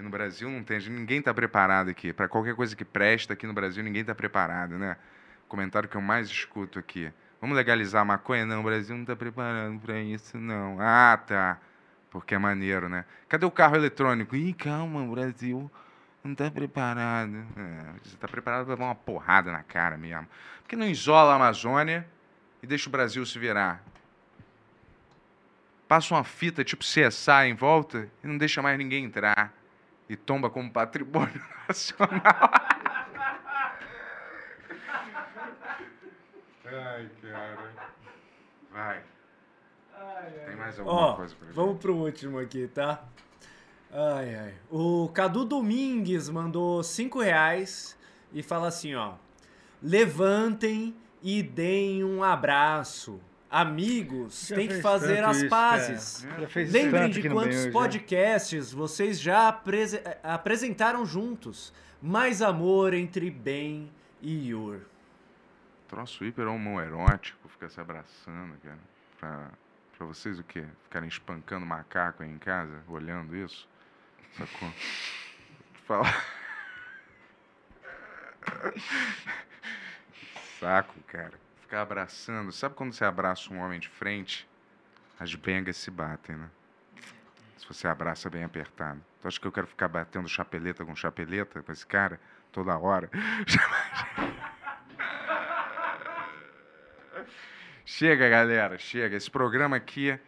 [0.00, 2.10] Que no Brasil não tem, ninguém está preparado aqui.
[2.10, 4.96] Para qualquer coisa que presta aqui no Brasil, ninguém está preparado, né?
[5.44, 7.12] O comentário que eu mais escuto aqui.
[7.38, 8.46] Vamos legalizar a maconha?
[8.46, 10.78] Não, o Brasil não está preparado para isso, não.
[10.80, 11.58] Ah, tá.
[12.10, 13.04] Porque é maneiro, né?
[13.28, 14.34] Cadê o carro eletrônico?
[14.34, 15.70] Ih, calma, o Brasil
[16.24, 17.36] não está preparado.
[17.58, 20.26] É, você está preparado para levar uma porrada na cara mesmo.
[20.62, 22.08] Porque não isola a Amazônia
[22.62, 23.84] e deixa o Brasil se virar.
[25.86, 29.59] Passa uma fita tipo CSA em volta e não deixa mais ninguém entrar.
[30.10, 32.20] E tomba como patrimônio nacional.
[36.64, 37.72] Ai, cara.
[38.72, 39.02] Vai.
[40.46, 41.54] Tem mais alguma Ó, coisa pra gente?
[41.54, 43.04] vamos pro último aqui, tá?
[43.92, 44.54] Ai, ai.
[44.68, 47.96] O Cadu Domingues mandou 5 reais
[48.32, 49.14] e fala assim, ó.
[49.80, 53.20] Levantem e deem um abraço.
[53.50, 56.26] Amigos, Já tem que fazer as isso, pazes.
[56.50, 61.72] fez Lembrem de quantos podcasts vocês já aprese- apresentaram juntos.
[62.00, 63.90] Mais amor entre Ben
[64.22, 64.82] e Yur.
[65.88, 68.78] Troço hiper homoerótico, ficar se abraçando, cara.
[69.18, 69.50] Pra,
[69.98, 70.64] pra vocês o quê?
[70.84, 73.68] Ficarem espancando macaco aí em casa, olhando isso?
[74.38, 74.70] Sacou?
[75.88, 76.24] Falar.
[80.60, 81.32] Saco, cara.
[81.70, 82.50] Ficar abraçando.
[82.50, 84.44] Sabe quando você abraça um homem de frente?
[85.20, 86.50] As bengas se batem, né?
[87.56, 89.00] Se você abraça bem apertado.
[89.22, 92.18] Tu acha que eu quero ficar batendo chapeleta com chapeleta com esse cara
[92.50, 93.08] toda hora?
[97.86, 99.16] Chega, galera, chega.
[99.16, 100.18] Esse programa aqui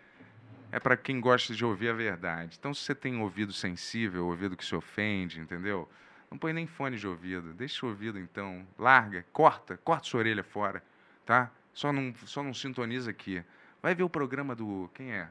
[0.71, 2.57] é para quem gosta de ouvir a verdade.
[2.57, 5.91] Então, se você tem ouvido sensível, ouvido que se ofende, entendeu?
[6.31, 7.53] Não põe nem fone de ouvido.
[7.53, 8.65] Deixa o ouvido, então.
[8.79, 10.83] Larga, corta, corta sua orelha fora,
[11.25, 11.51] tá?
[11.73, 13.43] Só não, só não sintoniza aqui.
[13.83, 14.91] Vai ver o programa do.
[14.95, 15.29] Quem é?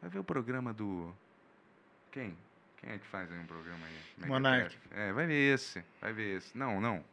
[0.00, 1.14] Vai ver o programa do.
[2.10, 2.36] Quem?
[2.78, 3.92] Quem é que faz aí um programa aí?
[4.16, 4.28] Megatef.
[4.28, 4.78] Monark.
[4.90, 5.84] É, vai ver esse.
[6.00, 6.56] Vai ver esse.
[6.56, 7.04] Não, não.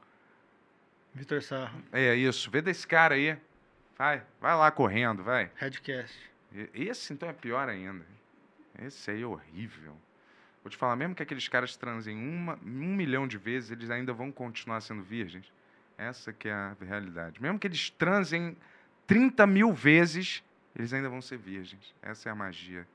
[1.14, 2.50] Vitor Sarro, É isso.
[2.52, 3.38] Vê desse cara aí.
[3.98, 5.52] Vai, vai lá correndo, vai.
[5.56, 6.16] Redcast.
[6.74, 8.06] Esse então é pior ainda.
[8.80, 9.98] Esse aí é horrível.
[10.64, 14.14] Vou te falar, mesmo que aqueles caras transem uma, um milhão de vezes, eles ainda
[14.14, 15.52] vão continuar sendo virgens.
[15.98, 17.42] Essa que é a realidade.
[17.42, 18.56] Mesmo que eles transem
[19.08, 20.44] 30 mil vezes,
[20.76, 21.94] eles ainda vão ser virgens.
[22.02, 22.88] Essa é a magia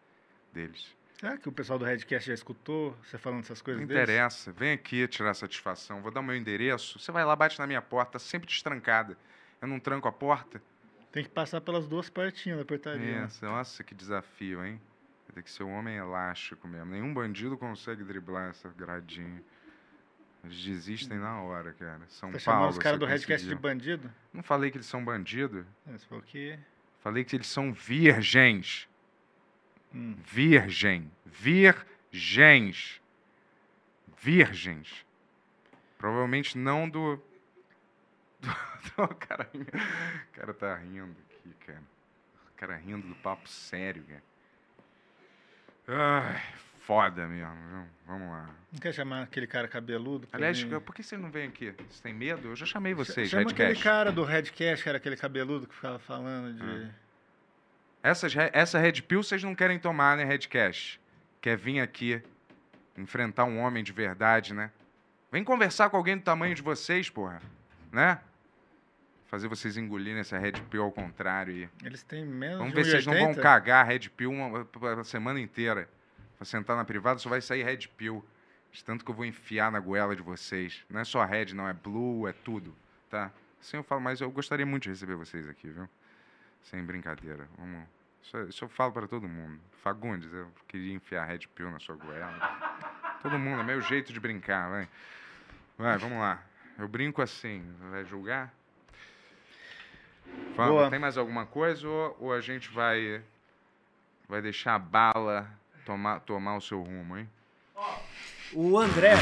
[0.53, 0.95] deles.
[1.19, 4.03] Será que o pessoal do Redcast já escutou você falando essas Não coisas deles?
[4.03, 4.53] interessa.
[4.53, 6.01] Vem aqui tirar satisfação.
[6.03, 6.99] Vou dar o meu endereço.
[6.99, 9.17] Você vai lá, bate na minha porta, sempre destrancada.
[9.61, 10.61] Eu não tranco a porta.
[11.13, 13.21] Tem que passar pelas duas partinhas da portaria.
[13.21, 13.25] né?
[13.25, 14.81] Essa, nossa, que desafio, hein?
[15.33, 16.91] Ter que ser um homem elástico mesmo.
[16.91, 19.43] Nenhum bandido consegue driblar essa gradinha.
[20.45, 22.01] Eles desistem na hora, cara.
[22.09, 22.71] São chamando Paulo.
[22.73, 24.11] os caras você do Redcast de bandido?
[24.33, 25.65] Não falei que eles são bandido.
[25.87, 26.59] É, Você falou que.
[27.01, 28.89] Falei que eles são virgens.
[29.95, 30.17] Hum.
[30.25, 31.11] Virgem.
[31.25, 33.01] Virgens.
[34.21, 35.07] Virgens.
[35.99, 37.17] Provavelmente não do.
[38.41, 38.49] do,
[39.09, 41.83] do cara, o cara tá rindo aqui, cara.
[42.53, 44.23] O cara rindo do papo sério, cara.
[45.89, 46.43] Ai,
[46.83, 47.55] foda mesmo.
[47.69, 47.85] viu?
[48.07, 48.51] Vamos lá.
[48.73, 50.29] Não quer chamar aquele cara cabeludo?
[50.33, 50.81] Aliás, mim?
[50.81, 51.75] por que você não vem aqui?
[51.89, 52.49] Você tem medo?
[52.49, 53.85] Eu já chamei vocês, Chama aquele Redcast.
[53.85, 56.63] cara do Redcast, que era aquele cabeludo que ficava falando de.
[56.63, 56.91] Hum.
[58.03, 61.01] Essas, essa Red Pill vocês não querem tomar, né, Redcast?
[61.41, 62.21] Quer vir aqui
[62.97, 64.71] enfrentar um homem de verdade, né?
[65.31, 67.41] Vem conversar com alguém do tamanho de vocês, porra.
[67.91, 68.19] Né?
[69.27, 71.69] Fazer vocês engolirem essa Red Pill ao contrário aí.
[71.85, 73.41] Eles têm menos Vamos ver se vocês não vão 1,80.
[73.41, 74.69] cagar Red Pill uma,
[75.01, 75.89] a semana inteira.
[76.43, 78.25] Pra sentar na privada só vai sair Red Pill.
[78.73, 80.85] De tanto que eu vou enfiar na goela de vocês.
[80.91, 81.69] Não é só Red, não.
[81.69, 82.75] É Blue, é tudo.
[83.09, 83.31] Tá?
[83.61, 85.89] Assim eu falo, mas eu gostaria muito de receber vocês aqui, viu?
[86.65, 87.47] Sem brincadeira.
[87.57, 87.87] Vamos.
[88.21, 89.61] Isso, isso eu falo para todo mundo.
[89.85, 92.37] Fagundes, eu queria enfiar Red Pill na sua goela.
[93.23, 94.89] todo mundo, é meu jeito de brincar, vai.
[95.79, 96.43] Vai, vamos lá.
[96.77, 97.65] Eu brinco assim.
[97.93, 98.53] Vai julgar?
[100.57, 100.91] Vamos, Boa.
[100.91, 103.23] tem mais alguma coisa ou, ou a gente vai
[104.29, 107.29] vai deixar a bala tomar, tomar o seu rumo, hein?
[108.55, 109.13] O André.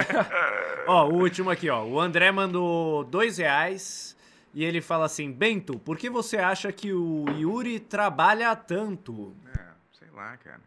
[0.86, 1.84] ó, o último aqui, ó.
[1.84, 4.16] O André mandou dois reais
[4.52, 9.34] e ele fala assim: Bento, por que você acha que o Yuri trabalha tanto?
[9.56, 9.66] É,
[9.98, 10.60] sei lá, cara.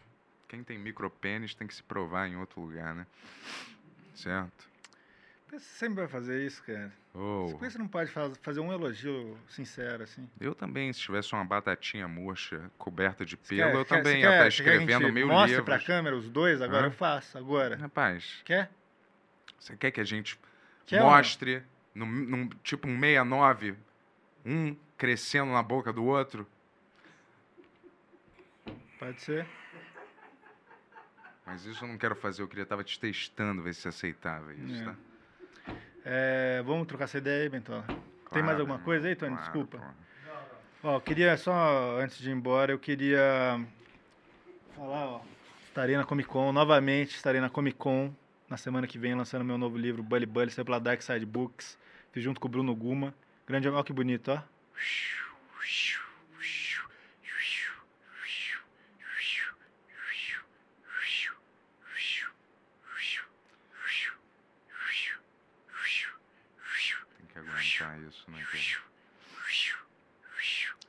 [0.47, 3.07] Quem tem micropênis tem que se provar em outro lugar, né?
[4.15, 4.72] Certo?
[5.53, 6.91] Você sempre vai fazer isso, cara.
[7.13, 10.27] Oh, Por que você não pode faz- fazer um elogio sincero, assim?
[10.39, 14.29] eu também, se tivesse uma batatinha murcha coberta de pelo, quer- eu quer- também ia
[14.31, 15.65] estar que escrevendo mil Mostre livros.
[15.65, 17.75] pra câmera os dois, agora eu faço, agora.
[17.75, 18.71] Rapaz, Quer?
[19.59, 20.39] você quer que a gente
[20.87, 21.61] Quer mostre,
[21.93, 23.75] num, num- tipo um 69,
[24.43, 26.47] um crescendo na boca do outro?
[28.97, 29.45] Pode ser.
[31.45, 34.51] Mas isso eu não quero fazer, eu queria estar te testando, ver se você aceitava
[34.55, 34.85] isso, É.
[34.85, 34.95] tá?
[36.05, 37.85] É, vamos trocar essa ideia aí, Bentola?
[38.31, 39.31] Tem mais Claro, alguma coisa aí, Tony?
[39.35, 39.77] claro, Desculpa.
[39.77, 40.87] pô.
[40.89, 43.65] Ó, eu queria só, antes de ir embora, eu queria
[44.75, 45.21] falar, ó.
[45.67, 48.13] Estarei na Comic Con, novamente estarei na Comic Con
[48.49, 51.77] na semana que vem, lançando meu novo livro, Bully Bully, saiu pela Dark Side Books.
[52.11, 53.13] Fiz junto com o Bruno Guma.
[53.47, 54.41] Grande, ó que bonito, ó.
[67.17, 68.83] Tem que aguentar isso, né, cara?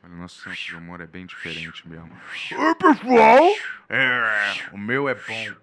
[0.03, 2.11] Olha, o nosso senso de humor é bem diferente mesmo.
[2.53, 3.57] Oi, pessoal!
[3.89, 5.55] É, o meu é bom.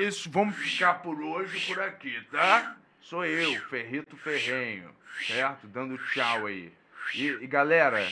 [0.00, 2.76] Isso, vamos ficar por hoje por aqui, tá?
[3.00, 4.94] Sou eu, Ferrito Ferrenho,
[5.26, 5.66] certo?
[5.66, 6.72] Dando tchau aí.
[7.14, 8.06] E, e, galera,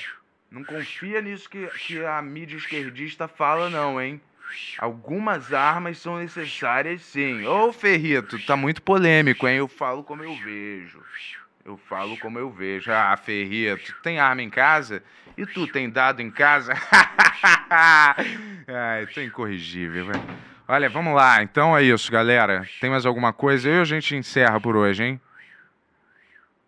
[0.51, 4.21] não confia nisso que, que a mídia esquerdista fala, não, hein?
[4.79, 7.47] Algumas armas são necessárias, sim.
[7.47, 9.59] Ô, Ferrito, tá muito polêmico, hein?
[9.59, 11.03] Eu falo como eu vejo.
[11.67, 12.93] Eu falo como eu vejo.
[12.93, 15.03] Ah, Ferrito, tu tem arma em casa?
[15.37, 16.73] E tu tem dado em casa?
[17.69, 20.25] Ai, tô incorrigível, velho.
[20.69, 21.43] Olha, vamos lá.
[21.43, 22.65] Então é isso, galera.
[22.81, 23.69] Tem mais alguma coisa?
[23.69, 25.21] Eu a gente encerra por hoje, hein?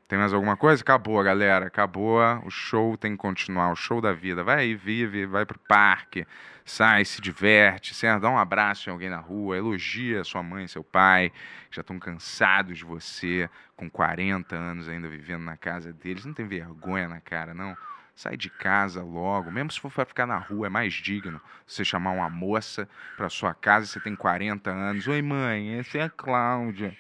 [0.09, 0.83] Tem mais alguma coisa?
[0.83, 1.67] Acabou, galera.
[1.67, 2.19] Acabou.
[2.43, 3.71] O show tem que continuar.
[3.71, 4.43] O show da vida.
[4.43, 6.27] Vai aí, vive, vai pro parque,
[6.65, 8.23] sai, se diverte, certo?
[8.23, 11.31] Dá um abraço em alguém na rua, elogia sua mãe, seu pai,
[11.69, 16.25] que já estão cansados de você, com 40 anos ainda vivendo na casa deles.
[16.25, 17.77] Não tem vergonha na cara, não.
[18.17, 21.85] Sai de casa logo, mesmo se for para ficar na rua, é mais digno você
[21.85, 25.07] chamar uma moça para sua casa você tem 40 anos.
[25.07, 26.97] Oi, mãe, essa é a Cláudia.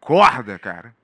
[0.00, 0.96] Acorda, cara.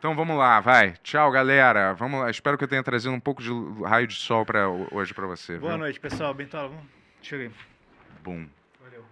[0.00, 0.94] Então vamos lá, vai.
[1.02, 1.92] Tchau, galera.
[1.92, 2.30] Vamos lá.
[2.30, 3.50] Espero que eu tenha trazido um pouco de
[3.84, 5.58] raio de sol pra, hoje para você.
[5.58, 5.78] Boa viu?
[5.80, 6.32] noite, pessoal.
[6.32, 6.86] Bentola, vamos.
[7.20, 7.54] Chega aí.
[8.22, 8.48] Bum.
[8.80, 9.04] Valeu.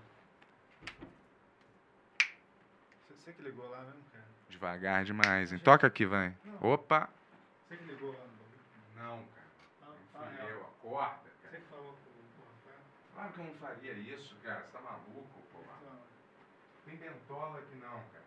[3.18, 4.24] Você que ligou lá mesmo, cara?
[4.48, 5.58] Devagar demais, hein?
[5.58, 6.32] Toca aqui, vai.
[6.58, 7.10] Opa.
[7.68, 9.46] Você que ligou lá no Não, cara.
[9.82, 12.80] Não, Fui eu, acorda, Você que falou com o Rafael?
[13.14, 14.60] Claro que eu não faria isso, cara.
[14.60, 15.58] Você tá maluco, pô.
[16.86, 18.24] Tem bentola aqui não, cara.